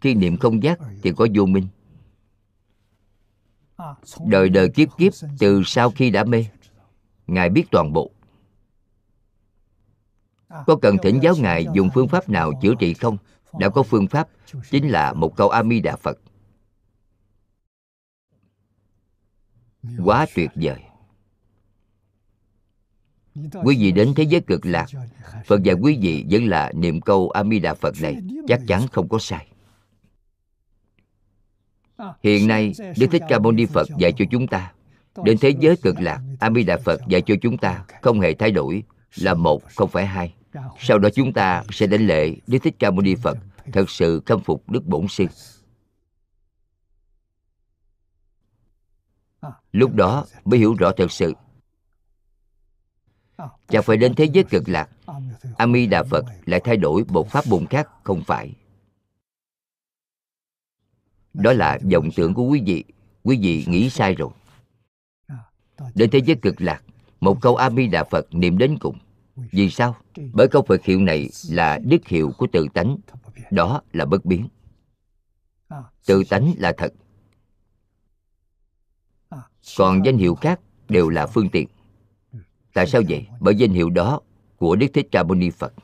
Khi 0.00 0.14
niệm 0.14 0.36
không 0.36 0.62
giác 0.62 0.78
thì 1.02 1.12
có 1.16 1.26
vô 1.34 1.46
minh. 1.46 1.68
Đời 4.26 4.48
đời 4.48 4.68
kiếp 4.68 4.88
kiếp 4.98 5.12
từ 5.38 5.62
sau 5.66 5.90
khi 5.90 6.10
đã 6.10 6.24
mê 6.24 6.46
ngài 7.26 7.50
biết 7.50 7.64
toàn 7.70 7.92
bộ 7.92 8.10
có 10.66 10.76
cần 10.82 10.96
thỉnh 11.02 11.20
giáo 11.22 11.34
ngài 11.36 11.66
dùng 11.74 11.90
phương 11.94 12.08
pháp 12.08 12.28
nào 12.28 12.52
chữa 12.62 12.74
trị 12.78 12.94
không? 12.94 13.16
Đã 13.58 13.68
có 13.68 13.82
phương 13.82 14.06
pháp 14.06 14.28
chính 14.70 14.88
là 14.88 15.12
một 15.12 15.36
câu 15.36 15.48
a 15.48 15.62
di 15.62 15.80
đà 15.80 15.96
phật. 15.96 16.18
Quá 20.04 20.26
tuyệt 20.34 20.50
vời. 20.54 20.80
Quý 23.64 23.76
vị 23.78 23.92
đến 23.92 24.12
thế 24.16 24.22
giới 24.22 24.40
cực 24.40 24.66
lạc 24.66 24.86
phật 25.46 25.62
dạy 25.62 25.74
quý 25.82 25.98
vị 26.00 26.24
vẫn 26.30 26.44
là 26.44 26.72
niệm 26.74 27.00
câu 27.00 27.30
a 27.30 27.44
di 27.44 27.58
đà 27.58 27.74
phật 27.74 27.94
này 28.02 28.16
chắc 28.48 28.60
chắn 28.66 28.88
không 28.92 29.08
có 29.08 29.18
sai. 29.18 29.48
Hiện 32.22 32.48
nay 32.48 32.72
đức 32.98 33.06
thích 33.10 33.22
ca 33.28 33.38
mâu 33.38 33.52
ni 33.52 33.66
phật 33.66 33.88
dạy 33.98 34.12
cho 34.16 34.24
chúng 34.30 34.46
ta 34.46 34.72
đến 35.24 35.38
thế 35.40 35.54
giới 35.60 35.76
cực 35.76 36.00
lạc 36.00 36.20
a 36.40 36.50
di 36.50 36.62
đà 36.62 36.76
phật 36.76 37.00
dạy 37.08 37.22
cho 37.26 37.34
chúng 37.42 37.58
ta 37.58 37.84
không 38.02 38.20
hề 38.20 38.34
thay 38.34 38.50
đổi 38.50 38.82
là 39.16 39.34
một 39.34 39.62
không 39.74 39.90
phải 39.90 40.06
hai 40.06 40.34
sau 40.78 40.98
đó 40.98 41.08
chúng 41.14 41.32
ta 41.32 41.64
sẽ 41.70 41.86
đến 41.86 42.06
lễ 42.06 42.36
đức 42.46 42.58
thích 42.62 42.74
ca 42.78 42.90
mâu 42.90 43.02
ni 43.02 43.14
phật, 43.14 43.38
thật 43.72 43.90
sự 43.90 44.22
khâm 44.26 44.40
phục 44.40 44.70
đức 44.70 44.86
bổn 44.86 45.08
sư. 45.08 45.26
Lúc 49.72 49.94
đó, 49.94 50.26
mới 50.44 50.58
hiểu 50.58 50.74
rõ 50.74 50.92
thật 50.96 51.12
sự. 51.12 51.34
Chẳng 53.68 53.82
phải 53.82 53.96
đến 53.96 54.14
thế 54.14 54.24
giới 54.24 54.44
cực 54.44 54.68
lạc 54.68 54.88
Ami 55.56 55.86
đà 55.86 56.02
phật 56.02 56.24
lại 56.46 56.60
thay 56.64 56.76
đổi 56.76 57.04
một 57.08 57.28
pháp 57.30 57.46
môn 57.46 57.66
khác 57.66 57.88
không 58.04 58.22
phải. 58.26 58.52
Đó 61.34 61.52
là 61.52 61.78
vọng 61.92 62.08
tưởng 62.16 62.34
của 62.34 62.42
quý 62.42 62.62
vị. 62.66 62.84
Quý 63.22 63.38
vị 63.42 63.64
nghĩ 63.68 63.90
sai 63.90 64.14
rồi. 64.14 64.30
Đến 65.94 66.10
thế 66.10 66.20
giới 66.26 66.36
cực 66.42 66.60
lạc, 66.60 66.82
một 67.20 67.38
câu 67.40 67.56
Ami 67.56 67.86
đà 67.86 68.04
phật 68.04 68.34
niệm 68.34 68.58
đến 68.58 68.78
cùng 68.80 68.98
vì 69.36 69.70
sao? 69.70 69.96
Bởi 70.32 70.48
câu 70.48 70.62
phật 70.62 70.84
hiệu 70.84 71.00
này 71.00 71.28
là 71.50 71.78
đức 71.84 72.06
hiệu 72.06 72.32
của 72.38 72.46
tự 72.52 72.66
tánh. 72.74 72.96
Đó 73.50 73.82
là 73.92 74.04
bất 74.04 74.24
biến. 74.24 74.48
Tự 76.06 76.22
tánh 76.30 76.54
là 76.58 76.72
thật. 76.76 76.92
Còn 79.76 80.02
danh 80.04 80.16
hiệu 80.16 80.34
khác 80.34 80.60
đều 80.88 81.08
là 81.08 81.26
phương 81.26 81.50
tiện. 81.50 81.68
Tại 82.72 82.86
sao 82.86 83.02
vậy? 83.08 83.26
Bởi 83.40 83.54
danh 83.54 83.70
hiệu 83.70 83.90
đó 83.90 84.20
của 84.56 84.76
đức 84.76 84.86
thích 84.94 85.08
ca 85.12 85.22
mâu 85.22 85.34
ni 85.34 85.50
phật. 85.50 85.74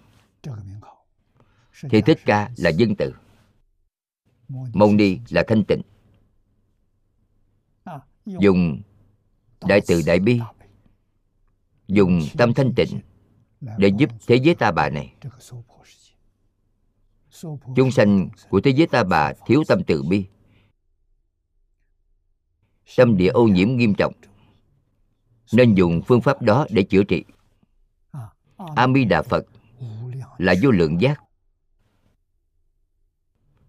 Thì 1.91 2.03
thích 2.03 2.19
ca 2.25 2.51
là 2.57 2.71
dân 2.71 2.97
tự, 2.97 3.15
mâu 4.49 4.93
ni 4.93 5.19
là 5.29 5.45
thanh 5.49 5.65
tịnh. 5.65 5.83
Dùng 8.27 8.83
đại 9.61 9.81
từ 9.87 10.03
đại 10.07 10.21
bi. 10.21 10.41
Dùng 11.89 12.21
tâm 12.39 12.55
thanh 12.55 12.73
tịnh 12.77 13.01
để 13.61 13.89
giúp 13.99 14.11
thế 14.27 14.37
giới 14.37 14.55
ta 14.55 14.73
bà 14.73 14.89
này. 14.89 15.15
chúng 17.77 17.91
sanh 17.91 18.29
của 18.49 18.61
thế 18.61 18.71
giới 18.71 18.87
ta 18.87 19.05
bà 19.05 19.33
thiếu 19.47 19.63
tâm 19.69 19.83
từ 19.87 20.03
bi. 20.03 20.27
Tâm 22.97 23.17
địa 23.17 23.29
ô 23.29 23.45
nhiễm 23.45 23.77
nghiêm 23.77 23.95
trọng. 23.95 24.13
nên 25.53 25.75
dùng 25.75 26.03
phương 26.07 26.21
pháp 26.21 26.43
đó 26.43 26.67
để 26.71 26.83
chữa 26.83 27.03
trị. 27.03 27.25
A 28.77 28.87
di 28.95 29.05
đà 29.05 29.23
phật 29.23 29.47
là 30.39 30.55
vô 30.63 30.71
lượng 30.71 31.01
giác. 31.01 31.21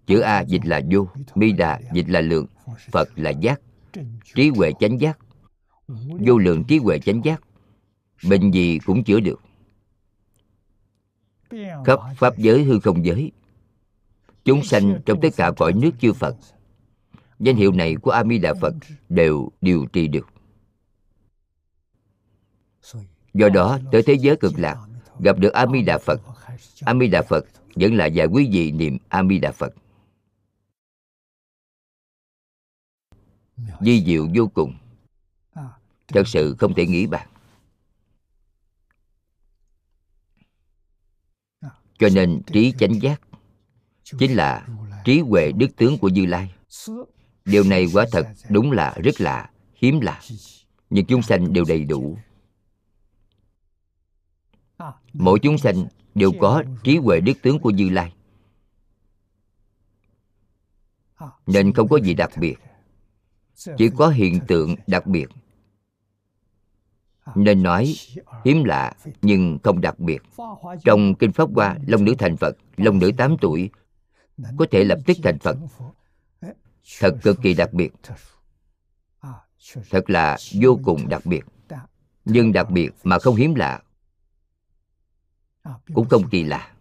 Chữ 0.05 0.19
a 0.19 0.41
dịch 0.41 0.65
là 0.65 0.81
vô 0.91 1.07
mi 1.35 1.51
đà 1.51 1.80
dịch 1.93 2.09
là 2.09 2.22
lượng 2.22 2.47
phật 2.91 3.09
là 3.15 3.30
giác. 3.30 3.61
Trí 4.35 4.49
huệ 4.49 4.72
chánh 4.80 4.99
giác. 4.99 5.19
Vô 6.19 6.38
lượng 6.38 6.63
trí 6.63 6.77
huệ 6.77 6.99
chánh 6.99 7.22
giác. 7.23 7.41
Bệnh 8.30 8.51
gì 8.51 8.80
cũng 8.85 9.03
chữa 9.03 9.19
được 9.19 9.41
khắp 11.86 11.99
pháp 12.18 12.38
giới 12.38 12.64
hư 12.64 12.80
không 12.80 13.06
giới. 13.06 13.32
Chúng 14.45 14.64
sanh 14.64 15.02
trong 15.06 15.22
tất 15.22 15.30
cả 15.36 15.52
cõi 15.57 15.73
nước 15.73 15.91
chư 15.99 16.14
phật. 16.14 16.36
danh 17.40 17.56
hiệu 17.56 17.72
này 17.72 17.95
của 17.95 18.11
a 18.11 18.23
di 18.23 18.38
đà 18.38 18.53
phật 18.53 18.73
đều 19.10 19.52
điều 19.61 19.86
trị 19.94 20.07
được. 20.07 20.28
Do 23.34 23.49
đó 23.49 23.80
tới 23.91 24.03
thế 24.03 24.14
giới 24.14 24.36
cực 24.36 24.53
lạc 24.57 24.78
gặp 25.19 25.40
được 25.40 25.53
a 25.53 25.65
di 25.68 25.82
đà 25.82 25.98
phật. 25.98 26.22
A 26.86 26.94
di 26.99 27.07
đà 27.07 27.22
phật 27.22 27.45
vẫn 27.76 27.95
là 27.95 28.06
dạy 28.06 28.28
quý 28.28 28.49
vị 28.52 28.72
niệm 28.72 28.98
a 29.10 29.23
di 29.30 29.40
đà 29.40 29.52
phật. 29.52 29.73
Di 33.82 34.03
diệu 34.06 34.28
vô 34.36 34.48
cùng. 34.53 34.73
Thật 36.07 36.28
sự 36.28 36.56
không 36.60 36.73
thể 36.73 36.88
nghĩ 36.88 37.07
bàn 37.07 37.31
cho 42.02 42.10
nên 42.10 42.41
trí 42.53 42.73
chánh 42.80 43.02
giác 43.02 43.22
chính 44.03 44.36
là 44.36 44.68
trí 45.06 45.19
huệ 45.19 45.52
đức 45.52 45.68
tướng 45.78 45.98
của 45.98 46.10
như 46.10 46.26
lai. 46.26 46.53
Điều 47.45 47.64
này 47.64 47.88
quả 47.94 48.06
thật 48.11 48.28
đúng 48.49 48.72
là 48.72 48.98
rất 49.03 49.22
lạ 49.22 49.49
hiếm 49.76 49.99
lạ, 49.99 50.22
nhưng 50.90 51.06
chúng 51.06 51.22
sanh 51.22 51.53
đều 51.53 51.64
đầy 51.68 51.86
đủ. 51.86 52.18
Mỗi 55.14 55.40
chúng 55.40 55.57
sanh 55.57 55.86
đều 56.15 56.32
có 56.40 56.64
trí 56.84 56.98
huệ 56.98 57.19
đức 57.19 57.34
tướng 57.41 57.60
của 57.60 57.69
như 57.69 57.90
lai. 57.90 58.14
Nên 61.48 61.73
không 61.73 61.88
có 61.88 61.98
gì 61.98 62.14
đặc 62.14 62.32
biệt, 62.38 62.56
chỉ 63.78 63.90
có 63.98 64.10
hiện 64.10 64.40
tượng 64.48 64.76
đặc 64.88 65.07
biệt 65.07 65.30
nên 67.35 67.64
nói, 67.64 67.95
hiếm 68.45 68.64
lạ, 68.64 68.93
nhưng 69.22 69.60
không 69.64 69.81
đặc 69.81 69.99
biệt. 69.99 70.22
Trong 70.85 71.15
kinh 71.15 71.31
pháp 71.31 71.49
hoa, 71.56 71.77
long 71.88 72.06
nữ 72.06 72.15
thành 72.19 72.38
phật, 72.38 72.57
long 72.77 72.99
nữ 72.99 73.11
8 73.18 73.38
tuổi, 73.41 73.69
có 74.57 74.65
thể 74.72 74.84
lập 74.84 74.99
tức 75.06 75.18
thành 75.23 75.39
phật. 75.39 75.57
Thật 76.99 77.15
cực 77.23 77.41
kỳ 77.41 77.53
đặc 77.53 77.73
biệt. 77.73 77.89
Thật 79.89 80.10
là 80.10 80.38
vô 80.61 80.80
cùng 80.84 81.10
đặc 81.10 81.26
biệt. 81.26 81.45
Nhưng 82.26 82.53
đặc 82.53 82.69
biệt 82.69 82.89
mà 83.03 83.19
không 83.19 83.35
hiếm 83.35 83.56
lạ, 83.56 83.81
cũng 85.93 86.10
không 86.10 86.30
kỳ 86.30 86.43
lạ. 86.43 86.72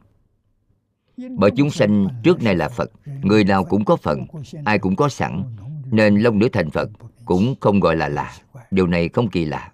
Bởi 1.37 1.51
chúng 1.57 1.71
sanh 1.71 2.09
trước 2.23 2.43
nay 2.43 2.55
là 2.55 2.69
phật, 2.69 2.91
người 3.23 3.45
nào 3.45 3.65
cũng 3.65 3.85
có 3.85 3.97
phận 3.97 4.27
ai 4.65 4.79
cũng 4.79 4.97
có 4.97 5.09
sẵn, 5.09 5.45
nên 5.91 6.21
long 6.21 6.39
nữ 6.39 6.49
thành 6.53 6.71
phật 6.71 6.91
cũng 7.25 7.55
không 7.61 7.81
gọi 7.81 7.97
là 7.97 8.09
lạ. 8.09 8.33
Điều 8.71 8.87
này 8.87 9.09
không 9.09 9.31
kỳ 9.31 9.45
lạ 9.45 9.73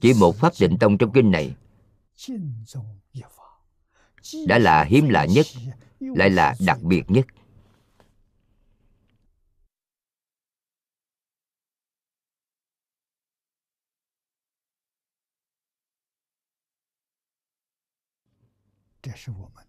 chỉ 0.00 0.14
một 0.20 0.36
pháp 0.36 0.52
định 0.60 0.76
tông 0.80 0.98
trong 0.98 1.12
kinh 1.12 1.30
này. 1.30 1.56
Đã 4.46 4.58
là 4.58 4.84
hiếm 4.84 5.08
lạ 5.08 5.24
nhất 5.24 5.46
lại 6.00 6.30
là 6.30 6.54
đặc 6.66 6.78
biệt 6.82 7.02
nhất. 7.08 7.26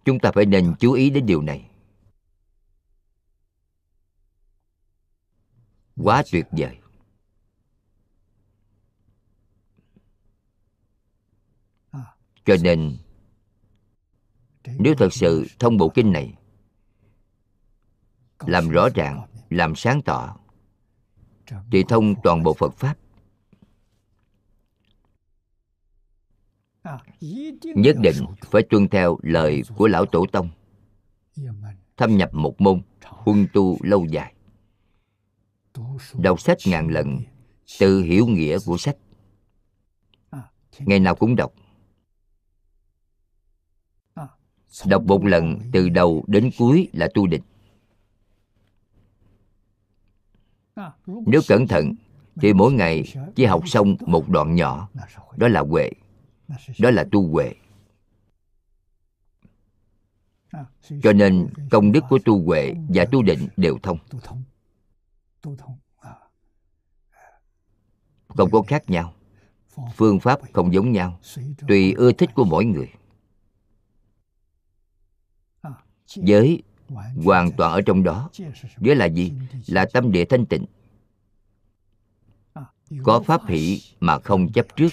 Chúng 0.06 0.20
ta 0.20 0.32
phải 0.32 0.46
nên 0.46 0.76
chú 0.80 0.94
ý 0.94 1.10
đến 1.10 1.26
điều 1.26 1.42
này. 1.42 1.70
Quá 5.96 6.24
tuyệt 6.32 6.46
vời 6.52 6.83
cho 12.46 12.56
nên, 12.64 12.98
nếu 14.80 14.94
thật 14.98 15.14
sự 15.14 15.46
thông 15.60 15.78
bộ 15.78 15.90
kinh 15.90 16.12
này, 16.12 16.34
làm 18.40 18.70
rõ 18.70 18.90
ràng, 18.96 19.28
làm 19.50 19.76
sáng 19.76 20.02
tỏ, 20.02 20.38
thì 21.72 21.84
thông 21.90 22.16
toàn 22.24 22.44
bộ 22.44 22.54
phật 22.54 22.74
pháp. 22.74 22.98
Nhất 27.62 27.96
định 28.00 28.16
phải 28.42 28.64
tuân 28.70 28.88
theo 28.88 29.18
lời 29.22 29.62
của 29.78 29.88
lão 29.88 30.06
tổ 30.06 30.26
tông, 30.32 30.50
thâm 31.98 32.18
nhập 32.18 32.34
một 32.34 32.62
môn, 32.62 32.82
huân 33.04 33.48
tu 33.54 33.78
lâu 33.82 34.06
dài. 34.06 34.34
Đọc 36.14 36.42
sách 36.42 36.58
ngàn 36.66 36.88
lần, 36.88 37.20
tự 37.80 38.02
hiểu 38.02 38.28
nghĩa 38.28 38.58
của 38.66 38.78
sách. 38.78 38.98
Ngày 40.80 41.00
nào 41.00 41.16
cũng 41.16 41.36
đọc 41.36 41.54
đọc 44.86 45.04
một 45.04 45.26
lần, 45.26 45.60
từ 45.72 45.90
đầu 45.90 46.24
đến 46.28 46.52
cuối 46.58 46.90
là 46.94 47.08
tu 47.14 47.28
định 47.28 47.42
nếu 51.08 51.42
cẩn 51.48 51.68
thận, 51.68 51.96
thì 52.36 52.54
mỗi 52.54 52.74
ngày 52.74 53.04
chỉ 53.36 53.46
học 53.46 53.70
xong 53.70 53.96
một 54.06 54.30
đoạn 54.30 54.56
nhỏ. 54.56 54.90
Đó 55.38 55.48
là 55.48 55.60
huệ. 55.60 55.92
Đó 56.80 56.92
là 56.92 57.06
tu 57.12 57.28
huệ. 57.28 57.54
Cho 61.04 61.14
nên 61.14 61.48
công 61.72 61.92
đức 61.92 62.04
của 62.10 62.20
tu 62.26 62.44
huệ 62.44 62.74
và 62.90 63.06
tu 63.12 63.24
định 63.24 63.48
đều 63.58 63.78
thông. 63.84 63.98
Không 68.28 68.52
có 68.52 68.62
khác 68.68 68.90
nhau. 68.90 69.14
Phương 69.96 70.20
pháp 70.20 70.40
không 70.54 70.74
giống 70.74 70.92
nhau. 70.92 71.20
Tùy 71.68 71.94
ưa 71.94 72.12
thích 72.12 72.30
của 72.36 72.44
mỗi 72.44 72.66
người. 72.66 72.90
Giới 76.16 76.62
hoàn 77.24 77.52
toàn 77.52 77.72
ở 77.74 77.82
trong 77.82 78.04
đó. 78.04 78.30
Giới 78.80 78.96
là 78.96 79.06
gì? 79.06 79.32
Là 79.68 79.86
tâm 79.94 80.12
địa 80.12 80.26
thanh 80.26 80.46
tịnh. 80.46 80.66
Có 83.04 83.20
pháp 83.20 83.42
hỷ 83.48 83.82
mà 84.00 84.20
không 84.20 84.52
chấp 84.52 84.66
trước. 84.76 84.90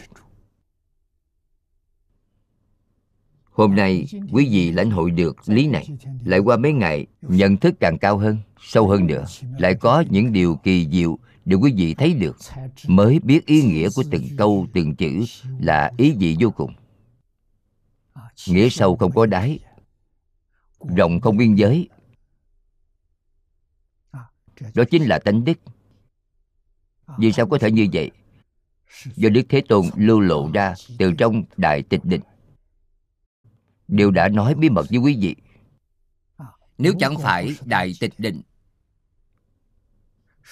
Hôm 3.51 3.75
nay, 3.75 4.07
quý 4.33 4.49
vị 4.51 4.71
lãnh 4.71 4.91
hội 4.91 5.11
được 5.11 5.37
lý 5.47 5.67
này, 5.67 5.89
Lại 6.25 6.39
qua 6.39 6.57
mấy 6.57 6.73
ngày, 6.73 7.07
nhận 7.23 7.57
thức 7.57 7.75
càng 7.81 7.99
cao 7.99 8.19
hơn, 8.19 8.39
Sâu 8.61 8.89
hơn 8.89 9.07
nữa, 9.07 9.25
Lại 9.59 9.75
có 9.75 10.05
những 10.11 10.33
điều 10.33 10.57
kỳ 10.57 10.89
diệu 10.93 11.19
Để 11.45 11.57
quý 11.57 11.73
vị 11.77 11.95
thấy 11.95 12.15
được, 12.15 12.37
Mới 12.87 13.19
biết 13.19 13.47
ý 13.47 13.63
nghĩa 13.63 13.89
của 13.95 14.03
từng 14.11 14.25
câu, 14.37 14.67
từng 14.73 14.95
chữ 14.95 15.25
Là 15.59 15.93
ý 15.97 16.13
vị 16.19 16.37
vô 16.41 16.51
cùng. 16.51 16.73
Nghĩa 18.49 18.69
sâu 18.69 18.97
không 18.97 19.13
có 19.13 19.27
đáy 19.27 19.59
Rộng 20.97 21.21
không 21.21 21.37
biên 21.37 21.55
giới. 21.55 21.89
Đó 24.75 24.85
chính 24.91 25.05
là 25.05 25.19
tánh 25.19 25.45
đức. 25.45 25.59
Vì 27.19 27.33
sao 27.33 27.47
có 27.47 27.59
thể 27.59 27.71
như 27.71 27.87
vậy? 27.93 28.11
Do 29.05 29.29
Đức 29.29 29.43
Thế 29.49 29.63
Tôn 29.69 29.87
lưu 29.97 30.21
lộ 30.21 30.51
ra 30.55 30.75
từ 30.99 31.13
trong 31.13 31.45
Đại 31.57 31.83
Tịch 31.83 32.05
Định. 32.05 32.21
Đều 33.89 34.11
đã 34.11 34.29
nói 34.29 34.55
bí 34.55 34.69
mật 34.69 34.87
với 34.91 34.99
quý 34.99 35.19
vị. 35.21 35.37
Nếu 36.79 36.93
chẳng 36.99 37.19
phải 37.19 37.57
đại 37.65 37.93
tịch 38.01 38.15
định, 38.19 38.43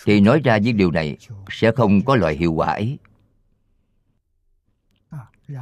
thì 0.05 0.21
nói 0.21 0.41
ra 0.45 0.59
những 0.59 0.77
điều 0.77 0.91
này 0.91 1.17
sẽ 1.51 1.73
không 1.77 2.05
có 2.05 2.17
loại 2.17 2.37
hiệu 2.37 2.53
quả 2.53 2.69
ấy. 2.69 2.99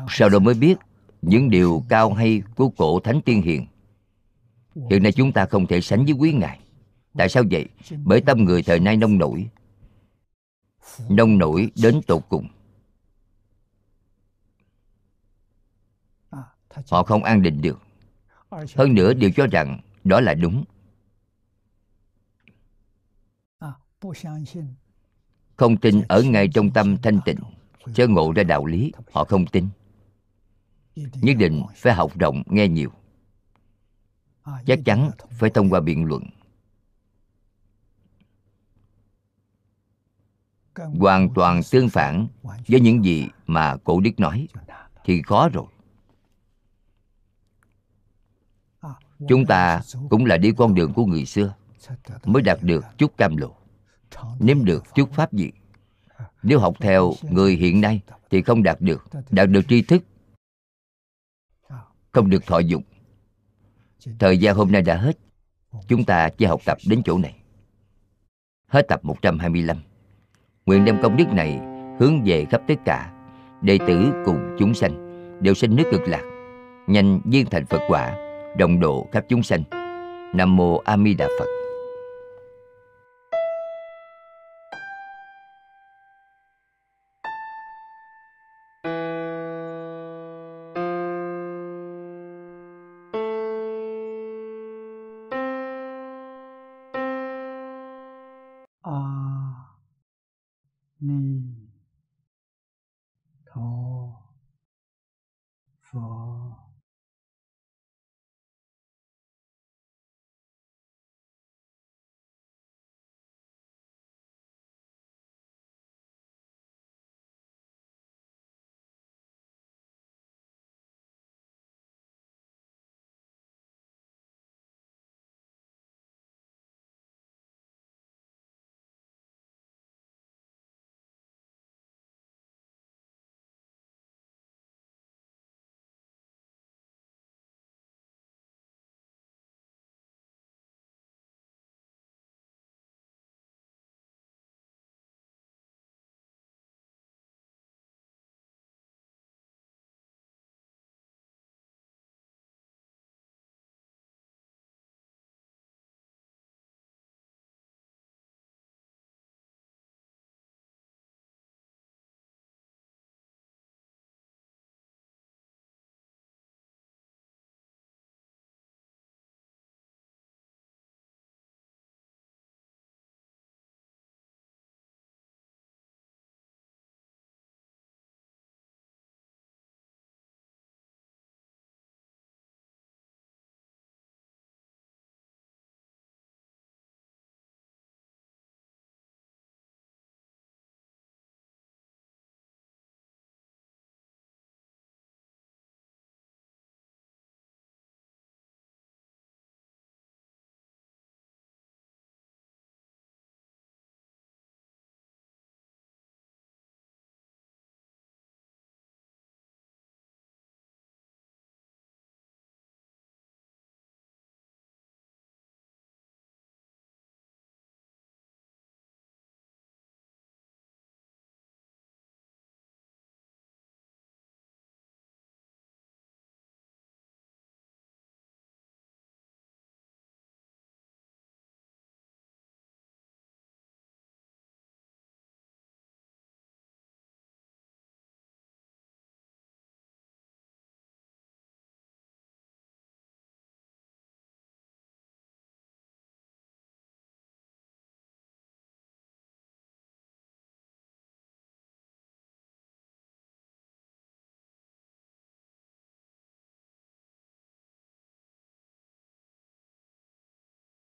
Sau 0.09 0.28
đó 0.28 0.38
mới 0.38 0.55
biết 0.55 0.74
những 1.22 1.51
điều 1.51 1.84
cao 1.88 2.12
hay 2.12 2.43
của 2.56 2.68
cổ 2.68 3.01
thánh 3.01 3.20
tiên 3.24 3.43
hiền 3.43 3.66
hiện 4.90 5.03
nay 5.03 5.12
chúng 5.12 5.32
ta 5.32 5.47
không 5.47 5.66
thể 5.66 5.81
sánh 5.81 6.05
với 6.05 6.12
quý 6.12 6.32
ngài. 6.32 6.61
Tại 7.19 7.28
sao 7.28 7.43
vậy? 7.51 7.66
Bởi 8.05 8.20
tâm 8.20 8.44
người 8.44 8.62
thời 8.62 8.81
nay 8.81 8.97
nông 8.97 9.19
nổi. 9.19 9.48
Nông 11.09 11.39
nổi 11.39 11.70
đến 11.82 12.01
tột 12.07 12.23
cùng. 12.28 12.48
Họ 16.90 17.03
không 17.03 17.24
an 17.24 17.43
định 17.43 17.61
được. 17.61 17.78
Hơn 18.51 18.94
nữa 18.94 19.15
đều 19.15 19.31
cho 19.36 19.47
rằng 19.47 19.81
đó 20.05 20.20
là 20.20 20.35
đúng. 20.35 20.65
Không 25.57 25.77
tin 25.77 26.03
ở 26.09 26.23
ngay 26.23 26.48
trong 26.48 26.70
tâm 26.70 26.97
thanh 27.03 27.20
tịnh, 27.24 27.39
chớ 27.94 28.07
ngộ 28.07 28.32
ra 28.32 28.43
đạo 28.43 28.66
lý, 28.66 28.93
họ 29.12 29.24
không 29.24 29.47
tin. 29.47 29.69
Nhất 30.97 31.36
định 31.39 31.62
phải 31.77 31.94
học 31.94 32.19
rộng, 32.19 32.43
nghe 32.47 32.69
nhiều 32.69 32.90
chắc 34.66 34.78
chắn 34.85 35.10
phải 35.31 35.51
thông 35.51 35.70
qua 35.70 35.81
biện 35.81 36.05
luận. 36.05 36.23
Hoàn 40.98 41.35
toàn 41.35 41.60
tương 41.70 41.89
phản 41.89 42.27
với 42.68 42.81
những 42.81 43.05
gì 43.05 43.28
mà 43.47 43.77
cổ 43.85 44.01
đức 44.01 44.20
nói, 44.20 44.48
thì 45.05 45.23
khó 45.23 45.48
rồi. 45.48 45.66
Chúng 49.28 49.47
ta 49.47 49.82
cũng 50.10 50.24
là 50.27 50.36
đi 50.36 50.52
con 50.56 50.74
đường 50.74 50.93
của 50.94 51.06
người 51.06 51.24
xưa, 51.24 51.55
mới 52.24 52.43
đạt 52.43 52.59
được 52.62 52.85
chút 52.98 53.16
cam 53.16 53.36
lộ, 53.36 53.56
nếm 54.39 54.64
được 54.64 54.85
chút 54.94 55.12
pháp 55.12 55.32
gì 55.32 55.51
nếu 56.47 56.59
học 56.59 56.74
theo 56.81 57.12
người 57.23 57.56
hiện 57.56 57.81
nay 57.81 58.01
thì 58.31 58.43
không 58.43 58.62
đạt 58.62 58.81
được 58.81 59.05
đạt 59.31 59.51
được 59.51 59.60
tri 59.68 59.82
thức 59.82 60.02
không 62.12 62.31
được 62.31 62.47
thọ 62.47 62.59
dụng 62.59 62.82
thời 64.19 64.39
gian 64.39 64.57
hôm 64.57 64.73
nay 64.73 64.83
đã 64.83 64.97
hết. 64.97 65.19
Chúng 65.89 66.05
ta 66.05 66.28
chỉ 66.28 66.47
học 66.47 66.61
tập 66.65 66.78
đến 66.89 67.03
chỗ 67.05 67.19
này. 67.19 67.35
Hết 68.69 68.89
tập 68.89 69.01
125 69.03 69.77
nguyện 70.66 70.85
đem 70.85 71.03
công 71.03 71.16
đức 71.16 71.28
này 71.33 71.61
hướng 72.01 72.23
về 72.24 72.45
khắp 72.51 72.61
tất 72.69 72.74
cả 72.85 73.12
đệ 73.62 73.78
tử 73.87 74.12
cùng 74.24 74.57
chúng 74.59 74.74
sanh. 74.74 75.07
Đều 75.43 75.55
sinh 75.55 75.77
nước 75.77 75.85
cực 75.91 76.01
lạc. 76.09 76.23
Nhanh 76.87 77.20
viên 77.24 77.47
thành 77.47 77.66
phật 77.66 77.81
quả, 77.89 78.16
đồng 78.59 78.81
độ 78.81 79.07
khắp 79.12 79.24
chúng 79.28 79.43
sanh. 79.43 79.62
Nam 80.35 80.57
mô 80.57 80.77
a 80.77 80.97
di 80.97 81.15
đà 81.15 81.28
phật. 81.39 81.56